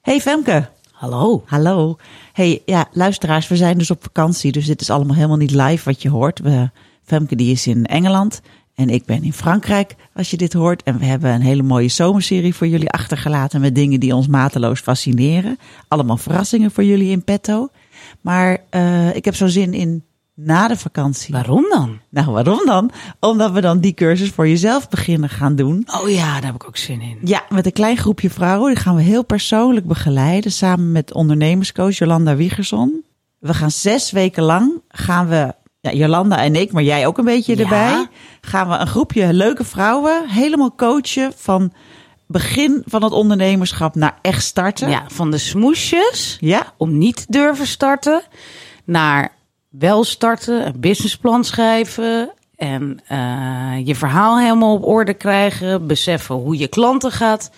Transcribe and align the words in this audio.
Hey 0.00 0.20
Femke. 0.20 0.68
Hallo. 0.92 1.42
Hallo. 1.46 1.96
Hey, 2.32 2.62
ja, 2.66 2.88
luisteraars, 2.92 3.48
we 3.48 3.56
zijn 3.56 3.78
dus 3.78 3.90
op 3.90 4.02
vakantie, 4.02 4.52
dus 4.52 4.66
dit 4.66 4.80
is 4.80 4.90
allemaal 4.90 5.14
helemaal 5.14 5.36
niet 5.36 5.50
live 5.50 5.84
wat 5.84 6.02
je 6.02 6.08
hoort. 6.08 6.38
We, 6.38 6.70
Femke 7.02 7.36
die 7.36 7.52
is 7.52 7.66
in 7.66 7.86
Engeland 7.86 8.40
en 8.74 8.88
ik 8.88 9.04
ben 9.04 9.22
in 9.22 9.32
Frankrijk, 9.32 9.94
als 10.14 10.30
je 10.30 10.36
dit 10.36 10.52
hoort. 10.52 10.82
En 10.82 10.98
we 10.98 11.04
hebben 11.04 11.30
een 11.30 11.40
hele 11.40 11.62
mooie 11.62 11.88
zomerserie 11.88 12.54
voor 12.54 12.66
jullie 12.66 12.90
achtergelaten 12.90 13.60
met 13.60 13.74
dingen 13.74 14.00
die 14.00 14.14
ons 14.14 14.26
mateloos 14.26 14.80
fascineren. 14.80 15.58
Allemaal 15.88 16.16
verrassingen 16.16 16.70
voor 16.70 16.84
jullie 16.84 17.10
in 17.10 17.24
petto. 17.24 17.68
Maar 18.20 18.58
uh, 18.70 19.14
ik 19.14 19.24
heb 19.24 19.34
zo 19.34 19.46
zin 19.46 19.74
in 19.74 20.04
na 20.44 20.68
de 20.68 20.76
vakantie. 20.76 21.34
Waarom 21.34 21.66
dan? 21.70 21.98
Nou, 22.08 22.30
waarom 22.30 22.62
dan? 22.66 22.90
Omdat 23.20 23.50
we 23.52 23.60
dan 23.60 23.78
die 23.80 23.94
cursus 23.94 24.30
voor 24.30 24.48
jezelf 24.48 24.88
beginnen 24.88 25.28
gaan 25.28 25.54
doen. 25.56 25.86
Oh 26.02 26.10
ja, 26.10 26.32
daar 26.34 26.44
heb 26.44 26.54
ik 26.54 26.66
ook 26.66 26.76
zin 26.76 27.00
in. 27.00 27.18
Ja, 27.24 27.42
met 27.48 27.66
een 27.66 27.72
klein 27.72 27.96
groepje 27.96 28.30
vrouwen. 28.30 28.74
Die 28.74 28.82
gaan 28.82 28.94
we 28.96 29.02
heel 29.02 29.24
persoonlijk 29.24 29.86
begeleiden. 29.86 30.52
Samen 30.52 30.92
met 30.92 31.12
ondernemerscoach 31.14 31.98
Jolanda 31.98 32.36
Wiegerson. 32.36 33.04
We 33.38 33.54
gaan 33.54 33.70
zes 33.70 34.10
weken 34.10 34.42
lang 34.42 34.72
gaan 34.88 35.28
we, 35.28 35.54
ja, 35.80 35.92
Jolanda 35.92 36.38
en 36.42 36.56
ik, 36.56 36.72
maar 36.72 36.82
jij 36.82 37.06
ook 37.06 37.18
een 37.18 37.24
beetje 37.24 37.56
Ja. 37.56 37.62
erbij. 37.62 38.06
Gaan 38.40 38.68
we 38.68 38.74
een 38.76 38.86
groepje 38.86 39.32
leuke 39.32 39.64
vrouwen 39.64 40.28
helemaal 40.28 40.74
coachen 40.74 41.32
van 41.36 41.72
begin 42.26 42.82
van 42.86 43.02
het 43.02 43.12
ondernemerschap 43.12 43.94
naar 43.94 44.18
echt 44.22 44.42
starten. 44.44 44.90
Ja, 44.90 45.02
van 45.08 45.30
de 45.30 45.38
smoesjes 45.38 46.36
Ja, 46.40 46.72
om 46.76 46.98
niet 46.98 47.16
te 47.16 47.24
durven 47.28 47.66
starten 47.66 48.22
naar 48.84 49.38
wel 49.70 50.04
starten, 50.04 50.66
een 50.66 50.80
businessplan 50.80 51.44
schrijven 51.44 52.30
en 52.56 53.00
eh, 53.06 53.86
je 53.86 53.94
verhaal 53.94 54.38
helemaal 54.38 54.74
op 54.74 54.84
orde 54.86 55.14
krijgen, 55.14 55.86
beseffen 55.86 56.34
hoe 56.34 56.58
je 56.58 56.68
klanten 56.68 57.12
gaat 57.12 57.50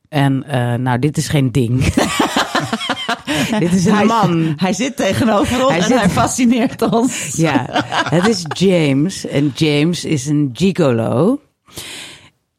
En 0.09 0.45
uh, 0.47 0.75
nou, 0.75 0.99
dit 0.99 1.17
is 1.17 1.29
geen 1.29 1.53
ding. 1.53 1.85
dit 3.59 3.73
is 3.73 3.85
een 3.85 3.95
hij, 3.95 4.05
man. 4.05 4.53
Hij 4.57 4.73
zit 4.73 4.97
tegenover 4.97 5.61
ons 5.61 5.71
hij 5.71 5.81
en 5.81 5.87
zit... 5.87 5.99
hij 5.99 6.09
fascineert 6.09 6.83
ons. 6.83 7.37
ja, 7.37 7.67
het 8.09 8.27
is 8.27 8.45
James. 8.49 9.27
En 9.27 9.53
James 9.55 10.05
is 10.05 10.27
een 10.27 10.51
gigolo. 10.53 11.41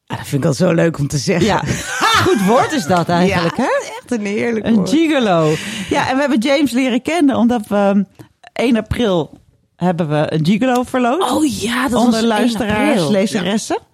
Ah, 0.06 0.18
dat 0.18 0.28
vind 0.28 0.44
ik 0.44 0.48
al 0.48 0.54
zo 0.54 0.72
leuk 0.72 1.00
om 1.00 1.08
te 1.08 1.18
zeggen. 1.18 1.46
Ja, 1.46 1.64
goed 2.26 2.46
woord 2.46 2.72
is 2.72 2.86
dat 2.86 3.10
eigenlijk, 3.10 3.58
ja, 3.58 3.64
hè? 3.64 3.70
echt 4.00 4.12
een 4.12 4.26
heerlijk 4.26 4.66
Een 4.66 4.76
woord. 4.76 4.90
gigolo. 4.90 5.54
Ja, 5.90 6.10
en 6.10 6.16
we 6.16 6.22
hebben 6.22 6.40
James 6.40 6.72
leren 6.72 7.02
kennen 7.02 7.36
omdat 7.36 7.68
we 7.68 8.06
1 8.54 8.78
april 8.78 9.42
hebben 9.84 10.10
we 10.10 10.34
een 10.34 10.46
gigolo 10.46 10.84
verloot. 10.84 11.32
Oh 11.32 11.46
ja, 11.46 11.88
dat 11.88 12.00
onder 12.00 12.20
was 12.20 12.30
luisteraars, 12.30 13.10
lezeressen. 13.10 13.78
Ja. 13.80 13.94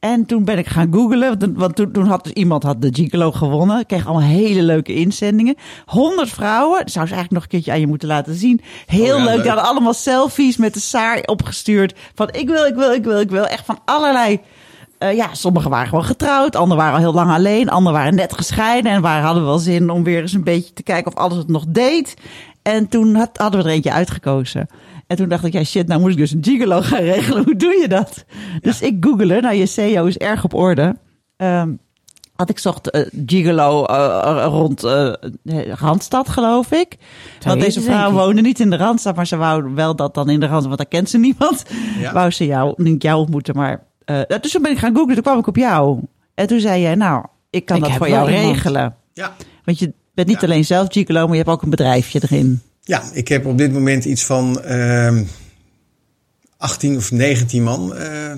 En 0.00 0.26
toen 0.26 0.44
ben 0.44 0.58
ik 0.58 0.66
gaan 0.66 0.92
googlen, 0.92 1.54
want 1.54 1.76
toen, 1.76 1.92
toen 1.92 2.06
had 2.06 2.24
dus 2.24 2.32
iemand 2.32 2.62
had 2.62 2.82
de 2.82 2.88
gigolo 2.92 3.32
gewonnen. 3.32 3.78
Ik 3.78 3.86
kreeg 3.86 4.06
allemaal 4.06 4.28
hele 4.28 4.62
leuke 4.62 4.94
inzendingen. 4.94 5.56
100 5.86 6.30
vrouwen, 6.30 6.78
dat 6.78 6.90
zou 6.90 7.06
ze 7.06 7.14
eigenlijk 7.14 7.30
nog 7.30 7.42
een 7.42 7.48
keertje 7.48 7.72
aan 7.72 7.80
je 7.80 7.86
moeten 7.86 8.08
laten 8.08 8.34
zien. 8.34 8.60
Heel 8.86 9.14
oh 9.14 9.18
ja, 9.18 9.24
leuk. 9.24 9.34
leuk, 9.34 9.42
die 9.42 9.50
hadden 9.50 9.68
allemaal 9.68 9.94
selfies 9.94 10.56
met 10.56 10.74
de 10.74 10.80
saar 10.80 11.22
opgestuurd. 11.24 11.94
Van 12.14 12.28
ik 12.32 12.48
wil, 12.48 12.64
ik 12.64 12.74
wil, 12.74 12.92
ik 12.92 13.04
wil, 13.04 13.20
ik 13.20 13.30
wil. 13.30 13.46
Echt 13.46 13.64
van 13.64 13.78
allerlei... 13.84 14.40
Uh, 14.98 15.16
ja, 15.16 15.34
sommigen 15.34 15.70
waren 15.70 15.88
gewoon 15.88 16.04
getrouwd, 16.04 16.56
anderen 16.56 16.82
waren 16.82 16.94
al 16.94 17.00
heel 17.00 17.14
lang 17.14 17.30
alleen, 17.30 17.68
anderen 17.68 17.98
waren 17.98 18.14
net 18.14 18.32
gescheiden 18.32 18.92
en 18.92 19.00
waren, 19.00 19.24
hadden 19.24 19.44
wel 19.44 19.58
zin 19.58 19.90
om 19.90 20.04
weer 20.04 20.20
eens 20.20 20.32
een 20.32 20.44
beetje 20.44 20.72
te 20.72 20.82
kijken 20.82 21.12
of 21.12 21.18
alles 21.18 21.38
het 21.38 21.48
nog 21.48 21.64
deed. 21.68 22.14
En 22.62 22.88
toen 22.88 23.14
had, 23.14 23.30
hadden 23.32 23.62
we 23.62 23.68
er 23.68 23.74
eentje 23.74 23.92
uitgekozen. 23.92 24.68
En 25.10 25.16
toen 25.16 25.28
dacht 25.28 25.44
ik, 25.44 25.52
ja 25.52 25.64
shit, 25.64 25.86
nou 25.86 26.00
moet 26.00 26.10
ik 26.10 26.16
dus 26.16 26.30
een 26.30 26.44
gigolo 26.44 26.80
gaan 26.90 27.02
regelen. 27.02 27.44
Hoe 27.44 27.56
doe 27.56 27.78
je 27.80 27.88
dat? 27.88 28.24
Ja. 28.26 28.58
Dus 28.60 28.80
ik 28.80 28.96
googelde, 29.00 29.40
nou 29.40 29.54
je 29.54 29.66
SEO 29.66 30.06
is 30.06 30.16
erg 30.16 30.44
op 30.44 30.54
orde. 30.54 30.96
Um, 31.36 31.78
had 32.36 32.50
ik 32.50 32.58
zocht 32.58 32.96
uh, 32.96 33.06
gigolo 33.26 33.86
uh, 33.90 34.46
rond 34.48 34.84
uh, 34.84 35.12
Randstad, 35.74 36.28
geloof 36.28 36.72
ik. 36.72 36.96
Zou 37.38 37.54
want 37.54 37.60
deze 37.60 37.80
vrouw 37.80 38.12
woonde 38.12 38.40
niet 38.40 38.60
in 38.60 38.70
de 38.70 38.76
Randstad, 38.76 39.16
maar 39.16 39.26
ze 39.26 39.36
wou 39.36 39.74
wel 39.74 39.96
dat 39.96 40.14
dan 40.14 40.30
in 40.30 40.40
de 40.40 40.46
Randstad, 40.46 40.76
want 40.76 40.78
daar 40.78 41.00
kent 41.00 41.10
ze 41.10 41.18
niemand. 41.18 41.64
Ja. 41.98 42.12
Wou 42.18 42.30
ze 42.30 42.46
jou, 42.46 42.74
niet 42.76 43.02
jou 43.02 43.20
ontmoeten, 43.20 43.56
maar... 43.56 43.86
Dus 44.40 44.52
toen 44.52 44.62
ben 44.62 44.70
ik 44.70 44.78
gaan 44.78 44.94
googlen, 44.94 45.14
toen 45.14 45.22
kwam 45.22 45.38
ik 45.38 45.46
op 45.46 45.56
jou. 45.56 46.00
En 46.34 46.46
toen 46.46 46.60
zei 46.60 46.82
jij, 46.82 46.94
nou, 46.94 47.24
ik 47.50 47.64
kan 47.64 47.76
ik 47.76 47.82
dat 47.82 47.92
voor 47.92 48.08
jou 48.08 48.28
regelen. 48.28 48.96
Ja. 49.12 49.34
Want 49.64 49.78
je 49.78 49.92
bent 50.14 50.28
niet 50.28 50.40
ja. 50.40 50.46
alleen 50.46 50.64
zelf 50.64 50.92
gigolo, 50.92 51.20
maar 51.20 51.36
je 51.36 51.42
hebt 51.42 51.48
ook 51.48 51.62
een 51.62 51.70
bedrijfje 51.70 52.20
erin. 52.22 52.60
Ja, 52.80 53.02
ik 53.12 53.28
heb 53.28 53.46
op 53.46 53.58
dit 53.58 53.72
moment 53.72 54.04
iets 54.04 54.24
van 54.24 54.62
uh, 54.66 55.20
18 56.56 56.96
of 56.96 57.10
19 57.10 57.62
man 57.62 57.92
uh, 57.96 58.32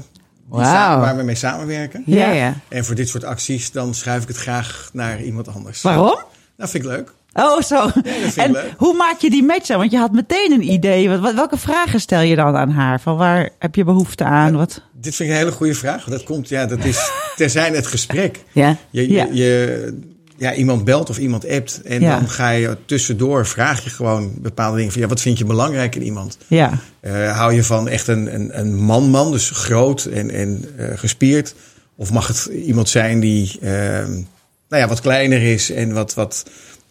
wow. 0.49 0.62
waar 0.62 1.17
we 1.17 1.22
mee 1.22 1.34
samenwerken. 1.34 2.02
Ja, 2.06 2.31
ja. 2.31 2.55
En 2.69 2.84
voor 2.84 2.94
dit 2.94 3.08
soort 3.08 3.25
acties 3.25 3.70
dan 3.70 3.94
schuif 3.94 4.22
ik 4.22 4.28
het 4.28 4.37
graag 4.37 4.90
naar 4.93 5.22
iemand 5.22 5.49
anders. 5.49 5.82
Waarom? 5.82 6.19
Dat 6.56 6.70
vind 6.70 6.84
ik 6.84 6.90
leuk. 6.90 7.12
Oh, 7.34 7.61
zo. 7.61 7.90
Ja, 8.05 8.43
en 8.44 8.50
leuk. 8.52 8.75
hoe 8.76 8.96
maak 8.96 9.19
je 9.20 9.31
die 9.31 9.44
match 9.44 9.67
dan? 9.67 9.78
Want 9.78 9.90
je 9.90 9.99
had 9.99 10.12
meteen 10.12 10.52
een 10.52 10.70
idee. 10.72 11.19
Wat, 11.19 11.34
welke 11.34 11.56
vragen 11.58 12.00
stel 12.00 12.20
je 12.20 12.37
dan 12.37 12.56
aan 12.56 12.70
haar? 12.70 13.00
Van 13.00 13.17
waar 13.17 13.49
heb 13.58 13.75
je 13.75 13.84
behoefte 13.84 14.25
aan? 14.25 14.56
Wat? 14.56 14.82
Dit 14.93 15.14
vind 15.14 15.28
ik 15.28 15.34
een 15.34 15.40
hele 15.40 15.56
goede 15.56 15.75
vraag. 15.75 16.05
Dat 16.05 16.22
komt, 16.22 16.49
ja, 16.49 16.67
dat 16.67 16.84
is 16.84 17.11
terzijde 17.37 17.76
het 17.76 17.87
gesprek. 17.87 18.44
Ja. 18.52 18.76
Je, 18.90 19.02
je, 19.02 19.14
Ja. 19.14 19.26
je, 19.32 20.12
ja, 20.43 20.55
iemand 20.55 20.85
belt 20.85 21.11
of 21.11 21.19
iemand 21.19 21.49
appt. 21.49 21.81
En 21.85 22.00
Ja. 22.00 22.19
dan 22.19 22.29
ga 22.29 22.50
je 22.50 22.77
tussendoor, 22.87 23.47
vraag 23.47 23.85
je 23.85 23.91
gewoon 23.91 24.33
bepaalde 24.39 24.77
dingen. 24.77 24.93
Van, 24.93 25.00
ja, 25.00 25.06
wat 25.09 25.21
vind 25.21 25.39
je 25.39 25.44
belangrijk 25.44 25.94
in 25.94 26.03
iemand? 26.03 26.39
Ja. 26.47 26.79
Eh, 27.00 27.37
hou 27.37 27.53
je 27.55 27.65
van 27.65 27.89
echt 27.89 28.06
een, 28.09 28.35
een, 28.35 28.59
een 28.59 28.75
man-man, 28.75 29.33
dus 29.33 29.50
groot 29.50 30.05
en, 30.05 30.31
en 30.31 30.65
eh, 30.77 30.87
gespierd? 30.99 31.55
Of 31.97 32.12
mag 32.12 32.27
het 32.27 32.44
iemand 32.53 32.89
zijn 32.89 33.21
die 33.21 33.59
eh, 33.61 33.71
nou 34.69 34.83
ja, 34.83 34.89
wat 34.89 35.00
kleiner 35.00 35.43
is 35.43 35.71
en 35.71 35.93
wat, 35.93 36.15
wat 36.15 36.44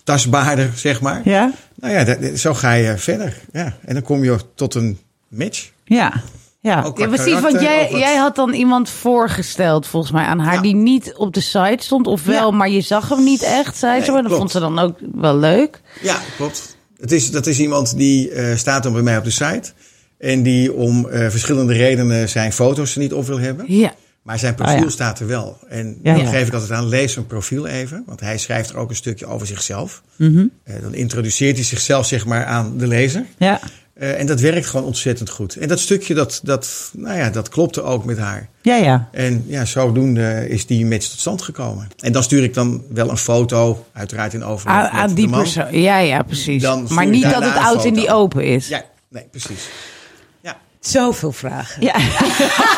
tastbaarder, 0.03 0.69
zeg 0.75 1.01
maar? 1.01 1.21
Ja? 1.23 1.53
Nou 1.75 1.93
ja, 1.93 2.03
dat- 2.03 2.39
zo 2.39 2.53
ga 2.53 2.73
je 2.73 2.97
verder. 2.97 3.37
Ja. 3.53 3.77
En 3.85 3.93
dan 3.93 4.03
kom 4.03 4.23
je 4.23 4.37
tot 4.55 4.75
een 4.75 4.99
match. 5.27 5.69
Ja. 5.85 6.13
Ja. 6.61 6.91
Ja, 6.95 7.07
precies, 7.07 7.39
want 7.39 7.61
jij, 7.61 7.89
jij 7.91 8.15
had 8.15 8.35
dan 8.35 8.53
iemand 8.53 8.89
voorgesteld, 8.89 9.87
volgens 9.87 10.11
mij, 10.11 10.23
aan 10.25 10.39
haar, 10.39 10.53
Ja. 10.53 10.61
die 10.61 10.75
niet 10.75 11.13
op 11.15 11.33
de 11.33 11.39
site 11.41 11.77
stond. 11.79 12.07
Of 12.07 12.23
wel, 12.23 12.49
Ja. 12.51 12.57
maar 12.57 12.69
je 12.69 12.81
zag 12.81 13.09
hem 13.09 13.23
niet 13.23 13.41
echt, 13.43 13.77
zei 13.77 13.93
Nee, 13.95 14.03
ze. 14.05 14.11
Maar 14.11 14.21
dat 14.21 14.31
klopt. 14.31 14.39
vond 14.39 14.51
ze 14.51 14.59
dan 14.59 14.79
ook 14.79 14.97
wel 15.15 15.37
leuk. 15.37 15.81
Ja, 16.01 16.17
klopt. 16.37 16.77
Het 16.99 17.11
is, 17.11 17.31
dat 17.31 17.47
is 17.47 17.59
iemand 17.59 17.97
die 17.97 18.31
eh, 18.31 18.55
staat 18.57 18.83
dan 18.83 18.93
bij 18.93 19.01
mij 19.01 19.17
op 19.17 19.23
de 19.23 19.29
site. 19.29 19.71
En 20.17 20.43
die 20.43 20.73
om 20.73 21.07
eh, 21.09 21.29
verschillende 21.29 21.73
redenen 21.73 22.29
zijn 22.29 22.53
foto's 22.53 22.93
er 22.93 22.99
niet 23.01 23.13
op 23.13 23.25
wil 23.25 23.39
hebben. 23.39 23.65
Ja. 23.67 23.93
Maar 24.21 24.39
zijn 24.39 24.55
profiel 24.55 24.75
Ah, 24.75 24.83
ja. 24.83 24.89
staat 24.89 25.19
er 25.19 25.27
wel. 25.27 25.57
En 25.69 25.99
Ja, 26.03 26.13
dan 26.13 26.23
ja. 26.23 26.29
geef 26.29 26.47
ik 26.47 26.53
altijd 26.53 26.71
aan, 26.71 26.87
lees 26.87 27.13
zijn 27.13 27.27
profiel 27.27 27.65
even. 27.67 28.03
Want 28.05 28.19
hij 28.19 28.37
schrijft 28.37 28.69
er 28.69 28.77
ook 28.77 28.89
een 28.89 28.95
stukje 28.95 29.25
over 29.25 29.47
zichzelf. 29.47 30.01
Mhm. 30.15 30.45
Eh, 30.63 30.75
dan 30.81 30.93
introduceert 30.93 31.55
hij 31.55 31.65
zichzelf 31.65 32.05
zeg 32.05 32.25
maar 32.25 32.45
aan 32.45 32.77
de 32.77 32.87
lezer. 32.87 33.25
Ja. 33.37 33.59
Eh, 34.01 34.19
en 34.19 34.25
dat 34.25 34.39
werkt 34.39 34.65
gewoon 34.65 34.85
ontzettend 34.85 35.29
goed. 35.29 35.55
En 35.55 35.67
dat 35.67 35.79
stukje, 35.79 36.13
dat, 36.13 36.39
dat, 36.43 36.91
nou 36.93 37.17
ja, 37.17 37.29
dat 37.29 37.49
klopte 37.49 37.81
ook 37.81 38.05
met 38.05 38.17
haar. 38.17 38.49
Ja, 38.61 38.75
ja. 38.75 39.09
En 39.11 39.43
ja, 39.47 39.65
zodoende 39.65 40.49
is 40.49 40.65
die 40.65 40.85
match 40.85 41.07
tot 41.07 41.19
stand 41.19 41.41
gekomen. 41.41 41.87
En 41.99 42.11
dan 42.11 42.23
stuur 42.23 42.43
ik 42.43 42.53
dan 42.53 42.83
wel 42.89 43.09
een 43.09 43.17
foto, 43.17 43.85
uiteraard 43.93 44.33
in 44.33 44.43
overleg 44.43 44.75
Aan, 44.75 44.83
met 44.83 44.91
aan 44.91 45.07
de 45.09 45.13
die 45.13 45.27
man. 45.27 45.39
persoon. 45.39 45.79
Ja, 45.79 45.97
ja, 45.97 46.23
precies. 46.23 46.61
Dan 46.61 46.87
Maar 46.89 47.07
niet 47.07 47.23
dat 47.23 47.43
het 47.43 47.55
oud 47.55 47.85
in 47.85 47.93
die 47.93 48.09
open 48.13 48.45
is. 48.45 48.67
Ja, 48.67 48.83
nee, 49.09 49.27
precies. 49.31 49.69
Zoveel 50.81 51.31
vragen. 51.31 51.81
Ja. 51.83 51.93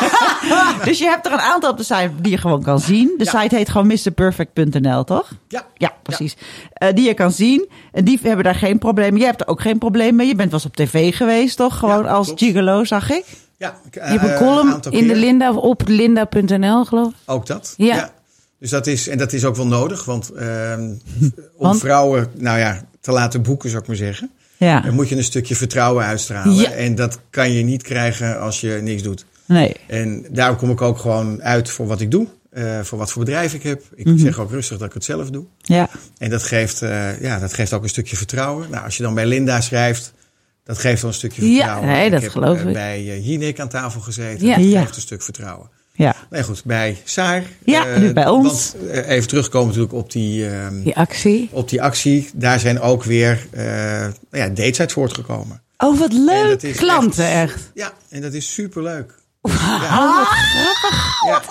dus 0.84 0.98
je 0.98 1.04
hebt 1.04 1.26
er 1.26 1.32
een 1.32 1.38
aantal 1.40 1.70
op 1.70 1.76
de 1.76 1.82
site 1.84 2.10
die 2.20 2.30
je 2.32 2.38
gewoon 2.38 2.62
kan 2.62 2.80
zien. 2.80 3.14
De 3.18 3.24
Ja. 3.24 3.40
site 3.40 3.56
heet 3.56 3.68
gewoon 3.68 3.86
mrperfect.nl, 3.86 5.04
toch? 5.04 5.30
ja. 5.48 5.66
Ja, 5.76 5.92
precies. 6.02 6.36
Eh, 6.72 6.94
die 6.94 7.06
je 7.06 7.14
kan 7.14 7.32
zien. 7.32 7.68
En 7.92 8.04
die 8.04 8.18
hebben 8.22 8.44
daar 8.44 8.54
geen 8.54 8.78
probleem 8.78 9.10
mee. 9.10 9.18
Jij 9.18 9.28
hebt 9.28 9.40
er 9.40 9.46
ook 9.48 9.60
geen 9.60 9.78
probleem 9.78 10.16
mee. 10.16 10.26
Je 10.26 10.34
bent 10.34 10.50
wel 10.50 10.60
eens 10.60 10.68
op 10.68 10.76
tv 10.76 11.16
geweest, 11.16 11.56
toch? 11.56 11.78
Gewoon 11.78 12.02
Ja, 12.04 12.10
als 12.10 12.26
klopt. 12.26 12.40
gigolo, 12.42 12.84
zag 12.84 13.10
ik. 13.10 13.24
ja. 13.56 13.74
Je 13.90 14.00
hebt 14.00 14.22
een 14.22 14.28
eh, 14.30 14.36
column 14.38 14.72
aantal 14.72 14.92
in 14.92 15.06
de. 15.08 15.16
Linda 15.16 15.52
op 15.52 15.82
linda.nl, 15.86 16.84
geloof 16.84 17.08
ik. 17.08 17.14
Ook 17.26 17.46
dat. 17.46 17.74
Ja. 17.76 18.10
Dus 18.58 18.70
dat 18.70 18.86
is, 18.86 19.08
en 19.08 19.18
dat 19.18 19.32
is 19.32 19.44
ook 19.44 19.56
wel 19.56 19.66
nodig, 19.66 20.04
want 20.04 20.30
ehm, 20.32 20.80
om 21.20 21.32
Want? 21.56 21.80
vrouwen, 21.80 22.30
nou 22.36 22.58
ja, 22.58 22.80
te 23.00 23.12
laten 23.12 23.42
boeken, 23.42 23.68
zou 23.70 23.82
ik 23.82 23.88
maar 23.88 23.96
zeggen, 23.96 24.30
Ja. 24.56 24.80
dan 24.80 24.94
moet 24.94 25.08
je 25.08 25.16
een 25.16 25.24
stukje 25.24 25.54
vertrouwen 25.56 26.04
uitstralen. 26.04 26.54
Ja. 26.54 26.70
En 26.70 26.94
dat 26.94 27.18
kan 27.30 27.52
je 27.52 27.62
niet 27.62 27.82
krijgen 27.82 28.40
als 28.40 28.60
je 28.60 28.78
niks 28.82 29.02
doet. 29.02 29.24
Nee. 29.46 29.76
En 29.86 30.26
daarom 30.30 30.56
kom 30.56 30.70
ik 30.70 30.80
ook 30.82 30.98
gewoon 30.98 31.42
uit 31.42 31.70
voor 31.70 31.86
wat 31.86 32.00
ik 32.00 32.10
doe, 32.10 32.26
eh, 32.50 32.80
voor 32.80 32.98
wat 32.98 33.12
voor 33.12 33.24
bedrijf 33.24 33.54
ik 33.54 33.62
heb. 33.62 33.82
Ik 33.94 34.06
Mhm. 34.06 34.18
zeg 34.18 34.38
ook 34.38 34.50
rustig 34.50 34.78
dat 34.78 34.86
ik 34.88 34.94
het 34.94 35.04
zelf 35.04 35.30
doe. 35.30 35.44
Ja. 35.58 35.88
En 36.18 36.30
dat 36.30 36.42
geeft, 36.42 36.82
eh, 36.82 37.20
ja, 37.20 37.38
dat 37.38 37.52
geeft 37.54 37.72
ook 37.72 37.82
een 37.82 37.88
stukje 37.88 38.16
vertrouwen. 38.16 38.70
Nou, 38.70 38.84
als 38.84 38.96
je 38.96 39.02
dan 39.02 39.14
bij 39.14 39.26
Linda 39.26 39.60
schrijft, 39.60 40.12
dat 40.64 40.78
geeft 40.78 41.00
dan 41.00 41.10
een 41.10 41.16
stukje 41.16 41.50
Ja, 41.50 41.56
vertrouwen. 41.56 41.88
nee, 41.88 42.10
dat 42.10 42.22
heb 42.22 42.30
geloof 42.30 42.58
eh, 42.60 42.66
ik. 42.66 42.72
bij 42.72 43.02
Jinek 43.20 43.60
aan 43.60 43.68
tafel 43.68 44.00
gezeten. 44.00 44.46
Ja. 44.46 44.56
Dat 44.56 44.64
Ja. 44.64 44.80
geeft 44.80 44.96
een 44.96 45.02
stuk 45.02 45.22
vertrouwen. 45.22 45.68
Ja. 45.96 46.14
Nee, 46.30 46.42
goed, 46.42 46.64
bij 46.64 46.96
Saar. 47.04 47.42
Ja, 47.64 47.86
eh, 47.86 48.00
nu 48.00 48.12
bij 48.12 48.28
ons. 48.28 48.72
Want 48.72 48.88
eh, 48.90 49.08
even 49.08 49.28
terugkomen 49.28 49.66
natuurlijk 49.66 49.94
op 49.94 50.12
die, 50.12 50.48
ehm, 50.48 50.82
Die 50.82 50.96
actie. 50.96 51.48
op 51.52 51.68
die 51.68 51.82
actie. 51.82 52.30
Daar 52.34 52.60
zijn 52.60 52.80
ook 52.80 53.04
weer 53.04 53.46
eh 53.50 54.06
ja, 54.30 54.48
dates 54.48 54.80
uit 54.80 54.92
voortgekomen. 54.92 55.62
Oh, 55.78 55.98
wat 55.98 56.12
leuk. 56.12 56.72
Klanten, 56.76 57.26
echt. 57.30 57.70
Ja, 57.74 57.92
en 58.08 58.20
dat 58.22 58.32
is 58.32 58.52
superleuk. 58.54 59.14
Oh, 59.40 59.52
wat 59.52 60.26
grappig. 60.26 61.14
Ja. 61.26 61.42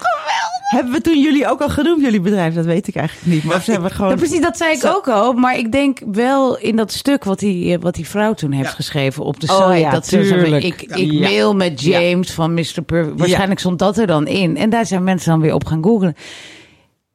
Hebben 0.74 0.94
we 0.94 1.02
toen 1.02 1.22
jullie 1.22 1.48
ook 1.50 1.62
al 1.62 1.70
genoemd, 1.70 2.02
jullie 2.02 2.20
bedrijf? 2.22 2.54
Dat 2.54 2.66
weet 2.66 2.88
ik 2.88 2.96
eigenlijk 2.96 3.28
niet. 3.28 3.44
Maar 3.44 3.62
ze 3.62 3.72
hebben 3.72 3.92
gewoon... 3.92 4.12
Ja, 4.12 4.16
precies, 4.18 4.42
dat 4.42 4.58
zei 4.58 4.76
ik 4.76 4.86
ook 4.86 5.08
al. 5.08 5.34
Maar 5.34 5.58
ik 5.58 5.72
denk 5.72 6.00
wel 6.12 6.58
in 6.58 6.76
dat 6.76 6.92
stuk 6.92 7.24
wat 7.24 7.40
die, 7.40 7.74
eh, 7.76 7.82
wat 7.82 7.96
die 7.96 8.08
vrouw 8.08 8.34
toen 8.34 8.52
heeft 8.52 8.70
Ja. 8.70 8.76
geschreven 8.76 9.24
op 9.24 9.40
de 9.40 9.48
Oh 9.52 9.68
site. 9.68 9.80
ja, 9.80 9.92
dat 9.92 10.08
tuurlijk. 10.08 10.64
ik, 10.64 10.82
ik 10.82 11.12
Ja. 11.12 11.20
mail 11.20 11.56
met 11.56 11.82
James 11.82 12.32
van 12.32 12.54
Mr. 12.54 12.82
Perfect. 12.86 13.20
Waarschijnlijk 13.20 13.60
stond 13.60 13.80
dat 13.80 13.98
er 13.98 14.08
dan 14.08 14.28
in. 14.28 14.58
En 14.58 14.70
daar 14.70 14.86
zijn 14.86 15.04
mensen 15.04 15.32
dan 15.32 15.42
weer 15.42 15.54
op 15.54 15.66
gaan 15.66 15.84
googlen. 15.84 16.16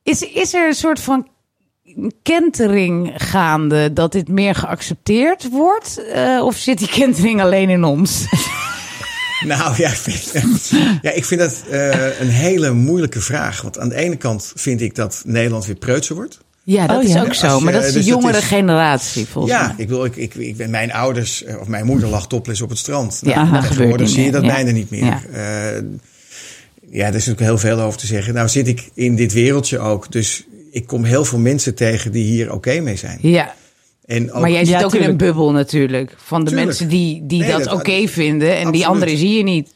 Is, 0.03 0.23
is 0.23 0.55
er 0.55 0.67
een 0.67 0.75
soort 0.75 1.01
van 1.01 1.27
kentering 2.23 3.13
gaande 3.17 3.93
dat 3.93 4.13
dit 4.13 4.29
meer 4.29 4.55
geaccepteerd 4.55 5.49
wordt? 5.51 6.03
Eh, 6.13 6.41
of 6.45 6.57
zit 6.57 6.79
die 6.79 6.89
kentering 6.89 7.41
alleen 7.43 7.69
in 7.71 7.85
ons? 7.85 8.25
Nou 9.47 9.75
ja, 9.77 9.89
ik 9.89 9.95
vind, 9.97 10.33
ja, 11.03 11.11
ik 11.13 11.25
vind 11.25 11.41
dat 11.41 11.63
eh, 11.71 12.21
een 12.21 12.29
hele 12.29 12.73
moeilijke 12.73 13.21
vraag. 13.21 13.63
Want 13.63 13.79
aan 13.79 13.89
de 13.89 13.95
ene 13.95 14.17
kant 14.17 14.53
vind 14.55 14.81
ik 14.81 14.95
dat 14.95 15.23
Nederland 15.27 15.67
weer 15.67 15.75
preutser 15.77 16.15
wordt. 16.15 16.39
Ja, 16.63 16.87
dat 16.87 16.97
Oh, 16.97 17.03
is 17.03 17.13
ja. 17.13 17.23
ook 17.23 17.35
zo. 17.35 17.57
Je- 17.59 17.65
maar 17.65 17.73
dat 17.73 17.83
is 17.85 17.89
de 17.93 17.99
dus 17.99 18.07
dat 18.07 18.15
jongere 18.21 18.39
is- 18.39 18.45
generatie 18.45 19.27
volgens 19.27 19.55
Ja, 19.55 19.67
mij. 19.67 19.75
ik 19.77 19.89
wil, 19.89 20.05
ik, 20.05 20.17
ik, 20.17 20.35
ik 20.35 20.57
ben 20.57 20.71
mijn 20.71 20.93
ouders, 20.93 21.45
eh, 21.45 21.61
of 21.61 21.67
mijn 21.69 21.87
moeder 21.87 22.09
lag 22.09 22.27
topless 22.27 22.61
op 22.63 22.69
het 22.69 22.79
strand. 22.79 23.21
Ja, 23.23 23.35
nou, 23.35 23.45
dat 23.45 23.51
gebeurt 23.53 23.69
tegenwoordig 23.69 24.07
niet 24.07 24.15
zie 24.15 24.25
je 24.25 24.31
dat 24.31 24.43
Ja. 24.45 24.49
bijna 24.53 24.71
niet 24.71 24.91
meer. 24.91 25.05
Ja. 25.05 25.21
Ja. 25.33 25.83
ja, 26.91 27.07
er 27.07 27.15
is 27.15 27.27
natuurlijk 27.27 27.41
heel 27.41 27.59
veel 27.59 27.81
over 27.81 27.99
te 27.99 28.07
zeggen. 28.07 28.35
Nou 28.35 28.49
zit 28.49 28.69
ik 28.69 28.91
in 28.95 29.17
dit 29.17 29.33
wereldje 29.33 29.79
ook, 29.79 30.13
dus 30.13 30.45
ik 30.71 30.87
kom 30.87 31.05
heel 31.05 31.25
veel 31.25 31.39
mensen 31.39 31.75
tegen 31.75 32.13
die 32.13 32.25
hier 32.25 32.53
oké 32.53 32.81
mee 32.81 32.97
zijn. 32.97 33.19
Ja, 33.23 33.55
En 34.09 34.33
ook, 34.33 34.41
maar 34.41 34.51
jij 34.51 34.65
zit 34.65 34.75
Ja, 34.75 34.83
ook 34.85 34.95
in 34.95 35.03
een 35.09 35.17
bubbel 35.17 35.53
natuurlijk. 35.53 36.15
Van 36.17 36.39
de 36.41 36.47
Tuurlijk. 36.47 36.67
mensen 36.67 36.89
die, 36.89 37.27
die 37.27 37.41
Nee, 37.41 37.51
dat 37.51 37.65
dat- 37.65 37.73
oké 37.73 38.07
vinden. 38.09 38.57
En 38.59 38.71
die 38.73 38.87
anderen 38.87 39.17
zie 39.19 39.37
je 39.37 39.43
niet. 39.43 39.71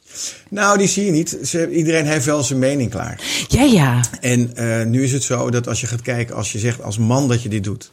Nou, 0.49 0.79
die 0.79 0.87
zie 0.88 1.05
je 1.05 1.11
niet. 1.11 1.38
Ze, 1.44 1.70
iedereen 1.70 2.06
heeft 2.06 2.25
wel 2.25 2.43
zijn 2.43 2.58
mening 2.58 2.90
klaar. 2.90 3.20
Ja, 3.49 3.62
ja. 3.62 4.00
En 4.20 4.56
eh, 4.56 4.84
nu 4.87 5.02
is 5.02 5.12
het 5.12 5.23
zo 5.23 5.50
dat 5.50 5.69
als 5.69 5.81
je 5.81 5.87
gaat 5.87 6.02
kijken, 6.02 6.34
als 6.37 6.52
je 6.52 6.58
zegt 6.58 6.82
als 6.82 6.99
man 6.99 7.29
dat 7.29 7.43
je 7.43 7.49
dit 7.49 7.64
doet, 7.64 7.93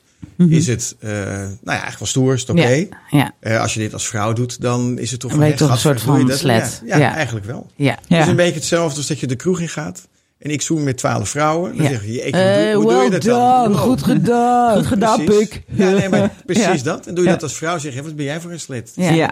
is 0.50 0.68
het, 0.68 0.96
eh, 1.00 1.10
nou 1.12 1.18
ja, 1.64 1.64
eigenlijk 1.66 2.00
wel 2.00 2.08
stoer, 2.08 2.34
is 2.34 2.42
het 2.42 2.50
oké. 2.50 2.68
Ja, 2.68 2.86
ja, 3.10 3.32
Eh, 3.40 3.62
als 3.62 3.74
je 3.74 3.80
dit 3.80 3.94
als 3.94 4.08
vrouw 4.08 4.34
doet, 4.34 4.62
dan 4.62 4.98
is 5.00 5.12
het 5.12 5.20
toch 5.20 5.32
Dan 5.32 5.42
hè, 5.42 5.54
toch 5.56 5.72
een 5.72 5.78
soort 5.78 6.02
van 6.02 6.32
slet. 6.32 6.82
Ja, 6.86 6.98
ja, 6.98 7.04
Ja. 7.04 7.16
eigenlijk 7.16 7.46
wel. 7.46 7.68
ja. 7.76 7.98
Ja. 8.08 8.16
Het 8.16 8.24
is 8.24 8.30
een 8.30 8.36
beetje 8.36 8.54
hetzelfde 8.54 8.98
als 8.98 9.08
dat 9.08 9.20
je 9.20 9.28
de 9.28 9.36
kroeg 9.36 9.60
in 9.60 9.70
gaat. 9.70 10.08
En 10.40 10.50
ik 10.52 10.62
zoen 10.62 10.84
met 10.84 10.98
twaalf 10.98 11.30
vrouwen. 11.30 11.76
Dan 11.78 11.86
Ja. 11.86 11.92
zeg 11.92 12.06
je, 12.06 12.22
hoe, 12.22 12.32
Eh, 12.32 12.72
doe, 12.74 12.82
hoe 12.84 12.92
doe 12.94 13.04
je 13.04 13.10
dat 13.10 13.22
dan? 13.22 13.64
done, 13.64 13.76
Oh, 13.76 13.82
goed 13.82 14.04
gedaan. 14.04 14.76
Goed 14.78 14.86
gedaan. 14.88 15.24
Puk. 15.26 15.64
Ja, 15.68 15.90
nee, 15.90 16.10
maar 16.10 16.30
precies 16.46 16.84
dat. 16.84 17.08
En 17.08 17.16
doe 17.16 17.24
je 17.24 17.30
dat 17.30 17.44
als 17.44 17.54
vrouw, 17.56 17.78
zeg 17.78 17.94
je, 17.94 18.04
wat 18.04 18.16
ben 18.16 18.26
jij 18.26 18.40
voor 18.42 18.52
een 18.52 18.60
slet? 18.60 18.92
Ja. 18.96 19.30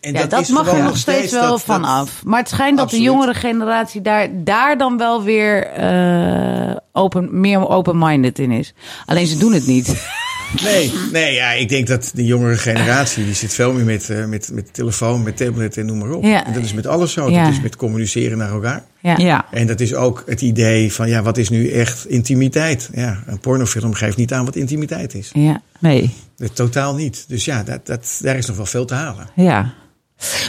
En, 0.00 0.12
Ja, 0.12 0.26
dat, 0.26 0.40
is 0.40 0.48
mag 0.48 0.68
er 0.72 0.82
nog 0.82 0.96
steeds 0.96 1.32
wel 1.32 1.50
dat- 1.50 1.62
van 1.62 1.84
af. 1.84 2.22
Maar 2.24 2.38
het 2.38 2.48
schijnt 2.48 2.76
dat 2.76 2.84
Absoluut. 2.86 3.06
de 3.06 3.10
jongere 3.12 3.34
generatie 3.34 4.00
daar, 4.00 4.28
daar 4.32 4.78
dan 4.78 4.96
wel 4.98 5.22
weer 5.22 5.66
eh, 5.66 6.76
open, 6.92 7.40
meer 7.40 7.68
open-minded 7.68 8.38
in 8.38 8.50
is. 8.50 8.74
Alleen 9.06 9.26
ze 9.26 9.38
doen 9.38 9.52
het 9.52 9.66
niet. 9.66 9.88
Nee, 10.62 10.92
nee 11.12 11.34
ja, 11.34 11.50
ik 11.52 11.68
denk 11.68 11.86
dat 11.86 12.10
de 12.14 12.24
jongere 12.24 12.56
generatie, 12.56 13.24
die 13.24 13.34
zit 13.34 13.54
veel 13.54 13.72
meer 13.72 13.84
met, 13.84 14.10
eh, 14.10 14.24
met, 14.24 14.50
met 14.52 14.74
telefoon, 14.74 15.22
met 15.22 15.36
tablet 15.36 15.76
en 15.76 15.86
noem 15.86 15.98
maar 15.98 16.10
op. 16.10 16.24
Ja. 16.24 16.46
En 16.46 16.52
dat 16.52 16.62
is 16.62 16.72
met 16.72 16.86
alles 16.86 17.12
zo. 17.12 17.30
Ja. 17.30 17.44
Dat 17.44 17.52
is 17.52 17.60
met 17.60 17.76
communiceren 17.76 18.38
naar 18.38 18.50
elkaar. 18.52 18.84
Ja. 19.00 19.16
Ja. 19.16 19.46
En 19.50 19.66
dat 19.66 19.80
is 19.80 19.94
ook 19.94 20.22
het 20.26 20.40
idee 20.40 20.92
van, 20.92 21.08
ja, 21.08 21.22
wat 21.22 21.36
is 21.36 21.48
nu 21.48 21.70
echt 21.70 22.06
intimiteit? 22.06 22.90
Ja, 22.94 23.22
een 23.26 23.40
pornofilm 23.40 23.94
geeft 23.94 24.16
niet 24.16 24.32
aan 24.32 24.44
wat 24.44 24.56
intimiteit 24.56 25.14
is. 25.14 25.30
ja. 25.34 25.62
Nee. 25.78 26.14
Eh, 26.38 26.48
Totaal 26.48 26.94
niet. 26.94 27.24
Dus 27.28 27.44
ja, 27.44 27.62
dat, 27.62 27.86
dat, 27.86 28.18
daar 28.22 28.36
is 28.36 28.46
nog 28.46 28.56
wel 28.56 28.66
veel 28.66 28.84
te 28.84 28.94
halen. 28.94 29.28
Ja. 29.34 29.72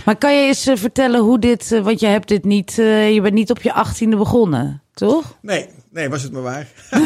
Maar 0.06 0.16
kan 0.16 0.36
je 0.42 0.48
eens 0.48 0.68
eh, 0.68 0.76
vertellen 0.78 1.22
hoe 1.22 1.40
dit... 1.40 1.72
eh, 1.72 1.82
want 1.84 2.00
je 2.00 2.08
hebt 2.08 2.28
dit 2.28 2.44
niet... 2.46 2.80
eh, 2.80 3.14
je 3.14 3.22
bent 3.22 3.34
niet 3.34 3.50
op 3.50 3.62
je 3.62 3.74
achttiende 3.74 4.16
begonnen, 4.18 4.82
toch? 4.94 5.38
Nee, 5.42 5.66
nee, 5.92 6.10
was 6.10 6.24
het 6.24 6.32
maar 6.32 6.42
waar. 6.42 6.68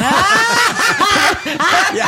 ja. 2.02 2.08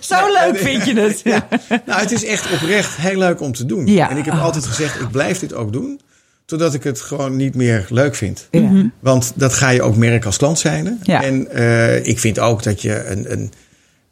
Zo 0.00 0.16
leuk 0.32 0.56
vind 0.58 0.84
je 0.84 1.00
het. 1.00 1.20
Ja. 1.32 1.48
Nou, 1.86 2.00
het 2.00 2.12
is 2.12 2.24
echt 2.24 2.52
oprecht 2.52 2.96
heel 2.96 3.18
leuk 3.18 3.40
om 3.40 3.52
te 3.52 3.66
doen. 3.66 3.86
Ja. 3.86 4.10
En 4.10 4.16
ik 4.16 4.24
heb 4.24 4.34
altijd 4.34 4.66
gezegd, 4.66 5.00
ik 5.00 5.10
blijf 5.10 5.38
dit 5.38 5.54
ook 5.54 5.72
doen. 5.72 6.00
Totdat 6.44 6.74
ik 6.74 6.82
het 6.82 7.00
gewoon 7.00 7.36
niet 7.36 7.54
meer 7.54 7.86
leuk 7.88 8.14
vind. 8.14 8.48
Ja. 8.50 8.70
Want 9.00 9.32
dat 9.34 9.52
ga 9.54 9.68
je 9.68 9.82
ook 9.82 9.96
merken 9.96 10.26
als 10.26 10.36
klant 10.36 10.58
zijnde. 10.58 10.96
Ja. 11.02 11.22
En 11.22 11.50
eh, 11.50 12.06
ik 12.06 12.18
vind 12.18 12.38
ook 12.38 12.62
dat 12.62 12.82
je 12.82 13.04
een, 13.06 13.32
een 13.32 13.52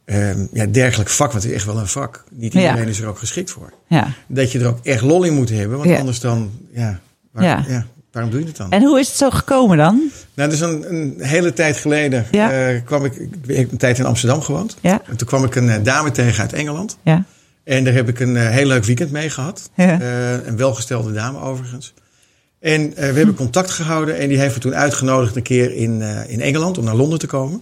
ehm, 0.04 0.47
ja, 0.52 0.66
dergelijk 0.66 1.11
vak, 1.11 1.30
want 1.33 1.42
het 1.42 1.52
is 1.52 1.56
echt 1.59 1.66
wel 1.66 1.78
een 1.78 1.87
vak. 1.87 2.25
Niet 2.33 2.52
Ja. 2.52 2.61
iedereen 2.61 2.88
is 2.88 3.00
er 3.00 3.09
ook 3.09 3.18
geschikt 3.18 3.50
voor. 3.50 3.73
Ja. 3.88 4.09
Dat 4.26 4.52
je 4.52 4.59
er 4.59 4.66
ook 4.66 4.78
echt 4.83 5.02
lol 5.02 5.25
in 5.25 5.35
moet 5.35 5.50
hebben. 5.50 5.78
Want 5.78 5.90
Ja. 5.90 5.99
anders 5.99 6.21
dan, 6.21 6.50
ja, 6.73 7.00
waar- 7.33 7.45
Ja. 7.71 7.87
Waarom 8.16 8.32
doe 8.35 8.40
je 8.40 8.46
het 8.46 8.56
dan? 8.56 8.70
En 8.70 8.82
hoe 8.82 8.99
is 9.00 9.08
het 9.08 9.16
zo 9.16 9.30
gekomen 9.30 9.76
dan? 9.76 10.11
Nou, 10.35 10.50
dus 10.50 10.61
een, 10.61 10.94
een 10.94 11.14
hele 11.18 11.52
tijd 11.52 11.76
geleden 11.76 12.26
Ja. 12.30 12.50
eh, 12.52 12.80
kwam 12.85 13.04
ik, 13.04 13.14
ik 13.46 13.56
heb 13.56 13.70
een 13.73 13.76
tijd 13.78 13.99
in 13.99 14.04
Amsterdam 14.04 14.40
gewoond. 14.40 14.76
Ja. 14.80 15.00
En 15.06 15.16
toen 15.16 15.26
kwam 15.26 15.44
ik 15.44 15.54
een 15.54 15.68
eh, 15.70 15.82
dame 15.82 16.11
tegen 16.11 16.40
uit 16.42 16.52
Engeland. 16.52 16.99
Ja. 17.02 17.25
En 17.64 17.85
daar 17.85 17.92
heb 17.94 18.08
ik 18.08 18.20
een 18.20 18.37
eh, 18.37 18.49
heel 18.49 18.66
leuk 18.66 18.85
weekend 18.85 19.11
mee 19.11 19.30
gehad. 19.30 19.70
Ja. 19.75 20.00
Een 20.46 20.56
welgestelde 20.56 21.12
dame 21.12 21.40
overigens. 21.40 21.94
En 22.61 22.94
we 22.94 23.00
hebben 23.02 23.35
contact 23.35 23.70
gehouden 23.70 24.18
en 24.18 24.28
die 24.28 24.38
heeft 24.38 24.54
me 24.54 24.61
toen 24.61 24.75
uitgenodigd 24.75 25.37
een 25.37 25.42
keer 25.42 25.75
in, 25.75 26.02
in 26.28 26.40
Engeland 26.40 26.78
om 26.78 26.85
naar 26.85 26.94
Londen 26.94 27.18
te 27.18 27.26
komen. 27.26 27.61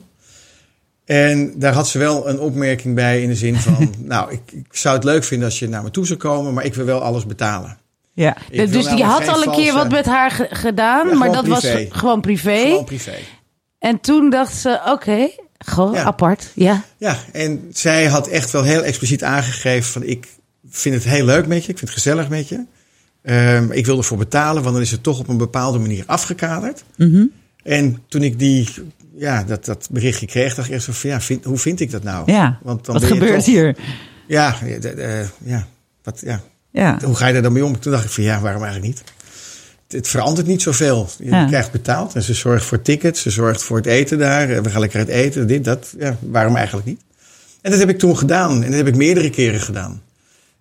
En 1.04 1.52
daar 1.58 1.73
had 1.73 1.88
ze 1.88 1.99
wel 1.99 2.28
een 2.28 2.40
opmerking 2.40 2.94
bij 2.94 3.23
in 3.23 3.28
de 3.28 3.34
zin 3.34 3.56
van, 3.56 3.94
nou, 3.99 4.32
ik, 4.32 4.40
ik 4.52 4.66
zou 4.76 4.94
het 4.94 5.04
leuk 5.04 5.25
vinden 5.25 5.49
als 5.49 5.58
je 5.58 5.68
naar 5.68 5.82
me 5.82 5.90
toe 5.90 6.06
zou 6.06 6.18
komen, 6.18 6.54
maar 6.54 6.64
ik 6.64 6.75
wil 6.75 6.84
wel 6.84 7.00
alles 7.02 7.26
betalen. 7.26 7.78
Ja. 8.14 8.37
Ik 8.50 8.73
dus 8.73 8.87
die 8.88 9.04
had 9.04 9.28
al 9.28 9.42
een 9.42 9.50
keer 9.52 9.73
wat 9.73 9.90
met 9.90 10.06
haar 10.06 10.30
ge- 10.30 10.49
gedaan, 10.50 11.09
Ja, 11.09 11.14
maar 11.14 11.33
dat 11.33 11.44
privé. 11.44 11.73
was 11.88 11.99
gewoon 12.00 12.21
privé. 12.21 12.56
Gewoon 12.59 12.85
privé. 12.85 13.14
En 13.78 14.00
toen 14.00 14.30
dacht 14.30 14.56
ze, 14.56 14.80
oké, 14.87 15.28
gewoon 15.59 15.92
Ja. 15.92 16.02
apart. 16.02 16.50
Ja. 16.54 16.83
Ja, 16.97 17.16
en 17.33 17.68
zij 17.73 18.06
had 18.06 18.28
echt 18.28 18.50
wel 18.50 18.62
heel 18.62 18.83
expliciet 18.83 19.23
aangegeven 19.25 19.92
van 19.92 20.02
ik 20.02 20.28
vind 20.68 20.94
het 20.94 21.04
heel 21.04 21.25
leuk 21.25 21.47
met 21.47 21.64
je, 21.64 21.71
ik 21.71 21.78
vind 21.78 21.90
het 21.90 21.99
gezellig 22.02 22.28
met 22.28 22.49
je. 22.49 22.64
Ehm, 23.23 23.71
ik 23.73 23.87
wil 23.87 23.97
ervoor 23.99 24.18
betalen, 24.18 24.62
want 24.62 24.75
dan 24.75 24.85
is 24.85 24.90
het 24.90 25.02
toch 25.02 25.18
op 25.18 25.28
een 25.28 25.37
bepaalde 25.37 25.78
manier 25.78 26.04
afgekaderd. 26.06 26.85
Mhm. 26.97 27.25
En 27.62 28.02
toen 28.09 28.23
ik 28.23 28.38
die, 28.38 28.68
ja, 29.16 29.42
dat, 29.44 29.64
dat 29.64 29.88
berichtje 29.90 30.26
kreeg, 30.26 30.54
dacht 30.54 30.68
ik 30.68 30.75
eerst 30.75 30.88
van, 30.90 31.11
ja, 31.11 31.21
vind, 31.21 31.44
hoe 31.44 31.59
vind 31.59 31.80
ik 31.80 31.90
dat 31.90 32.02
nou? 32.02 32.33
Ja, 32.33 32.59
Want 32.62 32.85
dan 32.85 32.94
wat 32.94 33.04
gebeurt 33.04 33.35
toch- 33.35 33.44
hier? 33.44 33.76
Ja, 34.26 34.56
ja, 34.64 34.78
de- 34.78 34.94
de- 34.94 35.26
ja, 35.44 35.66
wat, 36.02 36.21
ja, 36.25 36.40
Ja. 36.83 36.99
hoe 37.04 37.14
ga 37.14 37.26
je 37.26 37.33
daar 37.33 37.43
dan 37.43 37.52
mee 37.52 37.64
om? 37.64 37.81
Toen 37.81 37.93
dacht 37.93 38.04
ik 38.04 38.11
van, 38.11 38.25
ja, 38.25 38.40
waarom 38.40 38.62
eigenlijk 38.62 38.95
niet? 38.95 39.04
Het, 39.87 39.93
het 39.93 40.09
verandert 40.09 40.47
niet 40.47 40.62
zoveel. 40.62 41.09
Je 41.19 41.31
Ja. 41.31 41.47
krijgt 41.47 41.71
betaald 41.73 42.14
en 42.14 42.23
ze 42.23 42.35
zorgt 42.35 42.64
voor 42.64 42.83
tickets, 42.83 43.23
ze 43.23 43.31
zorgt 43.31 43.62
voor 43.62 43.76
het 43.76 43.87
eten 43.87 44.19
daar. 44.19 44.50
eh, 44.50 44.61
We 44.61 44.71
gaan 44.71 44.81
lekker 44.81 44.99
uit 44.99 45.09
eten, 45.09 45.47
dit, 45.47 45.64
dat. 45.64 45.95
Ja, 45.99 46.16
waarom 46.21 46.57
eigenlijk 46.57 46.87
niet? 46.87 47.00
En 47.61 47.71
dat 47.71 47.81
heb 47.81 47.88
ik 47.88 47.99
toen 47.99 48.19
gedaan. 48.19 48.54
En 48.62 48.69
dat 48.69 48.76
heb 48.78 48.87
ik 48.87 48.97
meerdere 48.97 49.31
keren 49.31 49.61
gedaan. 49.61 50.02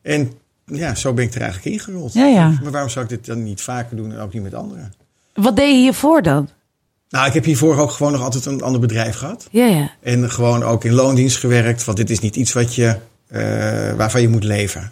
En 0.02 0.32
ja, 0.66 0.96
zo 0.96 1.14
ben 1.14 1.26
ik 1.26 1.34
er 1.36 1.42
eigenlijk 1.42 1.76
ingerold. 1.76 2.14
Ja, 2.14 2.26
ja. 2.26 2.58
Maar 2.64 2.72
waarom 2.72 2.90
zou 2.90 3.06
ik 3.06 3.10
dit 3.12 3.26
dan 3.26 3.44
niet 3.44 3.62
vaker 3.62 3.96
doen 3.98 4.12
en 4.12 4.20
ook 4.20 4.34
niet 4.34 4.44
met 4.44 4.54
anderen? 4.54 4.94
Wat 5.34 5.56
deed 5.56 5.70
je 5.72 5.78
hiervoor 5.82 6.22
dan? 6.22 6.50
Nou, 7.10 7.28
ik 7.28 7.34
heb 7.34 7.44
hiervoor 7.46 7.78
ook 7.78 7.92
gewoon 7.92 8.12
nog 8.12 8.22
altijd 8.22 8.46
een 8.46 8.62
ander 8.62 8.82
bedrijf 8.82 9.16
gehad. 9.16 9.48
Ja, 9.52 9.66
ja. 9.66 9.92
En 10.02 10.32
gewoon 10.32 10.64
ook 10.64 10.84
in 10.84 10.94
loondienst 10.94 11.38
gewerkt. 11.38 11.84
Want 11.86 11.98
dit 11.98 12.10
is 12.10 12.20
niet 12.20 12.36
iets 12.36 12.54
wat 12.54 12.76
je, 12.76 12.96
eh, 13.28 13.42
waarvan 13.94 14.22
je 14.22 14.28
moet 14.30 14.44
leven. 14.44 14.92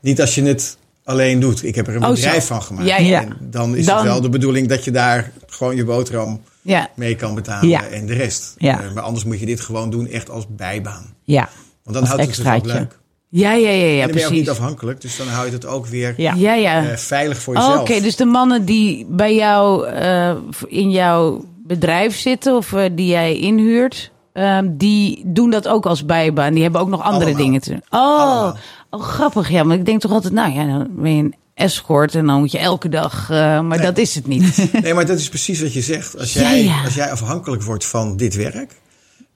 Niet 0.00 0.20
als 0.20 0.34
je 0.34 0.42
het 0.42 0.78
alleen 1.04 1.40
doet. 1.40 1.64
Ik 1.64 1.74
heb 1.74 1.86
er 1.86 1.96
een 1.96 2.04
Oh, 2.04 2.10
bedrijf 2.10 2.44
zo. 2.46 2.54
van 2.54 2.62
gemaakt. 2.62 2.88
Ja, 2.88 2.96
ja. 2.98 3.20
En 3.22 3.36
dan 3.40 3.76
is 3.76 3.86
Dan- 3.86 3.96
het 3.96 4.04
wel 4.06 4.20
de 4.20 4.28
bedoeling 4.28 4.68
dat 4.68 4.84
je 4.84 4.90
daar 4.90 5.32
gewoon 5.46 5.76
je 5.76 5.84
boterham 5.84 6.40
Ja, 6.62 6.88
mee 6.94 7.14
kan 7.16 7.34
betalen. 7.34 7.90
En 7.92 8.06
de 8.06 8.14
rest. 8.14 8.54
Ja. 8.58 8.80
Eh, 8.82 8.92
maar 8.92 9.02
anders 9.02 9.24
moet 9.24 9.40
je 9.40 9.46
dit 9.46 9.60
gewoon 9.60 9.90
doen 9.90 10.06
echt 10.08 10.30
als 10.30 10.44
bijbaan. 10.48 11.14
Ja. 11.24 11.48
Want 11.82 11.96
dan 11.96 12.00
Als 12.00 12.08
houdt 12.08 12.36
het 12.36 12.46
het 12.46 12.56
ook 12.56 12.64
leuk. 12.66 12.98
ja, 13.28 13.52
ja, 13.52 13.68
ja, 13.70 13.84
ja 13.84 13.92
en 13.92 13.98
dan 14.00 14.10
ben 14.10 14.18
je 14.20 14.26
ook 14.26 14.32
niet 14.32 14.50
afhankelijk. 14.50 15.00
Dus 15.00 15.16
dan 15.16 15.28
hou 15.28 15.46
je 15.46 15.52
het 15.52 15.66
ook 15.66 15.86
weer 15.86 16.14
Ja. 16.16 16.34
Ja, 16.36 16.54
ja. 16.54 16.88
eh, 16.90 16.96
veilig 16.96 17.38
voor 17.38 17.54
Oh, 17.56 17.60
jezelf. 17.62 17.80
Oké, 17.80 18.00
dus 18.00 18.16
de 18.16 18.24
mannen 18.24 18.64
die 18.64 19.06
bij 19.08 19.34
jou 19.34 19.86
eh, 19.86 20.34
in 20.68 20.90
jouw 20.90 21.44
bedrijf 21.66 22.16
zitten 22.18 22.56
of 22.56 22.74
die 22.92 23.06
jij 23.06 23.36
inhuurt, 23.38 24.10
ehm, 24.32 24.68
die 24.70 25.22
doen 25.24 25.50
dat 25.50 25.68
ook 25.68 25.86
als 25.86 26.04
bijbaan. 26.04 26.52
Die 26.54 26.62
hebben 26.62 26.80
ook 26.80 26.88
nog 26.88 27.02
andere 27.02 27.24
Allemaal. 27.24 27.42
dingen 27.44 27.60
te 27.60 27.70
doen. 27.70 27.82
Oh, 27.90 28.00
Allemaal. 28.00 28.56
Oh, 28.90 29.02
grappig. 29.02 29.50
Ja, 29.50 29.62
maar 29.62 29.76
ik 29.76 29.84
denk 29.84 30.00
toch 30.00 30.12
altijd, 30.12 30.32
nou 30.32 30.52
ja, 30.52 30.66
dan 30.66 30.88
ben 30.90 31.16
je 31.16 31.22
een 31.22 31.34
escort 31.54 32.14
en 32.14 32.26
dan 32.26 32.38
moet 32.38 32.52
je 32.52 32.58
elke 32.58 32.88
dag. 32.88 33.30
eh, 33.30 33.60
maar 33.60 33.80
dat 33.80 33.98
is 33.98 34.14
het 34.14 34.26
niet. 34.26 34.68
Nee, 34.82 34.94
maar 34.94 35.06
dat 35.06 35.18
is 35.18 35.28
precies 35.28 35.60
wat 35.60 35.72
je 35.72 35.80
zegt. 35.80 36.18
Als 36.18 36.32
jij, 36.32 36.64
ja. 36.64 36.82
Als 36.84 36.94
jij 36.94 37.10
afhankelijk 37.10 37.62
wordt 37.62 37.84
van 37.84 38.16
dit 38.16 38.34
werk, 38.34 38.72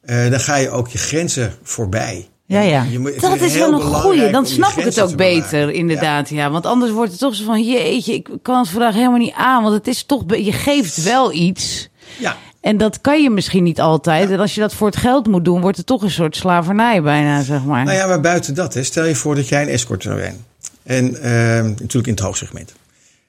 eh, 0.01 0.31
dan 0.31 0.41
ga 0.41 0.57
je 0.57 0.71
ook 0.71 0.89
je 0.89 0.99
grenzen 0.99 1.55
voorbij. 1.63 2.29
Ja, 2.47 2.61
ja. 2.61 2.83
Je 2.83 3.17
Dat 3.21 3.41
is 3.41 3.55
heel 3.55 3.71
wel 3.71 3.81
een 3.81 3.95
goeie. 3.95 4.31
Dan 4.31 4.47
snap 4.47 4.79
ik 4.79 4.85
het 4.85 5.01
ook 5.01 5.17
beter, 5.17 5.71
inderdaad. 5.71 6.29
Ja. 6.29 6.51
want 6.51 6.67
anders 6.67 6.93
wordt 6.93 7.11
het 7.11 7.21
toch 7.21 7.35
zo 7.35 7.45
van, 7.45 7.63
jeetje, 7.63 8.15
ik 8.15 8.29
kan 8.43 8.59
het 8.59 8.69
vandaag 8.69 8.95
helemaal 8.95 9.19
niet 9.19 9.35
aan. 9.37 9.63
Want 9.63 9.75
het 9.75 9.87
is 9.87 10.03
toch, 10.03 10.25
je 10.27 10.53
geeft 10.53 11.03
wel 11.03 11.33
iets. 11.33 11.89
Ja, 12.19 12.37
En 12.61 12.77
dat 12.77 13.01
kan 13.01 13.23
je 13.23 13.31
misschien 13.31 13.63
niet 13.63 13.81
altijd. 13.81 14.31
En 14.31 14.41
als 14.41 14.55
je 14.55 14.61
dat 14.61 14.75
voor 14.75 14.87
het 14.87 14.97
geld 14.97 15.27
moet 15.27 15.45
doen, 15.45 15.61
wordt 15.61 15.77
het 15.77 15.87
toch 15.87 16.03
een 16.03 16.11
soort 16.11 16.37
slavernij 16.37 17.03
bijna, 17.03 17.43
zeg 17.43 17.65
maar. 17.65 17.85
nou 17.85 17.97
ja, 17.97 18.07
maar 18.07 18.21
buiten 18.21 18.55
dat, 18.55 18.75
hè, 18.75 18.83
stel 18.83 19.05
je 19.05 19.15
voor 19.15 19.35
dat 19.35 19.49
jij 19.49 19.63
een 19.63 19.69
escort 19.69 20.03
zou 20.03 20.19
zijn. 20.19 20.45
En 20.83 21.23
eh, 21.23 21.31
natuurlijk 21.63 22.07
in 22.07 22.13
het 22.13 22.21
hoogsegment. 22.21 22.73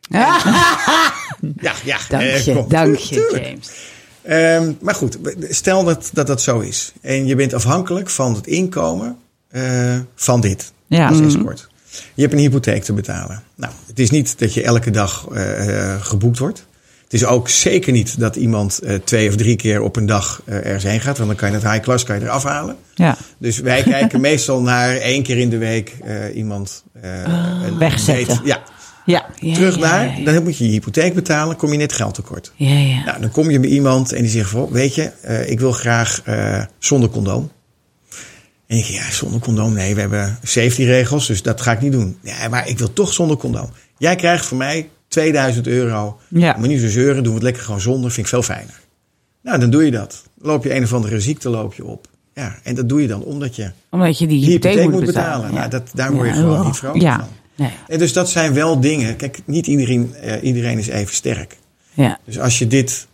Ja, 1.61 1.73
ja. 1.83 1.97
dank 2.09 2.21
eh, 2.23 2.45
je, 2.45 2.65
dank 2.67 2.95
je. 2.95 3.39
James. 3.43 3.69
Ehm, 4.21 4.73
maar 4.81 4.95
goed, 4.95 5.17
stel 5.49 5.83
dat, 5.83 6.09
dat 6.13 6.27
dat 6.27 6.41
zo 6.41 6.59
is. 6.59 6.91
En 7.01 7.25
je 7.25 7.35
bent 7.35 7.53
afhankelijk 7.53 8.09
van 8.09 8.33
het 8.35 8.47
inkomen 8.47 9.17
eh, 9.49 9.99
van 10.15 10.41
dit 10.41 10.71
Ja. 10.87 11.07
als 11.07 11.17
Mhm. 11.17 11.27
escort. 11.27 11.67
Je 12.13 12.21
hebt 12.21 12.33
een 12.33 12.39
hypotheek 12.39 12.83
te 12.83 12.93
betalen. 12.93 13.43
Nou, 13.55 13.73
het 13.87 13.99
is 13.99 14.09
niet 14.09 14.39
dat 14.39 14.53
je 14.53 14.63
elke 14.63 14.91
dag 14.91 15.27
eh, 15.33 15.95
geboekt 16.01 16.37
wordt. 16.37 16.65
Het 17.11 17.21
is 17.21 17.27
ook 17.27 17.49
zeker 17.49 17.91
niet 17.91 18.19
dat 18.19 18.35
iemand 18.35 18.79
eh, 18.79 18.95
twee 18.95 19.29
of 19.29 19.35
drie 19.35 19.55
keer 19.55 19.81
op 19.81 19.95
een 19.95 20.05
dag 20.05 20.41
eh, 20.45 20.55
ergens 20.55 20.83
heen 20.83 21.01
gaat. 21.01 21.17
Want 21.17 21.29
dan 21.29 21.37
kan 21.37 21.49
je 21.49 21.55
het 21.55 21.63
high 21.63 21.79
class 21.79 22.03
kan 22.03 22.19
je 22.19 22.25
eraf 22.25 22.43
halen. 22.43 22.75
Ja. 22.95 23.17
Dus 23.37 23.59
wij 23.59 23.83
kijken 23.95 24.21
meestal 24.21 24.61
naar 24.61 24.95
één 24.95 25.23
keer 25.23 25.37
in 25.37 25.49
de 25.49 25.57
week 25.57 25.95
eh, 26.03 26.35
iemand 26.35 26.83
een 27.63 27.77
wegzetten. 27.77 28.41
Ja, 28.43 28.63
Ja. 29.05 29.25
Ja, 29.35 29.53
terug 29.53 29.75
ja, 29.75 29.81
naar. 29.81 30.19
ja. 30.19 30.31
Dan 30.31 30.43
moet 30.43 30.57
je 30.57 30.65
je 30.65 30.71
hypotheek 30.71 31.13
betalen. 31.13 31.55
Kom 31.55 31.71
je 31.71 31.77
net 31.77 31.93
geld 31.93 32.13
tekort. 32.13 32.51
Ja, 32.55 32.69
ja. 32.69 33.03
Nou, 33.03 33.21
dan 33.21 33.31
kom 33.31 33.49
je 33.49 33.59
bij 33.59 33.69
iemand 33.69 34.13
en 34.13 34.21
die 34.21 34.31
zegt 34.31 34.49
van, 34.49 34.69
weet 34.69 34.95
je, 34.95 35.11
ik 35.45 35.59
wil 35.59 35.71
graag 35.71 36.23
zonder 36.79 37.09
condoom. 37.09 37.51
En 38.67 38.77
ik 38.77 38.85
ja, 38.85 39.11
zonder 39.11 39.39
condoom, 39.39 39.73
nee, 39.73 39.95
we 39.95 39.99
hebben 39.99 40.37
safety 40.43 40.83
regels, 40.83 41.27
dus 41.27 41.41
dat 41.41 41.61
ga 41.61 41.71
ik 41.71 41.81
niet 41.81 41.91
doen. 41.91 42.17
Ja, 42.21 42.47
maar 42.47 42.67
ik 42.67 42.77
wil 42.77 42.93
toch 42.93 43.13
zonder 43.13 43.37
condoom. 43.37 43.69
Jij 43.97 44.15
krijgt 44.15 44.45
van 44.45 44.57
mij 44.57 44.89
2000 45.11 45.67
euro. 45.67 46.19
Ja. 46.27 46.55
Moet 46.59 46.67
niet 46.67 46.79
zo 46.81 46.87
zeuren, 46.89 47.15
doen 47.23 47.27
we 47.33 47.33
het 47.33 47.43
lekker 47.43 47.63
gewoon 47.63 47.81
zonder, 47.81 48.11
vind 48.11 48.25
ik 48.25 48.31
veel 48.33 48.43
fijner. 48.43 48.79
Nou, 49.43 49.59
dan 49.59 49.69
doe 49.69 49.85
je 49.85 49.91
dat. 49.91 50.23
Loop 50.41 50.63
je 50.63 50.75
een 50.75 50.83
of 50.83 50.93
andere 50.93 51.19
ziekte 51.19 51.49
loop 51.49 51.73
je 51.73 51.85
op. 51.85 52.07
Ja, 52.33 52.55
en 52.63 52.75
dat 52.75 52.89
doe 52.89 53.01
je 53.01 53.07
dan 53.07 53.23
omdat 53.23 53.55
je 53.55 53.71
Omdat 53.89 54.17
je 54.19 54.27
die 54.27 54.37
hypotheek, 54.39 54.61
hypotheek 54.63 54.83
moet 54.83 54.93
moet 54.93 55.05
betalen. 55.05 55.31
betalen. 55.31 55.53
Ja. 55.53 55.57
Nou, 55.59 55.69
dat, 55.69 55.89
daar 55.93 56.11
word 56.13 56.27
je 56.27 56.33
Ja, 56.33 56.39
gewoon 56.39 56.65
niet 56.65 56.75
vrolijk 56.77 57.01
Ja. 57.03 57.15
van. 57.17 57.27
Nee. 57.55 57.71
En 57.87 57.99
dus 57.99 58.13
dat 58.13 58.29
zijn 58.29 58.53
wel 58.53 58.79
dingen. 58.79 59.15
Kijk, 59.15 59.39
niet 59.45 59.67
iedereen, 59.67 60.15
eh, 60.15 60.43
iedereen 60.43 60.77
is 60.77 60.87
even 60.87 61.15
sterk. 61.15 61.57
Ja. 61.93 62.19
Dus 62.25 62.39
als 62.39 62.59
je 62.59 62.67
dit 62.67 63.07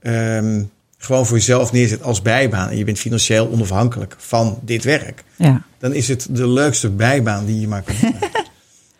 ehm, 0.00 0.62
gewoon 0.98 1.26
voor 1.26 1.36
jezelf 1.36 1.72
neerzet 1.72 2.02
als 2.02 2.22
bijbaan 2.22 2.68
en 2.70 2.76
je 2.76 2.84
bent 2.84 2.98
financieel 2.98 3.48
onafhankelijk 3.50 4.14
van 4.18 4.58
dit 4.62 4.84
werk, 4.84 5.24
Ja. 5.36 5.62
dan 5.78 5.92
is 5.94 6.08
het 6.08 6.26
de 6.30 6.48
leukste 6.48 6.90
bijbaan 6.90 7.44
die 7.46 7.60
je 7.60 7.68
maar 7.68 7.82
kan 7.82 7.94
hebben. 8.00 8.28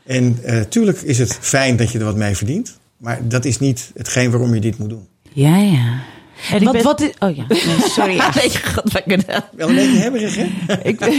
En 0.07 0.39
eh, 0.45 0.61
tuurlijk 0.61 0.99
is 1.01 1.19
het 1.19 1.39
fijn 1.41 1.77
dat 1.77 1.91
je 1.93 1.99
er 1.99 2.05
wat 2.05 2.17
mee 2.17 2.37
verdient, 2.37 2.79
maar 2.97 3.29
dat 3.29 3.45
is 3.45 3.59
niet 3.59 3.91
hetgeen 3.95 4.31
waarom 4.31 4.55
je 4.55 4.61
dit 4.61 4.79
moet 4.79 4.89
doen. 4.89 5.07
Ja, 5.33 5.57
ja. 5.57 5.99
En 6.53 6.65
Wat, 6.65 6.73
ben- 6.73 6.83
wat 6.83 7.01
is... 7.01 7.11
Oh 7.19 7.37
ja, 7.37 7.45
nee, 7.49 7.59
sorry. 7.89 8.17
Nee, 8.17 8.51
god, 8.65 8.93
we 8.93 9.03
kunnen- 9.07 9.45
Wel 9.57 9.69
een 9.69 9.75
beetje 9.75 9.99
hebberig, 9.99 10.37
hè? 10.37 10.45
Ik, 10.91 11.05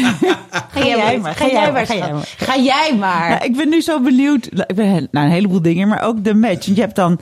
Ga 0.72 0.86
jij 0.86 1.20
maar. 1.20 1.36
Ga 1.36 1.48
jij 1.48 1.72
maar. 1.72 1.86
Ga 1.86 1.96
jij 1.96 2.08
schat. 2.08 2.28
Ga 2.38 2.58
jij 2.58 2.96
maar. 3.00 3.30
Nou, 3.30 3.44
ik 3.46 3.56
ben 3.56 3.70
nu 3.70 3.82
zo 3.82 4.02
benieuwd. 4.02 4.46
Ik 4.46 4.76
ben 4.76 4.86
heel- 4.92 5.08
nou, 5.12 5.26
een 5.26 5.32
heleboel 5.32 5.62
dingen, 5.62 5.88
maar 5.88 6.02
ook 6.02 6.24
de 6.24 6.34
match. 6.34 6.66
Want 6.66 6.76
je 6.78 6.82
hebt 6.82 6.96
dan, 6.96 7.20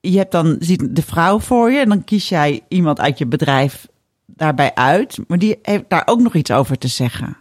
je 0.00 0.16
hebt 0.18 0.32
dan 0.32 0.56
ziet 0.58 0.82
de 0.96 1.02
vrouw 1.02 1.38
voor 1.40 1.70
je 1.70 1.78
en 1.78 1.88
dan 1.88 2.04
kies 2.04 2.28
jij 2.28 2.60
iemand 2.68 3.00
uit 3.00 3.18
je 3.18 3.26
bedrijf 3.26 3.86
daarbij 4.26 4.74
uit, 4.74 5.18
maar 5.26 5.38
die 5.38 5.58
heeft 5.62 5.84
daar 5.88 6.02
ook 6.04 6.20
nog 6.20 6.34
iets 6.34 6.50
over 6.50 6.78
te 6.78 6.88
zeggen. 6.88 7.36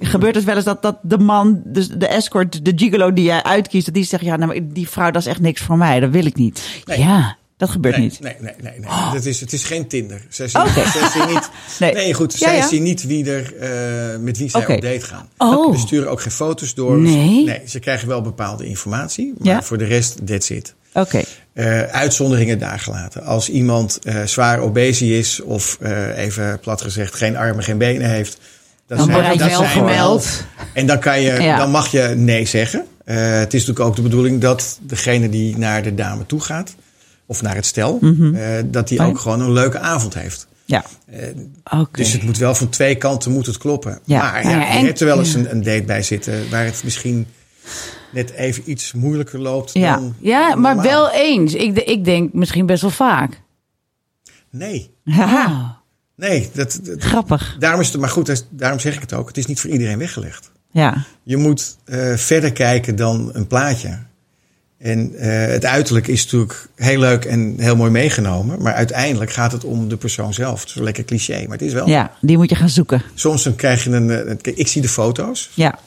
Gebeurt 0.00 0.34
het 0.34 0.44
wel 0.44 0.56
eens 0.56 0.64
dat, 0.64 0.82
dat 0.82 0.98
de 1.02 1.18
man, 1.18 1.62
dus 1.64 1.88
de 1.88 2.06
escort, 2.06 2.64
de 2.64 2.72
gigolo 2.76 3.12
die 3.12 3.24
jij 3.24 3.42
uitkiest, 3.42 3.84
dat 3.84 3.94
die 3.94 4.04
zegt, 4.04 4.24
ja, 4.24 4.36
nou, 4.36 4.66
die 4.72 4.88
vrouw, 4.88 5.10
dat 5.10 5.22
is 5.22 5.28
echt 5.28 5.40
niks 5.40 5.62
voor 5.62 5.76
mij, 5.76 6.00
dat 6.00 6.10
wil 6.10 6.26
ik 6.26 6.36
niet. 6.36 6.62
Nee. 6.84 6.98
Ja. 6.98 7.36
Dat 7.56 7.70
gebeurt 7.70 7.96
Nee, 7.96 8.04
niet. 8.04 8.20
nee, 8.20 8.36
nee, 8.40 8.54
nee. 8.62 8.72
nee. 8.78 9.12
Dat 9.12 9.24
is, 9.24 9.40
het 9.40 9.52
is 9.52 9.64
geen 9.64 9.86
Tinder. 9.86 10.26
Zij 10.28 10.48
zien, 10.48 10.66
zij 10.68 11.08
zien 11.08 11.26
niet, 11.34 11.50
Nee. 11.78 11.92
nee. 11.92 12.14
goed. 12.14 12.32
Zij 12.32 12.56
ja. 12.56 12.66
zien 12.68 12.82
niet 12.82 13.06
wie 13.06 13.30
er, 13.30 13.56
eh, 13.56 14.18
met 14.18 14.38
wie 14.38 14.48
zij 14.50 14.60
op 14.60 14.80
date 14.80 15.00
gaan. 15.00 15.28
Oh. 15.38 15.74
Ze 15.74 15.80
sturen 15.80 16.10
ook 16.10 16.20
geen 16.20 16.32
foto's 16.32 16.74
door. 16.74 16.98
Nee. 16.98 17.44
Nee, 17.44 17.60
ze 17.66 17.78
krijgen 17.78 18.08
wel 18.08 18.22
bepaalde 18.22 18.66
informatie. 18.66 19.34
Maar 19.38 19.46
Ja. 19.52 19.62
voor 19.62 19.78
de 19.78 19.84
rest, 19.84 20.26
that's 20.26 20.50
it. 20.50 20.74
Oké. 20.92 21.22
Eh, 21.52 21.82
uitzonderingen 21.82 22.58
daar 22.58 22.78
gelaten. 22.78 23.22
Als 23.24 23.48
iemand 23.48 23.98
eh, 24.02 24.22
zwaar 24.24 24.58
obese 24.60 25.18
is 25.18 25.40
of 25.42 25.78
even 26.16 26.58
plat 26.60 26.82
gezegd 26.82 27.14
geen 27.14 27.36
armen, 27.36 27.64
geen 27.64 27.78
benen 27.78 28.10
heeft. 28.10 28.38
Dan 28.86 29.10
het 29.10 29.38
dat 29.38 29.48
wel 29.48 29.64
gemeld. 29.64 30.44
En 30.72 30.86
dan, 30.86 30.98
kan 30.98 31.20
je, 31.20 31.32
Ja. 31.42 31.56
dan 31.56 31.70
mag 31.70 31.86
je 31.86 32.12
nee 32.16 32.44
zeggen. 32.46 32.84
Eh, 33.04 33.16
het 33.16 33.54
is 33.54 33.60
natuurlijk 33.60 33.80
ook 33.88 33.96
de 33.96 34.02
bedoeling 34.02 34.40
dat 34.40 34.78
degene 34.82 35.28
die 35.28 35.58
naar 35.58 35.82
de 35.82 35.94
dame 35.94 36.26
toe 36.26 36.40
gaat, 36.40 36.74
of 37.26 37.42
naar 37.42 37.54
het 37.54 37.66
stel, 37.66 37.98
eh, 38.34 38.48
dat 38.64 38.88
die 38.88 38.98
Oh 39.00 39.06
ook 39.06 39.18
gewoon 39.18 39.40
een 39.40 39.52
leuke 39.52 39.78
avond 39.78 40.14
heeft. 40.14 40.46
Ja. 40.64 40.84
Oké. 41.72 41.88
Dus 41.98 42.12
het 42.12 42.22
moet 42.22 42.38
wel 42.38 42.54
van 42.54 42.68
twee 42.68 42.94
kanten 42.94 43.32
moet 43.32 43.46
het 43.46 43.58
kloppen. 43.58 43.98
Ja. 44.04 44.18
Maar 44.22 44.44
Nou 44.44 44.54
ja, 44.54 44.60
ja, 44.60 44.72
je 44.72 44.78
en- 44.78 44.84
hebt 44.84 45.00
er 45.00 45.06
wel 45.06 45.18
eens 45.18 45.32
ja. 45.32 45.38
een, 45.38 45.50
een 45.50 45.62
date 45.62 45.82
bij 45.82 46.02
zitten 46.02 46.50
waar 46.50 46.64
het 46.64 46.80
misschien 46.84 47.26
net 48.12 48.30
even 48.30 48.70
iets 48.70 48.92
moeilijker 48.92 49.38
loopt 49.40 49.72
Ja. 49.72 49.94
dan 49.96 50.14
Ja, 50.20 50.54
maar 50.54 50.80
wel 50.82 51.10
eens. 51.10 51.54
Ik, 51.54 51.74
de- 51.74 51.84
ik 51.84 52.04
denk 52.04 52.32
misschien 52.32 52.66
best 52.66 52.82
wel 52.82 52.90
vaak. 52.90 53.40
Nee, 54.50 54.90
Haha. 55.04 55.80
Nee. 56.16 56.50
Dat, 56.54 56.78
dat- 56.82 57.02
Grappig. 57.02 57.56
daarom 57.58 57.80
is 57.80 57.88
het, 57.88 58.00
maar 58.00 58.08
goed, 58.10 58.44
daarom 58.50 58.78
zeg 58.80 58.94
ik 58.94 59.00
het 59.00 59.12
ook. 59.12 59.28
Het 59.28 59.36
is 59.38 59.46
niet 59.46 59.60
voor 59.60 59.70
iedereen 59.70 59.98
weggelegd. 59.98 60.50
Ja. 60.70 61.04
Je 61.22 61.36
moet 61.36 61.76
eh, 61.84 62.14
verder 62.14 62.52
kijken 62.52 62.96
dan 62.96 63.30
een 63.32 63.46
plaatje. 63.46 63.98
En 64.78 65.14
eh, 65.14 65.46
het 65.52 65.64
uiterlijk 65.64 66.06
is 66.06 66.22
natuurlijk 66.24 66.68
heel 66.74 66.98
leuk 66.98 67.24
en 67.24 67.54
heel 67.58 67.76
mooi 67.76 67.90
meegenomen. 67.90 68.62
Maar 68.62 68.72
uiteindelijk 68.74 69.30
gaat 69.32 69.52
het 69.52 69.64
om 69.64 69.88
de 69.88 69.96
persoon 69.96 70.34
zelf. 70.34 70.60
Het 70.60 70.68
is 70.68 70.74
een 70.74 70.82
lekker 70.82 71.04
cliché, 71.04 71.42
maar 71.42 71.56
het 71.58 71.66
is 71.66 71.72
wel. 71.72 71.88
Ja, 71.88 72.12
die 72.20 72.36
moet 72.36 72.48
je 72.50 72.54
gaan 72.56 72.68
zoeken. 72.68 73.02
Soms 73.14 73.42
dan 73.42 73.54
krijg 73.56 73.84
je 73.84 73.90
een... 73.90 74.10
eh, 74.10 74.52
ik 74.56 74.68
zie 74.68 74.82
de 74.82 74.88
foto's. 74.88 75.50
Ja. 75.54 75.78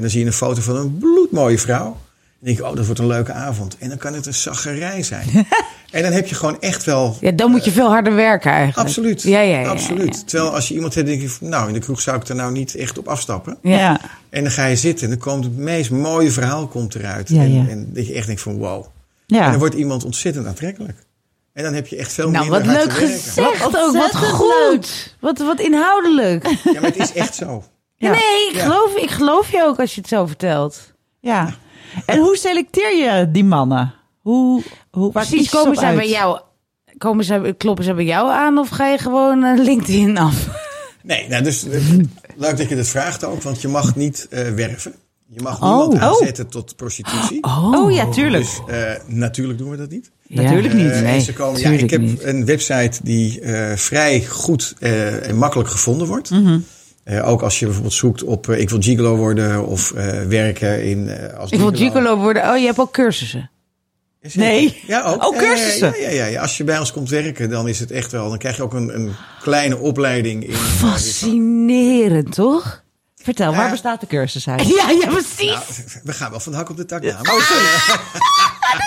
Dan 0.00 0.10
zie 0.10 0.20
je 0.20 0.26
een 0.26 0.32
foto 0.32 0.60
van 0.60 0.76
een 0.76 0.98
bloedmooie 0.98 1.58
vrouw. 1.58 2.00
Denk 2.44 2.58
ik, 2.58 2.64
oh, 2.64 2.76
dat 2.76 2.84
wordt 2.84 3.00
een 3.00 3.06
leuke 3.06 3.32
avond. 3.32 3.76
En 3.78 3.88
dan 3.88 3.98
kan 3.98 4.14
het 4.14 4.26
een 4.26 4.34
zaggerij 4.34 5.02
zijn. 5.02 5.28
en 5.92 6.02
dan 6.02 6.12
heb 6.12 6.26
je 6.26 6.34
gewoon 6.34 6.60
echt 6.60 6.84
wel... 6.84 7.16
Ja, 7.20 7.30
dan 7.30 7.50
moet 7.50 7.64
je 7.64 7.70
veel 7.70 7.88
harder 7.88 8.14
werken 8.14 8.50
eigenlijk. 8.50 8.88
Absoluut. 8.88 9.22
Ja, 9.22 9.40
ja, 9.40 9.60
ja, 9.60 9.68
absoluut. 9.68 10.14
ja. 10.16 10.22
Terwijl 10.26 10.54
als 10.54 10.68
je 10.68 10.74
iemand 10.74 10.94
hebt, 10.94 11.06
denk 11.06 11.20
je, 11.22 11.30
nou, 11.40 11.68
in 11.68 11.74
de 11.74 11.80
kroeg 11.80 12.00
zou 12.00 12.16
ik 12.16 12.28
er 12.28 12.34
nou 12.34 12.52
niet 12.52 12.74
echt 12.74 12.98
op 12.98 13.08
afstappen. 13.08 13.58
Ja. 13.62 14.00
En 14.30 14.42
dan 14.42 14.52
ga 14.52 14.64
je 14.66 14.76
zitten 14.76 15.04
en 15.04 15.10
dan 15.10 15.20
komt 15.20 15.44
het 15.44 15.56
meest 15.56 15.90
mooie 15.90 16.30
verhaal 16.30 16.66
komt 16.66 16.94
eruit. 16.94 17.28
Ja, 17.28 17.40
en, 17.42 17.52
ja. 17.54 17.68
en 17.68 17.90
dat 17.92 18.06
je 18.06 18.14
echt 18.14 18.26
denkt 18.26 18.42
van, 18.42 18.58
wow. 18.58 18.84
Ja. 19.26 19.44
En 19.44 19.50
dan 19.50 19.58
wordt 19.58 19.74
iemand 19.74 20.04
ontzettend 20.04 20.46
aantrekkelijk. 20.46 20.98
En 21.52 21.62
dan 21.64 21.72
heb 21.74 21.86
je 21.86 21.96
echt 21.96 22.12
veel 22.12 22.30
Nou, 22.30 22.50
minder 22.50 22.66
wat 22.74 22.76
leuk 22.76 22.92
gezegd 22.92 23.34
Wat 23.34 23.76
ook. 23.76 23.92
Wat 23.92 24.16
goed. 24.16 25.16
Wat, 25.20 25.38
wat 25.38 25.60
inhoudelijk. 25.60 26.46
Ja, 26.64 26.72
maar 26.80 26.82
het 26.82 26.96
is 26.96 27.12
echt 27.12 27.34
zo. 27.34 27.64
Ja. 27.96 28.10
Nee, 28.10 28.48
ik, 28.50 28.54
Ja. 28.54 28.62
geloof, 28.62 28.96
ik 28.96 29.10
geloof 29.10 29.50
je 29.52 29.62
ook 29.64 29.80
als 29.80 29.94
je 29.94 30.00
het 30.00 30.10
zo 30.10 30.26
vertelt. 30.26 30.92
ja. 31.20 31.54
En 32.06 32.18
hoe 32.18 32.36
selecteer 32.36 32.96
je 32.96 33.30
die 33.30 33.44
mannen? 33.44 33.94
Hoe, 34.20 34.62
hoe, 34.90 35.12
Precies, 35.12 35.50
komen 35.50 35.76
zij 35.76 35.88
uit? 35.88 35.96
bij 35.96 36.08
jou... 36.08 36.40
Komen 36.98 37.24
zij, 37.24 37.54
kloppen 37.54 37.84
zij 37.84 37.94
bij 37.94 38.04
jou 38.04 38.30
aan 38.30 38.58
of 38.58 38.68
ga 38.68 38.86
je 38.86 38.98
gewoon 38.98 39.44
eh, 39.44 39.58
LinkedIn 39.64 40.18
af? 40.18 40.48
Nee, 41.02 41.28
nou, 41.28 41.42
dus 41.42 41.68
eh, 41.68 41.80
leuk 42.36 42.56
dat 42.56 42.68
je 42.68 42.76
dat 42.76 42.86
vraagt 42.88 43.24
ook, 43.24 43.42
want 43.42 43.60
je 43.60 43.68
mag 43.68 43.96
niet 43.96 44.26
eh, 44.30 44.48
werven. 44.48 44.94
Je 45.28 45.40
mag 45.42 45.62
Oh. 45.62 45.68
niemand 45.68 45.94
Oh. 45.94 46.02
aanzetten 46.02 46.48
tot 46.48 46.76
prostitutie. 46.76 47.40
Oh 47.74 47.92
ja, 47.92 48.08
tuurlijk. 48.08 48.42
Dus 48.44 48.60
eh, 48.76 48.92
natuurlijk 49.06 49.58
doen 49.58 49.70
we 49.70 49.76
dat 49.76 49.90
niet. 49.90 50.10
Natuurlijk 50.26 50.74
niet. 50.74 51.00
Nee, 51.02 51.20
ze 51.20 51.32
komen, 51.32 51.60
ja, 51.60 51.70
ik 51.70 51.90
heb 51.90 52.00
niet. 52.00 52.22
een 52.22 52.44
website 52.44 53.00
die 53.02 53.40
eh, 53.40 53.76
vrij 53.76 54.24
goed 54.24 54.74
eh, 54.80 55.28
en 55.28 55.36
makkelijk 55.38 55.68
gevonden 55.68 56.06
wordt. 56.06 56.30
Mhm. 56.30 56.58
Eh, 57.04 57.28
ook 57.28 57.42
als 57.42 57.58
je 57.58 57.64
bijvoorbeeld 57.64 57.94
zoekt 57.94 58.22
op 58.24 58.48
eh, 58.48 58.60
ik 58.60 58.70
wil 58.70 58.80
gigolo 58.80 59.16
worden 59.16 59.66
of 59.66 59.92
eh, 59.92 60.22
werken 60.22 60.84
in 60.84 61.08
eh, 61.08 61.38
als 61.38 61.50
Ik 61.50 61.58
wil 61.58 61.72
gigolo 61.72 62.16
worden. 62.16 62.50
Oh, 62.50 62.56
je 62.58 62.66
hebt 62.66 62.78
ook 62.78 62.92
cursussen. 62.92 63.50
Is 64.20 64.34
Nee. 64.34 64.64
het? 64.64 64.76
Ja, 64.86 65.02
ook. 65.02 65.24
Oh, 65.24 65.38
cursussen. 65.38 65.94
Ja, 66.00 66.08
ja, 66.08 66.10
ja, 66.10 66.24
ja. 66.26 66.40
Als 66.40 66.56
je 66.56 66.64
bij 66.64 66.78
ons 66.78 66.92
komt 66.92 67.08
werken, 67.08 67.50
dan 67.50 67.68
is 67.68 67.78
het 67.80 67.90
echt 67.90 68.12
wel. 68.12 68.28
Dan 68.28 68.38
krijg 68.38 68.56
je 68.56 68.62
ook 68.62 68.72
een, 68.74 68.94
een 68.94 69.12
kleine 69.40 69.76
opleiding 69.78 70.46
in. 70.46 70.54
Fascinerend, 70.54 72.32
toch? 72.34 72.82
Vertel, 73.16 73.50
Ja. 73.50 73.56
waar 73.56 73.70
bestaat 73.70 74.00
de 74.00 74.06
cursus 74.06 74.48
uit? 74.48 74.66
Ja, 74.68 74.90
ja, 74.90 75.06
precies. 75.08 75.46
Nou, 75.50 75.62
we 76.02 76.12
gaan 76.12 76.30
wel 76.30 76.40
van 76.40 76.52
de 76.52 76.58
hak 76.58 76.70
op 76.70 76.76
de 76.76 76.84
tak. 76.84 77.02
Ja. 77.02 77.08
Ja. 77.22 77.32
Oh, 77.34 77.40
sorry. 77.40 77.66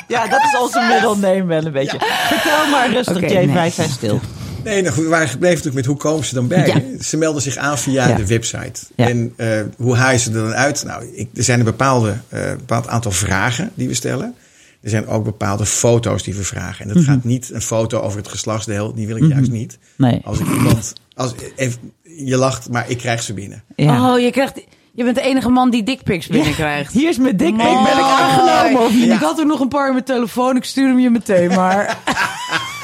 Ja, 0.08 0.28
dat 0.28 0.42
is 0.44 0.60
onze 0.60 0.80
middle 0.92 1.16
name 1.16 1.44
wel 1.46 1.66
een 1.66 1.72
beetje. 1.72 2.00
Vertel 2.28 2.70
maar 2.72 2.90
rustig, 2.92 3.20
Jane, 3.20 3.46
nee. 3.46 3.54
wij 3.54 3.70
zijn 3.70 3.90
stil. 3.90 4.20
Nee, 4.66 4.82
nou, 4.82 4.94
goed, 4.94 5.04
we 5.04 5.10
waren 5.10 5.28
gebleven 5.28 5.56
natuurlijk 5.58 5.76
met 5.76 5.86
hoe 5.86 6.12
komen 6.12 6.26
ze 6.26 6.34
dan 6.34 6.48
bij? 6.48 6.68
Ja. 6.68 7.04
Ze 7.04 7.18
melden 7.18 7.42
zich 7.42 7.58
aan 7.58 7.78
via 7.78 8.08
Ja. 8.08 8.16
de 8.16 8.26
website. 8.28 8.82
Ja. 8.96 9.08
En 9.10 9.34
eh, 9.36 9.62
hoe 9.78 9.96
haaien 9.96 10.20
ze 10.20 10.30
er 10.30 10.36
dan 10.36 10.54
uit? 10.54 10.84
Nou, 10.86 11.06
ik, 11.14 11.30
er 11.36 11.44
zijn 11.44 11.60
een 11.60 11.66
bepaalde, 11.66 12.18
eh, 12.30 12.42
bepaald 12.50 12.88
aantal 12.88 13.12
vragen 13.12 13.72
die 13.74 13.88
we 13.88 13.94
stellen. 13.94 14.36
Er 14.82 14.90
zijn 14.90 15.08
ook 15.08 15.24
bepaalde 15.24 15.66
foto's 15.66 16.24
die 16.24 16.34
we 16.34 16.44
vragen. 16.44 16.88
En 16.88 16.94
dat 16.94 17.04
gaat 17.04 17.24
niet 17.24 17.50
een 17.54 17.62
foto 17.62 18.00
over 18.00 18.18
het 18.18 18.28
geslachtsdeel. 18.28 18.94
Die 18.94 19.08
wil 19.08 19.16
ik 19.16 19.28
juist 19.30 19.52
niet. 19.52 19.78
Nee. 19.98 20.22
Als 20.24 20.40
ik 20.40 20.48
iemand... 20.48 20.94
Als, 21.16 21.34
even, 21.56 21.80
je 22.04 22.38
lacht, 22.38 22.70
maar 22.70 22.90
ik 22.90 22.98
krijg 22.98 23.24
ze 23.24 23.34
binnen. 23.34 23.64
Ja. 23.76 24.14
Oh, 24.14 24.20
je, 24.20 24.32
krijgt, 24.32 24.62
je 24.94 25.04
bent 25.04 25.16
de 25.16 25.22
enige 25.22 25.50
man 25.50 25.70
die 25.70 25.84
dickpics 25.84 26.28
binnenkrijgt. 26.28 26.94
Hier 26.94 27.10
is 27.10 27.18
mijn 27.18 27.38
dik. 27.38 27.58
Ben 27.58 27.66
ik 27.66 28.00
aangenomen 28.00 28.82
of 28.86 28.94
niet? 28.94 29.12
Ik 29.12 29.20
had 29.20 29.40
er 29.40 29.46
nog 29.46 29.60
een 29.60 29.68
paar 29.68 29.88
in 29.88 29.94
mijn 29.94 30.06
telefoon. 30.06 30.56
Ik 30.56 30.64
stuur 30.64 30.88
hem 30.88 31.00
je 31.00 31.10
meteen, 31.10 31.50
maar... 31.50 31.98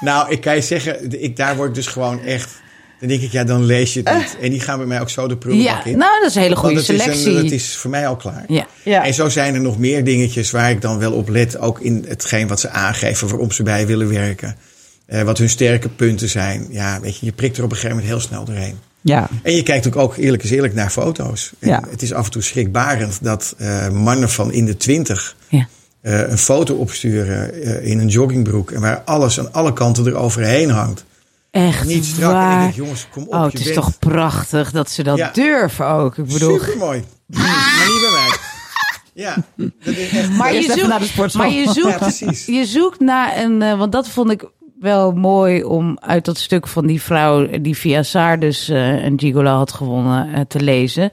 Nou, 0.00 0.30
ik 0.30 0.40
kan 0.40 0.54
je 0.54 0.60
zeggen, 0.62 1.22
ik, 1.22 1.36
daar 1.36 1.56
word 1.56 1.68
ik 1.68 1.74
dus 1.74 1.86
gewoon 1.86 2.20
echt... 2.20 2.48
Dan 3.00 3.08
denk 3.08 3.20
ik, 3.22 3.32
ja, 3.32 3.44
dan 3.44 3.64
lees 3.64 3.94
je 3.94 4.00
het 4.04 4.16
niet. 4.18 4.36
En 4.40 4.50
die 4.50 4.60
gaan 4.60 4.78
bij 4.78 4.86
mij 4.86 5.00
ook 5.00 5.10
zo 5.10 5.28
de 5.28 5.36
prullenbak 5.36 5.84
ja, 5.84 5.90
in. 5.90 5.98
nou, 5.98 6.20
dat 6.20 6.28
is 6.30 6.34
een 6.36 6.42
hele 6.42 6.56
goede 6.56 6.74
is 6.80 6.88
een- 6.88 6.98
selectie. 7.00 7.34
dat 7.34 7.50
is 7.50 7.76
voor 7.76 7.90
mij 7.90 8.06
al 8.06 8.16
klaar. 8.16 8.44
Ja. 8.48 8.66
Ja. 8.84 9.04
En 9.04 9.14
zo 9.14 9.28
zijn 9.28 9.54
er 9.54 9.60
nog 9.60 9.78
meer 9.78 10.04
dingetjes 10.04 10.50
waar 10.50 10.70
ik 10.70 10.80
dan 10.80 10.98
wel 10.98 11.12
op 11.12 11.28
let. 11.28 11.58
Ook 11.58 11.80
in 11.80 12.04
hetgeen 12.08 12.48
wat 12.48 12.60
ze 12.60 12.68
aangeven, 12.68 13.28
waarom 13.28 13.50
ze 13.52 13.62
bij 13.62 13.86
willen 13.86 14.08
werken. 14.12 14.56
Eh, 15.06 15.22
wat 15.22 15.38
hun 15.38 15.48
sterke 15.48 15.88
punten 15.88 16.28
zijn. 16.28 16.66
Ja, 16.70 17.00
weet 17.00 17.18
je, 17.18 17.26
je 17.26 17.32
prikt 17.32 17.56
er 17.56 17.64
op 17.64 17.70
een 17.70 17.76
gegeven 17.76 17.96
moment 17.96 18.12
heel 18.14 18.22
snel 18.28 18.44
doorheen. 18.44 18.78
Ja. 19.00 19.28
En 19.42 19.54
je 19.54 19.62
kijkt 19.62 19.86
ook, 19.86 19.96
ook 19.96 20.16
eerlijk 20.16 20.42
is 20.42 20.50
eerlijk 20.50 20.74
naar 20.74 20.90
foto's. 20.90 21.52
En 21.58 21.68
Ja. 21.68 21.82
Het 21.90 22.02
is 22.02 22.12
af 22.12 22.24
en 22.24 22.30
toe 22.30 22.42
schrikbarend 22.42 23.18
dat 23.22 23.54
eh, 23.58 23.88
mannen 23.88 24.30
van 24.30 24.52
in 24.52 24.64
de 24.64 24.76
twintig 24.76 25.36
Ja. 25.48 25.68
Eh, 26.00 26.30
een 26.30 26.38
foto 26.38 26.74
opsturen 26.74 27.52
eh, 27.62 27.86
in 27.90 27.98
een 27.98 28.08
joggingbroek. 28.08 28.70
En 28.70 28.80
waar 28.80 29.02
alles 29.04 29.38
aan 29.38 29.52
alle 29.52 29.72
kanten 29.72 30.06
eroverheen 30.06 30.70
hangt. 30.70 31.04
Echt 31.50 31.86
Niet 31.86 32.04
strak. 32.04 32.30
En 32.30 32.36
ik 32.38 32.42
waar. 32.46 32.60
denk, 32.60 32.74
jongens, 32.74 33.06
kom 33.12 33.22
op. 33.22 33.34
oh, 33.34 33.40
je 33.40 33.44
het 33.46 33.58
is 33.58 33.62
bent 33.62 33.74
toch 33.74 33.98
prachtig 33.98 34.70
dat 34.70 34.90
ze 34.90 35.02
dat 35.02 35.16
Ja. 35.16 35.30
durven 35.32 35.86
ook. 35.86 36.18
Ik 36.18 36.26
bedoel, 36.26 36.58
supermooi. 36.58 37.04
Maar 37.26 37.86
niet 37.88 38.00
bij 38.00 38.10
mij. 38.12 38.38
Ja, 39.12 39.36
dat 39.84 39.94
is 39.96 40.10
echt... 40.10 40.30
maar 40.30 40.54
je, 40.54 40.62
zoekt, 40.62 40.86
naar 40.88 41.00
de 41.00 41.28
maar 41.38 41.50
je 41.50 41.62
Ja, 41.64 41.72
zoekt, 41.72 41.98
precies. 41.98 42.46
je 42.46 42.64
zoekt 42.66 43.00
naar 43.00 43.38
een, 43.42 43.62
eh, 43.62 43.78
want 43.78 43.92
dat 43.92 44.08
vond 44.08 44.30
ik 44.30 44.44
wel 44.80 45.12
mooi 45.12 45.64
om 45.64 45.98
uit 46.00 46.24
dat 46.24 46.38
stuk 46.38 46.66
van 46.66 46.86
die 46.86 47.02
vrouw 47.02 47.60
die 47.60 47.76
via 47.76 48.02
Saar 48.02 48.38
dus 48.40 48.68
eh, 48.68 49.04
een 49.04 49.18
gigolo 49.20 49.50
had 49.50 49.72
gewonnen 49.72 50.34
eh, 50.34 50.40
te 50.48 50.60
lezen. 50.60 51.10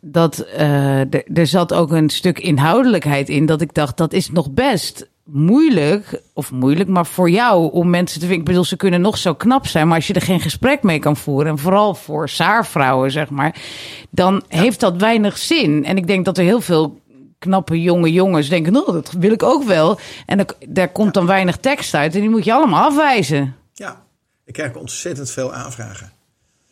Dat 0.00 0.38
eh, 0.38 1.00
er- 1.00 1.46
zat 1.46 1.72
ook 1.74 1.90
een 1.90 2.10
stuk 2.10 2.38
inhoudelijkheid 2.38 3.28
in 3.28 3.46
dat 3.46 3.60
ik 3.60 3.74
dacht 3.74 3.96
dat 3.96 4.12
is 4.12 4.30
nog 4.30 4.50
best 4.50 5.08
moeilijk 5.24 6.22
of 6.32 6.52
moeilijk, 6.52 6.88
maar 6.88 7.06
voor 7.06 7.30
jou 7.30 7.72
om 7.72 7.90
mensen 7.90 8.20
te 8.20 8.26
vinden. 8.26 8.38
Ik 8.38 8.48
bedoel, 8.48 8.64
ze 8.64 8.76
kunnen 8.76 9.00
nog 9.00 9.18
zo 9.18 9.34
knap 9.34 9.66
zijn, 9.66 9.86
maar 9.86 9.96
als 9.96 10.06
je 10.06 10.12
er 10.14 10.20
geen 10.20 10.40
gesprek 10.40 10.82
mee 10.82 10.98
kan 10.98 11.16
voeren 11.16 11.50
en 11.50 11.58
vooral 11.58 11.94
voor 11.94 12.28
Saarvrouwen 12.28 13.10
zeg 13.10 13.30
maar, 13.30 13.56
dan 14.10 14.42
heeft 14.48 14.80
dat 14.80 14.96
weinig 14.96 15.38
zin. 15.38 15.84
En 15.84 15.96
ik 15.96 16.06
denk 16.06 16.24
dat 16.24 16.38
er 16.38 16.44
heel 16.44 16.60
veel 16.60 17.00
knappe 17.38 17.82
jonge 17.82 18.12
jongens 18.12 18.48
denken, 18.48 18.72
nou, 18.72 18.92
dat 18.92 19.12
wil 19.18 19.32
ik 19.32 19.42
ook 19.42 19.64
wel. 19.64 19.98
En 20.26 20.46
daar 20.68 20.92
komt 20.92 21.14
dan 21.14 21.26
weinig 21.26 21.56
tekst 21.56 21.94
uit 21.94 22.14
en 22.14 22.20
die 22.20 22.30
moet 22.30 22.44
je 22.44 22.52
allemaal 22.54 22.84
afwijzen. 22.84 23.54
Ja, 23.72 24.02
ik 24.44 24.52
krijg 24.52 24.74
ontzettend 24.74 25.30
veel 25.30 25.54
aanvragen. 25.54 26.12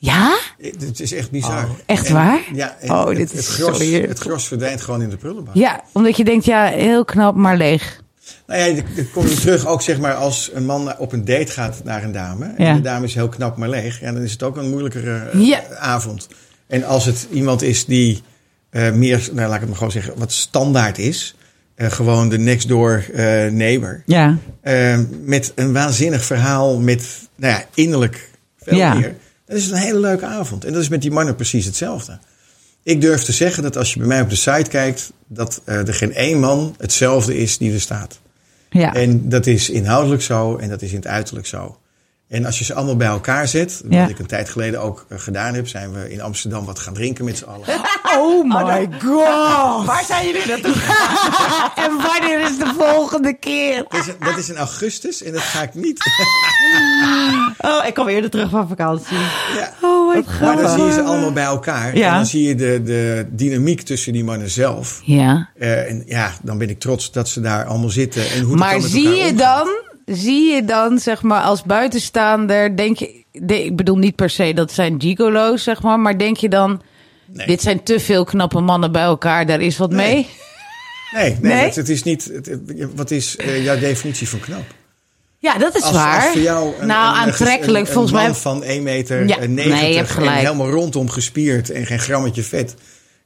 Ja? 0.06 0.38
Het 0.60 1.00
is 1.00 1.12
echt 1.12 1.30
bizar. 1.30 1.64
Oh, 1.64 1.70
echt 1.86 2.06
En- 2.06 2.12
waar? 2.14 2.40
Ja, 2.54 2.76
Oh, 2.84 3.06
het, 3.08 3.16
dit 3.16 3.30
het, 3.30 3.38
is 3.38 3.48
gros, 3.48 3.76
zo 3.78 3.82
heerlijk. 3.84 4.08
het 4.08 4.18
gros 4.18 4.46
verdwijnt 4.46 4.80
gewoon 4.80 5.02
in 5.02 5.08
de 5.10 5.16
prullenbak. 5.16 5.54
Ja, 5.54 5.80
omdat 5.92 6.16
je 6.16 6.24
denkt, 6.24 6.44
ja, 6.44 6.64
heel 6.66 7.04
knap, 7.04 7.34
maar 7.34 7.56
leeg. 7.56 8.04
Nou 8.46 8.60
ja, 8.60 8.82
dan 8.96 9.10
kom 9.12 9.26
je 9.26 9.34
terug 9.34 9.66
ook 9.66 9.82
zeg 9.82 9.98
maar 10.00 10.14
als 10.14 10.50
een 10.54 10.64
man 10.64 10.98
op 10.98 11.12
een 11.12 11.24
date 11.24 11.52
gaat 11.52 11.80
naar 11.84 12.04
een 12.04 12.12
dame. 12.12 12.44
En 12.56 12.64
Ja. 12.64 12.74
de 12.74 12.80
dame 12.80 13.04
is 13.06 13.14
heel 13.14 13.28
knap 13.28 13.56
maar 13.56 13.68
leeg. 13.68 14.00
Ja, 14.00 14.12
dan 14.12 14.22
is 14.22 14.32
het 14.32 14.42
ook 14.42 14.56
een 14.56 14.70
moeilijkere 14.70 15.18
eh, 15.32 15.46
Ja. 15.46 15.62
avond. 15.78 16.28
En 16.66 16.84
als 16.84 17.04
het 17.04 17.26
iemand 17.30 17.62
is 17.62 17.84
die 17.84 18.22
eh, 18.70 18.92
meer, 18.92 19.28
nou, 19.32 19.46
laat 19.46 19.54
ik 19.54 19.60
het 19.60 19.68
maar 19.68 19.76
gewoon 19.78 19.92
zeggen, 19.92 20.12
wat 20.18 20.32
standaard 20.32 20.98
is. 20.98 21.36
eh, 21.74 21.90
gewoon 21.90 22.28
de 22.28 22.38
next 22.38 22.68
door 22.68 23.04
eh, 23.14 23.22
neighbor. 23.46 24.02
Ja. 24.06 24.36
Eh, 24.60 24.98
met 25.22 25.52
een 25.54 25.72
waanzinnig 25.72 26.24
verhaal 26.24 26.78
met 26.78 27.06
nou 27.36 27.52
ja, 27.52 27.64
innerlijk 27.74 28.30
veel 28.58 28.76
Ja. 28.76 28.94
meer. 28.94 29.14
Dan 29.46 29.56
is 29.56 29.70
een 29.70 29.76
hele 29.76 29.98
leuke 29.98 30.24
avond. 30.24 30.64
En 30.64 30.72
dat 30.72 30.82
is 30.82 30.88
met 30.88 31.02
die 31.02 31.10
mannen 31.10 31.34
precies 31.34 31.64
hetzelfde. 31.64 32.18
Ik 32.82 33.00
durf 33.00 33.22
te 33.22 33.32
zeggen 33.32 33.62
dat 33.62 33.76
als 33.76 33.92
je 33.92 33.98
bij 33.98 34.08
mij 34.08 34.20
op 34.20 34.30
de 34.30 34.36
site 34.36 34.70
kijkt, 34.70 35.12
dat 35.26 35.60
eh, 35.64 35.88
er 35.88 35.94
geen 35.94 36.14
één 36.14 36.40
man 36.40 36.74
hetzelfde 36.78 37.36
is 37.36 37.58
die 37.58 37.72
er 37.72 37.80
staat. 37.80 38.20
Ja. 38.70 38.94
En 38.94 39.28
dat 39.28 39.46
is 39.46 39.70
inhoudelijk 39.70 40.22
zo 40.22 40.56
en 40.56 40.68
dat 40.68 40.82
is 40.82 40.90
in 40.90 40.96
het 40.96 41.06
uiterlijk 41.06 41.46
zo. 41.46 41.78
En 42.28 42.44
als 42.44 42.58
je 42.58 42.64
ze 42.64 42.74
allemaal 42.74 42.96
bij 42.96 43.06
elkaar 43.06 43.48
zet, 43.48 43.80
wat 43.84 43.92
Ja. 43.92 44.06
ik 44.08 44.18
een 44.18 44.26
tijd 44.26 44.48
geleden 44.48 44.80
ook 44.80 45.06
eh, 45.08 45.18
gedaan 45.18 45.54
heb, 45.54 45.68
zijn 45.68 45.92
we 45.92 46.10
in 46.12 46.20
Amsterdam 46.20 46.64
wat 46.64 46.78
gaan 46.78 46.94
drinken 46.94 47.24
met 47.24 47.38
z'n 47.38 47.44
allen. 47.44 47.66
Oh 48.18 48.44
my 48.44 48.88
god. 49.04 49.84
Waar 49.86 50.04
zijn 50.06 50.26
jullie 50.26 50.46
naartoe? 50.46 50.74
En 51.84 51.96
wanneer 51.96 52.40
is 52.40 52.58
de 52.58 52.72
volgende 52.78 53.32
keer? 53.38 53.84
Dat 53.88 54.00
is, 54.06 54.12
dat 54.20 54.36
is 54.36 54.48
in 54.48 54.56
augustus 54.56 55.22
en 55.22 55.32
dat 55.32 55.42
ga 55.42 55.62
ik 55.62 55.74
niet. 55.74 55.98
Oh, 57.58 57.86
ik 57.86 57.94
kom 57.94 58.08
eerder 58.08 58.30
terug 58.30 58.50
van 58.50 58.68
vakantie. 58.68 59.16
Ja. 59.56 59.72
Oh 59.82 60.14
my 60.14 60.24
Maar 60.40 60.56
dan 60.56 60.68
god. 60.68 60.70
zie 60.78 60.84
je 60.84 60.92
ze 60.92 61.02
allemaal 61.02 61.32
bij 61.32 61.44
elkaar. 61.44 61.96
Ja. 61.96 62.08
En 62.08 62.14
dan 62.14 62.26
zie 62.26 62.48
je 62.48 62.54
de, 62.54 62.82
de 62.84 63.26
dynamiek 63.30 63.80
tussen 63.80 64.12
die 64.12 64.24
mannen 64.24 64.50
zelf. 64.50 65.00
Ja. 65.04 65.48
Eh, 65.58 65.90
en 65.90 66.02
ja, 66.06 66.32
dan 66.42 66.58
ben 66.58 66.68
ik 66.70 66.80
trots 66.80 67.12
dat 67.12 67.28
ze 67.28 67.40
daar 67.40 67.64
allemaal 67.64 67.88
zitten. 67.90 68.30
En 68.30 68.42
hoe 68.42 68.56
Maar 68.56 68.72
dan 68.72 68.82
met 68.82 68.90
zie 68.90 69.08
je 69.08 69.30
omgaan. 69.30 69.36
dan, 69.36 69.68
zie 70.06 70.52
je 70.54 70.64
dan, 70.64 70.98
zeg 70.98 71.22
maar, 71.22 71.42
als 71.42 71.62
buitenstaander, 71.62 72.76
denk 72.76 72.98
je, 72.98 73.24
de- 73.32 73.64
ik 73.64 73.76
bedoel 73.76 73.96
niet 73.96 74.16
per 74.16 74.30
se 74.30 74.52
dat 74.54 74.72
zijn 74.72 75.00
gigolo's, 75.00 75.62
zeg 75.62 75.82
maar, 75.82 76.00
maar 76.00 76.18
denk 76.18 76.36
je 76.36 76.48
dan, 76.48 76.82
Nee. 77.26 77.46
dit 77.46 77.62
zijn 77.62 77.82
te 77.82 78.00
veel 78.00 78.24
knappe 78.24 78.60
mannen 78.60 78.92
bij 78.92 79.02
elkaar, 79.02 79.46
daar 79.46 79.60
is 79.60 79.76
wat 79.78 79.90
Nee. 79.90 80.14
mee? 80.14 80.26
Nee, 81.22 81.30
nee, 81.40 81.52
Nee? 81.52 81.64
Het, 81.64 81.76
het 81.76 81.88
is 81.88 82.02
niet. 82.02 82.24
Het, 82.32 82.50
wat 82.94 83.10
is 83.10 83.36
eh, 83.36 83.64
jouw 83.64 83.78
definitie 83.78 84.28
van 84.28 84.40
knap? 84.40 84.64
Ja, 85.38 85.58
dat 85.58 85.76
is 85.76 85.82
Als, 85.82 85.92
waar. 85.92 86.16
als 86.22 86.32
voor 86.32 86.40
jou 86.40 86.74
een, 86.80 86.86
nou, 86.86 87.16
een- 87.16 87.22
aantrekkelijk, 87.22 87.86
een, 87.86 87.92
volgens 87.92 88.12
een 88.12 88.18
mij. 88.18 88.26
man 88.26 88.36
van 88.36 88.62
1 88.64 88.82
meter 88.82 89.26
Ja, 89.28 89.38
eh, 89.38 89.48
nee, 89.48 89.64
je 89.64 89.70
90 89.72 89.96
hebt 89.96 90.10
gelijk. 90.10 90.30
en 90.30 90.36
helemaal 90.44 90.70
rondom 90.70 91.08
gespierd 91.10 91.70
en 91.70 91.86
geen 91.86 91.98
grammetje 91.98 92.42
vet. 92.42 92.74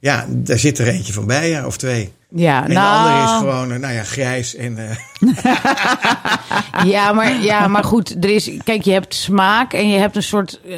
Ja, 0.01 0.27
daar 0.29 0.59
zit 0.59 0.79
er 0.79 0.88
eentje 0.88 1.12
van 1.12 1.27
bij, 1.27 1.49
ja, 1.49 1.66
of 1.66 1.77
twee. 1.77 2.12
Ja, 2.35 2.64
En 2.64 2.73
nou, 2.73 2.93
de 3.03 3.09
andere 3.11 3.23
is 3.25 3.31
gewoon, 3.38 3.73
eh, 3.73 3.79
nou 3.79 3.95
ja, 3.95 4.03
grijs 4.03 4.55
en... 4.57 4.79
eh, 4.79 4.97
ja, 6.85 7.12
maar, 7.12 7.40
ja, 7.43 7.69
maar 7.69 7.85
goed, 7.85 8.25
er 8.25 8.31
is, 8.31 8.51
kijk, 8.64 8.83
je 8.83 8.93
hebt 8.93 9.14
smaak 9.14 9.73
en 9.73 9.88
je 9.88 9.99
hebt 9.99 10.16
een 10.16 10.23
soort, 10.23 10.61
eh, 10.69 10.77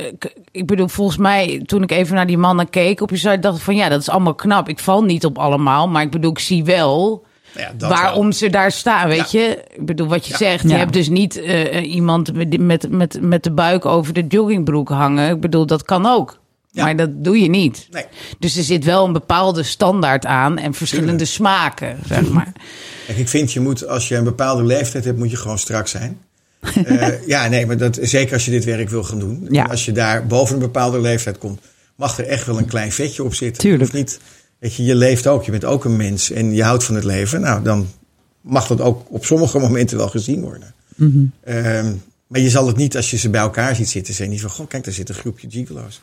ik 0.50 0.66
bedoel, 0.66 0.88
volgens 0.88 1.16
mij, 1.18 1.62
toen 1.66 1.82
ik 1.82 1.90
even 1.90 2.14
naar 2.14 2.26
die 2.26 2.38
mannen 2.38 2.70
keek 2.70 3.00
op 3.00 3.10
je 3.10 3.16
site, 3.16 3.38
dacht 3.38 3.56
ik 3.56 3.62
van, 3.62 3.76
ja, 3.76 3.88
dat 3.88 4.00
is 4.00 4.08
allemaal 4.08 4.34
knap. 4.34 4.68
Ik 4.68 4.78
val 4.78 5.02
niet 5.04 5.24
op 5.24 5.38
allemaal, 5.38 5.88
maar 5.88 6.02
ik 6.02 6.10
bedoel, 6.10 6.30
ik 6.30 6.38
zie 6.38 6.64
wel 6.64 7.24
Nou 7.54 7.66
ja, 7.66 7.72
dat 7.76 7.90
waarom 7.90 8.22
wel. 8.22 8.32
ze 8.32 8.50
daar 8.50 8.72
staan, 8.72 9.08
weet 9.08 9.30
Ja. 9.30 9.40
je? 9.40 9.64
Ik 9.76 9.86
bedoel, 9.86 10.06
wat 10.08 10.24
je 10.26 10.30
Ja. 10.32 10.36
zegt. 10.38 10.62
Je 10.62 10.68
Ja. 10.68 10.76
hebt 10.76 10.92
dus 10.92 11.08
niet 11.08 11.34
iemand 11.82 12.34
met, 12.34 12.58
met, 12.60 12.90
met, 12.90 13.18
met 13.20 13.42
de 13.44 13.52
buik 13.52 13.84
over 13.86 14.12
de 14.12 14.24
joggingbroek 14.28 14.88
hangen. 14.88 15.30
Ik 15.34 15.40
bedoel, 15.40 15.66
dat 15.66 15.82
kan 15.82 16.06
ook. 16.06 16.40
Ja. 16.72 16.84
Maar 16.84 16.96
dat 16.96 17.24
doe 17.24 17.40
je 17.40 17.48
niet. 17.48 17.88
Nee. 17.90 18.04
Dus 18.38 18.56
er 18.56 18.62
zit 18.62 18.84
wel 18.84 19.04
een 19.06 19.12
bepaalde 19.12 19.62
standaard 19.62 20.26
aan 20.26 20.58
en 20.58 20.74
verschillende 20.74 21.10
Tuurlijk. 21.10 21.30
smaken, 21.30 21.98
zeg 22.06 22.28
maar. 22.30 22.52
Ik 23.16 23.28
vind 23.28 23.52
je 23.52 23.60
moet, 23.60 23.86
als 23.86 24.08
je 24.08 24.16
een 24.16 24.24
bepaalde 24.24 24.64
leeftijd 24.64 25.04
hebt, 25.04 25.18
moet 25.18 25.30
je 25.30 25.36
gewoon 25.36 25.58
strak 25.58 25.88
zijn. 25.88 26.18
Eh, 26.84 27.26
ja, 27.26 27.48
nee, 27.48 27.66
maar 27.66 27.76
dat, 27.76 27.98
zeker 28.02 28.32
als 28.32 28.44
je 28.44 28.50
dit 28.50 28.64
werk 28.64 28.88
wil 28.88 29.04
gaan 29.04 29.18
doen. 29.18 29.46
Ja. 29.50 29.64
Als 29.64 29.84
je 29.84 29.92
daar 29.92 30.26
boven 30.26 30.54
een 30.54 30.60
bepaalde 30.60 31.00
leeftijd 31.00 31.38
komt, 31.38 31.60
mag 31.96 32.18
er 32.18 32.26
echt 32.26 32.46
wel 32.46 32.58
een 32.58 32.66
klein 32.66 32.92
vetje 32.92 33.24
op 33.24 33.34
zitten. 33.34 33.62
Tuurlijk. 33.62 33.82
Of 33.82 33.92
niet, 33.92 34.20
weet 34.58 34.74
je, 34.74 34.84
je 34.84 34.94
leeft 34.94 35.26
ook, 35.26 35.44
je 35.44 35.50
bent 35.50 35.64
ook 35.64 35.84
een 35.84 35.96
mens 35.96 36.30
en 36.30 36.54
je 36.54 36.62
houdt 36.62 36.84
van 36.84 36.94
het 36.94 37.04
leven. 37.04 37.40
Nou, 37.40 37.62
dan 37.62 37.88
mag 38.40 38.66
dat 38.66 38.80
ook 38.80 39.06
op 39.08 39.24
sommige 39.24 39.58
momenten 39.58 39.96
wel 39.96 40.08
gezien 40.08 40.40
worden. 40.40 40.74
Mhm. 40.96 41.24
Ehm, 41.44 41.92
maar 42.26 42.40
je 42.40 42.50
zal 42.50 42.66
het 42.66 42.76
niet, 42.76 42.96
als 42.96 43.10
je 43.10 43.16
ze 43.16 43.30
bij 43.30 43.40
elkaar 43.40 43.74
ziet 43.74 43.88
zitten, 43.88 44.14
zeggen 44.14 44.34
niet 44.34 44.40
van, 44.40 44.50
goh, 44.50 44.68
kijk, 44.68 44.84
daar 44.84 44.94
zit 44.94 45.08
een 45.08 45.14
groepje 45.14 45.50
gigolo's. 45.50 46.00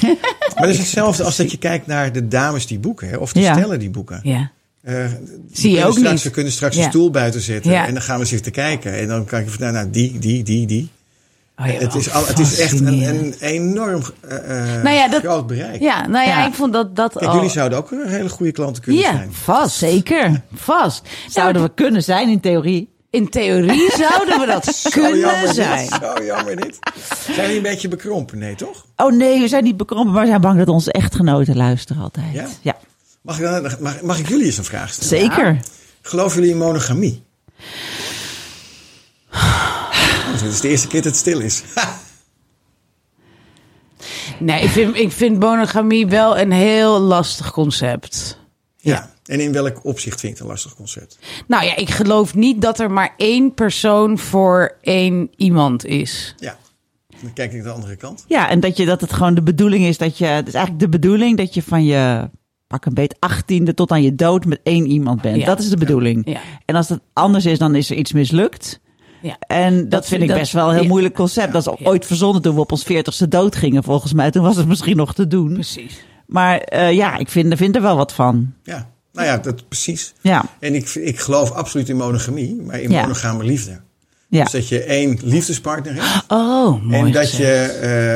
maar 0.54 0.62
dat 0.66 0.68
is 0.68 0.78
hetzelfde 0.78 1.24
als 1.24 1.36
dat 1.36 1.50
je 1.50 1.58
kijkt 1.58 1.86
naar 1.86 2.12
de 2.12 2.28
dames 2.28 2.66
die 2.66 2.78
boeken, 2.78 3.08
hè, 3.08 3.16
of 3.16 3.32
de 3.32 3.40
Ja. 3.40 3.52
stellen 3.54 3.78
die 3.78 3.90
boeken. 3.90 4.20
Ja. 4.22 4.50
Eh, 4.82 5.04
Zie 5.52 5.70
je 5.70 5.84
ook 5.84 5.92
straks, 5.96 6.10
niet. 6.12 6.22
We 6.22 6.30
kunnen 6.30 6.52
straks 6.52 6.76
Ja. 6.76 6.82
een 6.84 6.88
stoel 6.90 7.10
buiten 7.10 7.40
zetten 7.40 7.70
Ja. 7.72 7.86
en 7.86 7.92
dan 7.92 8.02
gaan 8.02 8.18
we 8.18 8.24
zitten 8.24 8.52
kijken. 8.52 8.98
En 8.98 9.08
dan 9.08 9.24
kijk 9.24 9.44
je 9.44 9.50
van, 9.50 9.60
nou, 9.60 9.72
nou 9.72 9.90
die, 9.90 10.18
die, 10.18 10.42
die, 10.42 10.66
die. 10.66 10.90
Oh 11.58 11.66
ja, 11.66 11.72
het, 11.72 11.94
is 11.94 12.10
al, 12.12 12.26
het 12.26 12.38
is 12.38 12.58
echt 12.58 12.80
een, 12.80 12.86
een 13.08 13.34
enorm 13.40 14.02
eh, 14.28 14.38
Nou 14.82 14.90
ja, 14.90 15.08
dat- 15.08 15.20
groot 15.22 15.46
bereik. 15.46 15.80
Ja, 15.80 16.06
nou 16.06 16.26
ja, 16.28 16.38
Ja. 16.38 16.46
ik 16.46 16.54
vond 16.54 16.72
dat 16.72 16.96
dat 16.96 17.12
Kijk, 17.12 17.24
al... 17.24 17.34
jullie 17.34 17.50
zouden 17.50 17.78
ook 17.78 17.90
een 17.90 18.08
hele 18.08 18.28
goede 18.28 18.52
klanten 18.52 18.82
kunnen 18.82 19.02
Ja, 19.02 19.12
zijn. 19.12 19.28
vast. 19.32 19.76
Zeker. 19.76 20.40
Vast. 20.54 21.02
Zouden 21.28 21.62
we 21.62 21.70
kunnen 21.74 22.02
zijn 22.02 22.28
in 22.28 22.40
theorie. 22.40 22.88
In 23.12 23.28
theorie 23.28 23.90
zouden 24.08 24.40
we 24.40 24.46
dat 24.46 24.64
Zo 24.64 24.90
kunnen 24.90 25.18
jammer 25.18 25.54
zijn. 25.54 25.88
dit. 25.88 25.98
Zo 26.02 26.24
jammer 26.24 26.56
dit. 26.56 26.78
Zijn 27.24 27.36
jullie 27.40 27.56
een 27.56 27.62
beetje 27.62 27.88
bekrompen? 27.88 28.38
Nee, 28.38 28.54
toch? 28.54 28.86
Oh 28.96 29.12
nee, 29.12 29.40
we 29.40 29.48
zijn 29.48 29.64
niet 29.64 29.76
bekrompen, 29.76 30.12
maar 30.12 30.22
we 30.22 30.28
zijn 30.28 30.40
bang 30.40 30.58
dat 30.58 30.68
onze 30.68 30.92
echtgenoten 30.92 31.56
luisteren 31.56 32.02
altijd. 32.02 32.32
Ja? 32.32 32.46
ja. 32.60 32.76
Mag 33.22 33.36
ik, 33.38 33.42
dan, 33.42 33.76
mag, 33.80 34.00
mag 34.00 34.18
ik 34.18 34.28
jullie 34.28 34.44
eens 34.46 34.58
een 34.58 34.64
vraag 34.64 34.92
stellen? 34.92 35.08
Zeker. 35.08 35.60
Geloven 36.02 36.36
jullie 36.38 36.52
in 36.52 36.58
monogamie? 36.58 37.22
Oh, 40.32 40.38
dit 40.42 40.52
is 40.52 40.60
de 40.60 40.68
eerste 40.68 40.86
keer 40.86 41.02
dat 41.02 41.10
het 41.10 41.20
stil 41.20 41.40
is. 41.40 41.62
Nee, 44.38 44.62
ik 44.62 44.70
vind, 44.70 44.96
ik 44.96 45.12
vind 45.12 45.38
monogamie 45.38 46.06
wel 46.06 46.38
een 46.38 46.52
heel 46.52 46.98
lastig 47.00 47.52
concept. 47.52 48.38
Ja. 48.82 49.10
En 49.26 49.40
in 49.40 49.52
welk 49.52 49.84
opzicht 49.84 50.20
vind 50.20 50.22
je 50.22 50.28
het 50.28 50.40
een 50.40 50.46
lastig 50.46 50.74
concept? 50.74 51.18
Nou 51.46 51.64
ja, 51.64 51.76
ik 51.76 51.90
geloof 51.90 52.34
niet 52.34 52.62
dat 52.62 52.78
er 52.80 52.90
maar 52.90 53.14
één 53.16 53.54
persoon 53.54 54.18
voor 54.18 54.76
één 54.80 55.30
iemand 55.36 55.84
is. 55.84 56.34
Ja. 56.38 56.56
Dan 57.22 57.32
kijk 57.32 57.52
ik 57.52 57.62
de 57.62 57.70
andere 57.70 57.96
kant. 57.96 58.24
Ja, 58.28 58.48
en 58.48 58.60
dat, 58.60 58.76
je, 58.76 58.84
dat 58.86 59.00
het 59.00 59.12
gewoon 59.12 59.34
de 59.34 59.42
bedoeling 59.42 59.84
is 59.84 59.98
dat 59.98 60.18
je... 60.18 60.24
Het 60.26 60.46
is 60.48 60.54
eigenlijk 60.54 60.84
de 60.84 60.98
bedoeling 60.98 61.36
dat 61.36 61.54
je 61.54 61.62
van 61.62 61.84
je 61.84 62.30
pak 62.66 62.84
een 62.84 62.94
beet 62.94 63.16
achttiende 63.18 63.74
tot 63.74 63.90
aan 63.90 64.02
je 64.02 64.14
dood 64.14 64.44
met 64.44 64.60
één 64.62 64.86
iemand 64.86 65.20
bent. 65.22 65.36
Ja. 65.36 65.44
Dat 65.46 65.58
is 65.58 65.68
de 65.68 65.76
bedoeling. 65.76 66.22
Ja. 66.30 66.40
En 66.64 66.74
als 66.74 66.88
het 66.88 67.00
anders 67.12 67.46
is, 67.46 67.58
dan 67.58 67.74
is 67.74 67.90
er 67.90 67.96
iets 67.96 68.12
mislukt. 68.12 68.80
Ja. 69.22 69.36
En 69.46 69.78
dat, 69.80 69.90
Dat- 69.90 70.06
vind 70.06 70.22
ik 70.22 70.28
dat- 70.28 70.38
best 70.38 70.52
wel 70.52 70.66
een 70.68 70.74
heel 70.74 70.82
ja. 70.82 70.88
moeilijk 70.88 71.14
concept. 71.14 71.52
Dat 71.52 71.66
is 71.66 71.72
Ja. 71.78 71.86
ooit 71.86 72.06
verzonnen 72.06 72.42
toen 72.42 72.54
we 72.54 72.60
op 72.60 72.72
ons 72.72 72.82
veertigste 72.82 73.28
dood 73.28 73.56
gingen, 73.56 73.82
volgens 73.82 74.12
mij. 74.12 74.30
Toen 74.30 74.42
was 74.42 74.56
het 74.56 74.66
misschien 74.68 74.96
nog 74.96 75.14
te 75.14 75.26
doen. 75.26 75.52
Precies. 75.52 76.04
Maar 76.32 76.58
eh, 76.58 76.92
ja, 76.92 77.16
ik 77.16 77.28
vind, 77.28 77.56
vind 77.56 77.76
er 77.76 77.82
wel 77.82 77.96
wat 77.96 78.12
van. 78.12 78.52
Ja. 78.62 78.90
Nou 79.12 79.26
ja, 79.26 79.38
dat 79.38 79.68
precies. 79.68 80.12
Ja, 80.20 80.44
En 80.60 80.74
ik, 80.74 80.88
ik 80.94 81.18
geloof 81.20 81.50
absoluut 81.50 81.88
in 81.88 81.96
monogamie, 81.96 82.62
maar 82.62 82.80
in 82.80 82.90
Ja. 82.90 83.00
monogame 83.00 83.44
liefde. 83.44 83.80
ja. 84.28 84.42
Dus 84.42 84.52
dat 84.52 84.68
je 84.68 84.82
één 84.84 85.18
liefdespartner 85.22 85.94
hebt. 85.94 86.24
Oh, 86.28 86.82
mooi 86.82 87.06
en 87.06 87.12
dat 87.12 87.26
gezegd. 87.28 87.36
je 87.36 87.54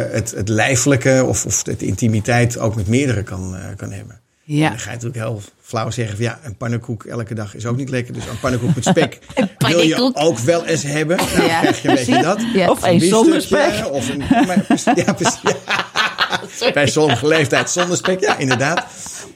eh, 0.09 0.15
het, 0.15 0.31
het 0.37 0.49
lijfelijke 0.49 1.25
of, 1.29 1.47
of 1.47 1.63
de 1.63 1.77
intimiteit 1.79 2.59
ook 2.59 2.75
met 2.77 2.87
meerdere 2.89 3.23
kan, 3.23 3.57
eh, 3.57 3.63
kan 3.77 3.93
hebben. 3.93 4.21
Ja. 4.43 4.65
En 4.65 4.71
dan 4.71 4.79
ga 4.79 4.91
je 4.91 4.95
natuurlijk 4.97 5.25
heel 5.25 5.43
flauw 5.63 5.91
zeggen 5.91 6.17
van 6.17 6.25
ja, 6.25 6.39
een 6.43 6.57
pannenkoek 6.57 7.05
elke 7.05 7.35
dag 7.35 7.55
is 7.55 7.67
ook 7.67 7.77
niet 7.77 7.89
lekker. 7.89 8.15
Dus 8.15 8.25
een 8.27 8.41
pannenkoek 8.41 8.75
met 8.75 8.85
spek 8.85 9.19
wil 9.69 9.81
je 9.81 10.11
ook 10.15 10.39
wel 10.39 10.65
eens 10.65 10.83
hebben. 10.83 11.17
Nou, 11.17 11.43
Ja, 11.49 11.61
krijg 11.61 11.83
je 11.83 11.89
een 11.89 11.95
beetje 11.95 12.23
dat. 12.23 12.41
Ja. 12.55 12.71
Of 12.71 12.83
één 12.83 13.01
zonder 13.01 13.43
spek. 13.43 13.87
Of 13.91 14.09
een, 14.09 14.19
maar, 14.47 14.65
ja, 15.05 15.13
precies, 15.13 15.41
ja. 15.43 15.55
Bij 16.75 16.87
sommige 16.87 17.27
leeftijd 17.27 17.71
zonder 17.71 17.97
spek, 17.97 18.21
ja, 18.21 18.37
inderdaad. 18.37 18.87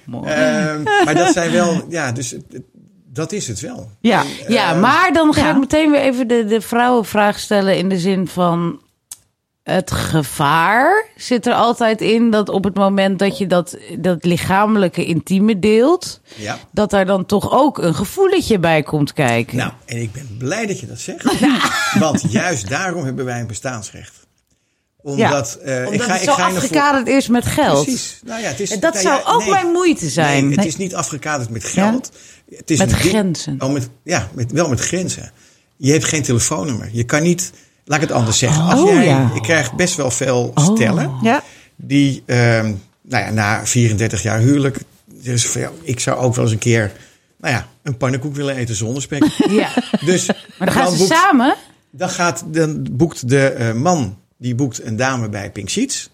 Mooi. 0.05 0.31
Ehm, 0.31 0.83
maar 1.05 1.15
dat 1.15 1.33
zijn 1.33 1.53
wel, 1.53 1.85
ja, 1.89 2.13
dus 2.13 2.35
dat 3.13 3.33
is 3.33 3.49
het 3.49 3.61
wel. 3.61 3.91
Ja. 4.01 4.25
Ja, 4.49 4.75
maar 4.75 5.13
dan 5.13 5.35
ga 5.35 5.45
ja. 5.45 5.51
ik 5.51 5.59
meteen 5.59 5.91
weer 5.91 6.01
even 6.01 6.29
de, 6.29 6.45
de 6.45 6.61
vrouwenvraag 6.61 7.39
stellen 7.39 7.77
in 7.77 7.89
de 7.89 7.99
zin 7.99 8.29
van 8.29 8.81
het 9.63 9.91
gevaar 9.91 11.07
zit 11.17 11.47
er 11.47 11.55
altijd 11.55 12.01
in 12.01 12.31
dat 12.31 12.49
op 12.49 12.65
het 12.65 12.75
moment 12.75 13.19
dat 13.19 13.39
je 13.39 13.47
dat, 13.47 13.77
dat 13.99 14.25
lichamelijke 14.25 15.05
intieme 15.05 15.59
deelt, 15.59 16.21
Ja. 16.37 16.59
dat 16.73 16.91
daar 16.91 17.07
dan 17.07 17.27
toch 17.27 17.53
ook 17.53 17.79
een 17.79 17.95
gevoeletje 17.95 18.59
bij 18.59 18.83
komt 18.83 19.13
kijken. 19.13 19.57
Nou, 19.57 19.73
en 19.87 20.03
ik 20.03 20.13
ben 20.13 20.37
blij 20.39 20.67
dat 20.67 20.81
je 20.81 20.87
dat 20.87 20.99
zegt. 20.99 21.39
Want 21.99 22.25
juist 22.29 22.69
daarom 22.69 23.05
hebben 23.05 23.25
wij 23.25 23.41
een 23.41 23.47
bestaansrecht. 23.47 24.29
Omdat, 25.03 25.59
eh, 25.65 25.77
Omdat 25.79 25.93
ik 25.93 26.03
ga, 26.03 26.13
het 26.13 26.23
ik 26.23 26.29
zo 26.29 26.35
ga 26.35 26.47
afgekaderd 26.47 27.09
is 27.09 27.29
met 27.29 27.47
geld. 27.47 27.85
Precies. 27.85 28.21
Nou 28.25 28.41
ja, 28.43 28.49
het 28.49 28.61
is, 28.61 28.71
En 28.71 28.81
dat 28.81 28.93
nou 28.93 29.05
zou 29.07 29.21
ja, 29.25 29.33
ook 29.33 29.41
nee. 29.41 29.51
mijn 29.51 29.67
moeite 29.67 30.09
zijn. 30.09 30.49
Nee, 30.49 30.57
het 30.57 30.67
is 30.67 30.77
niet 30.77 30.95
afgekaderd 30.95 31.51
met 31.51 31.65
geld. 31.65 32.11
Het 32.57 32.71
is 32.71 32.79
Met 32.79 32.89
ding- 32.89 33.01
grenzen. 33.01 33.57
Oh, 33.59 33.73
met, 33.73 33.89
ja, 34.05 34.29
met, 34.35 34.53
wel 34.53 34.69
met 34.69 34.81
grenzen. 34.81 35.33
Je 35.77 35.93
hebt 35.93 36.05
geen 36.05 36.23
telefoonnummer. 36.23 36.89
Je 36.93 37.05
kan 37.05 37.23
niet, 37.23 37.53
laat 37.85 38.03
ik 38.03 38.09
het 38.09 38.17
anders 38.17 38.39
zeggen. 38.39 38.63
Als 38.65 38.81
Oh, 38.81 38.93
jij, 38.93 39.05
ja. 39.05 39.31
Ik 39.35 39.43
krijg 39.43 39.75
best 39.75 39.95
wel 39.97 40.11
veel 40.11 40.51
Oh. 40.55 40.75
stellen 40.75 41.11
Ja. 41.23 41.43
die, 41.77 42.23
ehm, 42.27 42.73
nou 43.03 43.25
ja, 43.25 43.31
na 43.31 43.67
34 43.67 44.23
jaar 44.23 44.39
huwelijk, 44.39 44.79
ik 45.83 46.01
zou 46.01 46.19
ook 46.19 46.35
wel 46.35 46.45
eens 46.45 46.53
een 46.53 46.59
keer, 46.59 46.93
nou 47.39 47.55
ja, 47.55 47.67
een 47.83 47.97
pannenkoek 47.97 48.35
willen 48.35 48.57
eten 48.57 48.75
zonder 48.75 49.03
spek. 49.03 49.25
Ja. 49.49 49.69
Dus 50.05 50.27
Maar 50.27 50.37
dan 50.59 50.73
gaan 50.73 50.91
ze 50.93 50.97
boekt- 50.99 51.11
samen. 51.13 51.55
dan, 51.91 52.09
gaat, 52.11 52.45
dan 52.47 52.87
boekt 52.91 53.29
de 53.29 53.47
eh, 53.49 53.73
man 53.73 54.19
die 54.41 54.55
boekt 54.55 54.85
een 54.85 54.97
dame 54.97 55.29
bij 55.29 55.51
Pink 55.51 55.69
Sheets. 55.69 56.11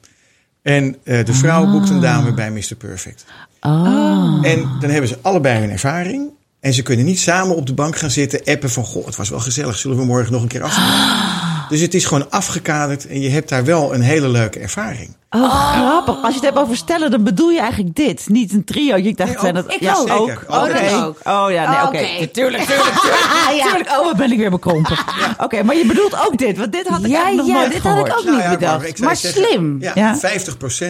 En 0.63 0.97
eh, 1.05 1.25
de 1.25 1.35
vrouw 1.35 1.71
boekt 1.71 1.91
een 1.91 2.01
dame 2.01 2.35
bij 2.35 2.51
Mr. 2.51 2.75
Perfect. 2.79 3.25
Oh. 3.61 4.39
En 4.43 4.61
dan 4.81 4.91
hebben 4.91 5.09
ze 5.09 5.19
allebei 5.23 5.61
hun 5.61 5.71
ervaring. 5.71 6.31
En 6.61 6.73
ze 6.73 6.83
kunnen 6.83 7.05
niet 7.05 7.21
samen 7.21 7.57
op 7.57 7.67
de 7.67 7.75
bank 7.75 7.97
gaan 7.97 8.11
zitten 8.11 8.45
appen 8.45 8.71
van... 8.71 8.85
Goh, 8.85 9.07
het 9.07 9.17
was 9.17 9.29
wel 9.29 9.41
gezellig, 9.41 9.77
zullen 9.77 9.97
we 9.97 10.05
morgen 10.05 10.33
nog 10.33 10.43
een 10.43 10.49
keer 10.49 10.63
afspreken? 10.63 10.95
Dus 11.69 11.81
het 11.81 11.95
is 11.95 12.05
gewoon 12.05 12.31
afgekaderd 12.31 13.07
en 13.07 13.21
je 13.21 13.29
hebt 13.29 13.49
daar 13.49 13.65
wel 13.65 13.95
een 13.95 14.01
hele 14.01 14.29
leuke 14.29 14.59
ervaring. 14.59 15.17
Oh, 15.31 15.73
grappig. 15.73 16.15
Als 16.23 16.35
je 16.35 16.41
het 16.41 16.43
hebt 16.45 16.59
over 16.59 16.77
stellen, 16.77 17.11
dan 17.11 17.25
bedoel 17.25 17.51
je 17.51 17.61
eigenlijk 17.61 17.95
dit. 17.95 18.29
Niet 18.29 18.53
een 18.53 18.65
trio. 18.65 18.95
Ik 18.95 19.17
dacht, 19.17 19.31
Nee, 19.31 19.39
zijn 19.41 19.57
ook. 19.57 19.65
dat, 19.65 19.75
Ik 19.75 19.81
ja, 19.81 19.95
ook. 19.97 20.11
ook. 20.11 20.29
Zeker. 20.29 20.43
Oké. 20.47 20.57
Oh, 20.57 20.91
dat 20.93 21.03
ook. 21.05 21.19
Oh 21.25 21.47
ja, 21.51 21.71
nee, 21.71 21.79
Oh, 21.81 21.87
oké. 21.87 22.27
Tuurlijk, 22.27 22.31
tuurlijk, 22.33 22.63
tuurlijk. 23.03 23.63
tuurlijk. 23.63 23.89
Oh, 23.91 24.05
wat 24.05 24.17
ben 24.17 24.33
ik 24.33 24.39
weer 24.39 24.51
bekrompen. 24.51 24.97
Oké, 25.39 25.63
maar 25.63 25.77
je 25.77 25.87
bedoelt 25.87 26.15
ook 26.27 26.39
dit. 26.39 26.59
Want 26.59 26.73
dit 26.73 26.87
had 26.89 27.05
ik 27.05 27.11
Ja, 27.11 27.25
eigenlijk 27.25 27.49
nog 27.49 27.57
ja, 27.57 27.61
nooit 27.63 27.73
dit 27.73 27.83
had 27.83 27.99
ik 28.07 28.13
gehoord. 28.13 28.29
ook 28.35 28.35
niet 28.49 28.59
bedacht. 28.59 28.87
Ik 28.89 28.97
zou 28.97 29.09
Maar 29.09 29.17
zeggen, 29.17 29.43
slim. 29.45 29.77
Ja, 29.81 29.93
Ja. 29.95 30.19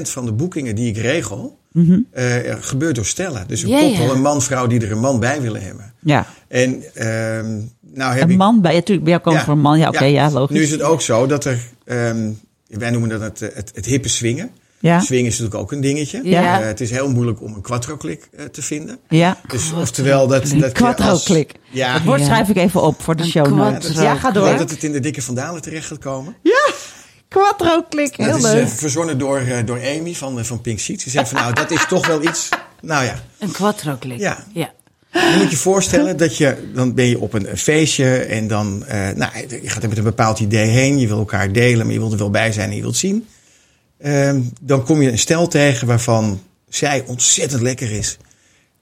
50% 0.07 0.11
van 0.11 0.25
de 0.25 0.33
boekingen 0.33 0.75
die 0.75 0.89
ik 0.89 0.97
regel... 0.97 1.59
eh, 2.13 2.25
gebeurt 2.61 2.95
door 2.95 3.07
stellen. 3.07 3.45
Dus 3.47 3.63
een 3.63 3.69
Ja, 3.69 3.79
koppel, 3.81 4.05
ja. 4.05 4.11
een 4.11 4.21
man, 4.21 4.43
vrouw 4.43 4.67
die 4.67 4.81
er 4.81 4.93
een 4.93 5.01
man 5.01 5.21
bij 5.21 5.41
willen 5.41 5.63
hebben. 5.63 5.93
Ja. 6.01 6.27
En 6.49 6.83
ehm, 6.95 7.61
nou 7.97 8.15
heb 8.15 8.23
Een 8.23 8.31
ik... 8.31 8.37
man 8.37 8.61
bij 8.61 8.73
je, 8.73 8.79
natuurlijk. 8.79 9.05
Bij 9.07 9.13
jou 9.15 9.25
komt 9.25 9.45
voor 9.45 9.53
een 9.53 9.61
man. 9.61 9.79
Ja, 9.79 9.89
oké, 9.89 10.05
ja. 10.05 10.31
logisch. 10.31 10.57
Nu 10.57 10.63
is 10.63 10.71
het 10.71 10.83
ook 10.83 11.01
zo 11.01 11.27
dat 11.27 11.45
er, 11.45 11.59
ehm, 11.85 12.31
wij 12.69 12.91
noemen 12.91 13.09
dat 13.09 13.21
het, 13.21 13.41
het, 13.55 13.71
het 13.75 13.85
hippe 13.87 14.09
swingen. 14.09 14.51
Ja. 14.79 15.01
Swingen 15.01 15.27
is 15.27 15.39
natuurlijk 15.39 15.63
ook 15.63 15.73
een 15.73 15.81
dingetje. 15.81 16.21
Ja. 16.23 16.61
Eh, 16.61 16.67
het 16.67 16.81
is 16.81 16.91
heel 16.91 17.11
moeilijk 17.11 17.43
om 17.43 17.55
een 17.55 17.61
quadro-klik 17.61 18.29
eh, 18.37 18.45
te 18.45 18.63
vinden. 18.63 18.99
Ja. 19.09 19.41
Dus 19.47 19.73
oftewel 19.73 20.27
dat, 20.27 20.53
dat 20.59 20.73
Quattro-klik. 20.73 21.53
Ja, 21.71 21.93
Het 21.93 22.05
woord 22.05 22.21
Ja. 22.21 22.27
schrijf 22.27 22.49
ik 22.49 22.57
even 22.57 22.83
op 22.83 23.03
voor 23.03 23.17
de 23.17 23.23
Een 23.23 23.29
show 23.29 23.57
notes. 23.57 23.95
Ja, 23.95 24.15
ga 24.15 24.29
ik 24.29 24.35
door. 24.35 24.57
dat 24.57 24.71
het 24.71 24.83
in 24.83 24.93
de 24.93 25.01
dikke 25.01 25.23
vandalen 25.23 25.63
terecht 25.63 25.87
gaat 25.87 25.99
komen. 25.99 26.37
Quattro-klik. 27.29 28.17
Heel 28.17 28.27
dat 28.27 28.37
is 28.37 28.43
leuk. 28.43 28.69
verzonnen 28.69 29.19
door, 29.19 29.39
eh, 29.39 29.67
door 29.67 29.77
Amy 29.77 30.15
van, 30.15 30.45
van 30.45 30.61
Pink 30.61 30.79
Sheets. 30.79 31.03
Die 31.05 31.13
zei 31.13 31.27
van 31.27 31.41
nou, 31.41 31.53
dat 31.53 31.71
is 31.71 31.87
toch 31.89 32.07
wel 32.07 32.23
iets. 32.23 32.49
Nou 32.81 33.05
ja, 33.05 33.15
Een 33.39 33.51
quattro-klik. 33.51 34.19
Ja. 34.19 34.45
ja. 34.53 34.73
Je 35.17 35.37
moet 35.39 35.51
je 35.51 35.57
voorstellen 35.57 36.17
dat 36.17 36.37
je, 36.37 36.71
dan 36.75 36.95
ben 36.95 37.05
je 37.05 37.21
op 37.21 37.33
een 37.33 37.47
feestje 37.57 38.17
en 38.19 38.49
dan, 38.49 38.85
eh, 38.87 38.99
nou, 39.15 39.31
je 39.63 39.69
gaat 39.69 39.83
er 39.83 39.89
met 39.89 39.99
een 39.99 40.05
bepaald 40.05 40.39
idee 40.41 40.67
heen. 40.69 40.99
Je 40.99 41.07
wil 41.07 41.19
elkaar 41.19 41.53
delen, 41.53 41.85
maar 41.85 41.95
je 41.95 42.01
wilt 42.01 42.13
er 42.13 42.19
wel 42.19 42.31
bij 42.31 42.53
zijn 42.53 42.71
en 42.71 42.77
je 42.77 42.83
wilt 42.83 42.97
zien. 42.97 43.27
Ehm, 43.99 44.41
dan 44.61 44.85
kom 44.85 45.03
je 45.03 45.11
een 45.11 45.19
stel 45.19 45.49
tegen 45.49 45.87
waarvan 45.87 46.41
zij 46.69 47.05
ontzettend 47.07 47.63
lekker 47.63 47.91
is. 47.93 48.17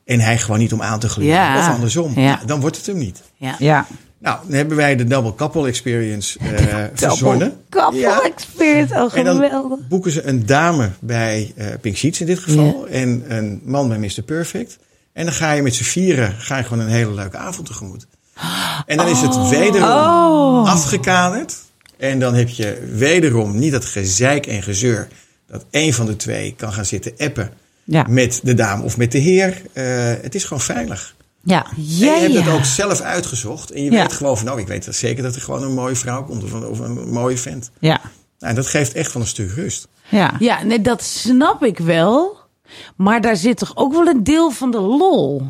En 0.05 0.20
hij 0.20 0.38
gewoon 0.38 0.59
niet 0.59 0.73
om 0.73 0.83
aan 0.83 0.99
te 1.01 1.09
gluren. 1.09 1.33
Ja. 1.35 1.59
Of 1.59 1.75
andersom. 1.75 2.12
Ja. 2.14 2.20
Ja, 2.23 2.40
dan 2.47 2.61
wordt 2.61 2.77
het 2.77 2.87
hem 2.87 2.99
niet. 2.99 3.23
ja. 3.37 3.57
Ja. 3.59 3.87
Nou, 4.18 4.38
dan 4.47 4.57
hebben 4.57 4.77
wij 4.77 4.97
de 4.97 5.05
Double 5.05 5.35
Couple 5.35 5.66
Experience 5.68 6.38
eh 6.38 6.85
verzonnen. 6.94 7.57
Couple 7.70 7.99
Ja. 8.01 8.23
experience. 8.23 8.94
Oh, 8.94 9.01
En 9.03 9.11
geweldig. 9.11 9.49
dan 9.51 9.81
boeken 9.88 10.12
ze 10.12 10.23
een 10.27 10.47
dame 10.47 10.90
bij 11.01 11.53
eh 11.57 11.66
Pink 11.81 11.97
Sheets 11.97 12.20
in 12.20 12.27
dit 12.27 12.38
geval. 12.38 12.87
En 12.90 13.25
een 13.29 13.61
man 13.64 13.88
bij 13.88 13.99
Mr. 13.99 14.23
Perfect. 14.25 14.79
En 15.14 15.24
dan 15.24 15.35
ga 15.35 15.53
je 15.53 15.62
met 15.62 15.74
z'n 15.74 15.83
vieren 15.83 16.35
ga 16.38 16.57
je 16.59 16.64
gewoon 16.64 16.79
een 16.85 16.90
hele 16.90 17.12
leuke 17.14 17.37
avond 17.37 17.66
tegemoet. 17.66 18.07
En 18.87 18.96
dan 18.96 19.09
is 19.09 19.20
het 19.20 19.48
wederom 19.48 20.64
afgekaderd. 20.64 21.57
En 21.96 22.18
dan 22.18 22.35
heb 22.35 22.48
je 22.48 22.90
wederom 22.94 23.59
niet 23.59 23.72
dat 23.72 23.85
gezeik 23.85 24.46
en 24.46 24.62
gezeur. 24.62 25.09
Dat 25.46 25.64
één 25.70 25.92
van 25.92 26.07
de 26.07 26.16
twee 26.16 26.55
kan 26.57 26.72
gaan 26.72 26.85
zitten 26.85 27.12
appen 27.18 27.53
Ja. 27.85 28.05
met 28.09 28.40
de 28.42 28.55
dame 28.55 28.83
of 28.83 28.96
met 28.96 29.12
de 29.12 29.18
heer. 29.18 29.62
Eh, 29.72 29.85
het 30.22 30.35
is 30.35 30.44
gewoon 30.44 30.62
veilig. 30.62 31.14
Ja. 31.42 31.64
En 31.66 31.83
Ja, 31.83 32.14
je 32.14 32.20
hebt 32.33 32.44
het 32.46 32.55
ook 32.55 32.64
zelf 32.64 33.00
uitgezocht. 33.00 33.70
En 33.70 33.83
je 33.85 33.90
Ja. 33.90 34.00
weet 34.03 34.12
gewoon 34.12 34.37
van, 34.37 34.46
nou, 34.46 34.61
ik 34.61 34.66
weet 34.66 34.85
wel 34.85 34.94
zeker 34.94 35.22
dat 35.22 35.35
er 35.35 35.40
gewoon 35.40 35.62
een 35.62 35.74
mooie 35.74 35.96
vrouw 35.96 36.24
komt. 36.24 36.44
Of 36.44 36.53
een, 36.53 36.66
of 36.66 36.79
een 36.79 37.11
mooie 37.11 37.38
vent. 37.38 37.70
Ja. 37.79 38.00
Nou, 38.38 38.50
en 38.50 38.55
dat 38.55 38.66
geeft 38.66 38.92
echt 38.94 39.12
wel 39.12 39.22
een 39.22 39.29
stuk 39.29 39.50
rust. 39.55 39.88
Ja. 40.09 40.35
Ja, 40.38 40.62
nee, 40.62 40.81
dat 40.81 41.03
snap 41.03 41.64
ik 41.64 41.79
wel. 41.79 42.37
Maar 42.96 43.20
daar 43.20 43.37
zit 43.37 43.59
toch 43.59 43.72
ook 43.77 43.92
wel 43.92 44.07
een 44.07 44.24
deel 44.24 44.50
van 44.50 44.70
de 44.70 44.81
lol. 44.81 45.42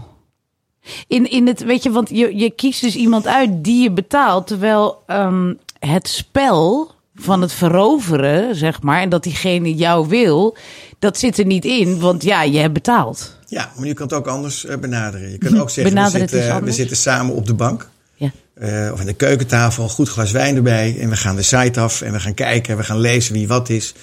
In, 1.07 1.31
in 1.31 1.47
het, 1.47 1.65
weet 1.65 1.83
je, 1.83 1.91
want 1.91 2.09
je, 2.09 2.37
je 2.37 2.51
kiest 2.51 2.81
dus 2.81 2.97
iemand 2.97 3.27
uit 3.27 3.65
die 3.65 3.83
je 3.83 3.91
betaalt. 3.91 4.47
Terwijl 4.47 5.03
ehm, 5.07 5.55
het 5.79 6.09
spel 6.09 6.93
van 7.15 7.41
het 7.41 7.53
veroveren, 7.53 8.57
zeg 8.57 8.83
maar, 8.83 9.01
en 9.01 9.09
dat 9.09 9.23
diegene 9.23 9.75
jou 9.75 10.09
wil, 10.09 10.57
dat 10.99 11.19
zit 11.19 11.39
er 11.39 11.47
niet 11.47 11.65
in. 11.65 12.01
Want 12.01 12.23
ja, 12.23 12.43
je 12.43 12.59
hebt 12.59 12.73
betaald. 12.73 13.37
Ja, 13.47 13.73
maar 13.77 13.87
je 13.87 13.95
kan 13.95 14.07
het 14.07 14.15
ook 14.15 14.27
anders 14.27 14.65
eh, 14.65 14.79
benaderen. 14.79 15.31
Je 15.31 15.39
kan 15.39 15.61
ook 15.61 15.71
zeggen, 15.71 15.95
we 15.95 16.11
zitten, 16.11 16.65
we 16.65 16.73
zitten 16.73 16.97
samen 16.97 17.35
op 17.35 17.47
de 17.47 17.55
bank. 17.55 17.89
Ja. 18.15 18.31
eh, 18.55 18.93
of 18.93 19.01
aan 19.01 19.07
de 19.07 19.13
keukentafel, 19.13 19.83
een 19.83 19.91
goed 19.91 20.09
glas 20.09 20.31
wijn 20.31 20.57
erbij. 20.57 20.97
En 21.01 21.09
we 21.09 21.17
gaan 21.17 21.37
de 21.37 21.43
site 21.43 21.81
af 21.81 22.01
en 22.01 22.13
we 22.13 22.21
gaan 22.21 22.35
kijken. 22.35 22.77
We 22.77 22.85
gaan 22.85 22.99
lezen 22.99 23.33
wie 23.33 23.49
wat 23.49 23.69
is. 23.69 23.95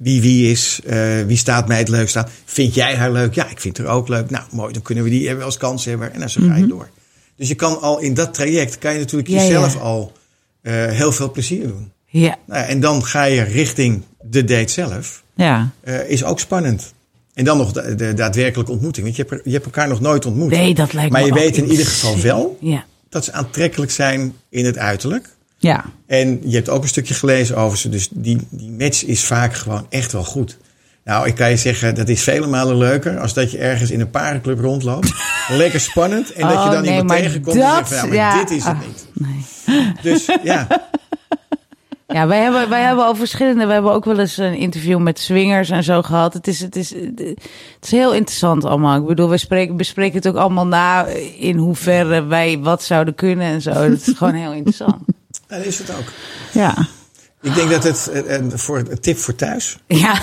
Wie 0.00 0.20
wie 0.20 0.50
is. 0.50 0.80
eh, 0.86 1.22
wie 1.26 1.36
staat 1.36 1.68
mij 1.68 1.78
het 1.78 1.88
leukst 1.88 2.16
aan. 2.16 2.26
Vind 2.44 2.74
jij 2.74 2.96
haar 2.96 3.12
leuk? 3.12 3.34
Ja, 3.34 3.50
ik 3.50 3.60
vind 3.60 3.78
haar 3.78 3.86
ook 3.86 4.08
leuk. 4.08 4.30
Nou, 4.30 4.44
mooi. 4.52 4.72
Dan 4.72 4.82
kunnen 4.82 5.04
we 5.04 5.10
die 5.10 5.26
hebben 5.26 5.44
als 5.44 5.56
kans 5.56 5.84
hebben. 5.84 6.12
En 6.12 6.20
dan 6.20 6.30
zo 6.30 6.40
ga 6.46 6.56
je 6.56 6.66
door. 6.66 6.88
Dus 7.36 7.48
je 7.48 7.54
kan 7.54 7.80
al 7.80 7.98
in 8.00 8.14
dat 8.14 8.34
traject, 8.34 8.78
kan 8.78 8.92
je 8.92 8.98
natuurlijk 8.98 9.28
Mhm. 9.28 9.38
Ja, 9.38 9.44
jezelf 9.44 9.74
ja. 9.74 9.80
al 9.80 10.12
eh, 10.62 10.72
heel 10.86 11.12
veel 11.12 11.30
plezier 11.30 11.66
doen. 11.66 11.92
Ja. 12.06 12.36
Nou, 12.46 12.64
en 12.66 12.80
dan 12.80 13.04
ga 13.04 13.24
je 13.24 13.42
richting 13.42 14.02
de 14.22 14.44
date 14.44 14.72
zelf. 14.72 15.22
Ja. 15.34 15.70
Eh, 15.80 16.08
is 16.10 16.24
ook 16.24 16.40
spannend. 16.40 16.94
En 17.34 17.44
dan 17.44 17.56
nog 17.56 17.72
de, 17.72 17.94
de 17.94 18.14
daadwerkelijke 18.14 18.72
ontmoeting. 18.72 19.04
Want 19.06 19.16
je 19.16 19.24
hebt, 19.28 19.44
je 19.44 19.52
hebt 19.52 19.64
elkaar 19.64 19.88
nog 19.88 20.00
nooit 20.00 20.26
ontmoet. 20.26 20.50
Nee, 20.50 20.74
dat 20.74 20.92
lijkt 20.92 21.12
maar 21.12 21.20
me 21.20 21.26
je 21.26 21.34
weet 21.34 21.56
in 21.56 21.70
ieder 21.70 21.86
geval 21.86 22.20
wel 22.20 22.58
Ja. 22.60 22.84
dat 23.08 23.24
ze 23.24 23.32
aantrekkelijk 23.32 23.90
zijn 23.90 24.34
in 24.48 24.64
het 24.64 24.78
uiterlijk. 24.78 25.28
Ja. 25.60 25.84
En 26.06 26.40
je 26.44 26.56
hebt 26.56 26.68
ook 26.68 26.82
een 26.82 26.88
stukje 26.88 27.14
gelezen 27.14 27.56
over 27.56 27.78
ze. 27.78 27.88
Dus 27.88 28.08
die, 28.12 28.38
die 28.48 28.70
match 28.70 29.04
is 29.04 29.24
vaak 29.24 29.54
gewoon 29.54 29.86
echt 29.88 30.12
wel 30.12 30.24
goed. 30.24 30.58
Nou, 31.04 31.26
ik 31.26 31.34
kan 31.34 31.50
je 31.50 31.56
zeggen, 31.56 31.94
dat 31.94 32.08
is 32.08 32.22
vele 32.22 32.46
malen 32.46 32.76
leuker 32.76 33.18
als 33.18 33.34
dat 33.34 33.50
je 33.50 33.58
ergens 33.58 33.90
in 33.90 34.00
een 34.00 34.10
parenclub 34.10 34.58
rondloopt. 34.58 35.12
Lekker 35.48 35.80
spannend. 35.80 36.32
En 36.32 36.42
dat 36.42 36.52
je 36.52 36.58
Oh, 36.58 36.70
dan 36.70 36.82
nee, 36.82 36.98
iemand 36.98 37.20
tegenkomt 37.20 37.56
en 37.56 37.62
zegt 37.62 37.88
van, 37.88 37.96
ja, 37.96 38.06
maar 38.06 38.14
ja, 38.14 38.38
dit 38.38 38.50
is 38.50 38.64
het 38.64 38.74
ah, 38.74 38.80
niet. 38.86 39.06
Nee. 39.14 39.92
Dus 40.02 40.28
ja, 40.42 40.66
Ja, 42.12 42.26
wij 42.26 42.42
hebben, 42.42 42.68
wij 42.68 42.82
hebben 42.82 43.04
al 43.04 43.14
verschillende. 43.14 43.66
We 43.66 43.72
hebben 43.72 43.92
ook 43.92 44.04
wel 44.04 44.18
eens 44.18 44.36
een 44.36 44.54
interview 44.54 44.98
met 44.98 45.18
swingers 45.18 45.70
en 45.70 45.84
zo 45.84 46.02
gehad. 46.02 46.32
Het 46.32 46.46
is, 46.46 46.60
het 46.60 46.76
is, 46.76 46.90
het 46.90 47.38
is 47.80 47.90
heel 47.90 48.14
interessant 48.14 48.64
allemaal. 48.64 49.00
Ik 49.00 49.06
bedoel, 49.06 49.28
we 49.28 49.38
spreken, 49.38 49.76
bespreken 49.76 50.16
het 50.16 50.28
ook 50.28 50.36
allemaal 50.36 50.66
na 50.66 51.06
in 51.38 51.56
hoeverre 51.56 52.24
wij 52.24 52.58
wat 52.58 52.82
zouden 52.82 53.14
kunnen 53.14 53.46
en 53.46 53.62
zo. 53.62 53.72
Dat 53.72 54.06
is 54.06 54.14
gewoon 54.16 54.34
heel 54.34 54.52
interessant. 54.60 55.02
Dat 55.50 55.64
is 55.64 55.78
het 55.78 55.90
ook. 55.90 56.12
Ja. 56.52 56.86
Ik 57.42 57.54
denk 57.54 57.70
dat 57.70 57.82
het 57.82 58.10
eh, 58.12 58.36
een, 58.36 58.58
voor, 58.58 58.78
een 58.78 59.00
tip 59.00 59.18
voor 59.18 59.34
thuis. 59.34 59.78
Ja, 59.86 60.20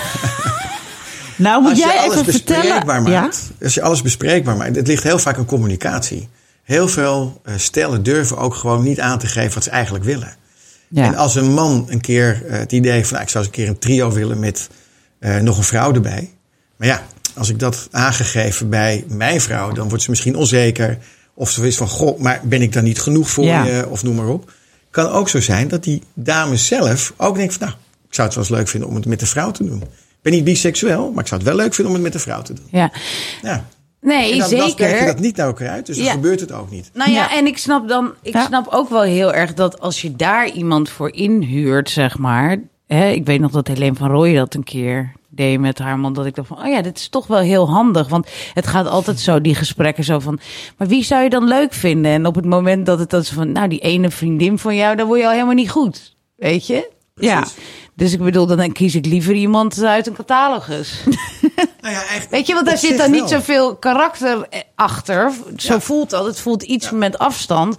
Nou 1.36 1.60
moet 1.62 1.70
als 1.70 1.78
je 1.78 1.84
jij 1.84 1.98
alles 1.98 2.12
even 2.12 2.24
bespreekbaar 2.24 2.80
vertellen. 2.84 3.10
Ja? 3.10 3.20
maakt, 3.20 3.50
als 3.62 3.74
je 3.74 3.82
alles 3.82 4.02
bespreekbaar 4.02 4.56
maakt, 4.56 4.76
het 4.76 4.86
ligt 4.86 5.02
heel 5.02 5.18
vaak 5.18 5.36
aan 5.36 5.44
communicatie. 5.44 6.28
Heel 6.62 6.88
veel 6.88 7.40
eh, 7.44 7.54
stellen 7.56 8.02
durven 8.02 8.38
ook 8.38 8.54
gewoon 8.54 8.82
niet 8.82 9.00
aan 9.00 9.18
te 9.18 9.26
geven 9.26 9.54
wat 9.54 9.64
ze 9.64 9.70
eigenlijk 9.70 10.04
willen. 10.04 10.36
Ja. 10.88 11.04
En 11.04 11.14
als 11.14 11.34
een 11.34 11.52
man 11.52 11.86
een 11.88 12.00
keer 12.00 12.42
eh, 12.46 12.58
het 12.58 12.72
idee 12.72 12.92
heeft 12.92 13.08
van, 13.08 13.12
nou, 13.12 13.24
ik 13.24 13.30
zou 13.30 13.44
eens 13.44 13.54
een 13.54 13.62
keer 13.62 13.68
een 13.72 13.78
trio 13.78 14.12
willen 14.12 14.38
met 14.38 14.68
eh, 15.18 15.36
nog 15.36 15.56
een 15.56 15.62
vrouw 15.64 15.92
erbij. 15.94 16.30
Maar 16.76 16.88
ja, 16.88 17.02
als 17.34 17.48
ik 17.48 17.58
dat 17.58 17.88
aangegeven 17.90 18.68
bij 18.68 19.04
mijn 19.08 19.40
vrouw, 19.40 19.72
dan 19.72 19.88
wordt 19.88 20.02
ze 20.04 20.10
misschien 20.10 20.36
onzeker. 20.36 20.98
Of 21.34 21.50
ze 21.50 21.66
is 21.66 21.76
van, 21.76 21.88
goh, 21.88 22.18
maar 22.18 22.40
ben 22.44 22.62
ik 22.62 22.72
dan 22.72 22.84
niet 22.84 23.00
genoeg 23.00 23.30
voor 23.30 23.44
Ja. 23.44 23.64
je? 23.64 23.88
Of 23.88 24.02
noem 24.02 24.14
maar 24.14 24.26
op. 24.26 24.52
Kan 25.04 25.10
ook 25.12 25.28
zo 25.28 25.40
zijn 25.40 25.68
dat 25.68 25.82
die 25.84 26.02
dame 26.14 26.56
zelf 26.56 27.12
ook 27.16 27.36
denkt 27.36 27.54
van, 27.54 27.66
nou, 27.66 27.78
ik 28.08 28.14
zou 28.14 28.26
het 28.26 28.36
wel 28.36 28.44
eens 28.46 28.54
leuk 28.56 28.68
vinden 28.68 28.88
om 28.88 28.94
het 28.94 29.06
met 29.06 29.20
de 29.20 29.26
vrouw 29.26 29.50
te 29.50 29.64
doen. 29.64 29.80
Ik 29.82 29.88
ben 30.22 30.32
niet 30.32 30.44
biseksueel, 30.44 31.10
maar 31.12 31.22
ik 31.22 31.28
zou 31.28 31.40
het 31.40 31.48
wel 31.50 31.58
leuk 31.58 31.74
vinden 31.74 31.86
om 31.94 32.02
het 32.02 32.12
met 32.12 32.12
de 32.12 32.28
vrouw 32.28 32.42
te 32.42 32.52
doen. 32.52 32.64
ja. 32.70 32.92
Ja. 33.42 33.64
Nee, 34.00 34.32
En 34.32 34.38
dan, 34.38 34.50
dan 34.50 34.70
spreek 34.70 34.78
je 34.88 34.94
zeker. 34.94 35.06
dat 35.06 35.18
niet 35.20 35.36
naar 35.36 35.46
elkaar 35.46 35.68
uit, 35.68 35.86
dus 35.86 35.96
dan 35.96 36.06
gebeurt 36.06 36.40
het 36.40 36.52
ook 36.52 36.70
niet. 36.70 36.90
Nou 36.94 37.10
ja, 37.10 37.16
Ja. 37.16 37.36
en 37.36 37.46
ik 37.46 37.58
snap 37.58 37.88
dan, 37.88 38.12
ik 38.22 38.32
Ja. 38.32 38.46
snap 38.46 38.66
ook 38.70 38.88
wel 38.90 39.02
heel 39.02 39.32
erg 39.34 39.54
dat 39.54 39.80
als 39.80 40.00
je 40.02 40.16
daar 40.16 40.50
iemand 40.50 40.88
voor 40.90 41.12
inhuurt, 41.12 41.90
zeg 41.90 42.18
maar. 42.18 42.56
Hè, 42.86 43.08
ik 43.10 43.26
weet 43.26 43.40
nog 43.40 43.50
dat 43.50 43.66
Helene 43.68 43.94
van 43.94 44.10
Rooij 44.10 44.34
dat 44.34 44.54
een 44.54 44.64
keer 44.64 45.12
deed 45.28 45.60
met 45.60 45.78
haar 45.78 45.98
man. 45.98 46.12
Dat 46.12 46.26
ik 46.26 46.34
dacht 46.34 46.48
van, 46.48 46.58
oh 46.58 46.66
ja, 46.66 46.82
dit 46.82 46.98
is 46.98 47.08
toch 47.08 47.26
wel 47.26 47.38
heel 47.38 47.70
handig. 47.70 48.08
Want 48.08 48.28
het 48.54 48.66
gaat 48.66 48.86
altijd 48.86 49.20
zo, 49.20 49.40
die 49.40 49.54
gesprekken 49.54 50.04
zo 50.04 50.18
van, 50.18 50.38
maar 50.76 50.88
wie 50.88 51.04
zou 51.04 51.22
je 51.22 51.30
dan 51.30 51.44
leuk 51.44 51.72
vinden? 51.72 52.12
En 52.12 52.26
op 52.26 52.34
het 52.34 52.44
moment 52.44 52.86
dat 52.86 52.98
het 52.98 53.10
dan 53.10 53.24
zo 53.24 53.34
van, 53.34 53.52
nou 53.52 53.68
die 53.68 53.80
ene 53.80 54.10
vriendin 54.10 54.58
van 54.58 54.76
jou, 54.76 54.96
dan 54.96 55.06
word 55.06 55.20
je 55.20 55.26
al 55.26 55.32
helemaal 55.32 55.54
niet 55.54 55.70
goed. 55.70 56.16
Weet 56.36 56.66
je? 56.66 56.96
Ja. 57.20 57.44
Dus 57.94 58.12
ik 58.12 58.18
bedoel, 58.22 58.46
dan 58.46 58.72
kies 58.72 58.94
ik 58.94 59.06
liever 59.06 59.34
iemand 59.34 59.82
uit 59.82 60.06
een 60.06 60.14
catalogus. 60.14 60.92
Nou 61.80 61.94
ja, 61.94 61.98
eigenlijk 62.00 62.30
Weet 62.30 62.46
je, 62.46 62.54
want 62.54 62.66
daar 62.66 62.78
zit 62.78 62.98
dan 62.98 63.10
niet 63.10 63.28
zoveel 63.28 63.76
karakter 63.76 64.46
eh, 64.50 64.60
achter. 64.74 65.32
Zo 65.56 65.72
Ja. 65.72 65.80
voelt 65.80 66.10
dat. 66.10 66.26
Het 66.26 66.40
voelt 66.40 66.62
iets 66.62 66.90
met 66.90 67.18
afstand. 67.18 67.76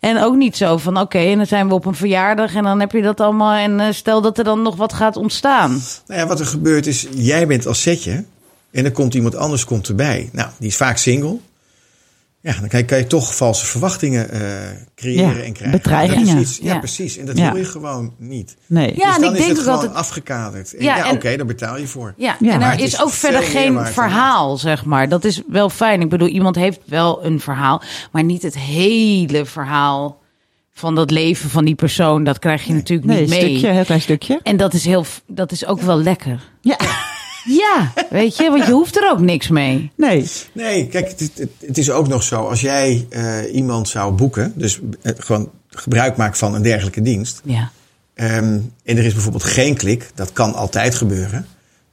En 0.00 0.22
ook 0.22 0.34
niet 0.34 0.56
zo 0.56 0.76
van, 0.76 1.00
oké, 1.00 1.18
en 1.18 1.36
dan 1.36 1.46
zijn 1.46 1.68
we 1.68 1.74
op 1.74 1.84
een 1.84 1.94
verjaardag 1.94 2.54
en 2.54 2.62
dan 2.62 2.80
heb 2.80 2.92
je 2.92 3.02
dat 3.02 3.20
allemaal. 3.20 3.52
En 3.52 3.80
eh, 3.80 3.92
stel 3.92 4.20
dat 4.20 4.38
er 4.38 4.44
dan 4.44 4.62
nog 4.62 4.76
wat 4.76 4.92
gaat 4.92 5.16
ontstaan. 5.16 5.82
Nou 6.06 6.20
ja, 6.20 6.26
wat 6.26 6.40
er 6.40 6.46
gebeurt 6.46 6.86
is, 6.86 7.06
jij 7.14 7.46
bent 7.46 7.66
als 7.66 7.82
setje 7.82 8.24
en 8.70 8.84
er 8.84 8.92
komt 8.92 9.14
iemand 9.14 9.36
anders 9.36 9.64
komt 9.64 9.88
erbij. 9.88 10.28
Nou, 10.32 10.48
die 10.58 10.68
is 10.68 10.76
vaak 10.76 10.96
single. 10.96 11.36
Ja, 12.46 12.52
dan 12.60 12.68
kan 12.68 12.78
je, 12.78 12.84
kan 12.84 12.98
je 12.98 13.06
toch 13.06 13.36
valse 13.36 13.66
verwachtingen 13.66 14.30
eh, 14.30 14.40
creëren 14.94 15.36
Ja, 15.36 15.42
en 15.42 15.52
krijgen. 15.52 15.70
bedreigingen. 15.78 16.26
Dat 16.36 16.44
is 16.44 16.50
iets, 16.50 16.58
ja, 16.62 16.72
Ja. 16.72 16.78
precies. 16.78 17.16
En 17.16 17.26
dat 17.26 17.38
Ja. 17.38 17.52
wil 17.52 17.60
je 17.60 17.68
gewoon 17.68 18.14
niet. 18.18 18.56
Nee. 18.66 18.94
Ja, 18.96 19.04
dus 19.06 19.14
en 19.14 19.20
dan 19.20 19.30
ik 19.32 19.38
is 19.38 19.44
denk 19.44 19.56
het 19.56 19.58
gewoon 19.64 19.80
dat 19.80 19.88
het- 19.88 19.94
afgekaderd. 19.98 20.74
En 20.76 20.84
Ja, 20.84 20.96
ja, 20.96 21.06
en- 21.08 21.14
oké, 21.14 21.36
daar 21.36 21.46
betaal 21.46 21.78
je 21.78 21.86
voor. 21.86 22.14
Ja, 22.16 22.36
Ja, 22.40 22.52
en 22.52 22.58
maar 22.58 22.66
er 22.72 22.76
het 22.76 22.86
is 22.86 22.92
is 22.92 23.02
ook 23.02 23.10
verder 23.10 23.42
geen 23.42 23.74
dan 23.74 23.86
verhaal, 23.86 24.56
zeg 24.56 24.84
maar. 24.84 25.08
Dat 25.08 25.24
is 25.24 25.42
wel 25.48 25.70
fijn. 25.70 26.00
Ik 26.00 26.08
bedoel, 26.08 26.28
iemand 26.28 26.56
heeft 26.56 26.80
wel 26.84 27.24
een 27.24 27.40
verhaal, 27.40 27.82
maar 28.12 28.24
niet 28.24 28.42
het 28.42 28.58
hele 28.58 29.44
verhaal 29.46 30.20
van 30.72 30.94
dat 30.94 31.10
leven 31.10 31.50
van 31.50 31.64
die 31.64 31.74
persoon. 31.74 32.24
Dat 32.24 32.38
krijg 32.38 32.64
je 32.64 32.72
natuurlijk 32.72 33.08
Nee, 33.08 33.20
niet 33.20 33.30
een 33.32 33.36
mee. 33.38 33.48
stukje, 33.48 33.68
een 33.68 33.74
heel 33.74 33.84
klein 33.84 34.00
stukje. 34.00 34.40
En 34.42 34.56
dat 34.56 34.74
is, 34.74 34.84
heel, 34.84 35.04
dat 35.26 35.52
is 35.52 35.66
ook 35.66 35.80
wel 35.80 35.98
lekker. 36.02 36.40
Ja. 36.60 36.76
Ja, 37.46 37.92
weet 38.10 38.36
je, 38.36 38.50
want 38.50 38.66
je 38.66 38.72
hoeft 38.72 38.96
er 38.96 39.10
ook 39.10 39.20
niks 39.20 39.48
mee. 39.48 39.90
Nee. 39.96 40.30
Nee, 40.52 40.86
kijk, 40.86 41.08
het, 41.08 41.20
het, 41.34 41.50
het 41.66 41.78
is 41.78 41.90
ook 41.90 42.08
nog 42.08 42.22
zo. 42.22 42.42
Als 42.48 42.60
jij 42.60 43.06
eh, 43.10 43.54
iemand 43.54 43.88
zou 43.88 44.12
boeken, 44.12 44.52
dus 44.54 44.80
eh, 45.02 45.12
gewoon 45.18 45.50
gebruik 45.68 46.16
maken 46.16 46.36
van 46.36 46.54
een 46.54 46.62
dergelijke 46.62 47.02
dienst. 47.02 47.40
Ja. 47.44 47.70
ehm, 48.14 48.58
en 48.84 48.96
er 48.96 49.04
is 49.04 49.12
bijvoorbeeld 49.12 49.44
geen 49.44 49.76
klik, 49.76 50.10
dat 50.14 50.32
kan 50.32 50.54
altijd 50.54 50.94
gebeuren. 50.94 51.46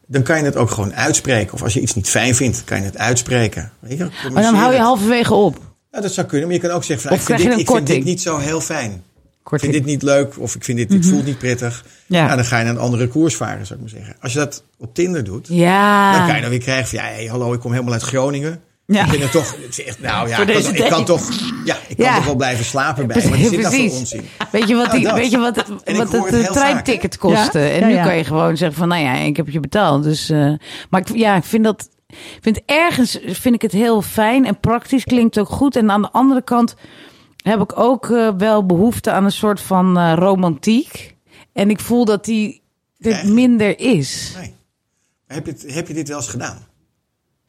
Dan 0.08 0.24
kan 0.24 0.38
je 0.38 0.44
het 0.44 0.56
ook 0.56 0.70
gewoon 0.72 0.94
uitspreken. 0.94 1.54
Of 1.54 1.64
als 1.64 1.74
je 1.74 1.82
iets 1.82 1.94
niet 1.96 2.10
fijn 2.10 2.36
vindt, 2.36 2.64
kan 2.64 2.78
je 2.78 2.84
het 2.84 2.98
uitspreken. 2.98 3.72
Weet 3.80 3.98
je, 3.98 4.10
Maar 4.32 4.44
dan 4.44 4.56
hou 4.56 4.74
je 4.74 4.80
halverwege 4.80 5.34
op. 5.34 5.60
Ja, 5.92 6.02
dat 6.02 6.14
zou 6.14 6.28
kunnen, 6.28 6.48
maar 6.48 6.56
je 6.56 6.62
kan 6.62 6.72
ook 6.72 6.84
zeggen: 6.84 7.08
van, 7.08 7.18
Of 7.18 7.30
ik, 7.30 7.36
vind 7.36 7.50
dit, 7.50 7.60
ik 7.60 7.70
vind 7.70 7.88
dit 7.88 8.04
niet 8.04 8.22
zo 8.22 8.38
heel 8.38 8.62
fijn. 8.62 9.04
Ik 9.44 9.50
Korting. 9.50 9.74
vind 9.74 9.84
dit 9.86 9.94
niet 9.94 10.04
leuk, 10.04 10.40
of 10.40 10.56
ik 10.56 10.64
vind 10.64 10.78
dit, 10.78 10.90
dit 10.90 11.06
voelt 11.06 11.26
niet 11.26 11.38
prettig. 11.38 11.86
Ja. 12.06 12.36
Dan 12.36 12.46
ga 12.46 12.58
je 12.58 12.64
naar 12.64 12.74
een 12.74 12.80
andere 12.80 13.08
koers 13.08 13.36
varen, 13.36 13.66
zou 13.66 13.80
ik 13.80 13.86
maar 13.92 14.00
zeggen. 14.00 14.16
Als 14.22 14.34
je 14.34 14.40
dat 14.40 14.64
op 14.78 14.94
Tinder 14.94 15.24
doet, 15.24 15.48
Ja. 15.52 16.18
dan 16.18 16.26
kan 16.26 16.36
je 16.36 16.42
dan 16.42 16.50
weer 16.50 16.60
krijgen 16.60 16.88
van... 16.88 17.00
Ja, 17.08 17.14
hey, 17.14 17.26
hallo, 17.26 17.54
ik 17.54 17.60
kom 17.60 17.72
helemaal 17.72 17.94
uit 17.94 18.02
Groningen. 18.02 18.62
Ja. 18.86 19.04
Ik 19.04 19.10
vind 19.10 19.24
het 19.24 19.32
toch... 19.32 19.56
Nou 20.02 20.28
ja, 20.30 20.38
ik 20.40 20.90
kan, 20.90 21.00
ik 21.00 21.06
toch... 21.06 21.30
Ja, 21.66 21.78
ik 21.88 21.98
kan 21.98 22.06
Ja. 22.06 22.16
toch 22.16 22.26
wel 22.26 22.36
blijven 22.36 22.66
slapen 22.66 23.08
bij. 23.08 23.24
Maar 23.30 23.38
die 23.38 23.48
zit 23.50 23.62
daar 23.62 23.72
voor 23.72 23.92
onzin. 23.98 24.26
Weet 24.52 24.68
je 24.68 24.76
wat, 24.76 24.88
Nou, 24.88 25.00
die, 25.00 25.14
weet 25.14 25.32
je 25.32 25.38
wat, 25.38 25.56
het- 25.56 25.68
En 25.84 25.94
ik 25.94 25.98
wat 25.98 26.12
het, 26.12 26.30
het 26.32 26.46
eh, 26.46 26.52
treinticket 26.52 27.18
kostte? 27.18 27.60
Ja? 27.60 27.70
En 27.70 27.88
nu 27.88 27.96
kan 28.04 28.18
je 28.18 28.24
gewoon 28.24 28.58
zeggen 28.58 28.78
van, 28.78 28.88
nou 28.88 29.02
ja, 29.04 29.14
ik 29.14 29.38
heb 29.38 29.50
je 29.50 29.60
betaald. 29.60 30.04
Dus, 30.04 30.30
eh, 30.30 30.54
maar 30.90 31.02
ik, 31.02 31.16
ja, 31.16 31.36
ik 31.36 31.44
vind 31.44 31.64
dat, 31.64 31.90
ik 32.08 32.40
vind 32.42 32.62
ergens 32.66 33.20
vind 33.26 33.56
ik 33.56 33.62
het 33.62 33.72
heel 33.72 34.02
fijn 34.02 34.46
en 34.46 34.60
praktisch 34.60 35.04
klinkt 35.04 35.40
ook 35.40 35.50
goed. 35.50 35.76
En 35.76 35.92
aan 35.92 36.02
de 36.02 36.12
andere 36.12 36.44
kant 36.44 36.76
heb 37.44 37.62
ik 37.62 37.80
ook 37.80 38.10
eh, 38.10 38.30
wel 38.38 38.66
behoefte 38.66 39.12
aan 39.12 39.24
een 39.26 39.32
soort 39.32 39.62
van 39.62 39.98
eh, 39.98 40.14
romantiek. 40.16 41.16
En 41.54 41.70
ik 41.70 41.80
voel 41.80 42.06
dat 42.06 42.26
die 42.26 42.62
er 43.00 43.28
minder 43.28 43.80
is. 43.80 44.34
Nee. 44.40 44.54
Maar 45.28 45.38
heb, 45.38 45.46
je 45.46 45.52
het, 45.52 45.74
heb 45.74 45.88
je 45.88 45.94
dit 45.94 46.08
wel 46.08 46.18
eens 46.18 46.28
gedaan? 46.28 46.58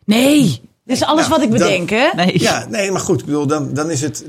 Nee, 0.05 0.43
dit 0.85 0.97
is 0.97 1.03
alles 1.05 1.29
Nou, 1.29 1.41
wat 1.41 1.43
ik 1.53 1.59
dan- 1.59 1.69
bedenk, 1.69 1.91
hè? 1.91 2.09
Nee. 2.17 2.41
Ja, 2.41 2.67
nee, 2.69 2.91
maar 2.91 3.01
goed. 3.01 3.21
Ik 3.21 3.27
bedoel, 3.27 3.47
dan, 3.47 3.75
dan 3.75 3.91
is 3.91 4.01
het... 4.01 4.25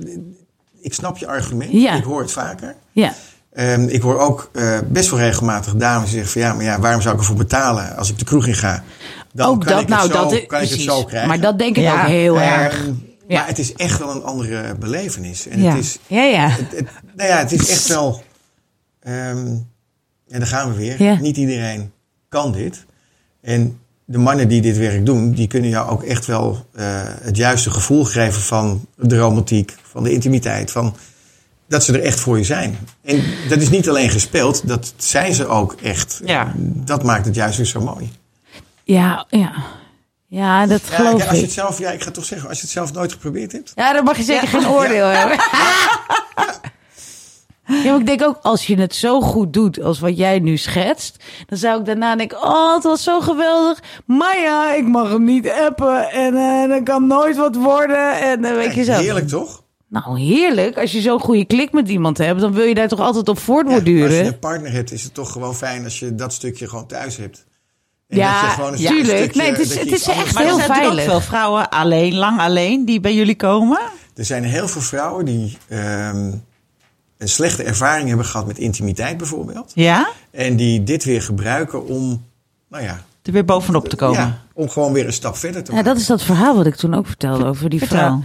Ik 0.81 0.93
snap 0.93 1.17
je 1.17 1.27
argument. 1.27 1.71
Ja. 1.71 1.93
Ik 1.95 2.03
hoor 2.03 2.21
het 2.21 2.31
vaker. 2.31 2.75
Ja. 2.91 3.13
Ehm, 3.51 3.81
ik 3.87 4.01
hoor 4.01 4.19
ook 4.19 4.49
eh, 4.53 4.79
best 4.87 5.09
wel 5.09 5.19
regelmatig 5.19 5.75
dames 5.75 6.09
zeggen 6.11 6.29
van... 6.29 6.41
Ja, 6.41 6.53
maar 6.53 6.63
ja, 6.63 6.79
waarom 6.79 7.01
zou 7.01 7.13
ik 7.13 7.19
ervoor 7.19 7.35
betalen 7.35 7.95
als 7.97 8.09
ik 8.09 8.19
de 8.19 8.25
kroeg 8.25 8.47
in 8.47 8.55
ga? 8.55 8.83
dan 9.33 9.47
ook 9.49 9.61
kan 9.65 9.73
dat, 9.73 9.81
ik 9.81 9.87
nou, 9.87 10.01
het 10.03 10.11
zo, 10.11 10.17
dat 10.21 10.29
kan 10.29 10.37
ik 10.39 10.47
precies. 10.47 10.71
het 10.71 10.81
zo 10.95 11.03
krijgen. 11.03 11.29
Maar 11.29 11.39
dat 11.39 11.59
denk 11.59 11.77
ik 11.77 11.83
Ja. 11.83 12.01
ook 12.01 12.07
heel 12.07 12.35
Ehm, 12.39 12.59
erg. 12.59 12.85
Ja. 13.27 13.39
Maar 13.39 13.47
het 13.47 13.59
is 13.59 13.73
echt 13.73 13.99
wel 13.99 14.11
een 14.15 14.23
andere 14.23 14.75
belevenis. 14.75 15.47
En 15.47 15.61
Ja. 15.61 15.69
het 15.75 15.83
is, 15.83 15.97
Ja, 16.07 16.23
ja. 16.23 16.47
het, 16.49 16.71
het- 16.71 16.87
nou 17.15 17.29
ja, 17.29 17.37
het 17.37 17.51
is 17.51 17.69
echt 17.69 17.87
wel. 17.87 18.23
ehm 18.99 19.47
en 20.27 20.39
daar 20.39 20.47
gaan 20.47 20.69
we 20.71 20.75
weer. 20.77 21.03
Ja. 21.03 21.19
Niet 21.19 21.37
iedereen 21.37 21.91
kan 22.29 22.51
dit. 22.51 22.85
En 23.41 23.79
de 24.05 24.17
mannen 24.17 24.47
die 24.47 24.61
dit 24.61 24.77
werk 24.77 25.05
doen, 25.05 25.31
die 25.31 25.47
kunnen 25.47 25.69
jou 25.69 25.89
ook 25.89 26.03
echt 26.03 26.25
wel 26.25 26.65
eh, 26.73 26.85
het 27.05 27.37
juiste 27.37 27.69
gevoel 27.69 28.03
geven 28.05 28.41
van 28.41 28.85
de 28.97 29.17
romantiek, 29.17 29.75
van 29.83 30.03
de 30.03 30.11
intimiteit, 30.11 30.71
van 30.71 30.95
dat 31.67 31.83
ze 31.83 31.93
er 31.93 32.01
echt 32.03 32.19
voor 32.19 32.37
je 32.37 32.43
zijn. 32.43 32.77
En 33.01 33.23
dat 33.49 33.61
is 33.61 33.69
niet 33.69 33.89
alleen 33.89 34.09
gespeeld, 34.09 34.67
dat 34.67 34.93
zijn 34.97 35.33
ze 35.33 35.47
ook 35.47 35.73
echt. 35.83 36.21
Ja. 36.25 36.53
Dat 36.57 37.03
maakt 37.03 37.25
het 37.25 37.35
juist 37.35 37.57
weer 37.57 37.65
zo 37.65 37.81
mooi. 37.81 38.11
Ja, 38.83 39.25
ja. 39.29 39.53
Ja, 40.27 40.65
dat 40.65 40.81
Ja, 40.89 40.95
geloof 40.95 41.17
kijk, 41.17 41.29
als 41.29 41.37
je 41.37 41.43
ik. 41.43 41.49
het 41.49 41.51
zelf, 41.53 41.79
ja, 41.79 41.91
ik 41.91 42.01
ga 42.03 42.11
toch 42.11 42.25
zeggen, 42.25 42.47
als 42.49 42.57
je 42.57 42.63
het 42.63 42.73
zelf 42.73 42.93
nooit 42.93 43.11
geprobeerd 43.11 43.51
hebt. 43.51 43.71
Ja, 43.75 43.93
dan 43.93 44.03
mag 44.03 44.17
je 44.17 44.23
zeker 44.23 44.47
geen 44.47 44.67
oordeel 44.67 45.05
hebben. 45.07 45.37
Ja, 47.67 47.91
maar 47.91 47.99
ik 47.99 48.05
denk 48.05 48.21
ook, 48.23 48.39
als 48.41 48.67
je 48.67 48.75
het 48.79 48.95
zo 48.95 49.21
goed 49.21 49.53
doet 49.53 49.81
als 49.81 49.99
wat 49.99 50.17
jij 50.17 50.39
nu 50.39 50.57
schetst, 50.57 51.23
dan 51.45 51.57
zou 51.57 51.79
ik 51.79 51.85
daarna 51.85 52.15
denken, 52.15 52.43
oh, 52.43 52.73
het 52.73 52.83
was 52.83 53.03
zo 53.03 53.19
geweldig. 53.21 53.79
Maar 54.05 54.39
ja, 54.39 54.73
ik 54.73 54.85
mag 54.87 55.09
hem 55.09 55.23
niet 55.23 55.49
appen 55.49 56.09
en 56.11 56.35
eh 56.35 56.71
er 56.75 56.83
kan 56.83 57.07
nooit 57.07 57.35
wat 57.37 57.55
worden. 57.55 58.11
En 58.21 58.45
eh, 58.45 58.55
weet 58.55 58.73
je 58.73 58.83
zo. 58.83 58.91
Heerlijk 58.91 59.27
toch? 59.27 59.63
Nou, 59.89 60.19
heerlijk. 60.19 60.77
Als 60.77 60.91
je 60.91 61.01
zo'n 61.01 61.19
goede 61.19 61.45
klik 61.45 61.71
met 61.71 61.89
iemand 61.89 62.17
hebt, 62.17 62.39
dan 62.39 62.53
wil 62.53 62.65
je 62.65 62.73
daar 62.75 62.87
toch 62.87 62.99
altijd 62.99 63.29
op 63.29 63.35
Ja, 63.35 63.41
voortborduren. 63.41 64.07
als 64.07 64.15
je 64.17 64.23
een 64.25 64.39
partner 64.39 64.71
hebt, 64.71 64.91
is 64.91 65.03
het 65.03 65.13
toch 65.13 65.31
gewoon 65.31 65.55
fijn 65.55 65.83
als 65.83 65.99
je 65.99 66.15
dat 66.15 66.33
stukje 66.33 66.67
gewoon 66.69 66.87
thuis 66.87 67.17
hebt. 67.17 67.45
En 68.15 68.21
Ja, 68.21 68.55
dat 68.57 68.77
tuurlijk. 68.77 69.17
stukje- 69.17 69.41
Nee, 69.41 69.49
het 69.51 69.59
is- 69.59 69.77
het 69.79 69.91
is 69.91 70.07
echt 70.07 70.09
anders 70.17 70.33
Maar 70.33 70.43
er 70.43 70.47
heel 70.49 70.57
zijn 70.57 70.69
veilig. 70.73 71.03
ook 71.03 71.09
veel 71.09 71.21
vrouwen 71.21 71.69
alleen, 71.69 72.15
lang 72.15 72.39
alleen, 72.39 72.85
die 72.85 72.99
bij 72.99 73.13
jullie 73.13 73.35
komen. 73.35 73.79
Er 74.15 74.25
zijn 74.25 74.43
heel 74.43 74.67
veel 74.67 74.81
vrouwen 74.81 75.25
die 75.25 75.57
ehm, 75.67 76.31
een 77.17 77.29
slechte 77.29 77.63
ervaring 77.63 78.07
hebben 78.07 78.25
gehad 78.25 78.47
met 78.47 78.57
intimiteit 78.57 79.17
bijvoorbeeld. 79.17 79.71
Ja? 79.75 80.09
En 80.31 80.55
die 80.55 80.83
dit 80.83 81.03
weer 81.03 81.21
gebruiken 81.21 81.85
om, 81.87 82.25
nou 82.69 82.83
ja, 82.83 83.01
Er 83.23 83.31
weer 83.31 83.45
bovenop 83.45 83.89
te 83.89 83.95
komen. 83.95 84.19
ja, 84.19 84.41
om 84.53 84.69
gewoon 84.69 84.93
weer 84.93 85.05
een 85.05 85.13
stap 85.13 85.37
verder 85.37 85.63
te 85.63 85.71
Ja, 85.71 85.77
maken. 85.77 85.91
dat 85.93 86.01
is 86.01 86.07
dat 86.07 86.23
verhaal 86.23 86.55
wat 86.55 86.65
ik 86.65 86.75
toen 86.75 86.93
ook 86.93 87.07
vertelde 87.07 87.45
over 87.45 87.69
die 87.69 87.79
Vertel. 87.79 87.97
vrouw. 87.97 88.23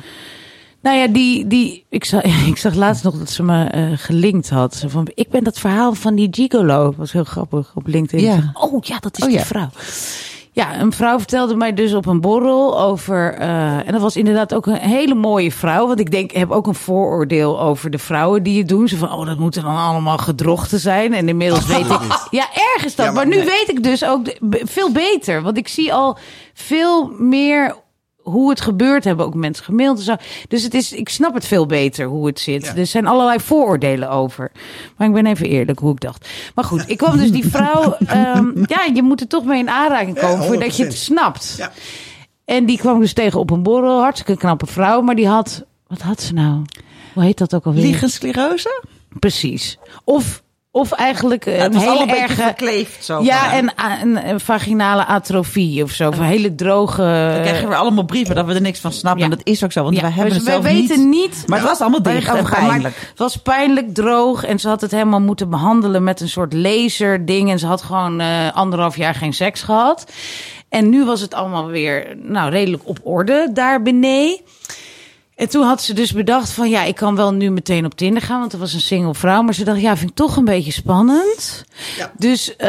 Nou 0.83 0.97
ja, 0.97 1.07
die, 1.07 1.47
die, 1.47 1.85
ik, 1.89 2.05
zag, 2.05 2.23
ik 2.53 2.57
zag 2.57 2.75
laatst 2.75 3.05
nog 3.05 3.19
dat 3.19 3.31
ze 3.31 3.43
me 3.43 3.65
eh, 3.65 3.85
gelinkt 3.95 4.51
had. 4.51 4.75
Zo 4.75 4.89
Van, 4.89 5.11
ik 5.15 5.29
ben 5.31 5.45
dat 5.45 5.59
verhaal 5.59 5.95
van 5.95 6.15
die 6.15 6.29
gigolo. 6.31 6.85
Dat 6.85 6.97
was 6.97 7.13
heel 7.13 7.25
grappig 7.25 7.71
op 7.75 7.87
LinkedIn. 7.87 8.27
Ja. 8.27 8.51
Oh 8.55 8.83
ja, 8.85 8.99
dat 8.99 9.17
is 9.19 9.23
Oh 9.25 9.29
die 9.29 9.39
ja. 9.39 9.45
vrouw. 9.45 9.69
Ja, 10.53 10.81
een 10.81 10.93
vrouw 10.93 11.19
vertelde 11.19 11.55
mij 11.55 11.75
dus 11.75 11.95
op 11.95 12.07
een 12.07 12.21
borrel 12.21 12.81
over. 12.81 13.35
eh, 13.35 13.87
en 13.87 13.93
dat 13.93 14.01
was 14.01 14.17
inderdaad 14.17 14.55
ook 14.55 14.67
een 14.67 14.77
hele 14.77 15.15
mooie 15.15 15.53
vrouw. 15.53 15.87
Want 15.87 16.01
ik 16.01 16.11
denk, 16.11 16.31
ik 16.31 16.37
heb 16.37 16.51
ook 16.51 16.67
een 16.67 16.75
vooroordeel 16.75 17.61
over 17.61 17.91
de 17.91 17.99
vrouwen 17.99 18.43
die 18.43 18.59
het 18.59 18.69
doen. 18.69 18.89
Ze 18.89 18.97
van, 18.97 19.13
oh, 19.13 19.27
dat 19.27 19.39
moeten 19.39 19.63
dan 19.63 19.77
allemaal 19.77 20.19
gedrochten 20.19 20.79
zijn. 20.81 21.15
En 21.15 21.29
inmiddels 21.29 21.67
weet 21.67 21.91
ik. 21.91 22.01
Ja, 22.31 22.47
erg 22.75 22.85
is 22.85 22.95
dat. 22.95 23.07
Ja, 23.07 23.13
maar, 23.13 23.27
maar 23.27 23.37
nu 23.37 23.37
nee. 23.37 23.45
weet 23.45 23.69
ik 23.69 23.83
dus 23.83 24.05
ook 24.05 24.37
veel 24.51 24.93
beter. 24.93 25.43
Want 25.43 25.57
ik 25.57 25.69
zie 25.69 25.95
al 25.95 26.19
veel 26.55 27.13
meer 27.19 27.75
hoe 28.31 28.51
het 28.51 28.61
gebeurt. 28.61 29.05
Hebben 29.05 29.27
ook 29.27 29.35
mensen 29.35 29.65
gemaild 29.65 29.99
en 29.99 30.05
zo. 30.05 30.15
Dus 30.49 30.63
het 30.63 30.75
is, 30.75 30.93
ik 30.93 31.09
snap 31.09 31.35
het 31.35 31.47
veel 31.47 31.67
beter 31.67 32.07
hoe 32.07 32.27
het 32.27 32.41
zit. 32.41 32.65
Ja. 32.65 32.77
Er 32.77 32.87
zijn 32.87 33.07
allerlei 33.07 33.41
vooroordelen 33.41 34.11
over. 34.11 34.53
Maar 34.97 35.09
ik 35.09 35.15
ben 35.15 35.27
even 35.27 35.47
eerlijk 35.47 35.79
hoe 35.79 35.93
ik 35.93 36.01
dacht. 36.01 36.29
Maar 36.55 36.65
goed, 36.65 36.85
ik 36.87 36.97
kwam 36.99 37.17
dus 37.17 37.31
die 37.31 37.49
vrouw. 37.51 37.97
ehm, 38.07 38.47
ja, 38.67 38.85
je 38.95 39.03
moet 39.03 39.21
er 39.21 39.27
toch 39.27 39.45
mee 39.45 39.59
in 39.59 39.71
aanraking 39.71 40.21
Ja, 40.21 40.29
komen 40.29 40.45
voordat 40.45 40.77
je 40.77 40.85
het 40.85 40.95
100%. 40.95 40.97
snapt. 40.97 41.55
Ja. 41.59 41.73
En 42.45 42.67
die 42.67 42.79
kwam 42.79 43.01
dus 43.01 43.13
tegen 43.13 43.41
op 43.41 43.51
een 43.51 43.63
borrel. 43.63 44.01
Hartstikke 44.01 44.41
knappe 44.41 44.67
vrouw. 44.67 45.01
Maar 45.01 45.15
die 45.15 45.29
had. 45.29 45.65
Wat 45.87 46.01
had 46.01 46.23
ze 46.23 46.33
nou? 46.33 46.63
Hoe 47.15 47.23
heet 47.23 47.39
dat 47.39 47.55
ook 47.55 47.65
alweer? 47.67 47.83
Liegensclerose? 47.83 48.83
Precies. 49.19 49.79
Of, 50.05 50.43
of 50.73 50.93
eigenlijk 50.93 51.47
eh, 51.47 51.55
het 51.59 51.75
een 51.75 51.81
was 51.81 51.83
hele 51.99 52.03
een 52.13 52.19
erge. 52.23 52.35
verkleefd 52.43 53.05
zo. 53.05 53.23
Ja, 53.23 53.53
en 53.53 53.71
a- 53.81 54.01
een, 54.03 54.29
een 54.29 54.41
vaginale 54.41 55.05
atrofie 55.05 55.83
of 55.83 55.91
zo. 55.91 56.09
Of 56.09 56.19
een 56.19 56.25
hele 56.25 56.55
droge. 56.55 56.97
Dan 57.33 57.41
krijgen 57.43 57.69
we 57.69 57.75
allemaal 57.75 58.05
brieven 58.05 58.35
dat 58.35 58.47
we 58.47 58.55
er 58.55 58.61
niks 58.61 58.79
van 58.81 58.93
snappen. 58.93 59.21
ja. 59.25 59.31
En 59.31 59.37
dat 59.37 59.47
is 59.47 59.65
ook 59.65 59.73
zo, 59.73 59.83
want 59.83 59.95
Ja, 59.97 60.01
wij 60.03 60.11
hebben 60.11 60.29
dus 60.33 60.43
het 60.43 60.47
zelf 60.51 60.63
wij 60.63 60.73
weten 60.73 61.09
niet. 61.09 61.45
Maar 61.47 61.59
het 61.59 61.69
was 61.69 61.81
allemaal 61.81 62.03
dicht 62.03 62.27
het 62.29 62.37
en 62.37 62.45
pijnlijk. 62.45 62.97
Het 63.09 63.19
was 63.19 63.37
pijnlijk, 63.37 63.95
droog. 63.95 64.45
En 64.45 64.59
ze 64.59 64.69
had 64.69 64.81
het 64.81 64.91
helemaal 64.91 65.21
moeten 65.21 65.51
behandelen 65.51 66.05
met 66.05 66.21
een 66.21 66.29
soort 66.29 66.53
laserding. 66.53 67.51
En 67.51 67.59
ze 67.59 67.67
had 67.67 67.83
gewoon 67.83 68.21
eh, 68.21 68.53
anderhalf 68.53 68.97
jaar 68.97 69.15
geen 69.15 69.33
seks 69.33 69.63
gehad. 69.63 70.13
En 70.69 70.89
nu 70.89 71.05
was 71.05 71.21
het 71.21 71.35
allemaal 71.35 71.67
weer 71.67 72.17
nou, 72.23 72.51
redelijk 72.51 72.83
op 72.87 72.99
orde 73.03 73.51
daar 73.53 73.83
beneden. 73.83 74.41
En 75.41 75.49
toen 75.49 75.65
had 75.65 75.83
ze 75.83 75.95
dus 75.95 76.13
bedacht 76.13 76.51
van 76.51 76.71
ja, 76.71 76.85
ik 76.85 76.95
kan 76.95 77.17
wel 77.17 77.33
nu 77.33 77.51
meteen 77.51 77.85
op 77.85 77.95
Tinder 77.95 78.23
gaan, 78.23 78.41
want 78.41 78.53
er 78.53 78.59
was 78.59 78.73
een 78.73 78.81
single 78.81 79.15
vrouw. 79.15 79.43
Maar 79.43 79.55
ze 79.55 79.65
dacht 79.65 79.81
ja, 79.81 79.97
vind 79.97 80.11
ik 80.11 80.17
toch 80.17 80.37
een 80.37 80.45
beetje 80.45 80.73
spannend. 80.73 81.65
Ja. 81.97 82.13
Dus 82.19 82.57
eh, 82.57 82.69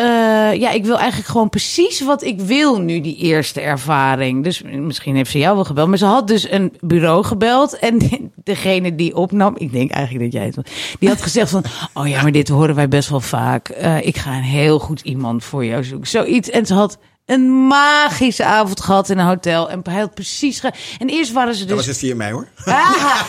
ja, 0.54 0.70
ik 0.72 0.86
wil 0.86 0.98
eigenlijk 0.98 1.30
gewoon 1.30 1.50
precies 1.50 2.02
wat 2.02 2.24
ik 2.24 2.42
wil 2.42 2.82
nu, 2.82 3.02
die 3.02 3.16
eerste 3.16 3.62
ervaring. 3.62 4.44
Dus 4.44 4.62
misschien 4.62 5.16
heeft 5.16 5.32
ze 5.32 5.38
jou 5.38 5.56
wel 5.56 5.64
gebeld. 5.64 5.88
Maar 5.88 5.98
ze 5.98 6.06
had 6.06 6.28
dus 6.28 6.52
een 6.52 6.74
bureau 6.80 7.24
gebeld. 7.24 7.80
En 7.80 8.00
degene 8.44 8.96
die 8.96 9.16
opnam, 9.16 9.56
ik 9.58 9.72
denk 9.72 9.92
eigenlijk 9.92 10.24
dat 10.24 10.34
jij 10.34 10.46
het 10.46 10.56
was. 10.56 10.66
Die 11.00 11.10
had 11.10 11.22
gezegd 11.22 11.50
van, 11.50 11.64
oh 11.94 12.08
ja, 12.08 12.22
maar 12.22 12.32
dit 12.32 12.50
horen 12.50 12.76
wij 12.76 12.88
best 12.88 13.10
wel 13.10 13.20
vaak. 13.20 13.70
Eh, 13.70 14.06
ik 14.06 14.18
ga 14.18 14.36
een 14.36 14.44
heel 14.44 14.80
goed 14.80 15.02
iemand 15.02 15.44
voor 15.44 15.66
jou 15.66 15.84
zoeken. 15.84 16.08
Zoiets. 16.08 16.50
En 16.50 16.66
ze 16.66 16.74
had 16.74 16.98
een 17.26 17.68
magische 17.68 18.44
avond 18.44 18.82
gehad 18.82 19.10
in 19.10 19.18
een 19.18 19.26
hotel. 19.26 19.70
En 19.70 19.80
hij 19.84 20.00
had 20.00 20.14
precies... 20.14 20.60
Ge 20.60 20.72
en 21.00 21.08
eerst 21.10 21.32
waren 21.32 21.54
ze 21.56 21.60
Dat 21.60 21.68
dus... 21.68 21.78
was 21.78 21.86
het 21.86 21.98
via 21.98 22.16
mij 22.16 22.32
hoor. 22.32 22.48
Ah, 22.66 23.22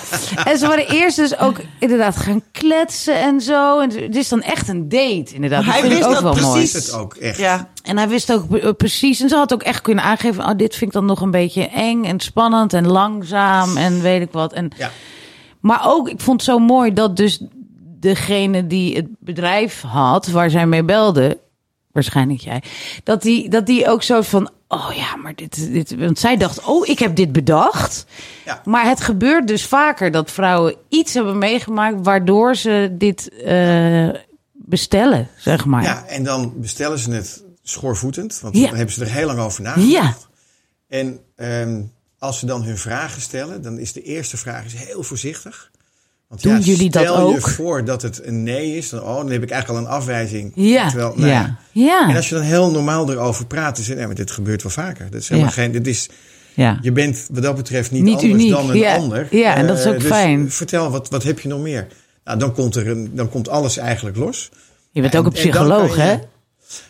en 0.44 0.58
ze 0.58 0.66
waren 0.66 0.88
eerst 0.88 1.16
dus 1.16 1.38
ook 1.38 1.60
inderdaad 1.78 2.16
gaan 2.16 2.42
kletsen 2.52 3.20
en 3.20 3.40
zo. 3.40 3.80
En 3.80 3.90
het 4.02 4.16
is 4.16 4.28
dan 4.28 4.42
echt 4.42 4.68
een 4.68 4.88
date, 4.88 5.34
inderdaad. 5.34 5.64
Maar 5.64 5.72
Dat 5.74 5.80
hij 5.82 5.90
vind 5.90 5.92
ik 5.92 5.98
wist 5.98 6.08
ook 6.08 6.12
dat 6.14 6.22
wel 6.22 6.42
mooi. 6.42 6.54
precies. 6.58 6.74
Is 6.74 6.86
het 6.86 6.94
ook 7.00 7.14
echt. 7.14 7.38
Ja. 7.38 7.70
En 7.82 7.96
hij 7.96 8.08
wist 8.08 8.32
ook 8.32 8.76
precies. 8.76 9.20
En 9.20 9.28
ze 9.28 9.36
had 9.36 9.52
ook 9.52 9.62
echt 9.62 9.80
kunnen 9.82 10.04
aangeven: 10.04 10.44
oh, 10.44 10.56
dit 10.56 10.70
vind 10.76 10.82
ik 10.90 10.92
dan 10.92 11.04
nog 11.04 11.20
een 11.20 11.30
beetje 11.30 11.68
eng 11.68 12.04
en 12.04 12.20
spannend 12.20 12.72
en 12.72 12.86
langzaam 12.86 13.76
en 13.76 14.00
weet 14.02 14.22
ik 14.22 14.32
wat. 14.32 14.52
En, 14.52 14.70
Ja. 14.76 14.90
Maar 15.60 15.80
ook, 15.84 16.08
ik 16.08 16.20
vond 16.20 16.40
het 16.40 16.50
zo 16.50 16.58
mooi 16.58 16.92
dat 16.92 17.16
dus 17.16 17.42
degene 18.00 18.66
die 18.66 18.96
het 18.96 19.06
bedrijf 19.18 19.80
had, 19.80 20.26
waar 20.26 20.50
zij 20.50 20.66
mee 20.66 20.84
belde, 20.84 21.38
waarschijnlijk 21.92 22.40
jij, 22.40 22.62
dat 23.04 23.22
die, 23.22 23.48
dat 23.48 23.66
die 23.66 23.88
ook 23.88 24.02
zo 24.02 24.20
van. 24.20 24.50
Oh 24.68 24.90
ja, 24.94 25.16
maar 25.16 25.34
dit, 25.34 25.72
dit. 25.72 25.94
Want 25.96 26.18
zij 26.18 26.36
dacht, 26.36 26.64
oh, 26.64 26.88
ik 26.88 26.98
heb 26.98 27.16
dit 27.16 27.32
bedacht. 27.32 28.06
Ja. 28.44 28.62
Maar 28.64 28.88
het 28.88 29.00
gebeurt 29.00 29.48
dus 29.48 29.66
vaker 29.66 30.10
dat 30.10 30.30
vrouwen 30.30 30.74
iets 30.88 31.14
hebben 31.14 31.38
meegemaakt 31.38 31.96
waardoor 32.04 32.56
ze 32.56 32.88
dit 32.98 33.28
eh, 33.28 34.08
bestellen, 34.52 35.28
zeg 35.36 35.64
maar. 35.64 35.82
Ja, 35.82 36.04
en 36.06 36.24
dan 36.24 36.52
bestellen 36.56 36.98
ze 36.98 37.10
het 37.10 37.44
schoorvoetend, 37.62 38.40
want 38.40 38.56
Ja. 38.56 38.66
dan 38.66 38.76
hebben 38.76 38.94
ze 38.94 39.04
er 39.04 39.10
heel 39.10 39.26
lang 39.26 39.38
over 39.38 39.62
nagedacht. 39.62 39.90
Ja. 39.92 40.14
En 40.88 41.20
ehm, 41.36 41.82
als 42.18 42.38
ze 42.38 42.46
dan 42.46 42.62
hun 42.62 42.78
vragen 42.78 43.20
stellen, 43.20 43.62
dan 43.62 43.78
is 43.78 43.92
de 43.92 44.02
eerste 44.02 44.36
vraag 44.36 44.64
is 44.64 44.74
heel 44.74 45.02
voorzichtig. 45.02 45.70
Want 46.32 46.44
Doen 46.44 46.60
jullie 46.60 46.90
dat 46.90 47.02
stel 47.02 47.28
je 47.30 47.36
ook? 47.36 47.48
voor 47.48 47.84
dat 47.84 48.02
het 48.02 48.26
een 48.26 48.42
nee 48.42 48.76
is, 48.76 48.88
dan, 48.88 49.00
oh, 49.02 49.16
dan 49.16 49.30
heb 49.30 49.42
ik 49.42 49.50
eigenlijk 49.50 49.80
al 49.84 49.86
een 49.86 49.92
afwijzing. 49.98 50.52
Ja. 50.54 50.88
Terwijl, 50.88 51.12
nou 51.16 51.28
Ja. 51.30 51.56
Ja. 51.72 52.08
En 52.08 52.16
als 52.16 52.28
je 52.28 52.34
dan 52.34 52.44
heel 52.44 52.70
normaal 52.70 53.10
erover 53.10 53.46
praat, 53.46 53.76
dan 53.76 53.84
zeg 53.84 53.98
je, 53.98 54.06
nee, 54.06 54.14
dit 54.14 54.30
gebeurt 54.30 54.62
wel 54.62 54.72
vaker. 54.72 55.10
Dat 55.10 55.20
is 55.20 55.28
helemaal 55.28 55.50
Ja. 55.50 55.56
geen, 55.62 55.72
dit 55.72 55.86
is, 55.86 56.08
Ja. 56.54 56.78
je 56.82 56.92
bent 56.92 57.26
wat 57.32 57.42
dat 57.42 57.56
betreft 57.56 57.90
niet, 57.90 58.02
Niet 58.02 58.14
anders 58.14 58.32
uniek, 58.32 58.50
dan 58.50 58.70
een 58.70 58.76
ja. 58.76 58.96
ander. 58.96 59.26
Ja, 59.30 59.54
en 59.54 59.66
dat 59.66 59.78
is 59.78 59.86
ook 59.86 59.94
Eh, 59.94 60.00
dus 60.00 60.08
fijn. 60.08 60.50
Vertel, 60.50 60.90
wat, 60.90 61.08
wat 61.08 61.22
heb 61.22 61.40
je 61.40 61.48
nog 61.48 61.60
meer? 61.60 61.86
Nou, 62.24 62.38
dan 62.38 62.52
komt, 62.52 62.76
er 62.76 62.88
een, 62.88 63.10
dan 63.14 63.28
komt 63.28 63.48
alles 63.48 63.76
eigenlijk 63.76 64.16
los. 64.16 64.50
Je 64.90 65.00
bent 65.00 65.12
En- 65.12 65.20
ook 65.20 65.26
een 65.26 65.32
psycholoog, 65.32 65.96
hè? 65.96 66.16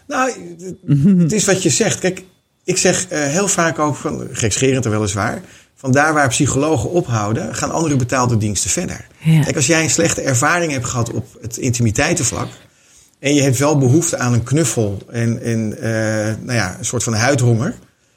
Nou, 0.07 0.31
het- 0.59 1.20
het 1.22 1.33
is 1.33 1.44
wat 1.44 1.62
je 1.62 1.70
zegt. 1.70 1.98
Kijk, 1.98 2.24
ik 2.64 2.76
zeg 2.78 3.07
eh, 3.09 3.20
heel 3.22 3.48
vaak 3.48 3.78
ook, 3.78 3.96
van, 3.96 4.28
gekscherend 4.33 4.85
er 4.85 4.90
weliswaar... 4.90 5.40
van 5.83 5.92
daar 5.92 6.14
waar 6.14 6.29
psychologen 6.29 6.90
ophouden... 6.90 7.55
gaan 7.55 7.71
andere 7.71 7.97
betaalde 7.97 8.37
diensten 8.37 8.71
verder. 8.71 9.07
Ja. 9.18 9.40
Kijk, 9.42 9.57
als 9.57 9.66
jij 9.66 9.83
een 9.83 9.90
slechte 9.90 10.21
ervaring 10.21 10.73
hebt 10.73 10.85
gehad 10.87 11.12
op 11.12 11.27
het 11.40 11.57
intimiteitenvlak... 11.57 12.49
en 13.18 13.35
je 13.35 13.42
hebt 13.42 13.59
wel 13.59 13.79
behoefte 13.79 14.18
aan 14.18 14.33
een 14.33 14.42
knuffel 14.42 14.99
en, 15.11 15.42
en 15.42 15.77
eh, 15.81 15.92
nou 16.40 16.53
ja, 16.59 16.77
een 16.79 16.85
soort 16.85 17.03
van 17.03 17.14
huidhonger... 17.14 17.75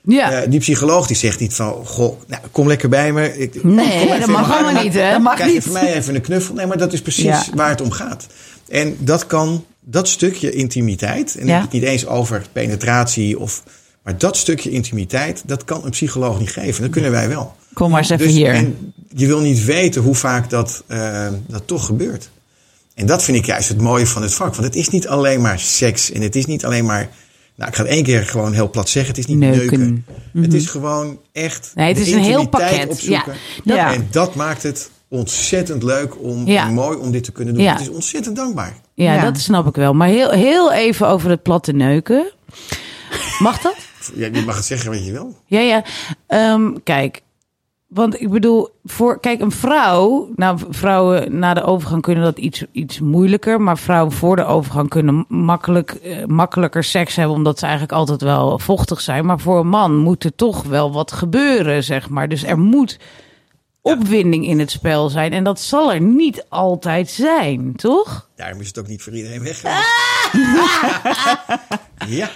Ja. 0.07 0.31
eh, 0.31 0.49
die 0.49 0.59
psycholoog 0.59 1.07
die 1.07 1.15
zegt 1.15 1.39
niet 1.39 1.53
van, 1.53 1.85
goh, 1.85 2.21
nou, 2.27 2.41
kom 2.51 2.67
lekker 2.67 2.89
bij 2.89 3.11
me. 3.13 3.37
Ik, 3.37 3.63
Nee, 3.63 4.19
dat 4.19 4.27
mag 4.29 4.51
allemaal 4.51 4.83
niet, 4.83 4.93
hè? 4.93 5.11
Dat 5.11 5.21
mag 5.21 5.33
Krijg 5.35 5.49
je 5.49 5.55
niet. 5.55 5.63
van 5.63 5.73
mij 5.73 5.93
even 5.93 6.15
een 6.15 6.21
knuffel? 6.21 6.55
Nee, 6.55 6.65
maar 6.65 6.77
dat 6.77 6.93
is 6.93 7.01
precies 7.01 7.23
Ja. 7.23 7.43
waar 7.53 7.69
het 7.69 7.81
om 7.81 7.91
gaat. 7.91 8.27
En 8.69 8.95
dat 8.99 9.25
kan, 9.27 9.65
dat 9.81 10.07
stukje 10.07 10.51
intimiteit, 10.51 11.35
en 11.35 11.45
Ja. 11.47 11.47
ik 11.47 11.51
heb 11.53 11.61
het 11.61 11.71
niet 11.71 11.83
eens 11.83 12.05
over 12.07 12.43
penetratie 12.51 13.39
of. 13.39 13.63
Maar 14.05 14.17
dat 14.17 14.37
stukje 14.37 14.69
intimiteit, 14.69 15.43
dat 15.45 15.63
kan 15.63 15.85
een 15.85 15.89
psycholoog 15.91 16.39
niet 16.39 16.49
geven. 16.51 16.81
Dat 16.81 16.91
kunnen 16.91 17.11
wij 17.11 17.27
wel. 17.29 17.55
Kom 17.73 17.89
maar 17.91 17.99
eens 17.99 18.09
even 18.09 18.25
Dus, 18.25 18.35
hier. 18.35 18.53
En 18.53 18.93
je 19.15 19.25
wil 19.27 19.39
niet 19.39 19.65
weten 19.65 20.01
hoe 20.01 20.15
vaak 20.15 20.49
dat, 20.49 20.83
eh, 20.87 21.27
dat 21.47 21.67
toch 21.67 21.85
gebeurt. 21.85 22.29
En 22.93 23.05
dat 23.05 23.23
vind 23.23 23.37
ik 23.37 23.45
juist 23.45 23.69
het 23.69 23.81
mooie 23.81 24.07
van 24.07 24.21
het 24.21 24.33
vak. 24.33 24.51
Want 24.55 24.63
het 24.67 24.75
is 24.75 24.89
niet 24.89 25.07
alleen 25.07 25.41
maar 25.41 25.59
seks 25.59 26.11
en 26.11 26.21
het 26.21 26.35
is 26.35 26.45
niet 26.45 26.65
alleen 26.65 26.85
maar 26.85 27.09
Nou, 27.57 27.69
ik 27.69 27.75
ga 27.75 27.81
het 27.83 27.91
één 27.91 28.03
keer 28.03 28.21
gewoon 28.27 28.53
heel 28.53 28.69
plat 28.69 28.89
zeggen. 28.89 29.11
Het 29.15 29.19
is 29.19 29.25
niet 29.25 29.37
Neuken. 29.37 29.79
neuken. 29.79 30.05
Het 30.43 30.53
is 30.53 30.65
gewoon 30.67 31.19
echt 31.31 31.71
Nee, 31.75 31.87
het 31.87 31.95
de 31.95 32.01
is 32.01 32.11
een 32.11 32.23
heel 32.23 32.39
intimiteit 32.39 32.71
pakket. 32.71 32.89
opzoeken. 32.89 33.33
Ja, 33.63 33.85
dat- 33.87 33.95
En 33.95 34.07
dat 34.11 34.35
maakt 34.35 34.63
het 34.63 34.89
ontzettend 35.07 35.83
leuk 35.83 36.21
om 36.23 36.47
Ja. 36.47 36.67
en 36.67 36.73
mooi 36.73 36.97
om 36.97 37.11
dit 37.11 37.23
te 37.23 37.31
kunnen 37.31 37.53
doen. 37.53 37.63
Ja. 37.63 37.71
Het 37.71 37.81
is 37.81 37.89
ontzettend 37.89 38.35
dankbaar. 38.35 38.77
Ja, 38.93 39.13
Ja. 39.13 39.23
dat 39.23 39.37
snap 39.39 39.67
ik 39.67 39.75
wel. 39.75 39.93
Maar 39.93 40.07
heel, 40.07 40.29
heel 40.31 40.73
even 40.73 41.07
over 41.07 41.29
het 41.29 41.41
platte 41.43 41.71
neuken. 41.71 42.31
Mag 43.39 43.61
dat? 43.61 43.75
Ja, 44.13 44.29
je 44.31 44.43
mag 44.45 44.55
het 44.55 44.65
zeggen 44.65 44.91
wat 44.91 45.05
je 45.05 45.11
wil. 45.11 45.35
Ja, 45.45 45.59
ja. 45.59 45.83
Ehm, 46.27 46.73
kijk, 46.83 47.21
want 47.87 48.21
ik 48.21 48.29
bedoel, 48.29 48.69
voor, 48.83 49.19
kijk, 49.19 49.41
een 49.41 49.51
vrouw, 49.51 50.29
nou, 50.35 50.59
vrouwen 50.69 51.39
na 51.39 51.53
de 51.53 51.63
overgang 51.63 52.01
kunnen 52.01 52.23
dat 52.23 52.37
iets, 52.37 52.65
iets 52.71 52.99
moeilijker, 52.99 53.61
maar 53.61 53.77
vrouwen 53.77 54.11
voor 54.11 54.35
de 54.35 54.45
overgang 54.45 54.89
kunnen 54.89 55.25
makkelijk, 55.27 55.91
eh, 55.91 56.25
makkelijker 56.25 56.83
seks 56.83 57.15
hebben, 57.15 57.35
omdat 57.35 57.59
ze 57.59 57.63
eigenlijk 57.65 57.93
altijd 57.93 58.21
wel 58.21 58.59
vochtig 58.59 59.01
zijn. 59.01 59.25
Maar 59.25 59.39
voor 59.39 59.59
een 59.59 59.67
man 59.67 59.95
moet 59.95 60.23
er 60.23 60.35
toch 60.35 60.63
wel 60.63 60.91
wat 60.91 61.11
gebeuren, 61.11 61.83
zeg 61.83 62.09
maar. 62.09 62.29
Dus 62.29 62.43
er 62.43 62.59
moet 62.59 62.99
opwinding 63.81 64.47
in 64.47 64.59
het 64.59 64.71
spel 64.71 65.09
zijn. 65.09 65.33
En 65.33 65.43
dat 65.43 65.59
zal 65.59 65.93
er 65.93 66.01
niet 66.01 66.45
altijd 66.49 67.09
zijn, 67.09 67.75
toch? 67.75 68.29
Daarom 68.35 68.59
is 68.59 68.67
het 68.67 68.79
ook 68.79 68.87
niet 68.87 69.01
voor 69.01 69.13
iedereen 69.13 69.43
weg. 69.43 69.61
Ja, 72.07 72.29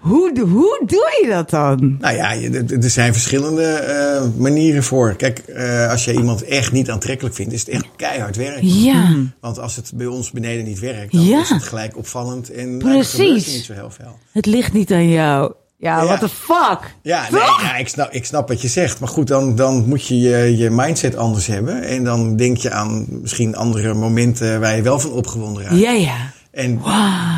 Hoe, 0.00 0.40
hoe 0.40 0.82
doe 0.86 1.18
je 1.22 1.28
dat 1.28 1.50
dan? 1.50 1.96
nou 2.00 2.14
ja, 2.16 2.34
er 2.80 2.90
zijn 2.90 3.12
verschillende 3.12 3.64
eh, 3.64 4.22
manieren 4.36 4.82
voor. 4.82 5.14
Kijk, 5.14 5.38
eh, 5.38 5.90
als 5.90 6.04
je 6.04 6.12
iemand 6.12 6.44
echt 6.44 6.72
niet 6.72 6.90
aantrekkelijk 6.90 7.34
vindt, 7.34 7.52
is 7.52 7.60
het 7.60 7.68
echt 7.68 7.84
keihard 7.96 8.36
werk. 8.36 8.58
Ja. 8.62 9.14
Want 9.40 9.58
als 9.58 9.76
het 9.76 9.90
bij 9.94 10.06
ons 10.06 10.30
beneden 10.30 10.64
niet 10.64 10.78
werkt, 10.80 11.12
dan 11.12 11.24
Ja. 11.24 11.40
is 11.40 11.48
het 11.48 11.62
gelijk 11.62 11.96
opvallend. 11.96 12.50
En 12.50 12.76
nou, 12.76 12.90
Precies. 12.92 13.10
gebeurt 13.10 13.46
er 13.46 13.52
niet 13.52 13.64
zo 13.64 13.72
heel 13.72 13.90
veel. 13.90 14.18
Het 14.32 14.46
ligt 14.46 14.72
niet 14.72 14.92
aan 14.92 15.08
jou. 15.08 15.52
Ja, 15.76 15.98
Ja. 16.00 16.04
what 16.04 16.20
the 16.20 16.28
fuck? 16.28 16.94
Ja, 17.02 17.26
nee, 17.30 17.40
ja 17.40 17.76
ik, 17.76 17.88
snap, 17.88 18.12
ik 18.12 18.24
snap 18.24 18.48
wat 18.48 18.62
je 18.62 18.68
zegt. 18.68 19.00
Maar 19.00 19.08
goed, 19.08 19.26
dan, 19.28 19.54
dan 19.56 19.84
moet 19.88 20.06
je, 20.06 20.18
je 20.18 20.56
je 20.56 20.70
mindset 20.70 21.16
anders 21.16 21.46
hebben. 21.46 21.82
En 21.82 22.04
dan 22.04 22.36
denk 22.36 22.56
je 22.56 22.70
aan 22.70 23.06
misschien 23.08 23.56
andere 23.56 23.94
momenten 23.94 24.60
waar 24.60 24.76
je 24.76 24.82
wel 24.82 24.98
van 24.98 25.10
opgewonden 25.12 25.62
raakt. 25.62 25.78
Ja, 25.78 25.90
ja. 25.90 26.16
En 26.52 26.82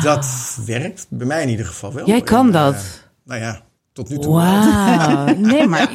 dat 0.03 0.25
werkt, 0.65 1.05
bij 1.09 1.27
mij 1.27 1.41
in 1.41 1.49
ieder 1.49 1.65
geval 1.65 1.93
wel. 1.93 2.07
Jij 2.07 2.21
kan 2.21 2.45
En, 2.45 2.51
dat. 2.51 2.73
eh, 2.73 2.79
nou 3.25 3.41
ja, 3.41 3.61
tot 3.93 4.09
nu 4.09 4.17
toe. 4.19 4.33
Wauw. 4.33 5.25
Nee, 5.37 5.67
maar 5.67 5.89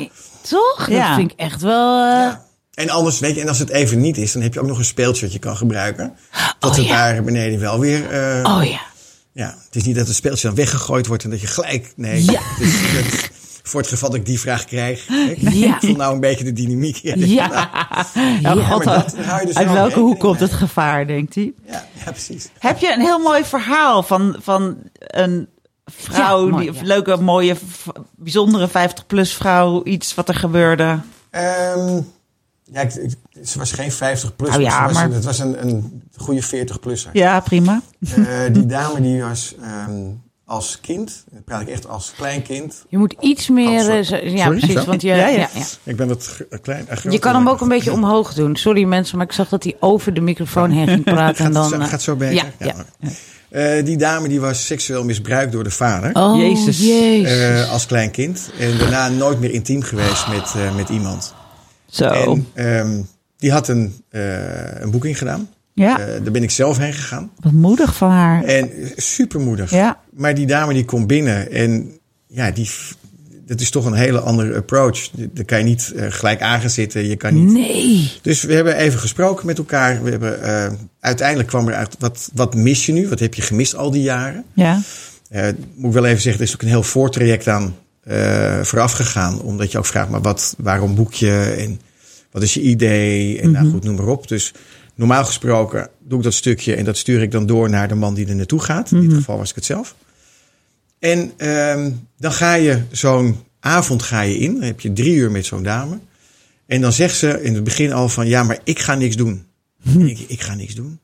toch? 0.49 0.87
Ja. 0.89 1.07
Dat 1.09 1.17
vind 1.17 1.31
ik 1.33 1.39
echt 1.39 1.63
wel... 1.63 2.05
eh, 2.05 2.13
Ja. 2.13 2.45
En 2.75 2.91
anders, 2.91 3.19
weet 3.19 3.35
je, 3.35 3.41
en 3.41 3.49
als 3.49 3.59
het 3.59 3.69
even 3.71 4.01
niet 4.01 4.17
is, 4.19 4.33
dan 4.33 4.43
heb 4.43 4.55
je 4.55 4.61
ook 4.61 4.67
nog 4.67 4.79
een 4.79 4.85
speeltje 4.85 5.25
dat 5.25 5.33
je 5.33 5.39
kan 5.39 5.57
gebruiken. 5.57 6.17
Dat 6.59 6.71
Oh, 6.71 6.77
het 6.77 6.87
ja. 6.87 6.97
daar 7.13 7.23
beneden 7.23 7.61
wel 7.61 7.79
weer. 7.79 8.11
eh, 8.11 8.57
Oh 8.57 8.65
ja. 8.65 8.81
Ja, 9.33 9.55
het 9.65 9.77
is 9.77 9.85
niet 9.85 9.97
dat 9.97 10.07
het 10.07 10.17
speeltje 10.17 10.47
dan 10.47 10.57
weggegooid 10.57 11.07
wordt 11.07 11.25
en 11.25 11.31
dat 11.31 11.41
je 11.41 11.47
gelijk. 11.47 11.93
Nee, 11.97 12.25
Ja. 12.25 12.41
het 12.43 12.61
is, 12.67 12.75
het 12.81 13.31
het 13.79 13.89
geval 13.89 14.11
dat 14.11 14.19
ik 14.19 14.27
die 14.27 14.41
vraag 14.41 14.65
krijg. 14.65 15.09
Ik 15.37 15.53
Ja. 15.53 15.79
voel 15.81 15.95
nou 15.97 16.15
een 16.15 16.21
beetje 16.21 16.45
de 16.45 16.53
dynamiek. 16.53 16.97
Ja, 17.03 17.15
Ja. 17.17 17.81
Ja, 18.41 18.55
God, 18.55 18.85
dat 18.85 19.15
dus 19.45 19.55
uit 19.57 19.67
wel 19.67 19.75
welke 19.75 19.99
hoek 20.01 20.19
komt 20.19 20.41
het 20.41 20.53
gevaar, 20.53 21.07
denkt 21.07 21.35
hij? 21.35 21.53
ja, 21.67 21.85
ja, 22.05 22.11
precies. 22.11 22.49
Heb 22.59 22.79
je 22.79 22.93
een 22.93 23.01
heel 23.01 23.19
mooi 23.19 23.45
verhaal 23.45 24.03
van, 24.03 24.37
van 24.41 24.77
een 24.97 25.49
vrouw, 25.85 26.45
Ja, 26.47 26.51
mooi, 26.51 26.71
die, 26.71 26.83
leuke, 26.85 27.17
mooie, 27.17 27.57
bijzondere 28.17 28.69
50-plus 28.69 29.33
vrouw, 29.35 29.85
iets 29.85 30.15
wat 30.15 30.29
er 30.29 30.35
gebeurde? 30.35 30.99
Ehm, 31.31 32.01
ja, 32.65 32.81
ik, 32.81 32.95
ik- 32.95 33.47
ze 33.47 33.59
was 33.59 33.73
geen 33.73 33.93
50 33.93 34.37
plus, 34.37 34.51
Nou 34.51 34.63
ja, 34.63 34.81
maar, 34.89 35.07
was, 35.07 35.15
het 35.15 35.25
was 35.25 35.39
een, 35.39 35.67
een 35.69 36.03
goede 36.17 36.43
40 36.43 36.81
plusser. 36.81 37.11
Ja, 37.13 37.41
prima. 37.41 37.81
Eh, 38.17 38.25
die 38.53 38.67
dame 38.67 39.01
die 39.01 39.23
was 39.23 39.55
ehm, 39.63 40.07
als 40.51 40.79
kind, 40.81 41.25
dan 41.31 41.43
praat 41.45 41.61
ik 41.61 41.69
echt 41.69 41.89
als 41.89 42.13
klein 42.17 42.43
kind. 42.43 42.85
Je 42.89 42.99
moet 42.99 43.15
iets 43.21 43.49
meer... 43.49 43.79
Oh, 43.99 44.03
sorry. 44.03 44.23
eh, 44.27 44.35
ja, 44.37 44.45
Sorry, 44.45 44.59
precies. 44.59 44.85
Want 44.85 45.03
je, 45.03 45.09
Ja, 45.09 45.15
ja, 45.17 45.27
ja. 45.29 45.49
ja. 45.55 45.65
Ik 45.83 45.97
ben 45.97 46.09
wat 46.09 46.37
klein. 46.63 46.89
eh, 46.89 46.97
je 47.13 47.19
kan 47.19 47.35
hem 47.35 47.45
dan 47.45 47.53
ook 47.53 47.61
een 47.61 47.69
beetje 47.69 47.93
omhoog 47.93 48.35
doen. 48.35 48.57
Sorry 48.57 48.85
mensen, 48.85 49.17
maar 49.17 49.27
ik 49.27 49.33
zag 49.33 49.49
dat 49.49 49.65
hij 49.65 49.77
over 49.81 50.15
de 50.15 50.21
microfoon 50.21 50.71
heen 50.71 50.89
ging 50.89 51.05
praten. 51.05 51.45
en 51.45 51.53
Gaat, 51.53 51.53
dan, 51.55 51.63
het 51.63 51.73
zo, 51.73 51.81
eh, 51.81 51.89
gaat 51.89 52.03
zo 52.03 52.17
beter? 52.17 52.35
Ja, 52.59 52.67
ja. 52.67 52.75
Eh, 53.49 53.85
die 53.85 53.97
dame 53.97 54.29
die 54.29 54.41
was 54.41 54.67
seksueel 54.67 55.05
misbruikt 55.05 55.53
door 55.53 55.65
de 55.65 55.71
vader. 55.71 56.11
Oh, 56.13 56.41
Jezus. 56.41 56.79
Jezus. 56.79 57.39
eh, 57.41 57.71
als 57.73 57.87
klein 57.87 58.11
kind. 58.11 58.51
En 58.59 58.79
daarna 58.79 59.09
nooit 59.09 59.41
meer 59.41 59.51
intiem 59.51 59.83
geweest 59.83 60.29
met, 60.29 60.55
eh, 60.57 60.75
met 60.77 60.89
iemand. 60.89 61.35
Zo. 61.87 62.05
En 62.05 62.47
ehm, 62.55 63.03
die 63.39 63.53
had 63.53 63.69
een, 63.69 64.03
eh, 64.11 64.81
een 64.81 64.91
boeking 64.91 65.19
gedaan. 65.19 65.49
Ja, 65.81 65.99
Eh, 65.99 66.07
daar 66.07 66.33
ben 66.33 66.43
ik 66.43 66.51
zelf 66.51 66.79
heen 66.79 66.93
gegaan. 66.93 67.31
wat 67.41 67.53
moedig 67.53 67.97
van 67.97 68.11
haar. 68.11 68.45
En 68.45 68.71
supermoedig. 68.97 69.71
Ja. 69.71 70.01
Maar 70.13 70.35
die 70.35 70.47
dame 70.47 70.73
die 70.75 70.85
komt 70.85 71.07
binnen 71.07 71.51
en 71.53 71.91
ja, 72.27 72.51
die, 72.51 72.71
dat 73.47 73.61
is 73.61 73.71
toch 73.71 73.85
een 73.85 73.93
hele 73.93 74.21
andere 74.21 74.57
approach. 74.57 75.11
Daar 75.11 75.45
kan 75.45 75.59
je 75.59 75.65
niet 75.65 75.93
eh, 75.97 76.07
gelijk 76.09 76.41
aan 76.43 76.61
gaan 76.61 76.71
zitten. 76.71 77.07
Je 77.09 77.17
kan 77.17 77.35
niet. 77.35 77.53
Nee. 77.53 78.13
Dus 78.23 78.43
we 78.43 78.55
hebben 78.55 78.77
even 78.77 78.99
gesproken 79.01 79.47
met 79.47 79.59
elkaar. 79.59 80.03
We 80.03 80.11
hebben, 80.11 80.43
eh, 80.43 80.73
uiteindelijk 81.01 81.49
kwam 81.49 81.69
er 81.69 81.75
uit, 81.75 81.97
wat, 81.99 82.31
wat 82.35 82.55
mis 82.55 82.87
je 82.87 82.93
nu? 82.93 83.09
Wat 83.09 83.19
heb 83.19 83.35
je 83.35 83.43
gemist 83.43 83.77
al 83.77 83.91
die 83.91 84.03
jaren? 84.03 84.45
Ja, 84.55 84.81
moet 85.75 85.87
ik 85.87 85.93
wel 85.93 86.05
even 86.05 86.21
zeggen, 86.23 86.43
er 86.43 86.49
is 86.49 86.55
ook 86.55 86.63
een 86.63 86.69
heel 86.69 86.83
voortraject 86.83 87.49
aan 87.49 87.75
vooraf 88.63 88.93
gegaan. 88.93 89.41
Omdat 89.41 89.73
je 89.73 89.79
ook 89.79 89.87
vraagt, 89.87 90.09
maar 90.11 90.21
wat, 90.23 90.55
waarom 90.59 90.95
boek 90.95 91.13
je? 91.15 91.55
En 91.59 91.81
wat 92.31 92.43
is 92.43 92.55
je 92.55 92.61
idee? 92.61 93.41
En 93.41 93.51
nou 93.51 93.71
goed, 93.71 93.85
noem 93.85 93.95
maar 93.97 94.07
op. 94.07 94.29
Dus 94.29 94.53
normaal 95.01 95.25
gesproken 95.25 95.89
doe 95.99 96.19
ik 96.19 96.25
dat 96.25 96.35
stukje 96.35 96.75
en 96.75 96.85
dat 96.85 96.97
stuur 96.97 97.23
ik 97.23 97.31
dan 97.31 97.47
door 97.47 97.71
naar 97.71 97.89
de 97.89 97.95
man 97.95 98.15
die 98.15 98.27
er 98.27 98.35
naartoe 98.35 98.61
gaat. 98.61 98.91
In 98.91 99.01
dit 99.01 99.13
geval 99.13 99.39
was 99.39 99.49
ik 99.51 99.55
het 99.55 99.65
zelf. 99.65 99.95
En 100.99 101.33
ehm, 101.37 101.91
dan 102.19 102.33
ga 102.33 102.55
je 102.55 102.83
zo'n 102.91 103.37
avond 103.61 104.03
ga 104.03 104.21
je 104.21 104.39
in. 104.39 104.55
Dan 104.55 104.63
heb 104.63 104.81
je 104.81 104.93
drie 104.93 105.15
uur 105.15 105.31
met 105.31 105.47
zo'n 105.47 105.63
dame. 105.63 105.99
En 106.67 106.81
dan 106.81 106.93
zegt 106.93 107.17
ze 107.17 107.43
in 107.43 107.55
het 107.55 107.65
begin 107.65 107.93
al 107.93 108.09
van, 108.09 108.27
ja, 108.27 108.43
maar 108.43 108.59
ik 108.65 108.79
ga 108.79 108.95
niks 108.95 109.17
doen. 109.17 109.47
En 109.85 110.09
ik, 110.09 110.19
ik 110.19 110.41
ga 110.41 110.55
niks 110.55 110.75
doen. 110.75 111.01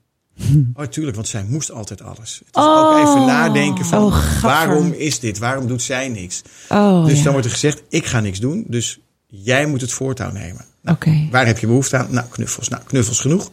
Oh, 0.74 0.84
tuurlijk, 0.84 1.16
want 1.16 1.28
zij 1.28 1.44
moest 1.48 1.70
altijd 1.70 2.02
alles. 2.02 2.42
Het 2.46 2.56
is 2.56 2.62
ook 2.62 2.96
even 2.98 3.26
nadenken 3.26 3.84
van, 3.84 4.02
Oh, 4.02 4.42
waarom 4.42 4.92
is 4.92 5.20
dit? 5.20 5.38
Waarom 5.38 5.66
doet 5.66 5.82
zij 5.82 6.08
niks? 6.08 6.42
oh 6.68 7.04
dus 7.04 7.18
ja. 7.18 7.22
dan 7.22 7.32
wordt 7.32 7.46
er 7.46 7.52
gezegd, 7.52 7.82
ik 7.88 8.06
ga 8.06 8.20
niks 8.20 8.40
doen. 8.40 8.64
Dus 8.68 8.98
jij 9.26 9.66
moet 9.66 9.80
het 9.80 9.92
voortouw 9.92 10.30
nemen. 10.32 10.64
Nou. 10.82 11.28
Waar 11.30 11.46
heb 11.46 11.58
je 11.58 11.66
behoefte 11.66 11.96
aan? 11.96 12.06
Nou, 12.10 12.26
knuffels. 12.30 12.68
Nou, 12.68 12.82
knuffels 12.84 13.20
genoeg. 13.20 13.50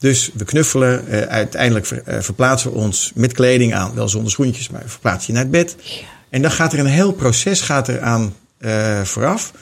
Dus 0.00 0.30
we 0.34 0.44
knuffelen. 0.44 1.06
Eh, 1.08 1.20
uiteindelijk 1.22 1.86
ver- 1.86 2.02
eh, 2.04 2.20
verplaatsen 2.20 2.70
we 2.72 2.76
ons 2.76 3.12
met 3.14 3.32
kleding 3.32 3.74
aan. 3.74 3.94
Wel 3.94 4.08
zonder 4.08 4.30
schoentjes, 4.30 4.68
maar 4.70 4.82
verplaats 4.86 5.26
je 5.26 5.32
naar 5.32 5.42
het 5.42 5.50
bed. 5.50 5.76
En 6.30 6.42
dan 6.42 6.50
gaat 6.50 6.72
er 6.72 6.78
een 6.78 6.86
heel 6.86 7.12
proces 7.12 7.60
gaat 7.60 7.88
er 7.88 8.00
aan 8.00 8.34
eh, 8.58 9.00
vooraf 9.02 9.52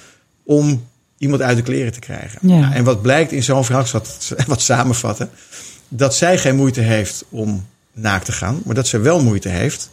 om 0.45 0.87
iemand 1.19 1.43
uit 1.43 1.57
de 1.57 1.63
kleren 1.63 1.93
te 1.93 1.99
krijgen. 1.99 2.39
Ja. 2.49 2.59
Nou, 2.61 2.75
en 2.75 2.85
wat 2.85 3.03
blijkt 3.03 3.33
in 3.33 3.43
zo'n 3.43 3.65
verhaal, 3.65 3.85
het 3.93 4.35
wat 4.47 4.61
samenvatten, 4.61 5.31
dat 5.89 6.15
zij 6.15 6.39
geen 6.39 6.57
moeite 6.57 6.81
heeft 6.81 7.25
om 7.29 7.67
naakt 7.93 8.25
te 8.25 8.33
gaan, 8.33 8.61
maar 8.65 8.75
dat 8.75 8.87
ze 8.87 8.99
wel 8.99 9.23
moeite 9.23 9.49
heeft 9.49 9.89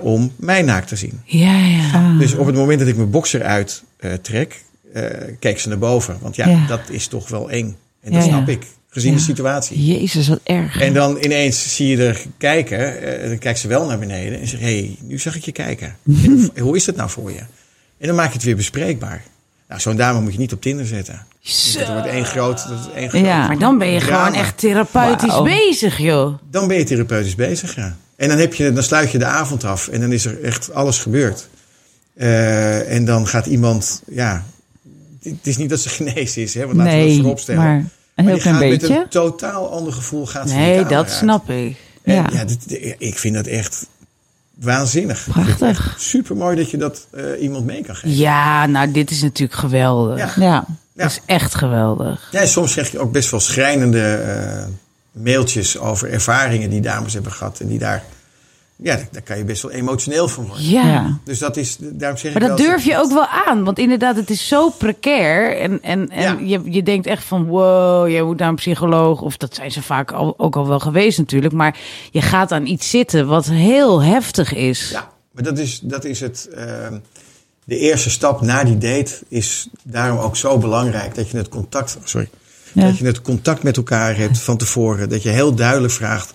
om 0.00 0.32
mij 0.36 0.62
naakt 0.62 0.88
te 0.88 0.96
zien. 0.96 1.20
Ja, 1.24 1.56
ja. 1.66 1.90
Ah. 1.92 2.18
Dus 2.18 2.34
op 2.34 2.46
het 2.46 2.54
moment 2.54 2.78
dat 2.78 2.88
ik 2.88 2.96
mijn 2.96 3.10
boxer 3.10 3.42
uit 3.42 3.82
eh, 3.96 4.12
trek, 4.12 4.64
keek 5.38 5.58
ze 5.58 5.68
naar 5.68 5.78
boven. 5.78 6.18
Want 6.20 6.36
ja, 6.36 6.48
Ja. 6.48 6.66
dat 6.66 6.80
is 6.90 7.06
toch 7.06 7.28
wel 7.28 7.50
eng. 7.50 7.76
En 8.02 8.12
dat 8.12 8.22
snap 8.22 8.48
ik, 8.48 8.66
gezien 8.96 9.12
Ja. 9.12 9.18
de 9.18 9.24
situatie. 9.24 9.84
Jezus, 9.98 10.28
wat 10.28 10.40
erg. 10.42 10.80
En 10.80 10.92
dan 10.92 11.18
ineens 11.24 11.74
zie 11.76 11.86
je 11.96 12.06
er 12.06 12.22
kijken. 12.38 13.02
eh, 13.22 13.28
dan 13.28 13.38
kijkt 13.38 13.58
ze 13.58 13.68
wel 13.68 13.86
naar 13.86 13.98
beneden 13.98 14.40
en 14.40 14.46
zegt: 14.48 14.62
Hé, 14.62 14.78
hey, 14.78 14.96
nu 15.02 15.18
zag 15.18 15.36
ik 15.36 15.44
je 15.44 15.52
kijken. 15.52 15.96
En 16.24 16.50
hoe- 16.62 16.76
is 16.76 16.84
dat 16.84 16.96
nou 16.96 17.10
voor 17.10 17.32
je? 17.32 17.38
En 17.98 18.06
dan 18.06 18.16
maak 18.16 18.28
je 18.28 18.32
het 18.32 18.42
weer 18.42 18.56
bespreekbaar. 18.56 19.22
Nou, 19.68 19.80
zo'n 19.80 19.96
dame 19.96 20.20
moet 20.20 20.32
je 20.32 20.38
niet 20.38 20.52
op 20.52 20.62
Tinder 20.62 20.86
zetten. 20.86 21.26
Dat 21.78 21.88
wordt 21.88 22.06
één 22.06 22.24
groot. 22.24 22.68
Dat 22.68 22.90
één 22.94 23.08
groot. 23.08 23.24
Ja. 23.24 23.46
Maar 23.46 23.58
dan 23.58 23.78
ben 23.78 23.88
je 23.90 24.00
Drama. 24.00 24.24
gewoon 24.26 24.40
echt 24.44 24.58
therapeutisch 24.58 25.42
bezig, 25.42 25.98
joh. 25.98 26.38
Dan 26.50 26.68
ben 26.68 26.76
je 26.78 26.84
therapeutisch 26.84 27.34
bezig, 27.34 27.74
ja. 27.76 27.96
En 28.16 28.28
dan, 28.28 28.38
heb 28.38 28.54
je, 28.54 28.72
dan 28.72 28.82
sluit 28.82 29.10
je 29.10 29.18
de 29.18 29.24
avond 29.24 29.64
af 29.64 29.88
en 29.88 30.00
dan 30.00 30.12
is 30.12 30.24
er 30.24 30.42
echt 30.42 30.72
alles 30.74 30.98
gebeurd. 30.98 31.48
Eh, 32.14 32.92
en 32.94 33.04
dan 33.04 33.26
gaat 33.26 33.46
iemand, 33.46 34.02
ja. 34.10 34.44
Het 35.22 35.46
is 35.46 35.56
niet 35.56 35.70
dat 35.70 35.80
ze 35.80 35.88
genezen 35.98 36.42
is, 36.42 36.54
hè, 36.54 36.64
want 36.66 36.76
laten 36.76 36.98
we 36.98 37.06
dat 37.06 37.16
voorop 37.16 37.38
stellen. 37.38 37.62
maar 37.62 37.84
een 38.16 38.26
heel 38.26 38.38
klein 38.38 38.58
beetje. 38.58 38.88
met 38.88 38.98
een 38.98 39.08
totaal 39.08 39.70
ander 39.72 39.92
gevoel 39.92 40.26
gaat 40.26 40.46
Nee, 40.46 40.82
dat 40.82 40.92
uit. 40.92 41.10
snap 41.10 41.50
ik. 41.50 41.76
En 42.02 42.14
Ja. 42.14 42.26
ja, 42.32 42.44
dit- 42.44 42.94
ik 42.98 43.18
vind 43.18 43.34
dat 43.34 43.46
echt 43.46 43.86
waanzinnig. 44.54 45.26
Prachtig. 45.30 45.94
Super 45.98 46.36
mooi 46.36 46.56
dat 46.56 46.70
je 46.70 46.76
dat 46.76 47.06
eh, 47.10 47.24
iemand 47.42 47.64
mee 47.64 47.82
kan 47.84 47.94
geven. 47.94 48.16
Ja, 48.16 48.66
nou, 48.66 48.90
dit 48.92 49.10
is 49.10 49.22
natuurlijk 49.22 49.58
geweldig. 49.58 50.18
Ja. 50.36 50.42
Ja. 50.46 50.66
Ja. 50.92 51.02
Dat 51.02 51.10
is 51.10 51.20
echt 51.26 51.54
geweldig. 51.54 52.28
Ja, 52.32 52.46
soms 52.46 52.72
krijg 52.72 52.90
je 52.92 52.98
ook 52.98 53.12
best 53.12 53.30
wel 53.30 53.40
schrijnende 53.40 54.14
eh, 54.14 54.64
mailtjes 55.12 55.78
over 55.78 56.10
ervaringen 56.12 56.70
die 56.70 56.80
dames 56.80 57.14
hebben 57.14 57.32
gehad. 57.32 57.60
En 57.60 57.66
die 57.66 57.78
daar, 57.78 58.02
ja, 58.76 58.98
daar 59.10 59.22
kan 59.22 59.38
je 59.38 59.44
best 59.44 59.62
wel 59.62 59.70
emotioneel 59.70 60.28
van 60.28 60.46
worden. 60.46 60.64
Ja. 60.68 61.18
Dus 61.24 61.38
dat 61.38 61.56
is, 61.56 61.76
daarom 61.80 62.18
zeg 62.18 62.32
Maar 62.32 62.42
ik 62.42 62.48
dat 62.48 62.58
wel, 62.58 62.66
durf 62.68 62.84
je 62.84 62.96
ook 62.98 63.12
wel 63.12 63.26
aan. 63.26 63.64
Want 63.64 63.78
inderdaad, 63.78 64.16
het 64.16 64.30
is 64.30 64.48
zo 64.48 64.70
precair. 64.70 65.56
En, 65.58 65.82
en, 65.82 66.08
en 66.10 66.22
Ja. 66.22 66.58
je, 66.58 66.72
je 66.72 66.82
denkt 66.82 67.06
echt 67.06 67.24
van, 67.24 67.44
wow, 67.46 68.08
jij 68.08 68.22
moet 68.22 68.38
naar 68.38 68.48
een 68.48 68.54
psycholoog. 68.54 69.20
Of 69.20 69.36
dat 69.36 69.54
zijn 69.54 69.70
ze 69.70 69.82
vaak 69.82 70.12
al, 70.12 70.34
ook 70.38 70.56
al 70.56 70.68
wel 70.68 70.78
geweest 70.80 71.18
natuurlijk. 71.18 71.52
Maar 71.54 71.78
je 72.10 72.20
gaat 72.22 72.52
aan 72.52 72.66
iets 72.66 72.90
zitten 72.90 73.26
wat 73.26 73.46
heel 73.46 74.02
heftig 74.02 74.54
is. 74.54 74.90
Ja, 74.90 75.08
Maar 75.32 75.42
dat 75.44 75.58
is, 75.58 75.80
dat 75.82 76.04
is 76.04 76.20
het. 76.20 76.48
ehm, 76.54 76.98
de 77.64 77.78
eerste 77.78 78.10
stap 78.10 78.40
na 78.40 78.64
die 78.64 78.78
date 78.78 79.12
is 79.28 79.68
daarom 79.82 80.18
ook 80.18 80.36
zo 80.36 80.58
belangrijk 80.58 81.14
dat 81.14 81.30
je 81.30 81.36
het 81.36 81.48
contact. 81.48 81.98
Sorry. 82.04 82.28
Ja. 82.72 82.82
Dat 82.86 82.98
je 82.98 83.04
het 83.06 83.22
contact 83.22 83.62
met 83.62 83.76
elkaar 83.76 84.16
hebt 84.16 84.38
van 84.38 84.56
tevoren. 84.56 85.08
Dat 85.08 85.22
je 85.22 85.28
heel 85.28 85.54
duidelijk 85.54 85.92
vraagt: 85.92 86.32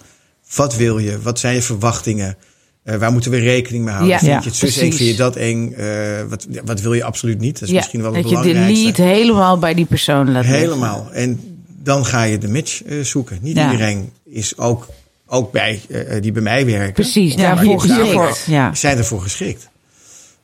wat 0.56 0.76
wil 0.76 0.98
je? 0.98 1.22
Wat 1.22 1.40
zijn 1.40 1.56
je 1.56 1.62
verwachtingen? 1.62 2.38
Eh, 2.84 2.96
waar 2.96 3.12
moeten 3.12 3.32
we 3.32 3.38
rekening 3.38 3.84
mee 3.84 3.94
houden? 3.94 4.14
Ja, 4.14 4.20
vind 4.20 4.32
ja, 4.32 4.40
je 4.40 4.46
het 4.48 4.56
zus 4.56 4.78
eng? 4.78 4.92
Vind 4.94 5.10
je 5.10 5.16
dat 5.16 5.36
eng? 5.36 5.72
Eh, 5.74 5.86
wat, 6.30 6.48
wat 6.66 6.82
wil 6.82 6.94
je 6.94 7.04
absoluut 7.04 7.40
niet? 7.40 7.54
Dat 7.54 7.62
is 7.64 7.70
Ja, 7.70 7.76
misschien 7.76 8.02
wel 8.02 8.14
het 8.14 8.22
dat 8.24 8.32
je 8.32 8.38
de 8.38 8.42
belangrijkste. 8.44 8.84
lead 8.86 8.98
helemaal 8.98 9.58
bij 9.58 9.74
die 9.74 9.86
persoon 9.86 10.32
laat 10.32 10.44
liggen. 10.46 10.60
Helemaal. 10.62 11.10
En 11.14 11.40
dan 11.84 12.06
ga 12.06 12.24
je 12.24 12.38
de 12.38 12.48
match 12.48 12.84
eh, 12.84 13.00
zoeken. 13.04 13.38
Niet 13.42 13.56
Ja. 13.56 13.72
iedereen 13.72 14.12
is 14.26 14.58
ook, 14.58 14.88
ook 15.28 15.52
bij 15.52 15.82
eh, 15.90 16.22
die 16.22 16.32
bij 16.32 16.42
mij 16.42 16.66
werken. 16.66 16.94
Precies, 16.94 17.34
Ja, 17.34 17.56
daarvoor 17.56 17.82
geschikt. 17.82 18.44
Ja. 18.48 18.74
Zijn 18.76 18.98
ervoor 18.98 19.22
geschikt. 19.22 19.70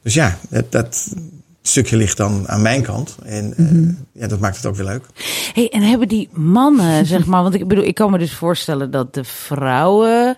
Dus 0.02 0.14
ja, 0.14 0.40
dat, 0.50 0.72
dat 0.72 1.14
stukje 1.68 1.98
ligt 1.98 2.18
dan 2.18 2.48
aan 2.48 2.62
mijn 2.62 2.82
kant. 2.82 3.18
En 3.24 3.54
eh, 3.58 3.66
Mhm. 3.66 3.92
ja, 4.12 4.28
dat 4.28 4.40
maakt 4.40 4.56
het 4.56 4.66
ook 4.66 4.76
weer 4.76 4.86
leuk. 4.86 5.06
Hey, 5.54 5.70
en 5.70 5.82
hebben 5.82 6.08
die 6.08 6.30
mannen, 6.32 7.06
zeg 7.16 7.26
maar, 7.26 7.42
want 7.44 7.54
ik 7.54 7.68
bedoel, 7.68 7.84
ik 7.84 7.96
kan 7.96 8.12
me 8.12 8.18
dus 8.18 8.34
voorstellen 8.34 8.92
dat 8.92 9.14
de 9.14 9.24
vrouwen, 9.24 10.38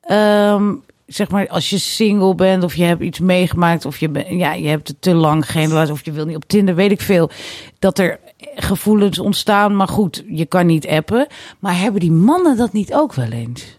ehm, 0.00 0.74
zeg 1.06 1.28
maar, 1.30 1.48
als 1.48 1.70
je 1.70 1.78
single 1.78 2.34
bent 2.34 2.64
of 2.64 2.74
je 2.74 2.84
hebt 2.84 3.02
iets 3.02 3.18
meegemaakt 3.18 3.84
of 3.84 3.98
je, 3.98 4.08
ben, 4.08 4.36
ja, 4.36 4.52
je 4.52 4.68
hebt 4.68 4.88
het 4.88 5.02
te 5.02 5.14
lang 5.14 5.50
geen 5.50 5.68
relatie 5.68 5.92
of 5.92 6.04
je 6.04 6.12
wil 6.12 6.26
niet 6.26 6.36
op 6.36 6.44
Tinder, 6.46 6.74
weet 6.74 6.90
ik 6.90 7.00
veel, 7.00 7.30
dat 7.78 7.98
er 7.98 8.18
gevoelens 8.54 9.18
ontstaan, 9.18 9.76
maar 9.76 9.88
goed, 9.88 10.24
je 10.28 10.46
kan 10.46 10.66
niet 10.66 10.86
appen. 10.86 11.26
Maar 11.58 11.78
hebben 11.78 12.00
die 12.00 12.12
mannen 12.12 12.56
dat 12.56 12.72
niet 12.72 12.94
ook 12.94 13.14
wel 13.14 13.30
eens? 13.30 13.78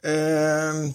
Ehm, 0.00 0.88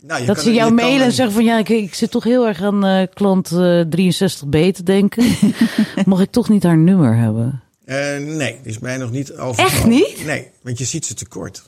nou, 0.00 0.20
je 0.20 0.26
dat 0.26 0.34
kan- 0.36 0.44
ze 0.44 0.52
jou 0.52 0.66
kan 0.66 0.74
mailen 0.74 1.00
en 1.00 1.06
een- 1.06 1.12
zeggen 1.12 1.34
van 1.34 1.44
ja, 1.44 1.58
ik, 1.58 1.68
ik 1.68 1.94
zit 1.94 2.10
toch 2.10 2.24
heel 2.24 2.46
erg 2.46 2.62
aan 2.62 2.84
eh, 2.84 3.06
klant 3.14 3.50
eh, 3.52 3.84
63B 3.84 4.72
te 4.72 4.82
denken. 4.84 5.24
Mag 6.04 6.20
ik 6.20 6.30
toch 6.30 6.48
niet 6.48 6.62
haar 6.62 6.78
nummer 6.78 7.16
hebben? 7.16 7.62
Eh, 7.84 7.96
nee, 8.18 8.58
die 8.62 8.72
is 8.72 8.78
mij 8.78 8.96
nog 8.96 9.10
niet 9.10 9.36
over. 9.36 9.64
Echt 9.64 9.86
niet? 9.86 10.24
Nee, 10.26 10.48
want 10.62 10.78
je 10.78 10.84
ziet 10.84 11.06
ze 11.06 11.14
tekort. 11.14 11.62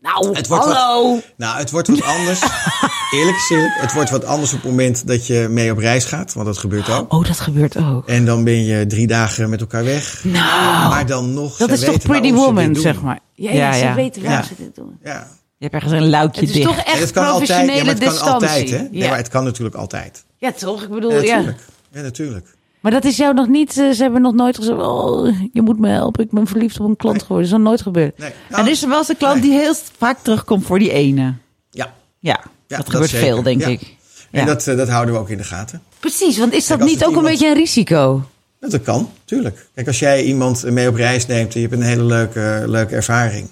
Nou, 0.00 0.36
Het 0.36 0.48
wordt 0.48 0.64
hallo! 0.64 1.20
Nou, 1.36 1.58
het 1.58 1.70
wordt 1.70 1.88
wat 1.88 2.02
anders. 2.02 2.40
eerlijk 3.16 3.36
is 3.36 3.50
eerlijk. 3.50 3.74
Het 3.80 3.92
wordt 3.92 4.10
wat 4.10 4.24
anders 4.24 4.52
op 4.52 4.60
het 4.62 4.70
moment 4.70 5.06
dat 5.06 5.26
je 5.26 5.46
mee 5.50 5.70
op 5.70 5.78
reis 5.78 6.04
gaat. 6.04 6.32
Want 6.32 6.46
dat 6.46 6.58
gebeurt 6.58 6.90
ook. 6.90 7.12
Oh, 7.12 7.24
dat 7.24 7.40
gebeurt 7.40 7.76
ook. 7.76 8.08
En 8.08 8.24
dan 8.24 8.44
ben 8.44 8.64
je 8.64 8.86
drie 8.86 9.06
dagen 9.06 9.50
met 9.50 9.60
elkaar 9.60 9.84
weg. 9.84 10.24
Nou, 10.24 10.88
maar 10.88 11.06
dan 11.06 11.34
nog. 11.34 11.56
dat 11.56 11.70
is 11.70 11.80
toch 11.80 11.98
Pretty 11.98 12.32
Woman, 12.32 12.76
zeg 12.76 13.02
maar. 13.02 13.18
Ja, 13.34 13.50
Ja, 13.50 13.56
ja, 13.56 13.72
ze 13.72 13.84
ja. 13.84 13.94
weten 13.94 14.22
waarom 14.22 14.40
Ja. 14.40 14.46
ze 14.46 14.54
dit 14.58 14.74
doen. 14.74 14.98
Ja. 15.04 15.28
Je 15.64 15.70
hebt 15.70 15.82
ergens 15.84 16.02
een 16.02 16.08
luikje 16.10 16.40
Het 16.40 16.48
is 16.48 16.54
dicht. 16.54 16.66
toch 16.66 16.76
echt 16.84 16.98
het 17.00 17.10
kan 17.10 17.26
altijd. 17.26 17.44
professionele 17.44 17.78
Ja, 17.78 17.84
maar 17.84 17.94
het 17.94 18.18
kan 18.18 18.32
altijd, 18.32 18.70
hè? 18.70 18.78
Nee, 18.78 18.88
ja. 18.92 19.08
maar 19.08 19.16
het 19.16 19.28
kan 19.28 19.44
natuurlijk 19.44 19.76
altijd. 19.76 20.24
ja, 20.38 20.52
toch? 20.52 20.82
Ik 20.82 20.88
bedoel, 20.88 21.12
Ja, 21.12 21.20
ja. 21.22 21.34
natuurlijk. 21.36 21.58
Ja, 21.92 22.00
natuurlijk. 22.00 22.46
Maar 22.80 22.92
dat 22.92 23.04
is 23.04 23.16
jou 23.16 23.34
nog 23.34 23.48
niet... 23.48 23.78
eh, 23.78 23.90
ze 23.90 24.02
hebben 24.02 24.22
nog 24.22 24.34
nooit 24.34 24.56
gezegd... 24.56 24.78
Oh, 24.78 25.34
je 25.52 25.62
moet 25.62 25.78
me 25.78 25.88
helpen. 25.88 26.24
Ik 26.24 26.30
ben 26.30 26.46
verliefd 26.46 26.80
op 26.80 26.86
een 26.88 26.96
klant 26.96 27.16
Nee. 27.16 27.24
geworden. 27.26 27.50
Dat 27.50 27.58
is 27.58 27.62
nog 27.64 27.68
nooit 27.70 27.82
gebeurd. 27.82 28.18
Nee. 28.18 28.28
En 28.28 28.34
Nou, 28.56 28.70
is 28.70 28.82
er 28.82 28.88
wel 28.88 28.98
eens 28.98 29.08
een 29.08 29.16
klant 29.16 29.40
nee. 29.40 29.50
die 29.50 29.58
heel 29.60 29.74
vaak 29.98 30.18
terugkomt 30.22 30.66
voor 30.66 30.78
die 30.78 30.90
ene? 30.92 31.34
Ja. 31.70 31.92
Ja, 32.18 32.40
Ja, 32.40 32.40
dat 32.66 32.78
dat 32.78 32.90
gebeurt 32.90 33.10
zeker. 33.10 33.26
veel, 33.26 33.42
denk 33.42 33.60
Ja. 33.60 33.66
ik. 33.68 33.94
En 34.30 34.46
dat, 34.46 34.66
eh, 34.66 34.76
dat 34.76 34.88
houden 34.88 35.14
we 35.14 35.20
ook 35.20 35.30
in 35.30 35.36
de 35.38 35.44
gaten. 35.44 35.82
Precies, 36.00 36.38
want 36.38 36.52
is 36.52 36.66
dat 36.66 36.78
Kijk, 36.78 36.90
niet 36.90 37.04
ook 37.04 37.16
een 37.16 37.22
beetje 37.22 37.48
een 37.48 37.54
risico? 37.54 38.22
Dat, 38.60 38.70
dat 38.70 38.82
kan, 38.82 39.10
tuurlijk. 39.24 39.66
Kijk, 39.74 39.86
als 39.86 39.98
jij 39.98 40.22
iemand 40.24 40.64
mee 40.70 40.88
op 40.88 40.94
reis 40.94 41.26
neemt 41.26 41.54
en 41.54 41.60
je 41.60 41.66
hebt 41.68 41.80
een 41.80 41.86
hele 41.86 42.02
leuke, 42.04 42.62
leuke 42.66 42.94
ervaring. 42.94 43.48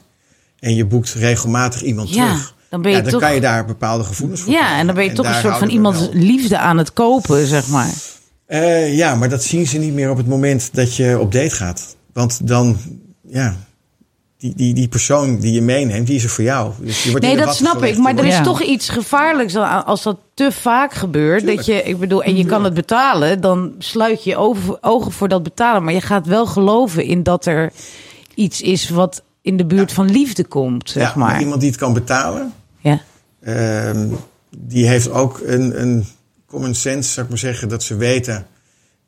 En 0.63 0.75
je 0.75 0.85
boekt 0.85 1.13
regelmatig 1.13 1.83
iemand 1.83 2.15
Ja, 2.15 2.27
terug. 2.27 2.55
dan 2.69 2.83
ben 2.83 2.91
je 2.91 2.97
ja, 2.97 3.03
dan 3.03 3.13
toch- 3.13 3.21
kan 3.21 3.35
je 3.35 3.41
daar 3.41 3.65
bepaalde 3.65 4.05
gevoelens 4.05 4.41
voor 4.41 4.53
Ja, 4.53 4.59
krijgen. 4.59 4.79
en 4.81 4.87
dan 4.87 4.95
ben 4.95 5.05
je 5.05 5.13
toch 5.13 5.27
een 5.27 5.35
soort 5.35 5.57
van 5.59 5.69
iemands 5.69 6.09
liefde 6.13 6.59
aan 6.59 6.79
het 6.79 6.93
kopen, 6.93 7.47
zeg 7.47 7.69
maar. 7.69 7.91
Eh, 8.47 8.97
ja, 8.97 9.15
maar 9.15 9.29
dat 9.29 9.43
zien 9.45 9.67
ze 9.67 9.79
niet 9.79 9.93
meer 9.93 10.11
op 10.11 10.17
het 10.17 10.27
moment 10.29 10.69
dat 10.75 10.97
je 10.97 11.19
op 11.21 11.33
date 11.33 11.51
gaat. 11.55 11.97
Want 12.13 12.47
dan, 12.49 12.77
ja, 13.29 13.57
die, 14.39 14.53
die, 14.57 14.75
die 14.75 14.89
persoon 14.89 15.39
die 15.39 15.53
je 15.53 15.63
meeneemt, 15.63 16.07
die 16.07 16.17
is 16.17 16.25
er 16.25 16.31
voor 16.31 16.45
jou. 16.45 16.73
Dus 16.81 17.03
je 17.05 17.11
wordt 17.11 17.25
Nee, 17.27 17.37
dat 17.37 17.55
snap 17.57 17.83
ik. 17.85 17.97
Maar 17.99 18.17
er 18.17 18.25
is 18.25 18.35
Ja. 18.35 18.43
toch 18.43 18.63
iets 18.63 18.89
gevaarlijks 18.89 19.57
aan 19.57 19.85
als 19.87 20.03
dat 20.03 20.17
te 20.35 20.53
vaak 20.53 20.95
gebeurt. 20.95 21.47
Dat 21.47 21.67
je, 21.67 21.83
ik 21.83 21.99
bedoel, 21.99 22.23
en 22.23 22.37
je 22.37 22.45
kan 22.45 22.65
het 22.65 22.75
betalen, 22.75 23.41
dan 23.41 23.73
sluit 23.79 24.25
je 24.25 24.37
ogen 24.81 25.13
voor 25.13 25.29
dat 25.29 25.43
betalen. 25.43 25.85
Maar 25.85 25.93
je 25.95 26.01
gaat 26.01 26.27
wel 26.27 26.47
geloven 26.47 27.05
in 27.05 27.23
dat 27.23 27.47
er 27.47 27.73
iets 28.35 28.61
is 28.61 28.89
wat 28.89 29.23
in 29.43 29.57
de 29.57 29.67
buurt 29.67 29.93
van 29.93 30.11
liefde 30.11 30.45
komt, 30.45 30.91
zeg 30.91 31.09
ja, 31.09 31.19
maar 31.19 31.41
iemand 31.41 31.61
die 31.61 31.71
het 31.71 31.79
kan 31.79 31.93
betalen, 31.93 32.53
Ja. 32.79 33.01
Ehm, 33.41 34.09
die 34.57 34.87
heeft 34.89 35.11
ook 35.11 35.41
een, 35.45 35.81
een 35.83 36.05
common 36.47 36.75
sense, 36.75 37.11
zou 37.11 37.25
ik 37.25 37.31
maar 37.31 37.39
zeggen, 37.41 37.69
dat 37.69 37.83
ze 37.83 37.97
weten 37.97 38.47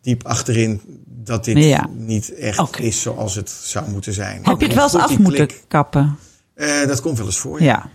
diep 0.03 0.27
achterin 0.27 0.81
dat 1.07 1.45
dit 1.45 1.65
Ja. 1.65 1.89
niet 1.97 2.35
echt 2.35 2.79
is 2.81 3.01
zoals 3.01 3.35
het 3.35 3.51
zou 3.51 3.91
moeten 3.91 4.13
zijn. 4.13 4.41
Heb 4.43 4.61
je 4.61 4.67
het 4.67 4.75
wel 4.75 4.85
eens 4.85 4.95
af 4.95 5.19
moeten 5.19 5.47
klik. 5.47 5.63
kappen? 5.69 6.19
Eh, 6.55 6.87
dat 6.87 7.01
komt 7.01 7.17
wel 7.19 7.27
eens 7.27 7.39
voor. 7.39 7.63
Ja. 7.63 7.89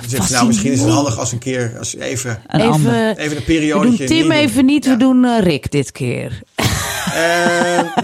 Je 0.00 0.08
zegt, 0.08 0.30
nou, 0.30 0.46
misschien 0.46 0.72
is 0.72 0.80
het 0.80 0.90
handig 0.90 1.18
als 1.18 1.32
een 1.32 1.38
keer, 1.38 1.74
als 1.78 1.90
je 1.90 2.02
even, 2.02 2.42
Een. 2.46 2.60
Even, 2.60 3.16
even 3.16 3.30
een 3.30 3.36
we 3.38 3.42
periode. 3.44 3.96
doen 3.96 4.06
Tim 4.06 4.30
even 4.30 4.64
niet, 4.64 4.86
we 4.86 4.96
doen 4.96 5.24
eh, 5.24 5.38
Rick 5.40 5.70
dit 5.70 5.92
keer. 5.92 6.42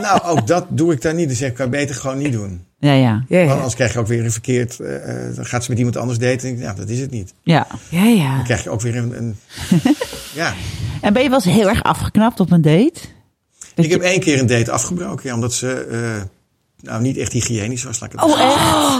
Nou, 0.01 0.21
ook 0.25 0.47
dat 0.47 0.67
doe 0.69 0.93
ik 0.93 1.03
dan 1.03 1.17
niet. 1.17 1.29
Dus 1.29 1.39
zeg 1.39 1.49
ik, 1.49 1.55
kan 1.55 1.71
beter 1.71 1.95
gewoon 1.95 2.19
niet 2.19 2.33
doen. 2.33 2.65
Ja, 2.79 2.93
ja. 2.93 3.25
Ja, 3.29 3.39
Want 3.45 3.51
anders 3.57 3.75
krijg 3.75 3.93
je 3.93 3.99
ook 3.99 4.07
weer 4.07 4.25
een 4.25 4.33
verkeerd. 4.33 4.81
eh, 4.81 5.27
eh, 5.29 5.37
dan 5.37 5.47
gaat 5.47 5.65
ze 5.65 5.71
met 5.71 5.79
iemand 5.79 5.97
anders 5.97 6.19
daten. 6.19 6.37
En 6.39 6.45
denk 6.45 6.59
ik, 6.59 6.63
ja, 6.65 6.73
dat 6.75 6.89
is 6.89 7.01
het 7.01 7.11
niet. 7.11 7.35
ja. 7.43 7.67
ja, 7.89 8.05
ja. 8.05 8.35
Dan 8.35 8.45
krijg 8.45 8.63
je 8.63 8.71
ook 8.71 8.81
weer 8.81 8.97
een. 8.97 9.17
een 9.17 9.37
ja. 10.35 10.55
En 11.01 11.13
ben 11.13 11.23
je 11.23 11.29
wel 11.29 11.43
eens 11.45 11.55
heel 11.57 11.69
erg 11.69 11.83
afgeknapt 11.83 12.41
op 12.41 12.51
een 12.51 12.63
date? 12.63 12.93
Dat 13.75 13.85
Ik 13.85 13.91
je- 13.91 13.93
heb 13.93 14.03
één 14.03 14.21
keer 14.21 14.39
een 14.39 14.47
date 14.47 14.71
afgebroken, 14.71 15.29
ja, 15.29 15.35
omdat 15.35 15.53
ze 15.55 15.73
eh, 15.91 16.23
nou 16.91 17.03
niet 17.03 17.17
echt 17.17 17.33
hygiënisch 17.33 17.83
was. 17.85 18.01
Laat 18.01 18.13
ik 18.13 18.21
het 18.21 18.31
Oh, 18.31 18.41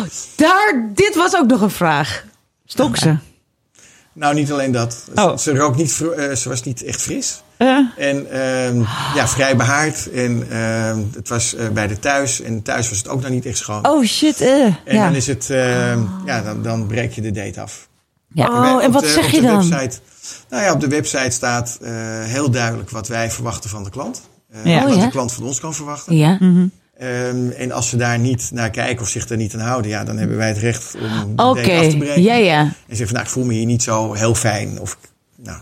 echt? 0.03 0.29
Daar, 0.37 0.91
dit 0.95 1.15
was 1.17 1.37
ook 1.37 1.47
nog 1.47 1.61
een 1.61 1.71
vraag. 1.71 2.25
Stok 2.65 2.97
ze? 2.97 3.17
Nou, 4.13 4.35
niet 4.35 4.53
alleen 4.53 4.73
dat. 4.73 5.05
Ze- 5.15 5.23
Oh. 5.23 5.37
Ze, 5.37 5.57
rook 5.57 5.77
niet, 5.77 6.01
eh, 6.17 6.35
ze 6.35 6.49
was 6.49 6.63
niet 6.63 6.83
echt 6.83 7.03
fris. 7.03 7.43
Eh, 7.61 7.79
En 7.97 8.31
ehm, 8.31 8.79
ja, 9.15 9.29
vrij 9.29 9.57
behaard. 9.57 10.11
En 10.11 10.47
ehm, 10.51 10.99
het 11.15 11.29
was 11.29 11.55
eh, 11.55 11.69
bij 11.69 11.87
de 11.87 11.99
thuis. 11.99 12.41
En 12.41 12.63
thuis 12.63 12.89
was 12.89 12.99
het 12.99 13.09
ook 13.09 13.21
nog 13.23 13.31
niet 13.31 13.47
echt 13.47 13.57
schoon. 13.59 13.89
oh 13.89 14.05
shit, 14.05 14.41
eh. 14.41 14.65
en 14.65 14.75
ja. 14.85 15.05
dan 15.05 15.15
is 15.15 15.27
het, 15.27 15.51
ehm, 15.51 16.01
ja, 16.27 16.43
dan, 16.43 16.63
dan 16.63 16.87
breek 16.87 17.13
je 17.13 17.21
de 17.21 17.31
date 17.31 17.61
af. 17.61 17.89
ja. 18.35 18.47
Oh, 18.77 18.85
en 18.85 18.93
wat 18.93 19.03
de- 19.03 19.09
zeg 19.09 19.25
op 19.25 19.31
je 19.31 19.41
de 19.41 19.47
dan? 19.47 19.69
Website, 19.69 19.99
nou 20.51 20.63
ja, 20.63 20.73
op 20.73 20.81
de 20.81 20.89
website 20.89 21.31
staat 21.31 21.79
eh, 21.83 21.91
heel 22.25 22.51
duidelijk 22.51 22.91
wat 22.91 23.09
wij 23.09 23.31
verwachten 23.31 23.71
van 23.71 23.85
de 23.85 23.91
klant. 23.91 24.21
Eh, 24.53 24.65
Ja. 24.65 24.83
Wat 24.83 24.91
Oh, 24.93 24.97
ja? 24.99 25.05
de 25.05 25.11
klant 25.11 25.33
van 25.33 25.45
ons 25.45 25.61
kan 25.61 25.75
verwachten. 25.75 26.17
Ja. 26.17 26.39
Ehm, 26.99 27.51
en 27.51 27.73
als 27.73 27.89
ze 27.89 27.97
daar 27.97 28.19
niet 28.19 28.51
naar 28.53 28.71
kijken 28.71 29.03
of 29.03 29.09
zich 29.09 29.27
daar 29.27 29.39
niet 29.39 29.55
aan 29.55 29.61
houden, 29.61 29.91
ja, 29.91 30.05
dan 30.05 30.17
hebben 30.19 30.37
wij 30.37 30.49
het 30.49 30.59
recht 30.59 30.95
om 30.95 31.31
de 31.31 31.35
date 31.37 31.73
af 31.73 31.89
te 31.91 31.97
breken. 31.97 32.23
ja, 32.23 32.35
ja. 32.35 32.61
En 32.61 32.75
zeggen 32.97 33.07
van, 33.07 33.15
nou, 33.15 33.25
ik 33.27 33.33
voel 33.33 33.45
me 33.45 33.53
hier 33.53 33.67
niet 33.67 33.83
zo 33.83 34.13
heel 34.13 34.35
fijn. 34.35 34.81
Of, 34.81 34.99
nou. 35.37 35.59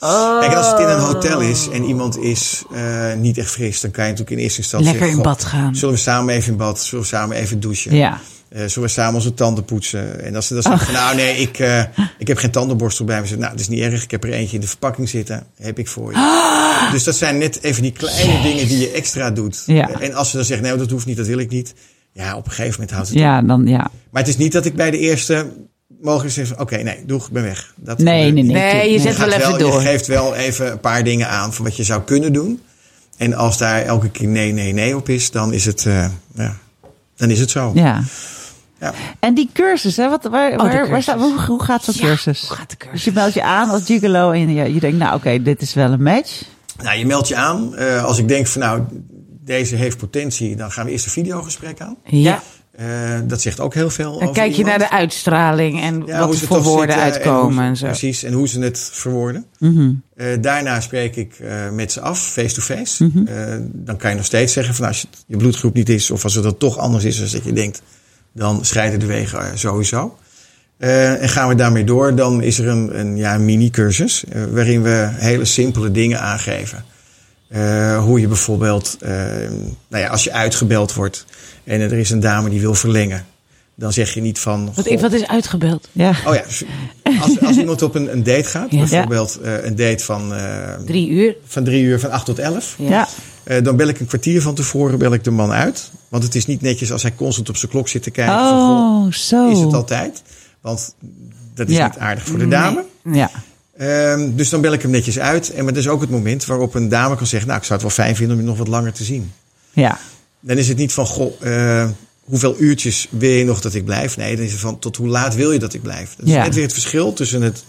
Kijk, 0.00 0.52
en 0.52 0.58
als 0.58 0.70
het 0.70 0.80
in 0.80 0.88
een 0.88 0.98
hotel 0.98 1.40
is 1.40 1.68
en 1.68 1.84
iemand 1.84 2.18
is 2.18 2.62
eh, 2.72 3.14
niet 3.14 3.38
echt 3.38 3.50
fris, 3.50 3.80
dan 3.80 3.90
kan 3.90 4.04
je 4.04 4.10
natuurlijk 4.10 4.36
in 4.36 4.42
eerste 4.44 4.60
instantie 4.60 4.88
Lekker 4.90 5.08
in 5.08 5.14
zeggen, 5.14 5.32
bad 5.32 5.44
gaan. 5.44 5.76
Zullen 5.76 5.94
we 5.94 6.00
samen 6.00 6.34
even 6.34 6.52
in 6.52 6.58
bad? 6.58 6.80
Zullen 6.80 7.04
we 7.04 7.10
samen 7.10 7.36
even 7.36 7.60
douchen? 7.60 7.94
Ja. 7.94 8.20
Eh, 8.48 8.58
zullen 8.58 8.88
we 8.88 8.94
samen 8.94 9.14
onze 9.14 9.34
tanden 9.34 9.64
poetsen? 9.64 10.24
En 10.24 10.36
als 10.36 10.46
ze 10.46 10.54
dan 10.54 10.62
zeggen 10.62 10.84
van, 10.84 10.94
nou 10.94 11.16
nee, 11.16 11.36
ik, 11.36 11.58
eh, 11.58 11.82
ik 12.18 12.28
heb 12.28 12.38
geen 12.38 12.50
tandenborstel 12.50 13.04
bij 13.04 13.20
me. 13.20 13.26
Zeg, 13.26 13.38
nou, 13.38 13.50
dat 13.50 13.60
is 13.60 13.68
niet 13.68 13.80
erg. 13.80 14.02
Ik 14.02 14.10
heb 14.10 14.24
er 14.24 14.32
eentje 14.32 14.54
in 14.54 14.60
de 14.60 14.68
verpakking 14.68 15.08
zitten. 15.08 15.46
Heb 15.56 15.78
ik 15.78 15.88
voor 15.88 16.12
je. 16.12 16.88
Dus 16.92 17.04
dat 17.04 17.16
zijn 17.16 17.38
net 17.38 17.62
even 17.62 17.82
die 17.82 17.92
kleine 17.92 18.42
dingen 18.42 18.68
die 18.68 18.78
je 18.78 18.90
extra 18.90 19.30
doet. 19.30 19.62
Ja. 19.66 19.90
En 20.00 20.14
als 20.14 20.30
ze 20.30 20.36
dan 20.36 20.44
zeggen, 20.44 20.66
nee, 20.66 20.76
dat 20.76 20.90
hoeft 20.90 21.06
niet, 21.06 21.16
dat 21.16 21.26
wil 21.26 21.38
ik 21.38 21.50
niet. 21.50 21.74
Ja, 22.12 22.36
op 22.36 22.44
een 22.44 22.50
gegeven 22.50 22.72
moment 22.72 22.90
houdt 22.90 23.08
het 23.08 23.16
op. 23.16 23.22
Ja, 23.22 23.42
dan 23.42 23.66
ja. 23.66 23.90
Maar 24.10 24.22
het 24.22 24.30
is 24.30 24.36
niet 24.36 24.52
dat 24.52 24.64
ik 24.64 24.74
bij 24.74 24.90
de 24.90 24.98
eerste 24.98 25.46
mogelijk 26.02 26.34
zeg 26.34 26.46
van, 26.46 26.58
oké, 26.60 26.76
nee, 26.76 27.04
doeg, 27.06 27.26
ik 27.26 27.32
ben 27.32 27.42
weg. 27.42 27.72
Dat 27.76 27.98
Nee, 27.98 28.26
gebeurt 28.26 28.46
nee, 28.46 28.54
nee. 28.54 28.72
Nee, 28.72 28.92
je 28.92 28.98
zet 28.98 29.16
wel 29.16 29.32
even 29.32 29.58
door. 29.58 29.80
Je 29.80 29.86
geeft 29.86 30.06
wel 30.06 30.34
even 30.34 30.70
een 30.72 30.80
paar 30.80 31.04
dingen 31.04 31.28
aan 31.28 31.54
van 31.54 31.64
wat 31.64 31.76
je 31.76 31.84
zou 31.84 32.02
kunnen 32.02 32.32
doen. 32.32 32.62
En 33.16 33.34
als 33.34 33.58
daar 33.58 33.82
elke 33.82 34.10
keer 34.10 34.28
nee, 34.28 34.52
nee, 34.52 34.72
nee 34.72 34.96
op 34.96 35.08
is, 35.08 35.30
dan 35.30 35.52
is 35.52 35.64
het, 35.64 35.86
eh, 35.86 36.06
ja, 36.34 36.56
dan 37.16 37.30
is 37.30 37.40
het 37.40 37.50
zo. 37.50 37.70
Ja. 37.74 38.02
Ja. 38.80 38.92
En 39.18 39.34
die 39.34 39.50
cursus, 39.52 39.96
hè? 39.96 40.08
Wat, 40.08 40.24
waar, 40.24 40.50
de 40.50 40.86
waar, 40.90 41.02
staat, 41.02 41.18
hoe, 41.18 41.40
hoe 41.46 41.62
gaat 41.62 41.84
zo'n 41.84 41.94
Ja, 41.96 42.00
cursus? 42.00 42.40
hoe 42.48 42.56
gaat 42.56 42.70
de 42.70 42.76
cursus? 42.76 42.94
Dus 42.94 43.04
je 43.04 43.12
meldt 43.12 43.34
je 43.34 43.42
aan 43.42 43.68
als 43.68 43.84
gigolo 43.84 44.30
en 44.30 44.54
je, 44.54 44.74
je 44.74 44.80
denkt, 44.80 44.98
nou 44.98 45.14
oké, 45.14 45.42
dit 45.42 45.62
is 45.62 45.74
wel 45.74 45.92
een 45.92 46.02
match. 46.02 46.42
Nou, 46.82 46.98
je 46.98 47.06
meldt 47.06 47.28
je 47.28 47.36
aan. 47.36 47.76
Eh, 47.76 48.04
als 48.04 48.18
ik 48.18 48.28
denk 48.28 48.46
van 48.46 48.60
nou, 48.60 48.82
deze 49.44 49.76
heeft 49.76 49.96
potentie, 49.96 50.56
dan 50.56 50.70
gaan 50.70 50.84
we 50.84 50.90
eerst 50.90 51.04
een 51.04 51.10
videogesprek 51.10 51.80
aan. 51.80 51.96
Ja. 52.04 52.42
Eh, 52.78 53.18
dat 53.24 53.40
zegt 53.40 53.60
ook 53.60 53.74
heel 53.74 53.90
veel 53.90 54.12
Dan 54.12 54.22
over 54.22 54.34
kijk 54.34 54.50
je 54.50 54.58
iemand. 54.58 54.78
naar 54.78 54.88
de 54.88 54.94
uitstraling 54.94 55.80
en 55.80 56.02
Ja, 56.06 56.26
wat 56.26 56.36
voor 56.36 56.62
woorden 56.62 56.94
zitten 56.94 57.12
uitkomen 57.12 57.64
en, 57.64 57.76
zo. 57.76 57.86
Precies, 57.86 58.22
en 58.22 58.32
hoe 58.32 58.48
ze 58.48 58.60
het 58.60 58.90
verwoorden. 58.92 59.44
Mhm. 59.58 59.92
Eh, 60.16 60.26
daarna 60.40 60.80
spreek 60.80 61.16
ik 61.16 61.38
eh, 61.38 61.70
met 61.70 61.92
ze 61.92 62.00
af, 62.00 62.20
face-to-face. 62.20 63.04
Mhm. 63.04 63.24
Dan 63.62 63.96
kan 63.96 64.10
je 64.10 64.16
nog 64.16 64.24
steeds 64.24 64.52
zeggen 64.52 64.74
van 64.74 64.86
als 64.86 65.00
het 65.00 65.24
je 65.26 65.36
bloedgroep 65.36 65.74
niet 65.74 65.88
is... 65.88 66.10
of 66.10 66.24
als 66.24 66.34
het 66.34 66.42
dan 66.42 66.56
toch 66.56 66.78
anders 66.78 67.04
is 67.04 67.16
dan 67.16 67.28
dat 67.32 67.44
je 67.44 67.52
denkt... 67.52 67.82
dan 68.32 68.64
scheiden 68.64 69.00
de 69.00 69.06
wegen 69.06 69.58
sowieso. 69.58 70.18
En 70.78 71.28
gaan 71.28 71.48
we 71.48 71.54
daarmee 71.54 71.84
door, 71.84 72.14
dan 72.14 72.42
is 72.42 72.58
er 72.58 72.68
een, 72.68 72.98
een, 72.98 73.16
ja, 73.16 73.38
mini-cursus 73.38 74.24
waarin 74.50 74.82
we 74.82 75.08
hele 75.12 75.44
simpele 75.44 75.90
dingen 75.90 76.20
aangeven. 76.20 76.84
Eh, 77.48 78.04
hoe 78.04 78.20
je 78.20 78.26
bijvoorbeeld, 78.28 78.96
eh, 79.00 79.10
nou 79.88 80.02
ja, 80.04 80.08
als 80.08 80.24
je 80.24 80.32
uitgebeld 80.32 80.94
wordt 80.94 81.24
en 81.64 81.80
er 81.80 81.92
is 81.92 82.10
een 82.10 82.20
dame 82.20 82.50
die 82.50 82.60
wil 82.60 82.74
verlengen, 82.74 83.26
dan 83.74 83.92
zeg 83.92 84.14
je 84.14 84.20
niet 84.20 84.38
van. 84.38 84.72
Wat, 84.74 85.00
wat 85.00 85.12
is 85.12 85.26
uitgebeld? 85.26 85.88
Ja. 85.92 86.10
Oh 86.26 86.34
ja, 86.34 86.42
als, 87.20 87.40
als 87.40 87.56
iemand 87.56 87.82
op 87.82 87.94
een, 87.94 88.12
een 88.12 88.22
date 88.22 88.44
gaat, 88.48 88.70
Ja. 88.70 88.78
bijvoorbeeld 88.78 89.38
eh, 89.40 89.64
een 89.64 89.76
date 89.76 90.04
van, 90.04 90.32
Drie 90.86 91.08
uur. 91.10 91.36
van 91.44 91.64
drie 91.64 91.82
uur, 91.82 92.00
van 92.00 92.10
acht 92.10 92.24
tot 92.24 92.38
elf. 92.38 92.74
Ja. 92.78 93.08
Eh, 93.44 93.62
dan 93.62 93.76
bel 93.76 93.88
ik 93.88 94.00
een 94.00 94.06
kwartier 94.06 94.42
van 94.42 94.54
tevoren 94.54 94.98
bel 94.98 95.12
ik 95.12 95.24
de 95.24 95.30
man 95.30 95.50
uit. 95.52 95.90
Want 96.08 96.22
het 96.22 96.34
is 96.34 96.46
niet 96.46 96.60
netjes 96.60 96.92
als 96.92 97.02
hij 97.02 97.14
constant 97.14 97.48
op 97.48 97.56
zijn 97.56 97.70
klok 97.70 97.88
zit 97.88 98.02
te 98.02 98.10
kijken. 98.10 98.34
van, 98.34 98.48
goh, 98.66 99.04
Oh, 99.06 99.12
zo. 99.12 99.50
is 99.50 99.58
het 99.58 99.72
altijd? 99.74 100.22
Want 100.60 100.94
dat 101.54 101.68
is 101.68 101.76
Ja. 101.76 101.86
niet 101.86 101.98
aardig 101.98 102.24
voor 102.26 102.38
de 102.38 102.48
dame. 102.48 102.84
Ja. 103.12 103.30
Ehm, 103.78 104.30
dus 104.34 104.48
dan 104.48 104.60
bel 104.60 104.72
ik 104.72 104.82
hem 104.82 104.90
netjes 104.90 105.18
uit. 105.18 105.50
En 105.50 105.64
maar 105.64 105.72
dat 105.72 105.82
is 105.82 105.88
ook 105.88 106.00
het 106.00 106.10
moment 106.10 106.44
waarop 106.46 106.74
een 106.74 106.88
dame 106.88 107.16
kan 107.16 107.26
zeggen... 107.26 107.48
nou, 107.48 107.60
ik 107.60 107.66
zou 107.66 107.80
het 107.80 107.88
wel 107.88 108.04
fijn 108.04 108.16
vinden 108.16 108.36
om 108.36 108.42
je 108.42 108.48
nog 108.48 108.58
wat 108.58 108.68
langer 108.68 108.92
te 108.92 109.04
zien. 109.04 109.32
Ja. 109.72 109.98
Dan 110.40 110.56
is 110.56 110.68
het 110.68 110.76
niet 110.76 110.92
van, 110.92 111.06
goh, 111.06 111.32
eh, 111.40 111.88
hoeveel 112.24 112.54
uurtjes 112.58 113.06
wil 113.10 113.30
je 113.30 113.44
nog 113.44 113.60
dat 113.60 113.74
ik 113.74 113.84
blijf? 113.84 114.16
Nee, 114.16 114.36
dan 114.36 114.44
is 114.44 114.52
het 114.52 114.60
van, 114.60 114.78
tot 114.78 114.96
hoe 114.96 115.08
laat 115.08 115.34
wil 115.34 115.52
je 115.52 115.58
dat 115.58 115.74
ik 115.74 115.82
blijf? 115.82 116.14
Dat 116.16 116.26
is 116.26 116.32
Ja. 116.32 116.42
net 116.44 116.54
weer 116.54 116.62
het 116.64 116.72
verschil 116.72 117.12
tussen 117.12 117.42
het 117.42 117.64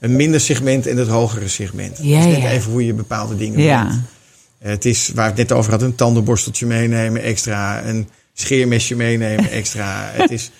een 0.00 0.16
minder 0.16 0.40
segment 0.40 0.86
en 0.86 0.96
het 0.96 1.08
hogere 1.08 1.48
segment. 1.48 1.98
Ja, 2.02 2.16
het 2.18 2.28
is 2.28 2.32
net 2.34 2.42
ja. 2.42 2.50
even 2.50 2.72
hoe 2.72 2.86
je 2.86 2.94
bepaalde 2.94 3.36
dingen 3.36 3.60
Ja. 3.60 3.86
Eh, 4.58 4.70
Het 4.70 4.84
is 4.84 5.10
waar 5.14 5.24
we 5.34 5.40
het 5.40 5.48
net 5.48 5.58
over 5.58 5.70
hadden, 5.70 5.88
een 5.88 5.94
tandenborsteltje 5.94 6.66
meenemen 6.66 7.22
extra, 7.22 7.84
een 7.84 8.08
scheermesje 8.34 8.94
meenemen 8.96 9.50
extra. 9.60 10.10
Het 10.12 10.30
is, 10.30 10.50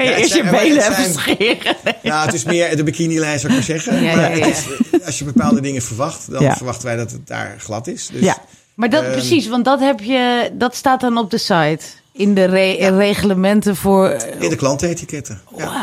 Kan 0.00 0.08
je 0.08 0.14
Ja, 0.14 0.18
eerst 0.18 0.50
benen 0.50 0.78
even 0.78 0.94
zijn- 0.94 1.12
scheren? 1.12 1.76
nou, 2.02 2.24
het 2.26 2.34
is 2.34 2.44
meer 2.44 2.76
de 2.76 2.82
bikinilijn 2.82 3.38
zou 3.38 3.52
ik 3.52 3.58
maar 3.58 3.66
zeggen. 3.68 4.02
Ja, 4.02 4.16
maar 4.16 4.32
is, 4.38 4.64
als 5.04 5.18
je 5.18 5.24
bepaalde 5.24 5.60
dingen 5.60 5.82
verwacht, 5.82 6.30
dan 6.30 6.42
Ja. 6.42 6.56
verwachten 6.56 6.86
wij 6.86 6.96
dat 6.96 7.10
het 7.10 7.26
daar 7.26 7.54
glad 7.58 7.86
is. 7.86 8.08
Dus, 8.12 8.20
Ja. 8.22 8.36
Maar 8.74 8.90
dat 8.90 9.02
Ehm, 9.02 9.12
precies, 9.12 9.48
want 9.48 9.64
dat 9.64 9.80
heb 9.80 10.00
je, 10.00 10.50
dat 10.52 10.74
staat 10.74 11.00
dan 11.00 11.16
op 11.18 11.30
de 11.30 11.38
site. 11.38 11.78
In 12.12 12.34
de 12.34 12.44
re- 12.44 12.96
reglementen 12.96 13.76
voor. 13.76 14.10
In 14.38 14.48
de 14.48 14.56
klantenetiketten. 14.56 15.40
Ja. 15.56 15.64
Wauw. 15.64 15.74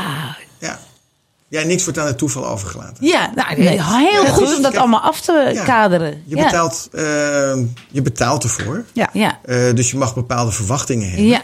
Ja. 0.59 0.79
ja, 1.47 1.63
niks 1.63 1.83
wordt 1.83 1.99
aan 1.99 2.07
het 2.07 2.17
toeval 2.17 2.47
overgelaten. 2.47 3.05
Ja, 3.07 3.31
nou, 3.35 3.57
Nee. 3.57 3.67
heel 3.81 4.23
Ja, 4.23 4.31
goed 4.31 4.55
om 4.55 4.61
dat 4.61 4.77
allemaal 4.77 4.99
af 4.99 5.21
te 5.21 5.51
ja. 5.53 5.63
kaderen. 5.63 6.23
Je, 6.25 6.35
ja. 6.35 6.43
betaalt, 6.43 6.89
eh, 6.91 7.03
je 7.91 8.01
betaalt 8.01 8.43
ervoor. 8.43 8.83
Ja. 8.93 9.09
Ja. 9.13 9.39
Eh, 9.45 9.73
dus 9.73 9.91
je 9.91 9.97
mag 9.97 10.13
bepaalde 10.15 10.51
verwachtingen 10.51 11.07
hebben. 11.07 11.25
Ja. 11.27 11.41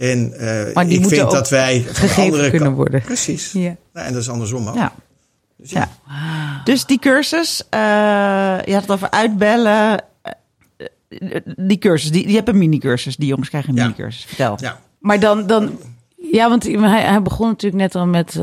En 0.00 0.32
eh, 0.32 0.74
Maar 0.74 0.86
die 0.86 0.98
ik 1.00 1.06
vind 1.06 1.20
ook 1.22 1.30
dat 1.30 1.48
wij 1.48 1.80
gegeven 1.80 2.22
andere 2.22 2.50
kunnen 2.50 2.72
worden. 2.72 3.02
Precies. 3.02 3.52
Ja. 3.52 3.76
Nou, 3.92 4.06
en 4.06 4.12
dat 4.12 4.22
is 4.22 4.28
andersom 4.28 4.68
ook. 4.68 4.74
Ja. 4.74 4.92
Dus 5.56 5.70
ja. 5.70 5.88
Dus 6.64 6.84
die 6.86 6.98
cursus, 6.98 7.62
eh, 7.70 7.80
je 8.64 8.72
had 8.72 8.82
het 8.82 8.90
over 8.90 9.10
uitbellen. 9.10 10.02
Eh, 10.22 11.40
Die 11.56 11.78
cursus, 11.78 12.10
die, 12.10 12.26
die 12.26 12.36
hebt 12.36 12.48
een 12.48 12.58
mini-cursus. 12.58 13.16
Die 13.16 13.28
jongens 13.28 13.48
krijgen 13.48 13.70
een 13.70 13.76
Ja. 13.76 13.82
mini-cursus. 13.82 14.24
Vertel. 14.24 14.56
Ja. 14.60 14.80
Maar 14.98 15.20
dan, 15.20 15.46
dan. 15.46 15.78
Ja, 16.32 16.48
want 16.48 16.62
hij, 16.62 17.02
hij 17.02 17.22
begon 17.22 17.48
natuurlijk 17.48 17.82
net 17.82 17.94
al 17.94 18.06
met. 18.06 18.34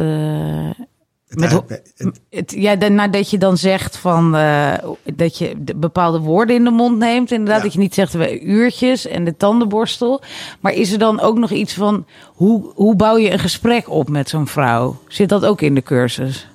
Het, 1.28 1.40
Met 1.40 1.52
uit- 1.52 1.82
het- 1.98 2.22
het, 2.30 2.52
ja, 2.58 2.74
nadat 2.74 3.30
je 3.30 3.38
dan 3.38 3.58
zegt 3.58 3.98
van 3.98 4.36
eh, 4.36 4.74
dat 5.14 5.38
je 5.38 5.54
de 5.58 5.76
bepaalde 5.76 6.20
woorden 6.20 6.56
in 6.56 6.64
de 6.64 6.70
mond 6.70 6.98
neemt, 6.98 7.32
inderdaad, 7.32 7.58
Ja. 7.58 7.64
dat 7.64 7.74
je 7.74 7.80
niet 7.80 7.94
zegt 7.94 8.14
we 8.14 8.40
uurtjes 8.42 9.08
en 9.08 9.24
de 9.24 9.38
tandenborstel. 9.38 10.22
Maar 10.60 10.74
is 10.74 10.92
er 10.92 11.00
dan 11.00 11.20
ook 11.20 11.38
nog 11.38 11.52
iets 11.52 11.74
van 11.74 12.06
hoe, 12.26 12.72
hoe 12.76 12.96
bouw 12.96 13.18
je 13.18 13.32
een 13.32 13.40
gesprek 13.40 13.90
op 13.90 14.10
met 14.10 14.30
zo'n 14.30 14.48
vrouw? 14.48 14.98
Zit 15.08 15.30
dat 15.30 15.46
ook 15.46 15.62
in 15.62 15.76
de 15.76 15.82
cursus? 15.84 16.48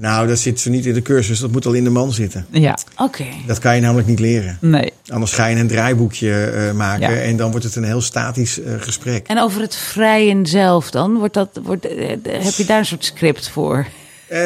Nou, 0.00 0.26
dat 0.26 0.38
zit 0.38 0.60
zo 0.60 0.70
niet 0.70 0.86
in 0.86 0.94
de 0.94 1.02
cursus. 1.02 1.38
Dat 1.38 1.50
moet 1.50 1.66
al 1.66 1.72
in 1.72 1.84
de 1.84 1.90
man 1.90 2.12
zitten. 2.12 2.46
Ja. 2.50 2.78
Oké. 2.96 3.24
Dat 3.46 3.58
kan 3.58 3.74
je 3.74 3.80
namelijk 3.80 4.08
niet 4.08 4.18
leren. 4.20 4.58
Nee. 4.60 4.92
Anders 5.06 5.32
ga 5.32 5.46
je 5.46 5.56
een 5.56 5.68
draaiboekje 5.68 6.44
eh, 6.44 6.72
maken 6.72 7.14
Ja. 7.14 7.20
en 7.20 7.36
dan 7.36 7.50
wordt 7.50 7.66
het 7.66 7.76
een 7.76 7.84
heel 7.84 8.00
statisch 8.00 8.60
eh, 8.62 8.72
gesprek. 8.78 9.26
En 9.26 9.40
over 9.42 9.60
het 9.60 9.76
vrijen 9.76 10.46
zelf 10.46 10.90
dan? 10.90 11.14
Wordt 11.18 11.34
dat, 11.34 11.60
wordt, 11.62 11.86
eh, 11.86 12.08
heb 12.44 12.54
je 12.54 12.64
daar 12.64 12.78
een 12.78 12.86
soort 12.86 13.04
script 13.04 13.48
voor? 13.48 13.86
Eh, 14.28 14.38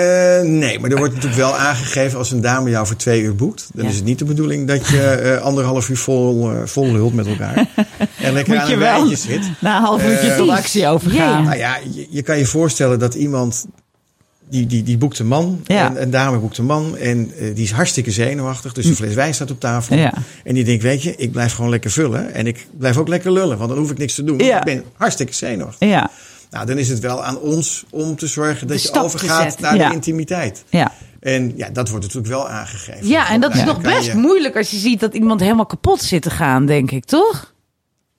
nee, 0.43 0.79
maar 0.79 0.91
er 0.91 0.97
wordt 0.97 1.15
natuurlijk 1.15 1.41
wel 1.43 1.57
aangegeven 1.57 2.19
als 2.19 2.31
een 2.31 2.41
dame 2.41 2.71
jou 2.71 2.87
voor 2.87 2.97
twee 2.97 3.23
uur 3.23 3.35
boekt. 3.35 3.69
Dan 3.75 3.85
Ja. 3.85 3.91
is 3.91 3.97
het 3.97 4.05
niet 4.05 4.19
de 4.19 4.25
bedoeling 4.25 4.69
dat 4.69 4.89
je 4.89 5.01
eh, 5.03 5.43
anderhalf 5.43 5.89
uur 5.89 5.97
vol, 5.97 6.51
eh, 6.51 6.57
vol 6.65 6.93
lult 6.93 7.15
met 7.15 7.27
elkaar. 7.27 7.55
en 8.23 8.33
lekker 8.33 8.53
Moet 8.53 8.63
aan 8.63 8.69
je 8.69 8.73
een 8.75 8.79
wijntje 8.79 9.17
zit. 9.17 9.51
na 9.61 9.77
een 9.77 9.83
half 9.83 10.07
uurtje 10.07 10.35
tot 10.37 10.49
actie 10.49 10.87
overgaan. 10.89 11.45
Nou 11.45 11.57
ja, 11.57 11.79
je, 11.95 12.07
je 12.11 12.23
kan 12.23 12.39
je 12.39 12.47
voorstellen 12.47 12.99
dat 12.99 13.15
iemand... 13.15 13.67
Die, 14.53 14.67
die, 14.67 14.83
die 14.83 14.99
boekt 14.99 15.19
een 15.19 15.27
man, 15.27 15.61
Ja. 15.67 15.87
en 15.89 16.03
een 16.03 16.11
dame 16.11 16.39
boekt 16.39 16.59
een 16.59 16.65
man. 16.65 16.97
En 16.97 17.33
eh, 17.39 17.55
die 17.55 17.65
is 17.65 17.71
hartstikke 17.71 18.11
zenuwachtig. 18.11 18.73
Dus 18.73 18.85
een 18.87 18.95
fles 18.97 19.15
wijn 19.15 19.35
staat 19.35 19.51
op 19.51 19.61
tafel. 19.61 19.97
Ja. 19.97 20.13
En 20.45 20.55
die 20.55 20.65
denkt, 20.65 20.83
weet 20.83 21.03
je, 21.03 21.17
ik 21.17 21.33
blijf 21.33 21.53
gewoon 21.55 21.71
lekker 21.71 21.91
vullen. 21.91 22.33
En 22.35 22.47
ik 22.47 22.67
blijf 22.79 22.97
ook 22.97 23.09
lekker 23.09 23.33
lullen. 23.33 23.57
Want 23.59 23.71
dan 23.71 23.79
hoef 23.79 23.91
ik 23.91 23.99
niks 23.99 24.15
te 24.15 24.25
doen. 24.25 24.39
Ja. 24.39 24.59
Ik 24.59 24.65
ben 24.65 24.85
hartstikke 24.97 25.33
zenuwachtig. 25.35 25.89
Ja. 25.89 26.11
Nou, 26.51 26.67
dan 26.67 26.79
is 26.79 26.89
het 26.89 26.99
wel 26.99 27.25
aan 27.25 27.39
ons 27.41 27.85
om 27.91 28.17
te 28.17 28.27
zorgen 28.27 28.67
dat 28.67 28.83
je 28.83 29.01
overgaat 29.01 29.61
naar 29.61 29.79
de 29.79 29.95
intimiteit. 29.95 30.65
Ja. 30.69 30.93
En 31.21 31.53
ja, 31.57 31.69
dat 31.71 31.89
wordt 31.89 32.05
natuurlijk 32.05 32.33
wel 32.33 32.49
aangegeven. 32.49 33.07
Ja, 33.09 33.31
en 33.31 33.41
dat 33.41 33.55
is 33.55 33.65
nog 33.65 33.81
best 33.81 34.07
je- 34.07 34.15
moeilijk 34.15 34.57
als 34.57 34.71
je 34.71 34.77
ziet 34.77 35.01
dat 35.01 35.15
iemand 35.15 35.41
helemaal 35.41 35.67
kapot 35.67 36.03
zit 36.03 36.23
te 36.23 36.31
gaan, 36.31 36.67
denk 36.67 36.91
ik, 36.91 37.05
toch? 37.05 37.55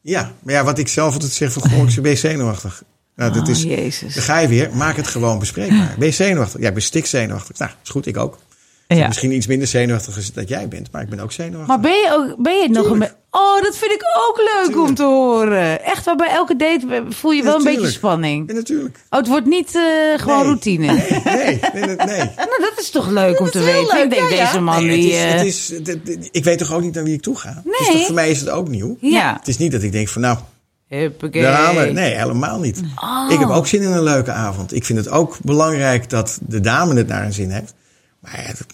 Ja, 0.02 0.32
maar 0.40 0.54
ja, 0.54 0.64
wat 0.64 0.78
ik 0.78 0.88
zelf 0.88 1.14
altijd 1.14 1.32
zeg 1.32 1.52
van, 1.54 1.70
goh, 1.72 1.90
ik 1.90 2.02
ben 2.02 2.18
zenuwachtig. 2.18 2.84
Nou, 3.16 3.34
dat 3.34 3.44
Oh, 3.44 3.50
is, 3.50 3.64
Jezus. 3.64 4.14
dan 4.14 4.24
ga 4.24 4.38
je 4.40 4.48
weer, 4.48 4.70
maak 4.76 4.96
het 4.96 5.08
gewoon 5.08 5.40
bespreekbaar. 5.40 5.96
Ben 5.98 6.08
je 6.08 6.14
zenuwachtig? 6.14 6.62
Ja, 6.62 6.68
ik 6.68 6.74
ben 6.74 6.84
stik 6.84 7.06
zenuwachtig. 7.06 7.58
Nou, 7.58 7.72
is 7.84 7.90
goed, 7.90 8.06
ik 8.06 8.18
ook. 8.18 8.38
Ja. 8.88 9.08
Misschien 9.08 9.32
iets 9.32 9.48
minder 9.48 9.68
zenuwachtig 9.68 10.16
als 10.16 10.34
dat 10.34 10.50
jij 10.50 10.68
bent, 10.68 10.92
maar 10.92 11.02
ik 11.02 11.10
ben 11.10 11.20
ook 11.20 11.32
zenuwachtig. 11.32 11.68
Maar 11.68 11.80
ben 11.80 11.92
je, 11.92 12.10
ook, 12.12 12.42
ben 12.44 12.54
je 12.62 12.70
nog 12.70 12.84
een... 12.86 12.90
Tuurlijk. 12.92 13.16
Oh, 13.32 13.62
dat 13.62 13.78
vind 13.78 13.92
ik 13.92 14.04
ook 14.28 14.42
leuk 14.54 14.82
om 14.88 14.96
te 14.96 15.04
horen. 15.04 15.84
Echt, 15.84 16.06
waar 16.06 16.16
bij 16.16 16.30
elke 16.30 16.56
date 16.56 17.04
voel 17.10 17.32
je 17.32 17.44
wel 17.44 17.56
een 17.56 17.64
beetje 17.64 17.90
spanning. 17.92 18.48
Ja, 18.48 18.54
natuurlijk. 18.54 18.98
Oh, 19.10 19.20
het 19.20 19.28
wordt 19.28 19.46
niet 19.46 19.76
eh, 19.76 19.82
gewoon 20.22 20.38
Nee. 20.38 20.46
routine. 20.46 20.86
Nee, 21.24 21.60
nee, 21.74 21.96
nee. 21.96 21.96
Nou, 22.36 22.60
dat 22.60 22.74
is 22.80 22.90
toch 22.90 23.10
leuk 23.10 23.40
om 23.40 23.50
te 23.50 23.60
weten. 23.60 23.96
leuk, 23.96 24.04
ik 24.04 24.10
denk, 24.10 24.30
deze 24.30 24.60
man 24.60 24.86
Nee, 24.86 25.00
die... 25.00 25.14
het 25.14 25.40
eh, 25.42 25.46
is, 25.46 25.70
het 25.70 25.88
is, 26.06 26.28
ik 26.32 26.44
weet 26.44 26.58
toch 26.58 26.74
ook 26.74 26.82
niet 26.82 26.94
naar 26.94 27.04
wie 27.04 27.14
ik 27.14 27.22
toe 27.22 27.36
ga? 27.38 27.62
Dus 27.66 27.80
Nee. 27.80 27.98
toch, 27.98 28.06
voor 28.06 28.16
mij 28.16 28.30
is 28.30 28.40
het 28.40 28.50
ook 28.50 28.68
nieuw. 28.68 28.98
Ja. 29.02 29.36
Het 29.40 29.48
is 29.48 29.58
niet 29.58 29.72
dat 29.72 29.84
ik 29.84 29.92
denk 29.92 30.08
van, 30.10 30.22
nou, 30.22 30.38
Huppakee. 31.00 31.42
Daar 31.42 31.58
gaan 31.58 31.76
we. 31.76 31.92
Nee, 31.92 32.16
helemaal 32.16 32.60
niet. 32.60 32.82
Oh. 33.04 33.32
Ik 33.32 33.40
heb 33.40 33.50
ook 33.50 33.68
zin 33.68 33.82
in 33.82 33.92
een 33.92 34.04
leuke 34.04 34.32
avond. 34.32 34.76
Ik 34.76 34.86
vind 34.86 35.00
het 35.00 35.10
ook 35.10 35.38
belangrijk 35.42 36.10
dat 36.10 36.40
de 36.42 36.60
dame 36.60 36.96
het 36.96 37.08
naar 37.08 37.26
een 37.26 37.34
zin 37.34 37.50
heeft. 37.52 37.74
Maar 38.20 38.42
ja, 38.42 38.48
dat 38.48 38.66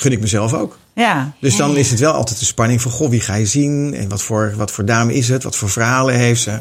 gun 0.00 0.12
ik 0.12 0.20
mezelf 0.20 0.52
ook. 0.54 0.78
Ja. 0.94 1.32
Dus 1.40 1.56
dan 1.56 1.76
is 1.76 1.90
het 1.90 2.00
wel 2.00 2.12
altijd 2.12 2.38
de 2.38 2.44
spanning 2.44 2.82
van... 2.82 2.90
Goh, 2.90 3.10
wie 3.10 3.20
ga 3.20 3.34
je 3.34 3.46
zien? 3.46 3.94
En 3.94 4.08
wat 4.08 4.22
voor, 4.22 4.52
wat 4.56 4.70
voor 4.70 4.84
dame 4.84 5.14
is 5.14 5.28
het? 5.28 5.42
Wat 5.42 5.56
voor 5.56 5.70
verhalen 5.70 6.14
heeft 6.14 6.42
ze? 6.42 6.58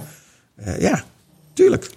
Eh, 0.55 0.79
ja, 0.79 1.03
tuurlijk. 1.53 1.89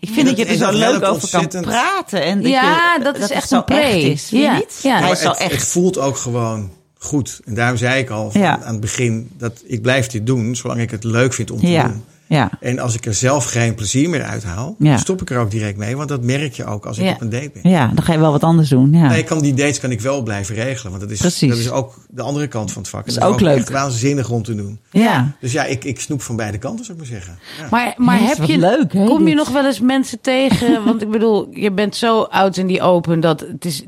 Ik 0.00 0.08
vind 0.12 0.26
dat 0.26 0.36
je 0.36 0.44
er 0.44 0.50
En 0.50 0.58
zo 0.58 0.72
leuk 0.72 1.00
kan 1.00 1.12
ontzettend. 1.12 1.64
praten. 1.66 2.22
En 2.24 2.42
dat 2.42 2.50
Ja, 2.50 2.94
je, 2.98 3.04
dat 3.04 3.18
is 3.18 3.30
echt 3.30 3.50
een 3.50 3.64
pre. 3.64 3.74
echt 3.76 3.94
is. 3.94 4.24
Vind 4.28 4.42
je 4.42 4.46
Ja. 4.48 4.54
niet? 4.54 4.78
Het, 4.82 5.36
echt. 5.38 5.52
het 5.52 5.68
voelt 5.68 5.98
ook 5.98 6.16
gewoon 6.16 6.70
goed. 6.98 7.40
En 7.44 7.54
daarom 7.54 7.76
zei 7.76 8.00
ik 8.00 8.10
al 8.10 8.30
van, 8.30 8.40
Ja. 8.40 8.58
aan 8.62 8.72
het 8.72 8.80
begin... 8.80 9.30
dat 9.38 9.62
ik 9.66 9.82
blijf 9.82 10.06
dit 10.06 10.26
doen 10.26 10.56
zolang 10.56 10.80
ik 10.80 10.90
het 10.90 11.04
leuk 11.04 11.32
vind 11.34 11.50
om 11.50 11.60
te 11.60 11.66
Ja. 11.70 11.82
doen. 11.82 12.04
Ja. 12.32 12.50
En 12.60 12.78
als 12.78 12.94
ik 12.94 13.06
er 13.06 13.14
zelf 13.14 13.44
geen 13.44 13.74
plezier 13.74 14.08
meer 14.10 14.22
uit 14.22 14.44
haal... 14.44 14.74
Ja. 14.78 14.88
dan 14.90 14.98
stop 14.98 15.20
ik 15.22 15.30
er 15.30 15.38
ook 15.38 15.50
direct 15.50 15.76
mee. 15.76 15.96
Want 15.96 16.08
dat 16.08 16.22
merk 16.22 16.52
je 16.52 16.64
ook 16.64 16.86
als 16.86 16.98
ik 16.98 17.04
Ja. 17.04 17.12
op 17.12 17.20
een 17.20 17.28
date 17.30 17.50
ben. 17.62 17.70
ja, 17.72 17.86
dan 17.94 18.04
ga 18.04 18.12
je 18.12 18.18
wel 18.18 18.30
wat 18.30 18.42
anders 18.44 18.68
doen. 18.68 18.92
Ja. 18.92 19.08
Nee, 19.08 19.18
ik 19.18 19.26
kan 19.26 19.38
die 19.40 19.54
dates 19.54 19.80
kan 19.80 19.90
ik 19.90 20.00
wel 20.00 20.22
blijven 20.22 20.54
regelen. 20.54 20.90
Want 20.90 21.02
dat 21.02 21.10
is, 21.12 21.18
Precies. 21.20 21.48
dat 21.48 21.58
is 21.58 21.70
ook 21.70 21.94
de 22.10 22.22
andere 22.22 22.46
kant 22.46 22.72
van 22.72 22.82
het 22.82 22.90
vak. 22.90 23.06
is 23.06 23.16
En 23.16 23.22
ook 23.22 23.32
dat 23.32 23.40
leuk. 23.40 23.56
echt 23.56 23.70
waanzinnig 23.70 24.30
om 24.30 24.42
te 24.42 24.54
doen. 24.54 24.78
ja. 24.90 25.32
Dus 25.40 25.52
ja, 25.52 25.64
ik, 25.64 25.84
ik 25.84 26.00
snoep 26.00 26.22
van 26.22 26.36
beide 26.36 26.58
kanten, 26.58 26.84
zou 26.84 26.98
ik 26.98 27.04
maar 27.08 27.12
zeggen. 27.20 27.38
Ja. 27.58 27.66
Maar, 27.70 27.94
maar 27.96 28.18
heb 28.20 28.42
je, 28.44 28.58
leuk, 28.58 28.92
hè, 28.92 29.04
kom 29.06 29.28
je 29.28 29.34
nog 29.34 29.48
wel 29.48 29.66
eens 29.66 29.80
mensen 29.80 30.20
tegen? 30.20 30.84
Want 30.84 31.02
ik 31.02 31.10
bedoel, 31.10 31.48
je 31.50 31.72
bent 31.72 31.96
zo 31.96 32.22
oud 32.22 32.56
en 32.56 32.66
die 32.66 32.82
open 32.82 33.20
dat 33.20 33.40
het 33.40 33.64
is. 33.64 33.82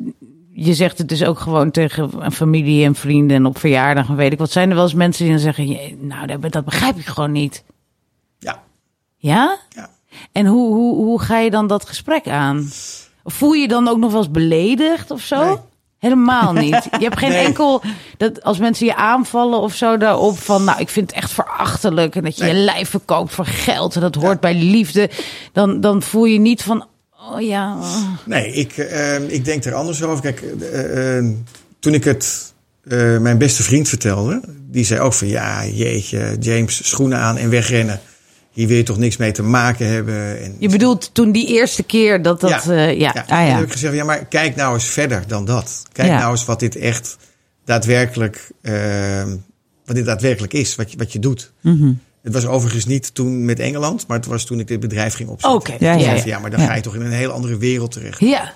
Je 0.56 0.74
zegt 0.74 0.98
het 0.98 1.08
dus 1.08 1.24
ook 1.24 1.38
gewoon 1.38 1.70
tegen 1.70 2.10
een 2.18 2.32
familie 2.32 2.84
en 2.84 2.94
vrienden 2.94 3.36
en 3.36 3.46
op 3.46 3.58
verjaardag 3.58 4.08
en 4.08 4.16
weet 4.16 4.32
ik 4.32 4.38
wat. 4.38 4.50
Zijn 4.50 4.68
er 4.68 4.74
wel 4.74 4.84
eens 4.84 4.94
mensen 4.94 5.24
die 5.24 5.32
dan 5.32 5.42
zeggen: 5.42 5.66
"Je- 5.68 5.96
Nou, 6.00 6.26
dat, 6.26 6.52
dat 6.52 6.64
begrijp 6.64 6.96
ik 6.98 7.06
gewoon 7.06 7.32
niet. 7.32 7.64
Ja, 9.28 9.58
Ja? 9.74 9.90
En 10.32 10.46
hoe, 10.46 10.74
hoe, 10.74 10.94
hoe 10.96 11.20
ga 11.20 11.38
je 11.38 11.50
dan 11.50 11.66
dat 11.66 11.86
gesprek 11.88 12.28
aan? 12.28 12.70
Voel 13.24 13.52
je 13.52 13.68
dan 13.68 13.88
ook 13.88 13.98
nog 13.98 14.10
wel 14.12 14.20
eens 14.20 14.30
beledigd 14.30 15.10
of 15.10 15.20
zo? 15.20 15.44
Nee. 15.44 15.56
Helemaal 15.98 16.52
niet. 16.52 16.84
Je 16.98 17.04
hebt 17.04 17.18
geen 17.18 17.28
Nee. 17.30 17.44
enkel 17.44 17.82
dat 18.16 18.42
als 18.42 18.58
mensen 18.58 18.86
je 18.86 18.96
aanvallen 18.96 19.60
of 19.60 19.74
zo 19.74 19.96
daarop 19.96 20.38
van, 20.38 20.64
nou, 20.64 20.80
ik 20.80 20.88
vind 20.88 21.10
het 21.10 21.18
echt 21.20 21.30
verachtelijk 21.32 22.16
en 22.16 22.22
dat 22.24 22.36
je 22.36 22.44
Nee. 22.44 22.54
je 22.54 22.60
lijf 22.60 22.88
verkoopt 22.88 23.32
voor 23.34 23.46
geld 23.46 23.94
en 23.94 24.00
dat 24.00 24.14
hoort 24.14 24.40
bij 24.40 24.54
liefde, 24.54 25.10
dan, 25.52 25.80
dan 25.80 26.02
voel 26.02 26.24
je 26.24 26.38
niet 26.38 26.62
van, 26.62 26.86
oh 27.32 27.40
ja, 27.40 27.76
oh. 27.78 27.96
Nee, 28.24 28.52
ik, 28.52 28.76
eh, 28.76 29.28
ik 29.28 29.44
denk 29.44 29.64
er 29.64 29.74
anders 29.74 30.02
over. 30.02 30.22
Kijk, 30.22 30.40
eh, 30.60 31.18
eh, 31.18 31.24
toen 31.78 31.94
ik 31.94 32.04
het 32.04 32.52
eh, 32.84 33.18
mijn 33.18 33.38
beste 33.38 33.62
vriend 33.62 33.88
vertelde... 33.88 34.40
die 34.70 34.84
zei 34.84 35.00
ook 35.00 35.12
van... 35.14 35.28
ja, 35.28 35.64
jeetje, 35.66 36.36
James, 36.40 36.88
schoenen 36.88 37.18
aan 37.18 37.36
en 37.36 37.50
wegrennen. 37.50 38.00
Hier 38.54 38.68
wil 38.68 38.76
je 38.76 38.82
toch 38.82 38.98
niks 38.98 39.16
mee 39.16 39.32
te 39.32 39.42
maken 39.42 39.86
hebben. 39.86 40.40
En 40.42 40.56
Je 40.58 40.68
bedoelt 40.68 41.14
toen 41.14 41.32
die 41.32 41.46
eerste 41.46 41.82
keer 41.82 42.22
dat 42.22 42.40
dat... 42.40 42.50
ja, 42.50 42.62
eh, 42.62 42.98
ja. 42.98 43.10
ja. 43.14 43.22
Ah, 43.22 43.28
ja. 43.28 43.46
dan 43.46 43.56
heb 43.56 43.64
ik 43.64 43.72
gezegd, 43.72 43.94
ja, 43.94 44.04
maar 44.04 44.24
kijk 44.24 44.56
nou 44.56 44.74
eens 44.74 44.84
verder 44.88 45.22
dan 45.26 45.44
dat. 45.44 45.82
Kijk 45.92 46.08
Ja. 46.08 46.18
nou 46.18 46.30
eens 46.30 46.44
wat 46.44 46.60
dit 46.60 46.76
echt 46.76 47.16
daadwerkelijk, 47.64 48.50
eh, 48.62 49.22
wat 49.84 49.96
dit 49.96 50.04
daadwerkelijk 50.04 50.52
is, 50.52 50.74
wat 50.74 50.90
je, 50.90 50.96
wat 50.96 51.12
je 51.12 51.18
doet. 51.18 51.52
Mhm. 51.60 51.92
Het 52.22 52.32
was 52.32 52.46
overigens 52.46 52.86
niet 52.86 53.14
toen 53.14 53.44
met 53.44 53.60
Engeland, 53.60 54.06
maar 54.06 54.16
het 54.16 54.26
was 54.26 54.44
toen 54.44 54.60
ik 54.60 54.66
dit 54.66 54.80
bedrijf 54.80 55.14
ging 55.14 55.28
opzetten. 55.28 55.58
Oké. 55.60 55.84
Ja, 55.84 55.92
Ik 55.92 56.00
ja, 56.00 56.22
ja. 56.24 56.38
maar 56.38 56.50
dan 56.50 56.60
ga 56.60 56.74
je 56.74 56.82
toch 56.82 56.94
in 56.94 57.00
een 57.00 57.12
heel 57.12 57.30
andere 57.30 57.56
wereld 57.56 57.92
terecht. 57.92 58.20
Ja. 58.20 58.52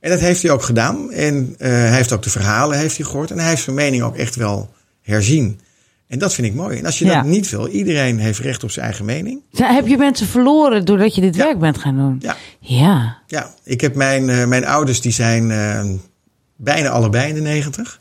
En 0.00 0.10
dat 0.10 0.20
heeft 0.20 0.42
hij 0.42 0.50
ook 0.50 0.62
gedaan. 0.62 1.12
En 1.12 1.54
eh, 1.58 1.70
hij 1.70 1.94
heeft 1.94 2.12
ook 2.12 2.22
de 2.22 2.30
verhalen 2.30 2.78
heeft 2.78 2.96
hij 2.96 3.06
gehoord. 3.06 3.30
En 3.30 3.38
hij 3.38 3.48
heeft 3.48 3.62
zijn 3.62 3.76
mening 3.76 4.02
ook 4.02 4.16
echt 4.16 4.36
wel 4.36 4.70
herzien. 5.02 5.60
En 6.10 6.18
dat 6.18 6.34
vind 6.34 6.46
ik 6.46 6.54
mooi. 6.54 6.78
En 6.78 6.86
als 6.86 6.98
je 6.98 7.04
Ja. 7.04 7.14
dat 7.14 7.24
niet 7.24 7.50
wil, 7.50 7.68
iedereen 7.68 8.18
heeft 8.18 8.38
recht 8.38 8.64
op 8.64 8.70
zijn 8.70 8.84
eigen 8.86 9.04
mening. 9.04 9.40
Heb 9.52 9.86
je 9.86 9.96
mensen 9.96 10.26
verloren 10.26 10.84
doordat 10.84 11.14
je 11.14 11.20
dit 11.20 11.34
Ja. 11.36 11.44
werk 11.44 11.58
bent 11.58 11.78
gaan 11.78 11.96
doen? 11.96 12.16
Ja, 12.20 12.36
Ja. 12.60 13.16
ja. 13.26 13.54
ik 13.64 13.80
heb 13.80 13.94
mijn, 13.94 14.28
eh, 14.28 14.46
mijn 14.46 14.66
ouders, 14.66 15.00
die 15.00 15.12
zijn 15.12 15.50
eh, 15.50 15.84
bijna 16.56 16.88
allebei 16.88 17.28
in 17.28 17.34
de 17.34 17.40
negentig. 17.40 18.00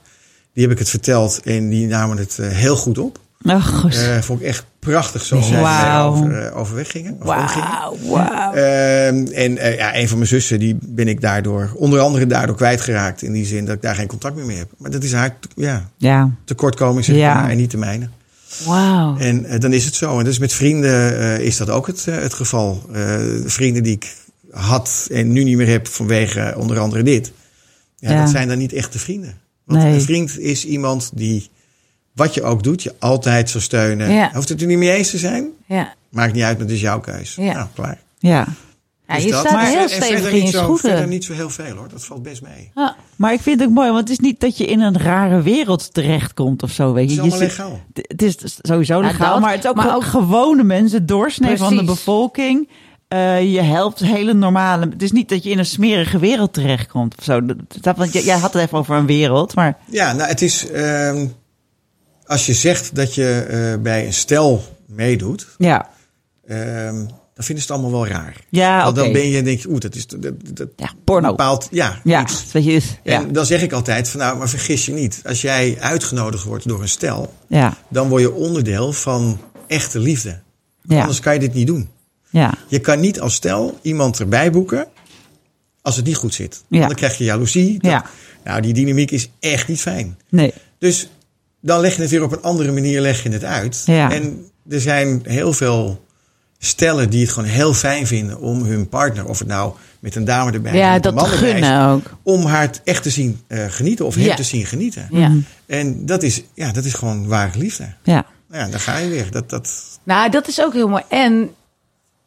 Die 0.54 0.64
heb 0.64 0.72
ik 0.72 0.80
het 0.80 0.90
verteld 0.90 1.42
en 1.44 1.70
die 1.70 1.88
namen 1.88 2.18
het 2.18 2.40
eh, 2.40 2.48
heel 2.50 2.76
goed 2.76 2.98
op. 2.98 3.20
Goed. 3.48 3.96
Eh 3.96 4.18
vond 4.22 4.40
ik 4.42 4.46
echt 4.48 4.66
prachtig 4.80 5.24
zoals 5.26 5.48
zij 5.48 5.62
Wauw. 5.62 6.12
over, 6.12 6.46
eh, 6.46 6.58
overweg 6.58 6.92
gingen. 6.92 7.18
of. 7.22 7.28
Ehm, 8.54 9.26
en 9.34 9.58
eh, 9.58 9.76
ja, 9.76 9.96
een 9.96 10.08
van 10.08 10.18
mijn 10.18 10.30
zussen, 10.30 10.60
die 10.60 10.78
ben 10.82 11.08
ik 11.08 11.22
daardoor, 11.22 11.72
onder 11.76 12.00
andere 12.00 12.28
daardoor 12.28 12.56
kwijtgeraakt. 12.56 13.22
In 13.22 13.32
die 13.32 13.46
zin 13.46 13.66
dat 13.66 13.76
ik 13.76 13.82
daar 13.82 13.96
geen 13.96 14.08
contact 14.08 14.36
meer 14.36 14.46
mee 14.46 14.58
heb. 14.58 14.70
Maar 14.78 14.92
dat 14.92 15.04
is 15.04 15.14
haar 15.14 15.38
ja, 15.56 15.90
ja. 15.98 16.30
tekortkoming, 16.46 17.06
zeg 17.06 17.16
Ja. 17.16 17.34
maar, 17.34 17.50
en 17.50 17.58
niet 17.58 17.72
de 17.72 17.78
mijne. 17.78 18.10
Wauw. 18.66 19.18
En 19.18 19.46
eh, 19.46 19.60
dan 19.60 19.74
is 19.74 19.86
het 19.86 19.96
zo. 19.96 20.20
En 20.20 20.26
dus 20.26 20.40
met 20.40 20.54
vrienden 20.54 21.20
eh, 21.20 21.40
is 21.40 21.58
dat 21.58 21.70
ook 21.70 21.88
het, 21.88 22.06
eh, 22.08 22.16
het 22.16 22.34
geval. 22.34 22.84
Eh, 22.94 23.18
vrienden 23.46 23.84
die 23.84 23.94
ik 23.94 24.14
had 24.52 25.08
en 25.12 25.32
nu 25.32 25.44
niet 25.44 25.58
meer 25.58 25.68
heb 25.70 25.88
vanwege 25.88 26.40
eh, 26.40 26.58
onder 26.58 26.80
andere 26.80 27.04
dit. 27.04 27.32
Ja, 27.98 28.12
Ja. 28.12 28.20
dat 28.22 28.30
zijn 28.30 28.48
dan 28.48 28.58
niet 28.58 28.74
echte 28.74 29.00
vrienden. 29.00 29.38
Want 29.66 29.84
Nee. 29.84 29.94
een 29.94 30.02
vriend 30.02 30.40
is 30.40 30.66
iemand 30.66 31.12
die, 31.14 31.50
wat 32.20 32.34
je 32.34 32.44
ook 32.44 32.64
doet, 32.64 32.84
je 32.84 32.96
altijd 33.00 33.50
zal 33.50 33.62
steunen. 33.62 34.12
Ja. 34.12 34.30
Hoeft 34.34 34.50
het 34.50 34.62
er 34.62 34.68
niet 34.68 34.78
mee 34.78 34.92
eens 34.92 35.10
te 35.10 35.18
zijn? 35.18 35.48
Ja. 35.66 35.94
Maakt 36.10 36.34
niet 36.34 36.44
uit, 36.44 36.58
maar 36.58 36.66
het 36.66 36.76
is 36.76 36.82
jouw 36.82 37.00
keus. 37.00 37.36
Ja. 37.36 37.54
Nou, 37.54 37.68
klaar. 37.74 37.98
ja. 38.20 38.46
Ja, 39.08 39.16
Dus 39.16 39.24
je 39.24 39.32
dat. 39.32 39.40
staat 39.40 39.54
Maar- 39.54 39.66
heel 39.68 39.88
stevig 39.90 40.06
verder 40.08 40.30
in 40.30 40.36
je 40.38 40.42
niet 40.44 40.52
zo- 40.52 40.60
Verder 40.60 40.78
schoenen. 40.78 41.10
niet 41.10 41.24
zo 41.24 41.34
heel 41.34 41.50
veel 41.50 41.76
hoor, 41.76 41.88
dat 41.90 42.06
valt 42.06 42.24
best 42.24 42.42
mee. 42.42 42.72
Ja. 42.76 42.96
Maar 43.16 43.34
ik 43.34 43.42
vind 43.42 43.60
het 43.60 43.70
ook 43.70 43.76
mooi, 43.76 43.88
want 43.88 44.00
het 44.00 44.10
is 44.10 44.20
niet 44.20 44.40
dat 44.40 44.58
je 44.58 44.66
in 44.66 44.80
een 44.82 44.98
rare 44.98 45.42
wereld 45.42 45.94
terechtkomt 45.94 46.64
of 46.64 46.72
zo. 46.72 46.94
Weet 46.94 47.10
Het 47.10 47.14
je. 47.20 47.26
is 47.26 47.26
Je 47.26 47.32
allemaal 47.32 47.50
zit- 47.50 47.58
legaal. 47.58 47.82
Het 47.94 48.22
is 48.22 48.58
sowieso 48.62 48.94
Ja, 49.02 49.08
legaal, 49.08 49.32
dat, 49.34 49.42
maar 49.42 49.52
het 49.52 49.64
is 49.64 49.70
ook, 49.70 49.76
maar 49.76 49.86
gewoon 49.86 50.00
ook- 50.04 50.10
gewone 50.10 50.64
mensen, 50.64 51.06
doorsnee 51.06 51.58
van 51.58 51.76
de 51.76 51.84
bevolking. 51.84 52.70
Eh, 53.08 53.54
je 53.54 53.62
helpt 53.62 54.00
hele 54.00 54.34
normale. 54.34 54.86
Het 54.90 55.02
is 55.02 55.12
niet 55.12 55.30
dat 55.30 55.44
je 55.44 55.50
in 55.50 55.58
een 55.60 55.66
smerige 55.66 56.20
wereld 56.20 56.54
terechtkomt 56.54 57.16
of 57.18 57.24
zo. 57.24 57.46
Dat- 57.46 57.58
dat- 57.82 57.98
Want 57.98 58.14
jij 58.14 58.24
jij 58.24 58.38
had 58.38 58.54
het 58.54 58.62
even 58.62 58.78
over 58.78 58.96
een 58.96 59.06
wereld, 59.06 59.56
maar 59.56 59.78
Ja, 59.86 60.14
nou 60.14 60.30
het 60.30 60.42
is, 60.42 60.72
ehm, 60.72 61.26
als 62.30 62.46
je 62.46 62.54
zegt 62.54 62.96
dat 62.96 63.16
je 63.16 63.40
eh, 63.40 63.82
bij 63.82 64.06
een 64.06 64.14
stel 64.14 64.64
meedoet, 64.88 65.48
ja. 65.58 65.90
ehm, 66.48 66.96
dan 67.34 67.48
vinden 67.48 67.66
ze 67.66 67.72
het 67.74 67.82
allemaal 67.82 67.92
wel 68.02 68.08
raar. 68.08 68.36
Ja, 68.50 68.84
Want 68.84 68.96
dan 68.96 69.12
ben 69.12 69.28
je, 69.28 69.44
denk 69.44 69.60
je, 69.60 69.70
oeh, 69.70 69.80
dat 69.80 69.96
is 69.96 70.08
dat, 70.08 70.22
dat 70.54 70.68
Ja, 70.76 70.90
porno. 71.04 71.30
bepaald, 71.30 71.68
ja, 71.72 72.00
Ja, 72.04 72.22
iets. 72.22 72.52
weet 72.52 72.64
je, 72.66 72.72
dus- 72.72 72.98
ja. 73.04 73.22
En 73.22 73.34
dan 73.34 73.46
zeg 73.46 73.62
ik 73.62 73.72
altijd 73.72 74.10
van 74.10 74.20
nou, 74.20 74.38
maar 74.38 74.50
vergis 74.50 74.86
je 74.86 74.92
niet. 74.92 75.22
Als 75.26 75.42
jij 75.42 75.78
uitgenodigd 75.80 76.44
wordt 76.44 76.68
door 76.68 76.82
een 76.82 76.90
stel, 76.90 77.34
ja, 77.48 77.78
dan 77.90 78.10
word 78.10 78.22
je 78.22 78.34
onderdeel 78.34 78.94
van 78.94 79.40
echte 79.68 80.00
liefde. 80.00 80.40
ja, 80.82 81.00
Anders 81.00 81.20
kan 81.20 81.34
je 81.34 81.40
dit 81.40 81.54
niet 81.54 81.68
doen. 81.68 81.90
ja, 82.30 82.54
Je 82.68 82.80
kan 82.80 83.00
niet 83.00 83.20
als 83.20 83.34
stel 83.34 83.80
iemand 83.82 84.20
erbij 84.20 84.52
boeken 84.52 84.88
als 85.82 85.96
het 85.96 86.06
niet 86.06 86.16
goed 86.16 86.34
zit. 86.34 86.64
Ja. 86.68 86.88
Dan 86.88 86.96
krijg 86.96 87.18
je 87.18 87.24
jaloezie. 87.24 87.80
Dat- 87.80 87.92
Ja. 87.92 88.06
Nou, 88.44 88.62
die 88.62 88.74
dynamiek 88.74 89.12
is 89.12 89.30
echt 89.40 89.68
niet 89.68 89.82
fijn. 89.82 90.18
nee, 90.30 90.54
Dus 90.80 91.10
dan 91.62 91.80
leg 91.80 91.96
je 91.96 92.02
het 92.02 92.12
weer 92.12 92.24
op 92.24 92.32
een 92.32 92.42
andere 92.42 92.72
manier 92.72 93.02
leg 93.02 93.24
je 93.24 93.30
het 93.30 93.44
uit. 93.44 93.84
Ja. 93.86 94.12
En 94.12 94.46
er 94.70 94.82
zijn 94.82 95.22
heel 95.24 95.54
veel 95.54 96.06
stellen 96.58 97.10
die 97.10 97.22
het 97.22 97.32
gewoon 97.32 97.50
heel 97.50 97.74
fijn 97.74 98.08
vinden 98.08 98.40
om 98.40 98.64
hun 98.64 98.90
partner, 98.90 99.26
of 99.28 99.40
het 99.40 99.48
nou 99.48 99.74
met 100.00 100.16
een 100.16 100.26
dame 100.26 100.52
erbij 100.52 100.76
Ja, 100.76 100.88
met 100.94 101.06
een 101.06 101.16
dat 101.16 101.24
man 101.30 101.32
erbij 101.44 101.88
ook. 101.92 102.02
om 102.24 102.46
haar 102.46 102.62
het 102.62 102.82
echt 102.84 103.04
te 103.04 103.10
zien 103.10 103.42
eh, 103.48 103.66
genieten 103.68 104.06
of 104.06 104.16
hem 104.16 104.24
Ja. 104.24 104.36
te 104.36 104.44
zien 104.44 104.66
genieten. 104.66 105.08
Ja. 105.12 105.32
En 105.66 106.06
dat 106.06 106.24
is, 106.24 106.44
ja, 106.54 106.72
dat 106.72 106.84
is 106.86 106.94
gewoon 106.94 107.28
ware 107.28 107.58
liefde. 107.60 107.94
ja, 108.04 108.26
Nou 108.50 108.64
Ja, 108.66 108.70
daar 108.70 108.80
ga 108.80 108.98
je 108.98 109.10
weer. 109.10 109.32
Dat, 109.32 109.50
dat, 109.50 110.00
Nou, 110.04 110.30
dat 110.32 110.48
is 110.48 110.62
ook 110.62 110.74
heel 110.74 110.88
mooi. 110.88 111.04
En 111.10 111.50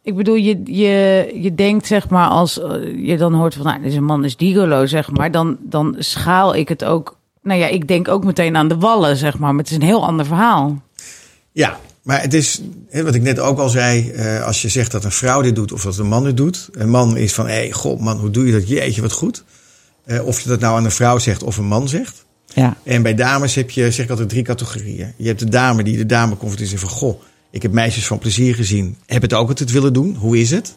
ik 0.02 0.16
bedoel, 0.16 0.34
je, 0.34 0.60
je, 0.64 1.30
je 1.42 1.54
denkt 1.54 1.86
zeg 1.86 2.08
maar 2.08 2.28
als 2.28 2.60
eh, 2.60 3.06
je 3.06 3.16
dan 3.16 3.34
hoort 3.34 3.54
van, 3.54 3.64
nou, 3.64 3.82
deze 3.82 4.00
man 4.00 4.24
is 4.24 4.36
digolo, 4.36 4.86
zeg 4.86 5.10
maar, 5.10 5.30
dan, 5.30 5.56
dan 5.60 5.96
schaal 5.98 6.54
ik 6.54 6.68
het 6.68 6.84
ook. 6.84 7.20
Nou 7.42 7.60
ja, 7.60 7.66
ik 7.66 7.88
denk 7.88 8.08
ook 8.08 8.24
meteen 8.24 8.56
aan 8.56 8.68
de 8.68 8.76
wallen, 8.76 9.16
zeg 9.16 9.38
maar, 9.38 9.54
maar 9.54 9.62
het 9.62 9.70
is 9.70 9.76
een 9.76 9.82
heel 9.82 10.06
ander 10.06 10.26
verhaal. 10.26 10.82
Ja, 11.52 11.78
maar 12.02 12.20
het 12.20 12.34
is, 12.34 12.62
wat 12.90 13.14
ik 13.14 13.22
net 13.22 13.38
ook 13.38 13.58
al 13.58 13.68
zei, 13.68 14.10
eh, 14.10 14.44
als 14.44 14.62
je 14.62 14.68
zegt 14.68 14.92
dat 14.92 15.04
een 15.04 15.12
vrouw 15.12 15.42
dit 15.42 15.54
doet 15.54 15.72
of 15.72 15.82
dat 15.82 15.98
een 15.98 16.06
man 16.06 16.26
het 16.26 16.36
doet. 16.36 16.68
Een 16.72 16.90
man 16.90 17.16
is 17.16 17.34
van, 17.34 17.46
hé, 17.46 17.52
hey, 17.52 17.72
god 17.72 18.00
man, 18.00 18.18
hoe 18.18 18.30
doe 18.30 18.46
je 18.46 18.52
dat? 18.52 18.68
Jeetje, 18.68 19.02
wat 19.02 19.12
goed. 19.12 19.44
Eh, 20.04 20.26
of 20.26 20.40
je 20.40 20.48
dat 20.48 20.60
nou 20.60 20.76
aan 20.76 20.84
een 20.84 20.90
vrouw 20.90 21.18
zegt 21.18 21.42
of 21.42 21.56
een 21.56 21.64
man 21.64 21.88
zegt. 21.88 22.24
ja, 22.46 22.76
En 22.82 23.02
bij 23.02 23.14
dames 23.14 23.54
heb 23.54 23.70
je, 23.70 23.90
zeg 23.90 24.04
ik 24.04 24.10
altijd, 24.10 24.28
drie 24.28 24.42
categorieën. 24.42 25.12
Je 25.16 25.26
hebt 25.26 25.38
de 25.38 25.48
dame 25.48 25.82
die 25.82 25.96
de 25.96 26.06
dame 26.06 26.36
confronteert 26.36 26.72
en 26.72 26.78
van, 26.78 26.88
goh, 26.88 27.20
ik 27.52 27.62
heb 27.62 27.72
meisjes 27.72 28.06
van 28.06 28.18
plezier 28.18 28.54
gezien. 28.54 28.96
Heb 29.06 29.22
het 29.22 29.32
ook 29.34 29.48
altijd 29.48 29.70
willen 29.70 29.92
doen. 29.92 30.14
Hoe 30.16 30.38
is 30.38 30.50
het? 30.50 30.74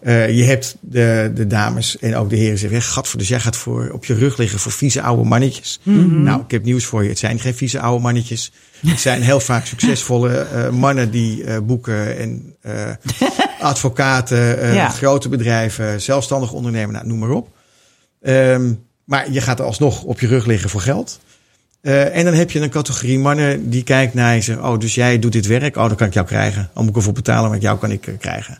Eh, 0.00 0.36
je 0.36 0.44
hebt 0.44 0.76
de, 0.80 1.32
de 1.34 1.46
dames 1.46 1.98
en 1.98 2.16
ook 2.16 2.30
de 2.30 2.36
heren 2.36 2.58
zeggen, 2.58 2.82
gadver, 2.82 3.18
dus 3.18 3.28
jij 3.28 3.40
gaat 3.40 3.56
voor, 3.56 3.90
op 3.92 4.04
je 4.04 4.14
rug 4.14 4.36
liggen 4.36 4.58
voor 4.58 4.72
vieze 4.72 5.02
oude 5.02 5.24
mannetjes. 5.28 5.80
Nou, 6.24 6.40
ik 6.42 6.50
heb 6.50 6.64
nieuws 6.64 6.84
voor 6.84 7.02
je. 7.02 7.08
Het 7.08 7.18
zijn 7.18 7.38
geen 7.38 7.54
vieze 7.54 7.80
oude 7.80 8.02
mannetjes. 8.02 8.52
Het 8.86 9.00
zijn 9.00 9.22
heel 9.22 9.40
vaak 9.40 9.66
succesvolle 9.74 10.38
eh, 10.38 10.70
mannen 10.70 11.10
die 11.10 11.44
eh, 11.44 11.58
boeken 11.62 12.18
en 12.18 12.54
advocaten, 13.60 14.74
Ja. 14.74 14.88
grote 14.88 15.28
bedrijven, 15.28 16.02
zelfstandig 16.02 16.52
ondernemen, 16.52 16.94
nou, 16.94 17.06
noem 17.06 17.18
maar 17.18 17.30
op. 17.30 17.48
Ehm, 18.22 18.72
maar 19.04 19.32
je 19.32 19.40
gaat 19.40 19.58
er 19.58 19.64
alsnog 19.64 20.02
op 20.02 20.20
je 20.20 20.26
rug 20.26 20.46
liggen 20.46 20.70
voor 20.70 20.80
geld. 20.80 21.20
Eh, 21.80 22.16
en 22.16 22.24
dan 22.24 22.34
heb 22.34 22.50
je 22.50 22.60
een 22.60 22.70
categorie 22.70 23.18
mannen 23.18 23.70
die 23.70 23.82
kijkt 23.82 24.14
naar 24.14 24.34
je 24.34 24.40
zegt: 24.40 24.58
Oh, 24.60 24.78
dus 24.78 24.94
jij 24.94 25.18
doet 25.18 25.32
dit 25.32 25.46
werk? 25.46 25.76
Oh, 25.76 25.86
dan 25.86 25.96
kan 25.96 26.06
ik 26.06 26.14
jou 26.14 26.26
krijgen. 26.26 26.70
Dan 26.74 26.82
moet 26.82 26.92
ik 26.92 26.96
ervoor 26.96 27.12
betalen, 27.12 27.50
maar 27.50 27.58
jou 27.58 27.78
kan 27.78 27.90
ik 27.90 28.06
eh, 28.06 28.14
krijgen. 28.18 28.58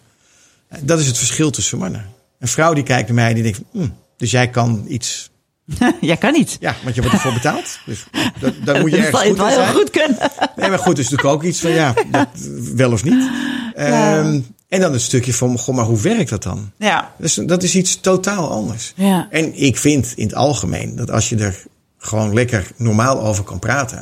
Eh, 0.69 0.79
Dat 0.83 0.99
is 0.99 1.07
het 1.07 1.19
verschil 1.19 1.51
tussen 1.51 1.79
mannen. 1.79 2.07
Een 2.39 2.49
vrouw 2.49 2.73
die 2.73 2.85
kijkt 2.85 3.07
naar 3.07 3.17
mij 3.17 3.29
en 3.29 3.35
die 3.35 3.43
denkt: 3.43 3.61
hm, 3.73 3.89
Dus 4.17 4.31
jij 4.31 4.49
kan 4.49 4.85
iets. 4.89 5.31
jij 6.01 6.17
kan 6.17 6.33
niet. 6.33 6.57
Ja, 6.61 6.75
want 6.83 6.95
je 6.95 7.01
wordt 7.01 7.17
ervoor 7.17 7.33
betaald. 7.33 7.79
Dus 7.87 8.07
dat, 8.41 8.55
dan 8.65 8.81
moet 8.81 8.91
je 8.91 8.97
ergens 9.03 9.23
goed 9.23 9.37
wel 9.37 9.47
heel 9.49 9.67
goed 9.67 9.91
kunnen. 9.91 10.19
Nee, 10.57 10.69
maar 10.69 10.79
goed, 10.79 10.97
dus 10.97 11.09
natuurlijk 11.09 11.35
ook 11.35 11.43
iets 11.43 11.61
van 11.61 11.71
ja, 11.71 11.95
dat, 12.11 12.29
wel 12.75 12.93
of 12.93 13.05
niet. 13.05 13.31
Ehm, 13.75 14.41
en 14.69 14.81
dan 14.81 14.93
het 14.93 15.03
stukje 15.03 15.35
van: 15.35 15.59
Goh, 15.59 15.75
maar 15.75 15.85
hoe 15.85 16.01
werkt 16.01 16.31
dat 16.31 16.43
dan? 16.43 16.71
Ja, 16.79 17.15
Dus 17.19 17.35
dat 17.35 17.63
is 17.63 17.75
iets 17.75 18.01
totaal 18.01 18.51
anders. 18.51 18.93
Ja. 18.97 19.27
En 19.31 19.55
ik 19.55 19.77
vind 19.77 20.13
in 20.17 20.25
het 20.27 20.35
algemeen 20.35 20.97
dat 20.97 21.11
als 21.11 21.29
je 21.29 21.37
er 21.37 21.63
gewoon 22.03 22.35
lekker 22.35 22.71
normaal 22.77 23.21
over 23.21 23.45
kan 23.45 23.59
praten. 23.59 24.01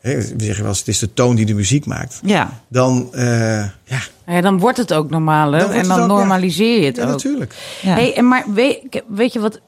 hè, 0.00 0.14
we 0.16 0.34
zeggen 0.36 0.58
wel 0.62 0.68
eens, 0.68 0.78
het 0.78 0.88
is 0.88 0.98
de 0.98 1.12
toon 1.12 1.34
die 1.36 1.46
de 1.46 1.54
muziek 1.54 1.86
maakt. 1.86 2.20
ja, 2.24 2.50
Dan, 2.68 3.08
eh, 3.12 3.58
ja, 3.84 4.00
Ja, 4.26 4.40
dan 4.40 4.58
wordt 4.58 4.76
het 4.78 4.92
ook 4.94 5.10
normaler 5.10 5.58
Dan 5.58 5.68
wordt 5.72 5.82
en 5.82 5.88
dan 5.88 6.00
ook, 6.00 6.08
normaliseer 6.18 6.80
je 6.80 6.86
het 6.86 6.96
ja 6.96 7.02
ook. 7.02 7.08
natuurlijk. 7.08 7.54
ja. 7.82 7.94
Hey, 7.94 8.16
en 8.16 8.28
maar 8.28 8.44
weet, 8.54 9.02
weet 9.08 9.32
je 9.32 9.40
wat? 9.40 9.60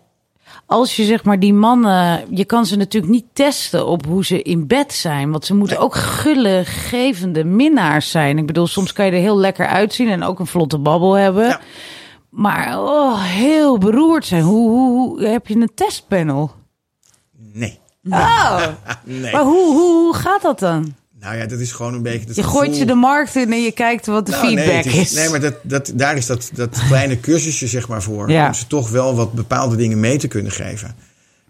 Als 0.66 0.96
je 0.96 1.04
zeg 1.04 1.24
maar 1.24 1.40
die 1.40 1.54
mannen, 1.54 2.24
je 2.30 2.44
kan 2.44 2.66
ze 2.66 2.76
natuurlijk 2.76 3.12
niet 3.12 3.24
testen 3.32 3.86
op 3.86 4.06
hoe 4.06 4.24
ze 4.24 4.42
in 4.42 4.66
bed 4.66 4.92
zijn, 4.92 5.30
want 5.30 5.44
ze 5.44 5.54
moeten 5.54 5.78
ook 5.78 5.94
gulle, 5.94 6.62
gevende 6.64 7.44
minnaars 7.44 8.10
zijn. 8.10 8.38
Ik 8.38 8.46
bedoel, 8.46 8.66
soms 8.66 8.92
kan 8.92 9.06
je 9.06 9.12
er 9.12 9.18
heel 9.18 9.38
lekker 9.38 9.66
uitzien 9.66 10.08
en 10.08 10.22
ook 10.22 10.38
een 10.38 10.46
vlotte 10.46 10.78
babbel 10.78 11.12
hebben, 11.14 11.46
Ja. 11.46 11.60
maar 12.30 12.78
oh, 12.82 13.22
heel 13.22 13.78
beroerd 13.78 14.26
zijn. 14.26 14.42
Hoe, 14.42 14.70
hoe, 14.70 14.90
hoe 15.18 15.26
heb 15.28 15.46
je 15.46 15.54
een 15.56 15.70
testpanel? 15.74 16.50
Oh, 18.11 18.62
nee. 19.04 19.32
maar 19.32 19.42
hoe, 19.42 19.72
hoe, 19.74 19.92
hoe 20.04 20.14
gaat 20.14 20.42
dat 20.42 20.59
dan? 20.59 20.94
Nou 21.20 21.36
ja, 21.38 21.46
dat 21.46 21.59
is 21.59 21.72
gewoon 21.72 21.94
een 21.94 22.02
beetje. 22.02 22.26
Het 22.26 22.36
Je 22.36 22.42
gooit 22.42 22.59
gevoel- 22.61 22.74
ze 22.74 22.84
de 22.84 22.94
markt 22.94 23.34
in 23.36 23.52
en 23.52 23.62
je 23.62 23.72
kijkt 23.72 24.07
wat 24.07 24.26
de 24.26 24.32
Nou, 24.32 24.46
feedback 24.46 24.84
nee, 24.84 24.94
is. 25.00 25.12
Nee, 25.12 25.28
maar 25.28 25.40
dat, 25.40 25.54
dat, 25.62 25.92
daar 25.94 26.16
is 26.16 26.26
dat, 26.26 26.50
dat 26.54 26.78
kleine 26.88 27.20
cursusje 27.20 27.66
zeg 27.66 27.88
maar 27.88 28.02
voor. 28.02 28.30
Ja. 28.30 28.46
Om 28.46 28.54
ze 28.54 28.66
toch 28.66 28.90
wel 28.90 29.14
wat 29.14 29.32
bepaalde 29.32 29.76
dingen 29.76 30.00
mee 30.00 30.18
te 30.18 30.28
kunnen 30.28 30.52
geven. 30.52 30.94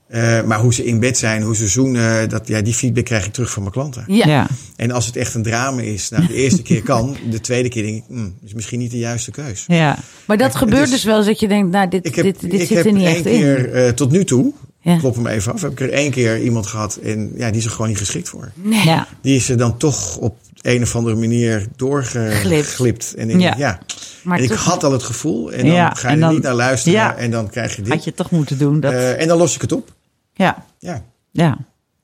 Eh, 0.08 0.42
maar 0.42 0.58
hoe 0.60 0.74
ze 0.74 0.84
in 0.84 1.00
bed 1.00 1.18
zijn, 1.18 1.42
hoe 1.42 1.56
ze 1.56 1.68
zoenen, 1.68 2.28
dat, 2.28 2.48
ja, 2.48 2.60
die 2.62 2.74
feedback 2.74 3.04
krijg 3.04 3.26
ik 3.26 3.32
terug 3.32 3.50
van 3.50 3.62
mijn 3.62 3.74
klanten. 3.74 4.04
Ja. 4.06 4.26
ja. 4.26 4.46
En 4.76 4.90
als 4.90 5.06
het 5.06 5.16
echt 5.16 5.34
een 5.34 5.42
drama 5.42 5.80
is, 5.82 6.08
nou, 6.08 6.26
de 6.26 6.34
eerste 6.34 6.62
keer 6.62 6.82
kan, 6.92 7.16
de 7.30 7.40
tweede 7.40 7.68
keer 7.68 7.82
denk 7.82 7.96
ik, 7.96 8.04
hm, 8.08 8.28
is 8.44 8.54
misschien 8.54 8.78
niet 8.78 8.90
de 8.90 8.98
juiste 8.98 9.30
keus. 9.30 9.64
ja. 9.66 9.98
maar 10.26 10.36
dat 10.36 10.46
Kijk, 10.52 10.58
gebeurt 10.64 10.90
dus 10.90 11.04
wel 11.04 11.16
eens 11.16 11.26
dat 11.26 11.40
je 11.40 11.48
denkt, 11.48 11.70
nou, 11.72 11.88
dit, 11.88 12.06
Ik 12.06 12.14
heb, 12.14 12.24
dit, 12.24 12.40
dit 12.40 12.52
ik 12.60 12.66
zit 12.66 12.76
heb 12.76 12.86
er 12.86 12.92
niet 12.92 13.02
één 13.04 13.14
echt 13.14 13.22
keer 13.22 13.58
in. 13.68 13.72
eh, 13.72 13.88
tot 13.88 14.10
nu 14.10 14.24
toe 14.24 14.52
Ja. 14.92 14.96
klop 14.98 15.14
hem 15.14 15.26
even 15.26 15.52
af. 15.52 15.60
Heb 15.62 15.70
ik 15.72 15.80
er 15.80 15.90
één 15.92 16.10
keer 16.10 16.40
iemand 16.40 16.66
gehad 16.66 16.96
en 16.96 17.32
ja, 17.36 17.48
die 17.50 17.58
is 17.58 17.64
er 17.64 17.70
gewoon 17.70 17.88
niet 17.88 17.98
geschikt 17.98 18.28
voor. 18.28 18.52
Nee. 18.54 18.84
Ja. 18.84 19.06
Die 19.20 19.36
is 19.36 19.48
er 19.48 19.56
dan 19.56 19.76
toch 19.76 20.16
op 20.16 20.36
een 20.62 20.82
of 20.82 20.96
andere 20.96 21.16
manier 21.16 21.66
doorgeglipt. 21.76 23.14
En 23.14 23.30
ik, 23.30 23.40
Ja. 23.40 23.54
ja. 23.58 23.78
Maar 24.22 24.38
en 24.38 24.44
ik 24.44 24.50
had 24.52 24.84
al 24.84 24.92
het 24.92 25.02
gevoel 25.02 25.52
en 25.52 25.64
dan 25.66 25.74
Ja, 25.74 25.90
ga 25.94 26.10
je 26.10 26.22
er 26.22 26.32
niet 26.32 26.42
naar 26.42 26.54
luisteren 26.54 26.98
Ja. 26.98 27.16
en 27.16 27.30
dan 27.30 27.48
krijg 27.50 27.76
je 27.76 27.82
dit. 27.82 27.92
Had 27.92 28.04
je 28.04 28.14
toch 28.14 28.30
moeten 28.30 28.58
doen. 28.58 28.80
Dat, 28.80 28.92
Eh, 28.92 29.20
en 29.20 29.28
dan 29.28 29.38
los 29.38 29.54
ik 29.54 29.60
het 29.60 29.72
op. 29.72 29.92
ja, 30.34 30.64
Ja. 30.78 31.02
ja. 31.30 31.56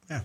Ja. 0.07 0.25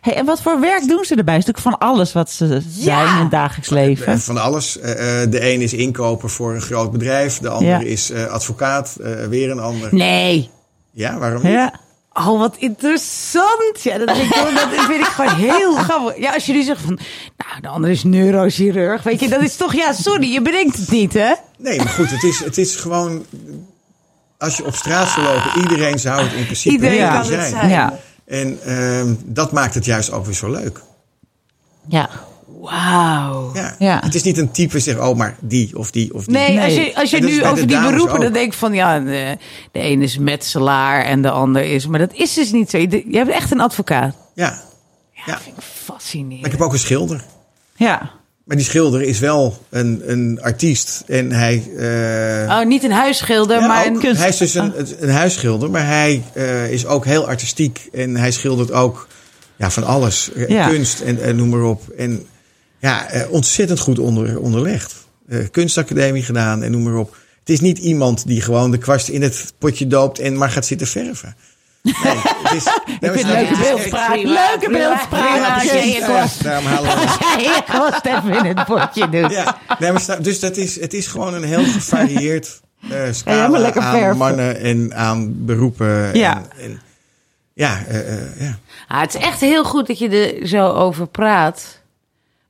Hey, 0.00 0.14
en 0.14 0.24
wat 0.24 0.42
voor 0.42 0.60
werk 0.60 0.88
doen 0.88 1.04
ze 1.04 1.14
erbij? 1.14 1.36
Is 1.36 1.44
natuurlijk 1.44 1.76
van 1.78 1.88
alles 1.88 2.12
wat 2.12 2.30
ze 2.30 2.62
zijn 2.78 3.08
in 3.14 3.20
het 3.22 3.30
dagelijks 3.30 3.70
leven. 3.70 4.06
Eh, 4.06 4.18
Van 4.18 4.36
alles. 4.38 4.78
Eh, 4.78 5.22
eh, 5.22 5.30
de 5.30 5.52
een 5.52 5.60
is 5.60 5.72
inkoper 5.72 6.30
voor 6.30 6.54
een 6.54 6.60
groot 6.60 6.90
bedrijf. 6.92 7.38
De 7.38 7.48
ander 7.48 7.68
Ja. 7.68 7.78
is 7.80 8.10
eh, 8.10 8.24
advocaat. 8.26 8.96
eh, 9.02 9.24
weer 9.28 9.50
een 9.50 9.58
ander. 9.60 9.94
Nee. 9.94 10.50
Ja, 10.96 11.18
waarom 11.18 11.42
niet? 11.42 11.52
Ja. 11.52 11.72
Oh, 12.12 12.38
wat 12.38 12.56
interessant. 12.56 13.82
Ja, 13.82 13.98
dat, 13.98 14.16
vind 14.16 14.28
ik, 14.30 14.34
gewoon- 14.36 14.54
dat 14.54 14.68
vind 14.84 15.00
ik 15.00 15.04
gewoon 15.06 15.34
heel 15.34 15.74
grappig. 15.74 16.18
Ja, 16.18 16.32
als 16.34 16.46
je 16.46 16.52
nu 16.52 16.62
zegt 16.62 16.80
van, 16.80 16.98
nou, 17.36 17.60
de 17.60 17.68
andere 17.68 17.92
is 17.92 18.04
neurochirurg. 18.04 19.02
Weet 19.02 19.20
je, 19.20 19.28
dat 19.28 19.40
is 19.42 19.56
toch, 19.56 19.74
ja, 19.74 19.92
sorry, 19.92 20.32
je 20.32 20.42
bedenkt 20.42 20.76
het 20.76 20.90
niet, 20.90 21.12
hè? 21.12 21.32
Nee, 21.58 21.76
maar 21.78 21.88
goed, 21.88 22.10
het 22.10 22.22
is, 22.22 22.38
het 22.44 22.58
is 22.58 22.76
gewoon... 22.76 23.24
Als 24.38 24.56
je 24.56 24.64
op 24.66 24.74
straat 24.74 25.08
zou 25.08 25.26
lopen, 25.26 25.60
iedereen 25.60 25.98
zou 25.98 26.22
het 26.22 26.32
in 26.32 26.44
principe 26.44 26.74
Iedereen 26.74 27.08
kan 27.08 27.16
het 27.16 27.26
zijn. 27.48 27.68
Ja. 27.68 27.98
En 28.26 28.58
ehm, 28.64 29.14
dat 29.24 29.52
maakt 29.52 29.74
het 29.74 29.84
juist 29.84 30.10
ook 30.12 30.24
weer 30.24 30.34
zo 30.34 30.50
leuk. 30.50 30.80
Ja. 31.88 32.08
Wauw. 32.70 33.50
Ja. 33.54 33.74
Ja. 33.78 34.00
Het 34.04 34.14
is 34.14 34.22
niet 34.22 34.38
een 34.38 34.50
type 34.50 34.78
zeg, 34.80 34.98
oh, 34.98 35.16
maar 35.16 35.36
die 35.40 35.78
of 35.78 35.90
die 35.90 36.14
of 36.14 36.24
die. 36.24 36.34
Nee, 36.34 36.60
als 36.60 36.74
je, 36.74 36.92
als 36.94 37.10
je 37.10 37.20
nu 37.20 37.44
over 37.44 37.66
die 37.66 37.80
beroepen, 37.80 38.14
ook. 38.14 38.20
dan 38.22 38.32
denk 38.32 38.46
ik 38.52 38.58
van, 38.58 38.72
ja, 38.74 39.00
de, 39.00 39.36
de 39.72 39.80
een 39.82 40.02
is 40.02 40.18
metselaar 40.18 41.04
en 41.04 41.22
de 41.22 41.30
ander 41.30 41.62
is... 41.64 41.86
Maar 41.86 41.98
dat 41.98 42.12
is 42.12 42.34
dus 42.34 42.52
niet 42.52 42.70
zo. 42.70 42.78
Je, 42.78 43.04
je 43.08 43.16
hebt 43.16 43.30
echt 43.30 43.50
een 43.50 43.60
advocaat. 43.60 44.16
Ja. 44.34 44.62
ja. 45.12 45.22
Vind 45.24 45.46
ik 45.46 45.52
Maar 45.54 45.64
fascinerend. 45.84 46.46
ik 46.46 46.52
heb 46.52 46.60
ook 46.60 46.72
een 46.72 46.78
schilder. 46.78 47.24
Ja. 47.76 48.10
Maar 48.44 48.56
die 48.56 48.64
schilder 48.66 49.02
is 49.02 49.18
wel 49.18 49.58
een, 49.70 50.02
een 50.06 50.38
artiest. 50.42 51.02
En 51.06 51.32
hij... 51.32 51.62
eh, 51.76 52.58
Oh, 52.58 52.66
niet 52.66 52.84
een 52.84 52.92
huisschilder, 52.92 53.60
ja, 53.60 53.66
maar 53.66 53.80
ook. 53.86 53.94
een... 53.94 53.98
kunst- 54.00 54.20
Hij 54.20 54.28
is 54.28 54.36
dus 54.36 54.54
een, 54.54 54.72
een 55.00 55.10
huisschilder, 55.10 55.70
maar 55.70 55.86
hij 55.86 56.22
eh, 56.34 56.70
is 56.70 56.86
ook 56.86 57.04
heel 57.04 57.26
artistiek. 57.28 57.88
En 57.92 58.16
hij 58.16 58.30
schildert 58.30 58.72
ook 58.72 59.08
ja, 59.56 59.70
van 59.70 59.84
alles. 59.84 60.32
Eh, 60.32 60.48
Ja. 60.48 60.68
Kunst 60.68 61.00
en, 61.00 61.22
en 61.22 61.36
noem 61.36 61.48
maar 61.48 61.62
op. 61.62 61.88
En 61.88 62.26
ja, 62.78 63.08
eh, 63.08 63.30
ontzettend 63.30 63.80
goed 63.80 63.98
onder, 63.98 64.38
onderlegd. 64.40 64.94
Eh, 65.28 65.38
kunstacademie 65.50 66.22
gedaan 66.22 66.62
en 66.62 66.70
noem 66.70 66.82
maar 66.82 66.94
op. 66.96 67.16
Het 67.40 67.50
is 67.50 67.60
niet 67.60 67.78
iemand 67.78 68.26
die 68.26 68.40
gewoon 68.40 68.70
de 68.70 68.78
kwast 68.78 69.08
in 69.08 69.22
het 69.22 69.52
potje 69.58 69.86
doopt 69.86 70.18
en 70.18 70.36
maar 70.38 70.50
gaat 70.50 70.66
zitten 70.66 70.86
verven. 70.86 71.36
Nee, 71.82 71.94
het 72.42 72.52
is, 72.52 72.64
maar 73.00 73.10
leuke 73.14 73.18
het 73.18 73.26
is 73.26 73.32
echt- 73.32 73.60
beeldspraak. 73.60 74.16
Leuke 74.16 74.68
beeldspraak. 74.70 76.42
daarom 76.42 76.66
halen 76.66 76.90
we 76.90 77.62
kost 77.72 78.04
even 78.24 78.44
in 78.46 78.56
het 78.56 78.64
potje 78.66 79.08
doet. 79.08 79.30
Ja, 79.30 79.58
nee, 79.78 79.92
maar 79.92 80.00
sta- 80.00 80.16
dus 80.16 80.40
dat 80.40 80.56
is, 80.56 80.80
het 80.80 80.94
is 80.94 81.06
gewoon 81.06 81.34
een 81.34 81.44
heel 81.44 81.64
gevarieerd 81.64 82.60
eh 82.90 83.06
Ja, 83.06 83.12
scala 83.12 83.72
aan 83.74 83.98
verven. 83.98 84.16
mannen 84.16 84.60
en 84.60 84.94
aan 84.94 85.44
beroepen. 85.44 86.14
Ja. 86.18 86.34
En, 86.36 86.50
en, 86.62 86.80
ja, 87.54 87.84
eh, 87.88 88.12
eh, 88.14 88.40
ja. 88.40 88.58
Ah, 88.88 89.00
het 89.00 89.14
is 89.14 89.20
echt 89.20 89.40
heel 89.40 89.64
goed 89.64 89.86
dat 89.86 89.98
je 89.98 90.08
er 90.08 90.46
zo 90.48 90.68
over 90.68 91.06
praat. 91.06 91.80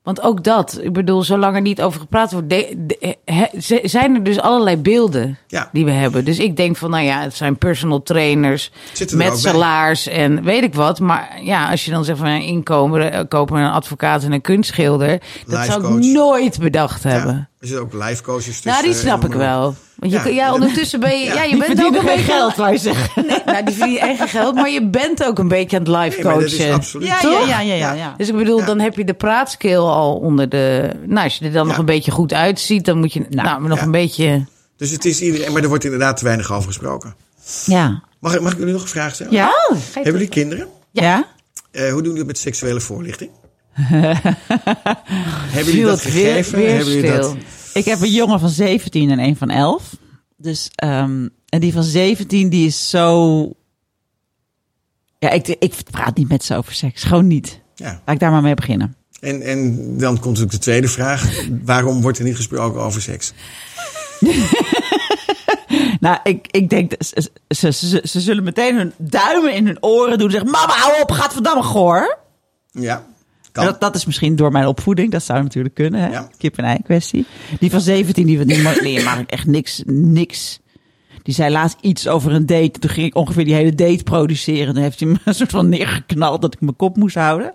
Want 0.07 0.23
ook 0.23 0.45
dat, 0.45 0.79
ik 0.83 0.93
bedoel, 0.93 1.23
zolang 1.23 1.55
er 1.55 1.61
niet 1.61 1.83
over 1.83 2.01
gepraat 2.01 2.33
wordt, 2.33 2.51
de- 2.51 2.75
de- 2.87 3.17
he- 3.25 3.61
z- 3.61 3.81
zijn 3.83 4.15
er 4.15 4.23
dus 4.23 4.41
allerlei 4.41 4.77
beelden 4.77 5.39
Ja. 5.47 5.69
die 5.73 5.85
we 5.85 5.91
hebben. 5.91 6.25
Dus 6.25 6.39
ik 6.39 6.57
denk 6.57 6.77
van, 6.77 6.91
nou 6.91 7.05
ja, 7.05 7.21
het 7.23 7.35
zijn 7.35 7.57
personal 7.57 8.03
trainers, 8.03 8.71
er 8.99 9.03
ook 9.05 9.13
metselaars 9.13 10.07
en 10.07 10.43
weet 10.43 10.63
ik 10.63 10.75
wat. 10.75 11.01
Maar 11.01 11.39
ja, 11.43 11.71
als 11.71 11.85
je 11.85 11.91
dan 11.91 12.05
zegt 12.05 12.19
van 12.19 12.27
een 12.27 12.43
inkomer, 12.43 13.01
eh, 13.01 13.21
koper, 13.29 13.57
een 13.57 13.71
advocaat 13.71 14.23
en 14.23 14.33
een 14.33 14.41
kunstschilder, 14.41 15.09
dat 15.47 15.59
Life 15.59 15.65
zou 15.73 15.99
ik 15.99 16.05
nooit 16.13 16.59
bedacht 16.59 17.03
hebben. 17.03 17.33
ja. 17.35 17.49
Er 17.61 17.67
zitten 17.67 17.85
ook 17.85 17.93
live 18.09 18.23
coaches 18.23 18.45
tussen. 18.45 18.71
Nou, 18.71 18.83
die 18.83 18.95
snap 18.95 19.25
ik 19.25 19.33
wel. 19.33 19.75
Want 19.97 20.13
je, 20.13 20.19
Ja. 20.19 20.27
ja, 20.29 20.53
ondertussen 20.53 21.01
ben 21.01 21.19
je, 21.21 21.25
ja, 21.25 21.43
je 21.43 21.57
bent 21.57 21.85
ook 21.85 21.95
een 21.97 22.05
beetje 22.05 22.33
geld, 22.33 22.57
je 22.57 22.79
zeggen. 22.79 23.27
Nee, 23.27 23.39
nou, 23.47 23.65
die 23.65 23.75
verdienen 23.75 24.09
echt 24.09 24.19
geen 24.19 24.29
geld, 24.29 24.55
maar 24.55 24.71
je 24.71 24.87
bent 24.89 25.25
ook 25.25 25.39
een 25.39 25.49
beetje 25.49 25.77
aan 25.79 25.83
het 25.83 25.93
live 25.97 26.17
Nee, 26.17 26.25
maar 26.25 26.35
dat 26.35 26.43
is 26.53 26.57
coachen. 26.57 26.75
absoluut. 26.75 27.07
Ja, 27.07 27.21
Toch? 27.21 27.49
ja, 27.49 27.61
ja, 27.61 27.75
ja, 27.75 27.75
ja, 27.75 27.93
ja. 27.93 28.15
Dus 28.17 28.29
ik 28.29 28.37
bedoel, 28.37 28.59
Ja. 28.59 28.65
dan 28.67 28.79
heb 28.81 28.97
je 28.97 29.05
de 29.05 29.15
praatskill 29.15 29.77
al 29.77 30.15
onder 30.17 30.49
de. 30.49 30.91
Nou, 31.07 31.25
als 31.25 31.37
je 31.39 31.45
er 31.45 31.53
dan 31.53 31.67
nog 31.67 31.79
een 31.79 31.85
beetje 31.85 32.11
goed 32.11 32.33
uitziet, 32.33 32.85
dan 32.85 32.99
moet 32.99 33.13
je 33.13 33.27
nou, 33.31 33.61
maar 33.61 33.69
nog 33.69 33.79
ja. 33.79 33.85
een 33.85 33.91
beetje. 33.91 34.45
Dus 34.77 34.91
het 34.91 35.05
is 35.05 35.21
iedereen, 35.21 35.53
maar 35.53 35.63
er 35.63 35.69
wordt 35.69 35.85
inderdaad 35.85 36.17
te 36.17 36.25
weinig 36.25 36.53
over 36.53 36.67
gesproken. 36.67 37.15
Ja. 37.65 38.03
Mag, 38.21 38.35
ik- 38.35 38.41
mag 38.41 38.53
ik 38.53 38.59
jullie 38.59 38.73
nog 38.73 38.83
een 38.83 38.89
vraag 38.89 39.15
stellen? 39.15 39.33
Ja? 39.33 39.51
Hebben 39.93 40.13
jullie 40.13 40.29
kinderen? 40.29 40.67
Ja? 40.91 41.27
Eh, 41.71 41.83
hoe 41.83 41.91
doen 41.91 42.03
jullie 42.03 42.19
het 42.19 42.27
met 42.27 42.39
seksuele 42.39 42.81
voorlichting? 42.81 43.31
Hebben 45.57 45.73
jullie 45.73 45.85
dat 45.85 46.03
weer- 46.03 46.13
gegeven? 46.13 46.59
weer 46.59 46.69
Hebben 46.77 46.95
jullie 46.95 47.11
dat? 47.13 47.37
Ik 47.77 47.85
heb 47.85 48.01
een 48.01 48.13
jongen 48.13 48.41
van 48.41 48.49
17 48.49 49.11
en 49.11 49.19
een 49.19 49.37
van 49.37 49.51
11. 49.51 49.97
Dus, 50.37 50.71
ehm, 50.75 51.29
en 51.49 51.61
die 51.61 51.73
van 51.73 51.83
17, 51.83 52.49
die 52.49 52.67
is 52.67 52.91
zo... 52.91 53.53
Ja, 55.19 55.31
ik, 55.31 55.49
ik 55.49 55.75
praat 55.91 56.17
niet 56.17 56.29
met 56.29 56.45
ze 56.45 56.57
over 56.57 56.75
seks. 56.75 57.03
Gewoon 57.03 57.27
niet. 57.27 57.61
Ja. 57.75 58.03
Laat 58.05 58.15
ik 58.15 58.21
daar 58.21 58.31
maar 58.31 58.43
mee 58.43 58.55
beginnen. 58.55 58.97
En, 59.21 59.43
en 59.43 59.77
dan 59.99 60.15
komt 60.15 60.25
natuurlijk 60.25 60.53
de 60.53 60.59
tweede 60.59 60.89
vraag. 60.89 61.47
Waarom 61.65 62.03
wordt 62.03 62.19
er 62.19 62.25
niet 62.25 62.37
gesproken 62.37 62.81
over 62.81 63.03
seks? 63.03 63.33
Nou, 66.01 66.19
ik, 66.23 66.47
ik 66.51 66.71
denk, 66.71 66.93
ze, 66.99 67.31
ze, 67.49 67.73
ze, 67.73 68.03
ze 68.05 68.21
zullen 68.21 68.45
meteen 68.45 68.77
hun 68.77 68.93
duimen 68.97 69.55
in 69.55 69.67
hun 69.67 69.83
oren 69.83 70.19
doen. 70.19 70.27
en 70.27 70.33
Zeggen, 70.33 70.51
mama, 70.51 70.73
hou 70.73 71.03
op, 71.03 71.11
gadverdamme, 71.11 71.63
goor. 71.63 72.19
Ja. 72.71 73.07
Dat, 73.65 73.81
dat 73.81 73.95
is 73.95 74.05
misschien 74.07 74.37
door 74.37 74.53
mijn 74.53 74.67
opvoeding. 74.67 75.11
Dat 75.11 75.23
zou 75.23 75.43
natuurlijk 75.43 75.75
kunnen, 75.75 76.01
hè? 76.01 76.09
Ja. 76.09 76.29
Kip 76.39 76.59
en 76.59 76.65
ei 76.65 76.79
kwestie. 76.85 77.27
Die 77.61 77.71
van 77.71 77.81
17, 77.81 78.27
die, 78.27 78.45
die 78.45 78.63
mag, 78.63 78.81
nee, 78.81 79.03
mag 79.05 79.19
ik 79.19 79.31
echt 79.31 79.47
niks, 79.47 79.83
niks. 79.87 80.59
Die 81.23 81.35
zei 81.35 81.53
laatst 81.53 81.77
iets 81.81 82.09
over 82.09 82.33
een 82.33 82.47
date. 82.47 82.79
Toen 82.79 82.91
ging 82.91 83.07
ik 83.07 83.15
ongeveer 83.15 83.45
die 83.45 83.55
hele 83.55 83.75
date 83.75 84.03
produceren. 84.03 84.75
Dan 84.75 84.83
heeft 84.83 85.01
hij 85.01 85.09
me 85.09 85.17
een 85.25 85.35
soort 85.35 85.51
van 85.51 85.69
neergeknald 85.69 86.43
dat 86.43 86.55
ik 86.55 86.61
mijn 86.61 86.77
kop 86.77 86.97
moest 86.97 87.15
houden. 87.17 87.53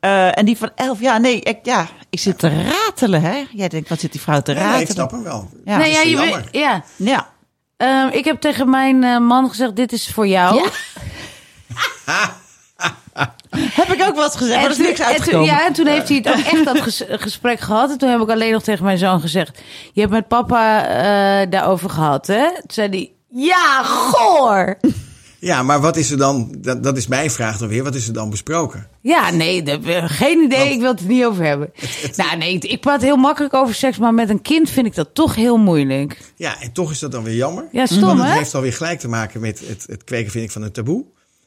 Eh, 0.00 0.38
en 0.38 0.44
die 0.44 0.56
van 0.56 0.70
11, 0.74 1.00
ja, 1.00 1.18
nee, 1.18 1.40
ik, 1.40 1.58
ja, 1.62 1.88
ik 2.10 2.18
zit 2.18 2.38
te 2.38 2.62
ratelen, 2.62 3.20
hè? 3.22 3.42
Jij 3.52 3.68
denkt, 3.68 3.88
wat 3.88 4.00
zit 4.00 4.12
die 4.12 4.20
vrouw 4.20 4.40
te 4.40 4.52
Ja, 4.52 4.56
ratelen? 4.58 4.78
nee, 4.78 4.86
ik 4.86 4.92
snap 4.92 5.10
hem 5.10 5.22
wel. 5.22 5.48
Ja. 5.64 5.76
nee, 5.76 5.90
ja, 5.90 5.98
is 5.98 6.02
je 6.04 6.10
jammer. 6.10 6.34
weet- 6.36 6.48
ja. 6.62 6.84
Ja. 6.96 7.32
Ehm, 7.76 8.08
ik 8.12 8.24
heb 8.24 8.40
tegen 8.40 8.70
mijn 8.70 9.04
eh, 9.04 9.18
man 9.18 9.48
gezegd: 9.48 9.76
dit 9.76 9.92
is 9.92 10.08
voor 10.08 10.26
jou. 10.26 10.64
Heb 13.80 13.88
ik 13.92 14.02
ook 14.08 14.14
wel 14.14 14.24
eens 14.24 14.36
gezegd, 14.36 14.56
maar 14.56 14.64
er 14.64 14.70
is 14.70 14.76
niks 14.78 14.88
en 14.98 15.04
toen- 15.04 15.06
uitgekomen. 15.14 15.46
ja, 15.46 15.66
en 15.66 15.72
toen 15.72 15.86
heeft 15.86 16.08
hij 16.08 16.16
het 16.16 16.28
ook 16.28 16.44
echt 16.54 16.64
dat 16.64 16.80
ges- 16.80 17.04
gesprek 17.08 17.60
gehad. 17.60 17.90
En 17.90 17.98
toen 17.98 18.08
heb 18.08 18.20
ik 18.20 18.30
alleen 18.30 18.52
nog 18.52 18.62
tegen 18.62 18.84
mijn 18.84 18.98
zoon 18.98 19.20
gezegd: 19.20 19.58
Je 19.92 20.00
hebt 20.00 20.12
met 20.12 20.28
papa 20.28 20.86
eh, 20.86 21.50
daarover 21.50 21.90
gehad, 21.90 22.26
hè? 22.26 22.46
Toen 22.52 22.62
zei 22.66 22.88
hij: 22.88 23.12
Ja, 23.30 23.82
goor. 23.82 24.74
Ja, 25.38 25.62
maar 25.62 25.80
wat 25.80 25.96
is 25.96 26.10
er 26.10 26.16
dan, 26.18 26.54
dat, 26.58 26.82
dat 26.82 26.96
is 26.96 27.06
mijn 27.06 27.30
vraag 27.30 27.58
dan 27.58 27.68
weer, 27.68 27.84
wat 27.84 27.94
is 27.94 28.06
er 28.06 28.12
dan 28.12 28.30
besproken? 28.30 28.86
Ja, 29.00 29.30
nee, 29.30 29.62
dat- 29.62 29.80
geen 30.04 30.38
idee. 30.42 30.58
Want- 30.58 30.70
ik 30.70 30.80
wil 30.80 30.90
het 30.90 31.00
er 31.00 31.06
niet 31.06 31.24
over 31.24 31.44
hebben. 31.44 31.72
Nou, 32.16 32.36
nee, 32.36 32.58
ik 32.58 32.80
praat 32.80 33.02
heel 33.02 33.16
makkelijk 33.16 33.54
over 33.54 33.74
seks, 33.74 33.98
maar 33.98 34.14
met 34.14 34.28
een 34.28 34.42
kind 34.42 34.70
vind 34.70 34.86
ik 34.86 34.94
dat 34.94 35.08
toch 35.14 35.34
heel 35.34 35.56
moeilijk. 35.56 36.20
Ja, 36.36 36.60
en 36.60 36.72
toch 36.72 36.90
is 36.90 36.98
dat 36.98 37.12
dan 37.12 37.22
weer 37.22 37.34
jammer. 37.34 37.68
Ja, 37.72 37.86
stom, 37.86 38.00
Want 38.00 38.18
het 38.18 38.28
hè? 38.28 38.34
heeft 38.36 38.54
alweer 38.54 38.72
gelijk 38.72 38.98
te 39.00 39.08
maken 39.08 39.40
met 39.40 39.60
het, 39.66 39.84
het 39.86 40.04
kweken, 40.04 40.30
vind 40.30 40.44
ik, 40.44 40.50
van 40.50 40.62
een 40.62 40.72
taboe. 40.72 41.04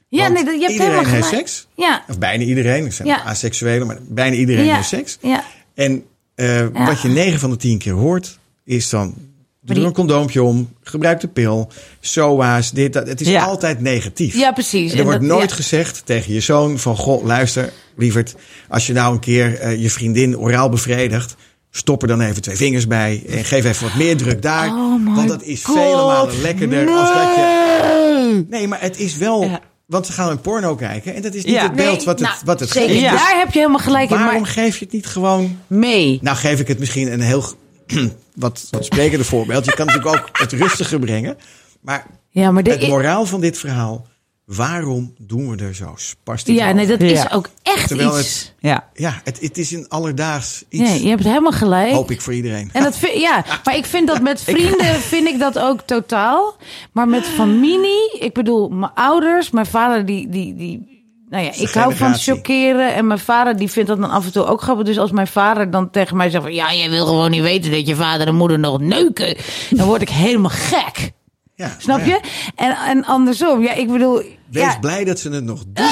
Ja, 0.10 0.32
Want 0.32 0.34
nee, 0.34 0.44
je 0.44 0.50
hebt 0.60 0.72
iedereen 0.72 0.92
helemaal 0.92 1.14
heeft 1.14 1.28
gelijk. 1.28 1.48
seks. 1.48 1.68
Ja. 1.76 2.04
Of 2.10 2.18
bijna 2.20 2.44
iedereen. 2.44 2.86
Er 2.86 2.92
zijn 2.92 3.08
Ja. 3.08 3.24
asexuelen, 3.24 3.88
maar 3.88 3.98
bijna 4.02 4.36
iedereen 4.36 4.66
Ja. 4.66 4.76
heeft 4.76 4.88
seks. 4.88 5.18
Ja. 5.22 5.44
En 5.76 6.04
eh, 6.36 6.66
wat 6.74 7.02
je 7.02 7.08
9 7.08 7.40
van 7.40 7.50
de 7.50 7.56
10 7.58 7.78
keer 7.78 7.94
hoort, 7.94 8.40
is 8.66 8.90
dan... 8.90 9.14
Doe 9.62 9.76
die- 9.76 9.84
er 9.84 9.90
een 9.90 9.96
condoompje 9.96 10.44
om, 10.44 10.70
gebruik 10.84 11.20
de 11.20 11.28
pil, 11.28 11.70
SOA's, 12.00 12.72
dit, 12.72 12.94
dat. 12.94 13.08
Het 13.08 13.22
is 13.22 13.36
altijd 13.36 13.82
negatief. 13.82 14.36
Ja, 14.36 14.52
precies. 14.52 14.86
En 14.92 14.92
En 14.92 14.98
er 14.98 15.04
wordt 15.06 15.20
dat- 15.28 15.30
nooit 15.30 15.52
gezegd 15.52 16.02
tegen 16.06 16.34
je 16.34 16.40
zoon 16.40 16.80
van... 16.80 16.96
Goh, 16.98 17.24
luister, 17.26 17.74
lieverd, 17.96 18.36
als 18.70 18.88
je 18.88 18.94
nou 18.94 19.14
een 19.14 19.20
keer 19.20 19.60
eh, 19.60 19.82
je 19.82 19.90
vriendin 19.90 20.38
oraal 20.38 20.70
bevredigt... 20.70 21.36
stop 21.72 22.02
er 22.02 22.08
dan 22.08 22.22
even 22.22 22.42
twee 22.42 22.56
vingers 22.56 22.88
bij 22.88 23.24
en 23.30 23.44
geef 23.46 23.66
even 23.66 23.84
wat 23.88 23.96
meer 23.96 24.18
druk 24.18 24.42
daar. 24.42 24.68
Oh 24.68 25.16
want 25.16 25.28
dat 25.28 25.44
is 25.44 25.64
God, 25.64 25.76
vele 25.78 25.96
malen 25.96 26.42
lekkerder 26.42 26.90
als 26.90 27.14
dat 27.14 27.36
je... 27.36 28.32
Nee. 28.34 28.46
Nee, 28.50 28.68
maar 28.68 28.82
het 28.82 29.00
is 29.00 29.18
wel... 29.18 29.44
Ja. 29.44 29.60
Want 29.88 30.06
ze 30.06 30.12
gaan 30.12 30.30
een 30.30 30.42
porno 30.42 30.76
kijken 30.76 31.16
en 31.16 31.22
dat 31.22 31.34
is 31.34 31.44
niet 31.44 31.54
Ja. 31.54 31.62
het 31.64 31.76
beeld 31.76 31.96
Nee, 31.98 32.06
wat 32.06 32.20
het, 32.20 32.28
nou, 32.30 32.40
wat 32.46 32.60
het 32.60 32.70
zeker. 32.70 32.90
geeft. 32.90 33.02
Ja. 33.02 33.12
Dus 33.12 33.20
Daar 33.20 33.38
heb 33.38 33.52
je 33.54 33.60
helemaal 33.60 33.80
gelijk 33.80 34.10
in. 34.10 34.18
waarom 34.18 34.44
geef 34.44 34.78
je 34.78 34.86
het 34.86 34.94
niet 34.94 35.06
gewoon... 35.06 35.60
mee. 35.68 36.20
Nou 36.22 36.38
geef 36.38 36.60
ik 36.60 36.68
het 36.68 36.80
misschien 36.80 37.12
een 37.14 37.22
heel 37.22 37.44
wat, 38.36 38.68
wat 38.72 38.86
sprekende 38.86 39.26
voorbeeld. 39.26 39.66
Je 39.66 39.74
kan 39.74 39.86
natuurlijk 39.86 40.16
ook 40.16 40.30
het 40.34 40.52
rustige 40.52 41.00
brengen. 41.00 41.38
Maar 41.82 42.06
Ja, 42.30 42.52
maar 42.52 42.64
de, 42.64 42.70
het 42.72 42.88
moraal 42.88 43.26
van 43.26 43.42
dit 43.42 43.58
verhaal... 43.58 44.08
waarom 44.56 45.14
doen 45.18 45.50
we 45.50 45.64
er 45.64 45.76
zo 45.76 45.94
spastisch 45.96 46.56
Ja, 46.56 46.72
nee, 46.72 46.88
dat 46.88 47.00
is 47.02 47.12
Ja. 47.12 47.30
ook 47.34 47.50
echt 47.64 47.88
Terwijl 47.88 48.20
iets. 48.20 48.54
Ja. 48.60 48.88
Ja, 48.94 49.22
het, 49.24 49.40
het 49.42 49.58
is 49.58 49.72
een 49.72 49.86
alledaags 49.90 50.64
iets, 50.70 50.90
Nee, 50.90 51.04
je 51.04 51.10
hebt 51.10 51.24
helemaal 51.24 51.52
gelijk. 51.52 51.92
hoop 51.92 52.12
ik 52.12 52.22
voor 52.22 52.34
iedereen. 52.34 52.70
En 52.74 52.84
dat 52.84 52.98
vind, 52.98 53.14
ja, 53.22 53.46
maar 53.64 53.76
ik 53.76 53.86
vind 53.86 54.08
dat 54.08 54.22
met 54.22 54.42
vrienden 54.52 54.96
vind 54.96 55.28
ik 55.28 55.40
dat 55.40 55.60
ook 55.60 55.82
totaal. 55.82 56.56
Maar 56.92 57.08
met 57.08 57.26
familie, 57.26 58.18
ik 58.20 58.34
bedoel, 58.34 58.70
mijn 58.70 58.92
ouders, 58.94 59.50
mijn 59.52 59.66
vader 59.66 60.06
die, 60.06 60.30
die, 60.30 60.56
die 60.56 60.96
nou 61.30 61.44
ja, 61.44 61.52
ik 61.54 61.70
hou 61.70 61.96
van 61.96 62.16
chockeren 62.16 62.94
en 62.94 63.08
mijn 63.08 63.20
vader 63.20 63.58
die 63.58 63.72
vindt 63.72 63.90
dat 63.90 64.00
dan 64.00 64.10
af 64.10 64.26
en 64.26 64.32
toe 64.32 64.46
ook 64.46 64.62
grappig. 64.62 64.86
Dus 64.86 65.00
als 65.00 65.12
mijn 65.12 65.28
vader 65.28 65.72
dan 65.72 65.90
tegen 65.90 66.18
mij 66.18 66.30
zegt 66.30 66.44
van, 66.44 66.54
ja, 66.54 66.74
jij 66.74 66.90
wil 66.90 67.06
gewoon 67.06 67.32
niet 67.32 67.42
weten 67.42 67.72
dat 67.72 67.88
je 67.88 67.96
vader 67.96 68.28
en 68.28 68.36
moeder 68.36 68.60
nog 68.60 68.80
neuken, 68.80 69.38
dan 69.70 69.88
word 69.88 70.02
ik 70.02 70.10
helemaal 70.10 70.52
gek. 70.54 71.12
Ja, 71.58 71.76
Snap 71.78 72.06
je? 72.06 72.20
En, 72.56 72.72
en 72.76 73.06
andersom, 73.06 73.62
ja, 73.64 73.74
ik 73.74 73.88
bedoel, 73.92 74.16
Wees 74.50 74.64
ja, 74.64 74.78
blij 74.80 75.04
dat 75.04 75.20
ze 75.20 75.30
het 75.30 75.44
nog 75.44 75.64
doen. 75.74 75.86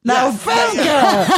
Nou, 0.00 0.32
Femke! 0.40 1.24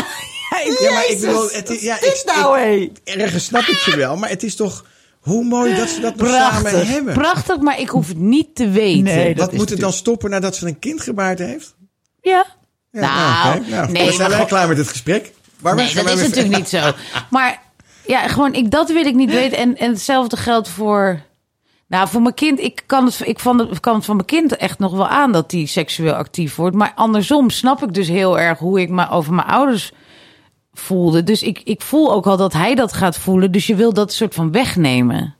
Ja, 0.80 0.92
maar 0.92 1.04
ik 1.08 1.20
bedoel, 1.20 1.48
het 1.50 1.70
is, 1.70 1.80
ja, 1.82 1.94
ik, 1.94 2.00
Dit 2.00 2.22
nou, 2.36 2.58
hé! 2.58 2.70
ik- 2.70 2.98
ergens 3.04 3.44
snap 3.44 3.62
ik 3.62 3.78
je 3.78 3.96
wel, 3.96 4.16
maar 4.16 4.28
het 4.28 4.42
is 4.42 4.56
toch 4.56 4.84
hoe 5.20 5.44
mooi 5.44 5.74
dat 5.76 5.88
ze 5.88 6.00
dat 6.00 6.16
nog 6.16 6.28
samen 6.28 6.86
hebben. 6.86 7.14
prachtig, 7.14 7.56
maar 7.58 7.80
ik 7.80 7.88
hoef 7.88 8.08
het 8.08 8.16
niet 8.18 8.54
te 8.54 8.68
weten. 8.70 9.02
Nee, 9.02 9.34
dat 9.34 9.44
Wat 9.44 9.54
moet 9.54 9.70
het 9.70 9.80
dan 9.80 9.92
stoppen 9.92 10.30
nadat 10.30 10.56
ze 10.56 10.66
een 10.66 10.78
kind 10.78 11.00
gebaard 11.00 11.38
heeft? 11.38 11.74
Ja. 12.20 12.46
Ja, 12.90 13.00
Nou, 13.44 13.68
nou, 13.70 13.90
nee, 13.90 13.92
dan 13.92 13.94
zijn 13.94 14.06
maar 14.06 14.16
wij 14.18 14.28
gewoon- 14.30 14.46
klaar 14.46 14.68
met 14.68 14.76
het 14.78 14.88
gesprek. 14.88 15.32
Barbara, 15.60 15.86
Nee, 15.86 15.94
dat 15.94 16.04
wij 16.04 16.14
is 16.14 16.20
natuurlijk 16.28 16.56
niet 16.56 16.68
zo. 16.68 16.92
Maar 17.30 17.62
ja, 18.06 18.28
gewoon, 18.28 18.54
ik, 18.54 18.70
dat 18.70 18.88
wil 18.90 19.06
ik 19.06 19.14
niet 19.14 19.30
weten. 19.30 19.58
En, 19.58 19.76
en 19.76 19.90
hetzelfde 19.90 20.36
geldt 20.36 20.68
voor. 20.68 21.20
Nou, 21.88 22.08
voor 22.08 22.22
mijn 22.22 22.34
kind, 22.34 22.60
ik 22.60 22.82
kan, 22.86 23.04
het, 23.04 23.20
ik 23.24 23.38
van 23.38 23.58
het, 23.58 23.80
kan 23.80 23.94
het 23.94 24.04
van 24.04 24.14
mijn 24.14 24.26
kind 24.26 24.56
echt 24.56 24.78
nog 24.78 24.92
wel 24.92 25.08
aan 25.08 25.32
dat 25.32 25.50
die 25.50 25.66
seksueel 25.66 26.14
actief 26.14 26.56
wordt. 26.56 26.76
Maar 26.76 26.92
andersom 26.94 27.50
snap 27.50 27.82
ik 27.82 27.94
dus 27.94 28.08
heel 28.08 28.38
erg 28.38 28.58
hoe 28.58 28.80
ik 28.80 28.90
me 28.90 29.08
over 29.08 29.34
mijn 29.34 29.48
ouders 29.48 29.92
voelde. 30.72 31.22
Dus 31.22 31.42
ik, 31.42 31.60
ik 31.64 31.82
voel 31.82 32.12
ook 32.12 32.26
al 32.26 32.36
dat 32.36 32.52
hij 32.52 32.74
dat 32.74 32.92
gaat 32.92 33.18
voelen. 33.18 33.52
Dus 33.52 33.66
je 33.66 33.74
wil 33.74 33.92
dat 33.92 34.12
soort 34.12 34.34
van 34.34 34.52
wegnemen. 34.52 35.37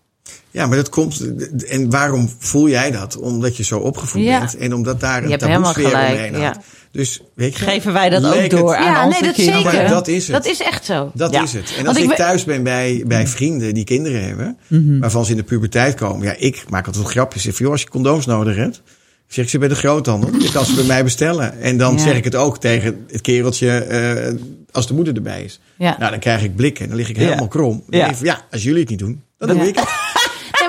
Ja, 0.58 0.66
maar 0.66 0.76
dat 0.76 0.88
komt. 0.88 1.24
En 1.68 1.90
waarom 1.90 2.30
voel 2.38 2.68
jij 2.68 2.90
dat? 2.90 3.16
Omdat 3.16 3.56
je 3.56 3.64
zo 3.64 3.78
opgevoed 3.78 4.22
Ja. 4.22 4.38
bent 4.38 4.56
en 4.56 4.74
omdat 4.74 5.00
daar 5.00 5.24
een 5.24 5.38
taboesfeer 5.38 5.86
gelijk, 5.86 6.10
omheen 6.12 6.32
ja. 6.32 6.38
hangt. 6.44 6.58
Dus 6.92 7.22
weet 7.34 7.56
je, 7.56 7.64
Geven 7.64 7.92
wij 7.92 8.08
dat 8.10 8.24
ook 8.24 8.50
door 8.50 8.68
het- 8.70 8.78
aan 8.78 8.92
ja, 8.92 9.04
onze 9.06 9.20
nee, 9.20 9.28
dat 9.28 9.34
kinderen? 9.34 9.62
zeker. 9.62 9.78
Maar 9.78 9.88
dat 9.90 10.08
is 10.08 10.22
het. 10.28 10.36
Dat 10.36 10.46
is 10.46 10.60
echt 10.62 10.84
zo. 10.84 11.10
Dat 11.14 11.32
Ja. 11.32 11.42
is 11.42 11.52
het. 11.52 11.74
En 11.78 11.86
als 11.86 11.96
ik 11.96 12.14
thuis 12.14 12.44
ben 12.44 12.62
bij, 12.62 13.04
bij 13.06 13.26
vrienden 13.26 13.74
die 13.74 13.84
kinderen 13.84 14.24
hebben, 14.24 14.58
Mhm. 14.66 14.98
waarvan 14.98 15.24
ze 15.24 15.30
in 15.30 15.36
de 15.36 15.42
puberteit 15.42 15.94
komen. 15.94 16.26
Ja, 16.26 16.34
ik 16.38 16.64
maak 16.68 16.86
altijd 16.86 17.04
een 17.04 17.10
grapje. 17.10 17.40
Zeg 17.40 17.52
van, 17.54 17.62
joh, 17.64 17.72
als 17.72 17.82
je 17.82 17.88
condooms 17.88 18.26
nodig 18.26 18.56
hebt. 18.56 18.82
Zeg, 19.26 19.44
ik 19.44 19.50
zit 19.50 19.60
bij 19.60 19.68
de 19.68 19.74
groothandel. 19.74 20.30
Je 20.40 20.50
kan 20.52 20.64
ze 20.64 20.74
bij 20.74 20.84
mij 20.84 21.04
bestellen. 21.04 21.60
En 21.60 21.76
dan 21.78 21.92
Ja. 21.94 21.98
zeg 22.02 22.16
ik 22.16 22.24
het 22.24 22.34
ook 22.34 22.58
tegen 22.60 23.04
het 23.10 23.20
kereltje 23.20 23.70
eh, 23.70 24.34
als 24.70 24.86
de 24.86 24.94
moeder 24.94 25.14
erbij 25.14 25.42
is. 25.42 25.60
Ja. 25.78 25.96
Nou, 25.98 26.10
dan 26.10 26.20
krijg 26.20 26.42
ik 26.42 26.56
blikken. 26.56 26.88
Dan 26.88 26.96
lig 26.96 27.08
ik 27.08 27.16
Ja. 27.16 27.22
helemaal 27.22 27.48
krom. 27.48 27.70
Dan 27.72 27.84
Ja. 27.86 27.98
denk 27.98 28.10
ik 28.10 28.16
van, 28.16 28.26
ja, 28.26 28.40
als 28.50 28.62
jullie 28.62 28.80
het 28.80 28.88
niet 28.90 28.98
doen, 28.98 29.22
dan 29.38 29.48
doe 29.48 29.56
Ja. 29.58 29.64
ik 29.64 29.74
het. 29.78 29.88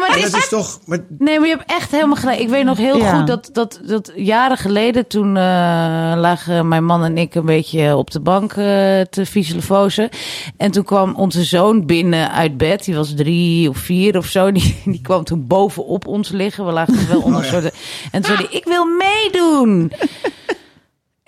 Maar 0.09 0.19
dat 0.21 0.35
is, 0.35 0.49
toch... 0.49 0.79
Maar, 0.85 0.99
Nee, 1.17 1.39
maar 1.39 1.47
je 1.47 1.55
hebt 1.55 1.71
echt 1.71 1.91
helemaal 1.91 2.15
gelijk. 2.15 2.39
Ik 2.39 2.49
weet 2.49 2.65
nog 2.65 2.77
heel 2.77 2.97
Ja. 2.97 3.17
goed 3.17 3.27
dat, 3.27 3.49
dat, 3.53 3.79
dat 3.83 4.11
jaren 4.15 4.57
geleden... 4.57 5.07
toen 5.07 5.37
eh, 5.37 5.43
lagen 6.15 6.67
mijn 6.67 6.85
man 6.85 7.03
en 7.03 7.17
ik 7.17 7.35
een 7.35 7.45
beetje 7.45 7.95
op 7.95 8.11
de 8.11 8.19
bank 8.19 8.51
eh, 8.51 8.57
te 9.01 9.25
fieselefozen. 9.27 10.09
En 10.57 10.71
toen 10.71 10.83
kwam 10.83 11.15
onze 11.15 11.43
zoon 11.43 11.85
binnen 11.85 12.31
uit 12.31 12.57
bed. 12.57 12.85
Die 12.85 12.95
was 12.95 13.13
drie 13.15 13.69
of 13.69 13.77
vier 13.77 14.17
of 14.17 14.25
zo. 14.25 14.51
Die, 14.59 14.81
die 14.85 15.01
kwam 15.01 15.23
toen 15.23 15.47
bovenop 15.47 16.07
ons 16.07 16.29
liggen. 16.29 16.65
We 16.65 16.71
lagen 16.71 17.07
wel 17.07 17.21
onder 17.21 17.39
een 17.39 17.49
soort... 17.49 17.73
En 18.11 18.21
toen 18.21 18.35
zei 18.35 18.47
hij, 18.49 18.57
ik 18.59 18.65
wil 18.65 18.85
meedoen. 18.85 19.91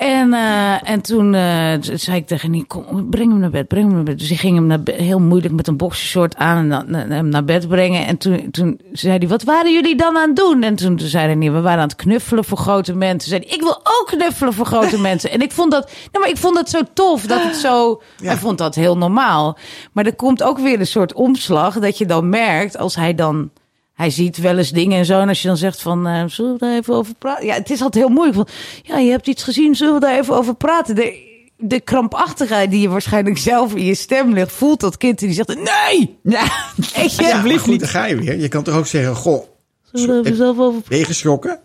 En, 0.02 0.34
eh, 0.34 0.89
en 0.89 1.02
toen 1.02 1.34
eh, 1.34 1.74
zei 1.82 2.18
ik 2.18 2.28
tegen 2.28 2.54
hem, 2.54 2.68
kom, 2.68 3.10
breng 3.10 3.32
hem 3.32 3.39
naar 3.39 3.49
bed, 3.49 3.68
breng 3.68 3.86
hem 3.86 3.95
naar 3.95 4.04
bed. 4.04 4.20
Dus 4.20 4.32
ik 4.32 4.39
ging 4.39 4.56
hem 4.56 4.66
naar 4.68 4.80
heel 4.86 5.20
moeilijk 5.20 5.54
met 5.54 5.68
een 5.68 5.78
boxershort 5.78 6.36
aan 6.36 6.58
en 6.58 6.70
dan, 6.70 6.86
na- 7.08 7.16
hem 7.16 7.30
naar 7.30 7.43
bed 7.43 7.68
brengen. 7.68 8.06
En 8.08 8.18
toen, 8.18 8.52
toen 8.52 8.80
zei 8.91 9.18
hij, 9.18 9.28
wat 9.28 9.43
waren 9.43 9.74
jullie 9.74 9.95
dan 9.95 10.18
aan 10.18 10.28
het 10.28 10.36
doen? 10.36 10.64
En 10.64 10.76
toen, 10.76 10.99
zei 10.99 11.26
hij, 11.26 11.36
nee, 11.36 11.52
we 11.52 11.62
waren 11.62 11.82
aan 11.82 11.88
het 11.88 11.95
knuffelen 11.95 12.43
voor 12.45 12.58
grote 12.58 12.93
mensen. 12.95 13.30
Zei 13.30 13.41
hij, 13.47 13.56
ik 13.56 13.62
wil 13.62 13.78
ook 13.78 14.04
knuffelen 14.06 14.54
voor 14.54 14.66
grote 14.66 14.99
mensen. 15.10 15.32
En 15.32 15.41
ik 15.41 15.52
vond 15.52 15.72
dat, 15.72 15.91
nou, 16.12 16.24
maar 16.26 16.30
ik 16.34 16.38
vond 16.38 16.56
dat 16.56 16.70
zo 16.70 16.80
tof, 16.93 17.26
dat 17.26 17.43
het 17.43 17.56
zo, 17.56 18.02
Ja. 18.18 18.28
hij 18.28 18.38
vond 18.38 18.58
dat 18.58 18.76
heel 18.76 18.97
normaal. 18.97 19.58
Maar 19.91 20.06
er 20.06 20.16
komt 20.16 20.43
ook 20.43 20.60
weer 20.60 20.80
een 20.80 20.88
soort 20.88 21.14
omslag 21.14 21.80
dat 21.80 21.97
je 21.97 22.06
dan 22.06 22.30
merkt 22.30 22.78
als 22.78 22.95
hij 22.95 23.16
dan... 23.16 23.49
Hij 23.93 24.09
ziet 24.09 24.37
wel 24.37 24.57
eens 24.57 24.71
dingen 24.71 24.97
en 24.97 25.05
zo. 25.05 25.19
En 25.19 25.27
als 25.27 25.41
je 25.41 25.47
dan 25.47 25.57
zegt 25.57 25.81
van, 25.81 26.07
eh, 26.07 26.23
zullen 26.27 26.53
we 26.53 26.59
daar 26.59 26.75
even 26.75 26.93
over 26.93 27.13
praten? 27.15 27.45
Ja, 27.45 27.53
het 27.53 27.69
is 27.69 27.81
altijd 27.81 28.03
heel 28.05 28.13
moeilijk. 28.13 28.35
Van, 28.35 28.47
ja, 28.83 28.97
je 28.97 29.11
hebt 29.11 29.27
iets 29.27 29.43
gezien, 29.43 29.75
zullen 29.75 29.93
we 29.93 29.99
daar 29.99 30.19
even 30.19 30.35
over 30.35 30.55
praten? 30.55 30.95
De, 30.95 31.29
de 31.57 31.79
krampachtigheid 31.79 32.71
die 32.71 32.81
je 32.81 32.89
waarschijnlijk 32.89 33.37
zelf 33.37 33.75
in 33.75 33.85
je 33.85 33.95
stem 33.95 34.33
ligt, 34.33 34.51
voelt 34.51 34.79
dat 34.79 34.97
kind 34.97 35.21
en 35.21 35.27
die 35.27 35.35
zegt, 35.35 35.55
nee! 35.55 36.19
Ja, 36.23 36.47
je, 36.75 37.13
ja, 37.17 37.41
maar 37.41 37.59
goed, 37.59 37.79
dan 37.79 37.89
ga 37.89 38.05
je 38.05 38.15
weer. 38.15 38.39
Je 38.39 38.47
kan 38.47 38.63
toch 38.63 38.75
ook 38.75 38.87
zeggen, 38.87 39.15
goh, 39.15 39.43
zullen 39.91 40.07
we 40.07 40.13
daar 40.13 40.25
even 40.25 40.37
zelf 40.37 40.59
over 40.59 40.81
ben 40.87 40.97
je 40.97 41.05
geschrokken? 41.05 41.59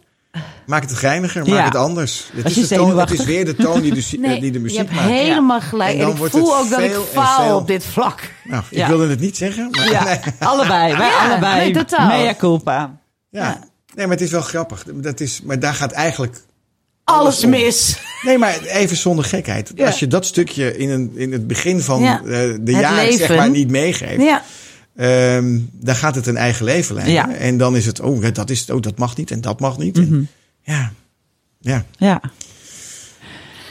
Maak 0.66 0.82
het 0.82 0.92
geiniger, 0.92 1.40
maak 1.46 1.58
Ja. 1.58 1.64
het 1.64 1.74
anders. 1.74 2.30
Het 2.34 2.44
Als 2.44 2.52
is, 2.56 2.68
je 2.68 2.74
de 2.74 2.74
toon, 2.80 2.98
het 2.98 3.10
is 3.10 3.24
weer 3.24 3.44
de 3.44 3.54
toon 3.54 3.80
die 3.80 3.94
de, 3.94 4.06
Nee, 4.20 4.40
die 4.40 4.50
de 4.50 4.58
je 4.58 4.62
muziek 4.62 4.78
hebt 4.78 4.92
maakt. 4.92 5.08
helemaal 5.08 5.60
gelijk. 5.60 5.90
En 5.92 5.98
En, 5.98 6.00
dan 6.04 6.10
ik 6.12 6.16
wordt 6.18 6.32
voel 6.32 6.56
het 6.56 6.64
ook 6.64 6.70
dat 6.70 6.80
ik 6.80 6.90
veel 6.90 7.00
en 7.00 7.06
faal 7.22 7.46
veel- 7.46 7.56
op 7.56 7.66
dit 7.66 7.84
vlak. 7.84 8.30
Nou, 8.44 8.62
ik 8.70 8.76
Ja. 8.78 8.88
wilde 8.88 9.08
het 9.08 9.20
niet 9.20 9.36
zeggen, 9.36 9.68
maar 9.70 9.90
ja. 9.90 10.04
nee. 10.04 10.18
allebei. 10.38 10.96
Wij 10.96 11.06
Ja, 11.08 11.26
allebei. 11.28 11.58
nee, 11.58 11.72
totaal. 11.72 12.06
Mea 12.06 12.34
culpa. 12.34 12.98
Ja. 13.30 13.58
Nee, 13.94 14.06
maar 14.06 14.16
het 14.16 14.24
is 14.24 14.30
wel 14.30 14.40
grappig. 14.42 14.84
Dat 14.94 15.20
is, 15.20 15.40
maar 15.44 15.58
daar 15.60 15.74
gaat 15.74 15.92
eigenlijk... 15.92 16.36
Alles 17.04 17.44
om. 17.44 17.50
mis. 17.50 17.98
Nee, 18.22 18.38
maar 18.38 18.58
even 18.62 18.96
zonder 18.96 19.24
gekheid. 19.24 19.72
Ja. 19.74 19.86
Als 19.86 19.98
je 19.98 20.06
dat 20.06 20.26
stukje 20.26 20.76
in, 20.76 20.90
een, 20.90 21.12
in 21.14 21.32
het 21.32 21.46
begin 21.46 21.80
van 21.80 22.00
Ja. 22.02 22.18
eh, 22.18 22.24
de 22.26 22.60
Het 22.64 22.70
jaren 22.70 23.12
zeg 23.12 23.18
leven. 23.18 23.36
maar 23.36 23.50
niet 23.50 23.70
meegeeft... 23.70 24.22
Ehm, 24.96 25.58
dan 25.72 25.94
gaat 25.94 26.14
het 26.14 26.26
een 26.26 26.36
eigen 26.36 26.64
leven 26.64 26.94
leiden. 26.94 27.14
Ja. 27.14 27.34
En 27.34 27.58
dan 27.58 27.76
is 27.76 27.86
het, 27.86 28.00
oh 28.00 28.26
dat, 28.32 28.50
is, 28.50 28.70
oh, 28.70 28.80
dat 28.80 28.98
mag 28.98 29.16
niet 29.16 29.30
en 29.30 29.40
dat 29.40 29.60
mag 29.60 29.78
niet. 29.78 29.96
Mhm. 29.96 30.12
En, 30.14 30.28
ja, 30.62 30.92
ja. 31.60 31.84
Ja. 31.98 32.20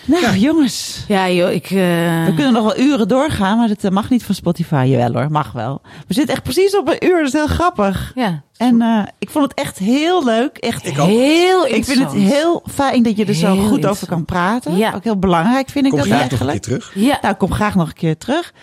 Nou, 0.07 0.37
jongens. 0.37 1.03
Ja, 1.07 1.29
joh, 1.29 1.51
ik... 1.51 1.63
eh, 1.63 2.25
We 2.25 2.31
kunnen 2.35 2.53
nog 2.53 2.63
wel 2.63 2.79
uren 2.79 3.07
doorgaan, 3.07 3.57
maar 3.57 3.67
dat 3.67 3.83
eh, 3.83 3.91
mag 3.91 4.09
niet 4.09 4.23
van 4.23 4.35
Spotify. 4.35 4.85
Jawel 4.89 5.13
hoor, 5.13 5.31
mag 5.31 5.51
wel. 5.51 5.81
We 6.07 6.13
zitten 6.13 6.33
echt 6.33 6.43
precies 6.43 6.77
op 6.77 6.87
een 6.87 7.05
uur, 7.07 7.17
dat 7.17 7.25
is 7.27 7.33
heel 7.33 7.47
grappig. 7.47 8.11
Ja, 8.15 8.43
En 8.57 8.81
eh, 8.81 9.03
ik 9.19 9.29
vond 9.29 9.43
het 9.49 9.59
echt 9.59 9.77
heel 9.77 10.25
leuk. 10.25 10.57
Echt 10.57 10.85
Ik 10.87 10.99
ook. 10.99 11.07
heel 11.07 11.65
Ik 11.67 11.85
vind 11.85 11.99
het 11.99 12.11
heel 12.13 12.63
fijn 12.71 13.03
dat 13.03 13.17
je 13.17 13.25
er 13.25 13.33
zo 13.33 13.55
goed 13.67 13.85
over 13.85 14.07
kan 14.07 14.25
praten. 14.25 14.77
Ja. 14.77 14.91
Ook 14.95 15.03
heel 15.03 15.19
belangrijk 15.19 15.69
vind 15.69 15.85
ik 15.85 15.91
Kom 15.91 15.99
dat 15.99 16.07
graag 16.09 16.21
nog 16.21 16.31
een 16.31 16.37
keer 16.37 16.47
eigenlijk. 16.49 16.81
terug. 16.81 17.05
Ja, 17.05 17.17
Nou, 17.21 17.33
ik 17.33 17.39
kom 17.39 17.51
graag 17.51 17.75
nog 17.75 17.87
een 17.87 17.93
keer 17.93 18.17
terug. 18.17 18.53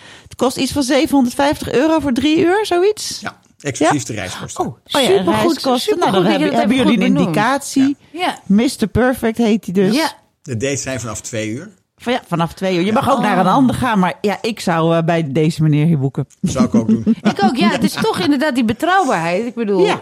Het 0.42 0.50
kost 0.52 0.62
iets 0.64 0.72
van 0.72 0.82
750 0.82 1.72
euro 1.72 1.98
voor 2.00 2.12
drie 2.12 2.38
uur, 2.44 2.66
zoiets. 2.66 3.20
Ja, 3.20 3.38
exclusief 3.60 4.02
de 4.02 4.12
reiskosten. 4.12 4.64
oh, 4.64 4.70
Oh 4.70 4.76
ja, 4.92 4.98
en 4.98 5.04
supergoed. 5.06 5.34
reiskosten. 5.34 5.78
supergoed 5.80 6.22
Nou, 6.22 6.38
dan 6.40 6.50
hebben, 6.52 6.76
jullie 6.76 6.94
een 7.00 7.16
indicatie. 7.16 7.96
Ja, 8.10 8.38
Mr. 8.46 8.86
Perfect 8.92 9.38
heet 9.38 9.64
hij 9.64 9.74
dus. 9.74 9.94
ja. 9.96 10.12
De 10.42 10.56
dates 10.56 10.82
zijn 10.82 11.00
vanaf 11.00 11.20
twee 11.20 11.48
uur. 11.48 11.68
Van, 11.96 12.12
ja, 12.12 12.22
vanaf 12.26 12.52
twee 12.54 12.76
uur. 12.76 12.84
Je 12.84 12.92
mag 12.92 13.10
ook 13.10 13.16
Oh. 13.16 13.22
naar 13.22 13.38
een 13.38 13.46
ander 13.46 13.74
gaan, 13.74 13.98
maar 13.98 14.14
ja, 14.20 14.38
ik 14.40 14.60
zou 14.60 14.96
eh, 14.96 15.02
bij 15.04 15.32
deze 15.32 15.62
meneer 15.62 15.86
hier 15.86 15.98
boeken. 15.98 16.26
zou 16.40 16.64
ik 16.64 16.74
ook 16.74 16.88
doen. 16.88 17.04
Ik 17.32 17.44
ook, 17.44 17.56
ja. 17.56 17.68
Het 17.70 17.84
is 17.84 17.92
toch 17.92 18.18
inderdaad 18.18 18.54
die 18.54 18.64
betrouwbaarheid. 18.64 19.46
Ik 19.46 19.54
bedoel, 19.54 19.84
Ja. 19.86 19.98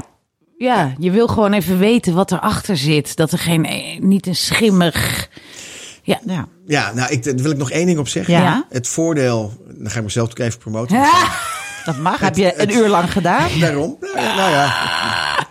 ja, 0.59 0.95
je 0.99 1.11
wil 1.11 1.27
gewoon 1.27 1.53
even 1.53 1.79
weten 1.79 2.15
wat 2.15 2.33
erachter 2.33 2.77
zit. 2.77 3.17
Dat 3.17 3.33
er 3.33 3.39
geen, 3.39 3.65
eh, 3.67 4.01
niet 4.01 4.27
een 4.27 4.37
schimmig... 4.37 5.29
Ja. 6.03 6.21
Ja. 6.27 6.49
Ja, 6.67 6.93
nou, 6.95 7.13
ik, 7.13 7.25
daar 7.25 7.35
wil 7.35 7.51
ik 7.51 7.57
nog 7.57 7.71
één 7.71 7.87
ding 7.87 7.99
op 7.99 8.09
zeggen. 8.09 8.35
Ja. 8.35 8.67
Het 8.71 8.89
voordeel, 8.89 9.53
dan 9.79 9.91
ga 9.91 9.99
ik 9.99 10.05
mezelf 10.05 10.31
ook 10.31 10.39
even 10.39 10.59
promoten. 10.59 11.03
Dat 11.85 11.97
mag. 11.99 12.21
Heb 12.21 12.37
je 12.37 12.61
een 12.61 12.71
uur 12.75 12.89
lang 12.89 13.13
gedaan? 13.13 13.49
Daarom. 13.61 13.97
Nou, 14.01 14.17
ja, 14.21 14.37
nou 14.37 14.51
ja. 14.51 14.89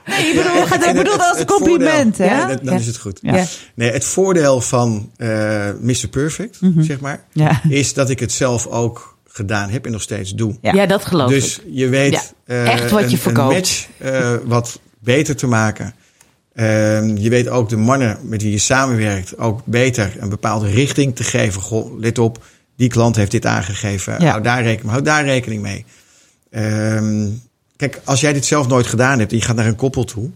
Nee, 0.05 0.27
ik 0.27 0.35
bedoel, 0.35 0.51
En 0.81 0.89
ik 0.89 0.95
bedoel 0.95 1.17
dat 1.17 1.29
als 1.29 1.39
een 1.39 1.45
compliment, 1.45 2.15
voordeel- 2.15 2.37
hè? 2.37 2.55
Dan 2.55 2.73
Ja. 2.73 2.79
is 2.79 2.85
het 2.87 2.97
goed. 2.97 3.19
Ja. 3.21 3.35
Ja. 3.35 3.45
Nee, 3.75 3.91
het 3.91 4.05
voordeel 4.05 4.61
van 4.61 5.11
eh 5.17 5.69
Mr. 5.81 6.07
Perfect, 6.11 6.59
zeg 6.79 6.99
maar, 6.99 7.23
Ja. 7.31 7.61
is 7.69 7.93
dat 7.93 8.09
ik 8.09 8.19
het 8.19 8.31
zelf 8.31 8.67
ook 8.67 9.17
gedaan 9.27 9.69
heb 9.69 9.85
en 9.85 9.91
nog 9.91 10.01
steeds 10.01 10.31
doe. 10.35 10.57
Ja. 10.61 10.73
Ja, 10.73 10.85
dat 10.85 11.05
geloof 11.05 11.29
Dus 11.29 11.59
ik. 11.59 11.63
je 11.71 11.87
weet 11.89 12.13
Ja, 12.13 12.21
eh, 12.45 12.67
echt 12.73 12.91
wat 12.91 13.03
je 13.09 13.15
een, 13.15 13.21
verkoopt. 13.21 13.49
een 13.49 13.55
match 13.55 13.87
eh, 13.97 14.35
wat 14.45 14.79
beter 14.99 15.35
te 15.35 15.47
maken. 15.47 15.93
Ehm, 16.59 17.17
je 17.17 17.29
weet 17.29 17.49
ook 17.49 17.69
de 17.69 17.77
mannen 17.77 18.17
met 18.23 18.41
wie 18.41 18.51
je 18.51 18.57
samenwerkt 18.57 19.37
ook 19.37 19.61
beter 19.65 20.15
een 20.19 20.29
bepaalde 20.29 20.69
richting 20.69 21.15
te 21.15 21.23
geven. 21.23 21.61
Goh, 21.61 21.99
let 21.99 22.17
op, 22.17 22.43
die 22.75 22.89
klant 22.89 23.15
heeft 23.15 23.31
dit 23.31 23.45
aangegeven. 23.45 24.15
Ja. 24.19 24.29
Hou, 24.29 24.41
daar 24.41 24.63
rekening, 24.63 25.01
daar 25.01 25.23
rekening 25.25 25.61
mee. 25.61 25.85
Ehm, 26.51 27.27
kijk, 27.75 28.01
als 28.03 28.21
jij 28.21 28.33
dit 28.33 28.45
zelf 28.45 28.67
nooit 28.67 28.87
gedaan 28.87 29.19
hebt 29.19 29.31
en 29.31 29.37
je 29.37 29.43
gaat 29.43 29.55
naar 29.55 29.67
een 29.67 29.75
koppel 29.75 30.03
toe. 30.03 30.29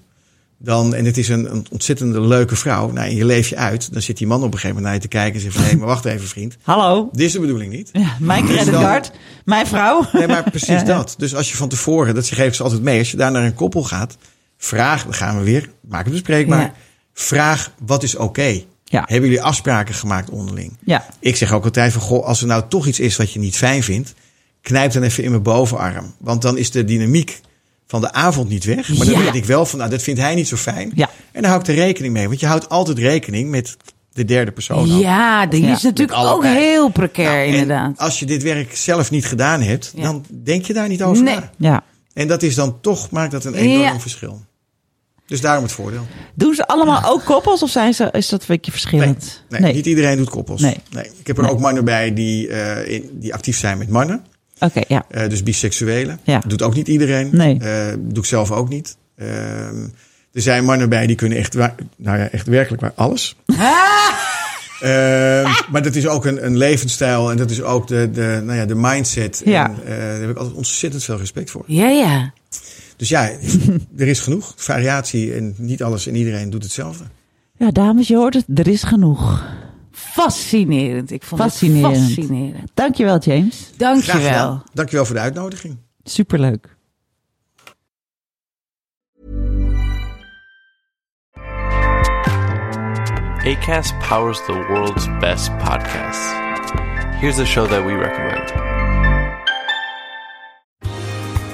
Dan, 0.58 0.96
en 0.96 1.06
het 1.06 1.18
is 1.18 1.30
een, 1.30 1.52
een 1.52 1.66
ontzettende 1.72 2.22
leuke 2.22 2.56
vrouw. 2.56 2.92
Nou, 2.92 3.08
en 3.08 3.16
je 3.16 3.26
leef 3.26 3.48
je 3.48 3.56
uit. 3.56 3.94
Dan 3.94 4.02
zit 4.02 4.18
die 4.18 4.28
man 4.28 4.44
op 4.44 4.54
een 4.54 4.60
gegeven 4.60 4.76
moment 4.76 4.86
naar 4.86 4.94
je 4.94 5.02
te 5.02 5.08
kijken 5.08 5.34
en 5.34 5.42
zegt 5.42 5.56
van... 5.56 5.64
hé, 5.64 5.76
maar 5.76 5.88
wacht 5.88 6.06
even 6.06 6.28
vriend. 6.28 6.58
Hallo. 6.62 7.10
Dit 7.12 7.26
is 7.26 7.32
de 7.32 7.40
bedoeling 7.40 7.72
niet. 7.72 7.90
Ja, 7.94 8.16
mijn 8.20 8.46
Dus 8.46 8.56
creditcard. 8.56 9.12
Mijn 9.46 9.68
vrouw. 9.68 10.06
Nee, 10.12 10.28
maar 10.28 10.44
precies 10.44 10.68
Ja, 10.80 10.84
dat. 10.84 11.16
Dus 11.18 11.36
als 11.36 11.52
je 11.52 11.58
van 11.58 11.70
tevoren, 11.70 12.16
dat 12.16 12.28
geven 12.28 12.56
ze 12.56 12.64
altijd 12.64 12.82
mee, 12.82 13.00
als 13.00 13.12
je 13.12 13.18
daar 13.18 13.32
naar 13.32 13.44
een 13.44 13.54
koppel 13.54 13.84
gaat, 13.84 14.18
vraag, 14.64 15.04
dan 15.04 15.14
gaan 15.14 15.38
we 15.38 15.44
weer, 15.44 15.70
maak 15.82 16.04
het 16.04 16.14
bespreekbaar. 16.14 16.60
Ja. 16.62 16.74
vraag 17.14 17.72
wat 17.86 18.04
is 18.04 18.16
oké. 18.16 18.62
Ja. 18.84 19.04
Hebben 19.06 19.30
jullie 19.30 19.44
afspraken 19.44 19.94
gemaakt 19.96 20.30
onderling? 20.30 20.78
Ja. 20.86 21.06
Ik 21.20 21.36
zeg 21.36 21.52
ook 21.52 21.64
altijd 21.64 21.92
van, 21.94 22.02
goh, 22.02 22.26
als 22.26 22.42
er 22.42 22.48
nou 22.48 22.64
toch 22.70 22.88
iets 22.88 23.00
is 23.00 23.16
wat 23.16 23.32
je 23.34 23.40
niet 23.40 23.56
fijn 23.56 23.84
vindt, 23.84 24.14
knijp 24.62 24.92
dan 24.92 25.04
even 25.04 25.24
in 25.24 25.30
mijn 25.32 25.44
bovenarm. 25.44 26.14
Want 26.20 26.42
dan 26.42 26.58
is 26.58 26.72
de 26.72 26.84
dynamiek 26.84 27.40
van 27.88 28.02
de 28.02 28.12
avond 28.14 28.50
niet 28.50 28.64
weg. 28.64 28.98
Maar 28.98 29.06
dan 29.08 29.24
weet 29.24 29.36
ik 29.36 29.46
wel 29.46 29.66
van, 29.66 29.80
nou, 29.80 29.92
dat 29.92 30.02
vindt 30.02 30.20
hij 30.20 30.36
niet 30.36 30.48
zo 30.48 30.56
fijn. 30.56 30.92
Ja. 30.96 31.10
En 31.32 31.42
daar 31.42 31.50
hou 31.52 31.64
ik 31.64 31.70
er 31.70 31.76
rekening 31.76 32.14
mee. 32.14 32.28
Want 32.28 32.40
je 32.40 32.46
houdt 32.46 32.70
altijd 32.70 32.98
rekening 32.98 33.50
met 33.50 33.78
de 34.14 34.26
derde 34.26 34.52
persoon. 34.52 34.92
ook. 34.96 35.02
Ja, 35.02 35.46
die 35.46 35.62
Ja, 35.66 35.72
is 35.72 35.82
natuurlijk 35.82 36.20
ook 36.20 36.44
heel 36.44 36.90
precair, 36.90 37.48
Nou, 37.48 37.60
inderdaad. 37.62 37.98
Als 37.98 38.20
je 38.20 38.26
dit 38.26 38.44
werk 38.44 38.76
zelf 38.76 39.12
niet 39.12 39.26
gedaan 39.26 39.62
hebt, 39.62 39.92
Ja. 39.96 40.02
dan 40.04 40.26
denk 40.44 40.66
je 40.66 40.74
daar 40.74 40.88
niet 40.88 41.04
over 41.04 41.24
Nee. 41.24 41.36
na. 41.36 41.52
Ja. 41.58 41.84
En 42.14 42.28
dat 42.28 42.44
is 42.44 42.56
dan 42.56 42.82
toch, 42.82 43.10
maakt 43.10 43.32
dat 43.32 43.46
een 43.46 43.54
enorm 43.54 43.82
Ja. 43.82 44.00
verschil. 44.00 44.42
Dus 45.26 45.42
daarom 45.42 45.64
het 45.64 45.72
voordeel. 45.72 46.08
Doen 46.34 46.54
ze 46.54 46.68
allemaal 46.68 47.02
ook 47.06 47.26
koppels 47.26 47.64
of 47.64 47.70
zijn 47.70 47.94
ze, 47.94 48.10
is 48.12 48.30
dat 48.30 48.42
een 48.42 48.48
beetje 48.48 48.72
verschillend? 48.72 49.44
Nee, 49.50 49.74
niet 49.74 49.86
iedereen 49.86 50.18
doet 50.18 50.30
koppels. 50.30 50.62
Nee. 50.62 50.78
Ik 51.20 51.28
heb 51.28 51.38
er 51.38 51.50
ook 51.50 51.60
mannen 51.60 51.86
bij 51.86 52.14
die, 52.14 52.48
eh, 52.48 52.94
in, 52.94 53.10
die 53.12 53.34
actief 53.34 53.58
zijn 53.58 53.78
met 53.78 53.90
mannen. 53.90 54.26
Oké, 54.60 54.82
ja. 54.88 55.06
Eh, 55.10 55.30
dus 55.30 55.44
biseksuelen. 55.44 56.20
Ja. 56.24 56.42
Doet 56.48 56.62
ook 56.62 56.74
niet 56.74 56.88
iedereen. 56.88 57.30
Nee. 57.32 57.60
Eh, 57.60 57.94
doe 58.00 58.24
ik 58.24 58.26
zelf 58.26 58.52
ook 58.52 58.70
niet. 58.70 58.98
Ehm, 59.16 59.88
er 60.34 60.42
zijn 60.42 60.66
mannen 60.66 60.90
bij 60.90 61.08
die 61.08 61.16
kunnen 61.16 61.38
echt, 61.38 61.54
nou 61.56 61.72
ja, 61.98 62.30
echt 62.30 62.48
werkelijk 62.48 62.82
waar 62.82 62.94
alles. 62.96 63.36
Ehm, 64.84 65.50
maar 65.72 65.82
dat 65.84 65.96
is 65.96 66.08
ook 66.08 66.26
een, 66.26 66.46
een 66.46 66.58
levensstijl 66.58 67.32
en 67.32 67.38
dat 67.38 67.50
is 67.50 67.62
ook 67.62 67.88
de, 67.88 68.10
de, 68.12 68.42
nou 68.44 68.58
ja, 68.58 68.66
de 68.66 68.76
mindset. 68.76 69.42
Ja. 69.46 69.66
En, 69.66 69.78
eh, 69.86 69.98
daar 69.98 70.20
heb 70.20 70.30
ik 70.30 70.38
altijd 70.38 70.56
ontzettend 70.56 71.04
veel 71.04 71.18
respect 71.18 71.52
voor. 71.52 71.64
Ja, 71.68 71.88
ja. 71.88 72.34
Dus 72.96 73.10
ja, 73.10 73.30
er 73.98 74.08
is 74.08 74.20
genoeg 74.20 74.54
variatie 74.56 75.34
en 75.34 75.54
niet 75.58 75.84
alles 75.84 76.08
en 76.08 76.16
iedereen 76.16 76.50
doet 76.50 76.64
hetzelfde. 76.64 77.04
Ja, 77.58 77.72
dames, 77.72 78.08
je 78.08 78.16
hoort 78.16 78.34
het. 78.34 78.46
Er 78.56 78.68
is 78.68 78.84
genoeg. 78.84 79.46
Fascinerend. 79.92 81.12
Ik 81.12 81.24
vond 81.24 81.42
Fascinerend. 81.42 81.96
het 81.96 82.06
fascinerend. 82.06 82.72
Dankjewel, 82.74 83.20
James. 83.20 83.72
Graag 83.78 83.78
Dankjewel. 83.78 84.62
Dankjewel 84.74 85.06
voor 85.06 85.16
de 85.16 85.22
uitnodiging. 85.22 85.78
Superleuk. 86.04 86.76
ACAST 93.46 93.94
powers 94.00 94.40
the 94.46 94.54
world's 94.70 95.08
best 95.20 95.52
podcasts. 95.58 96.32
Here's 97.20 97.40
a 97.40 97.46
show 97.46 97.68
that 97.68 97.84
we 97.86 97.94
recommend. 97.94 98.63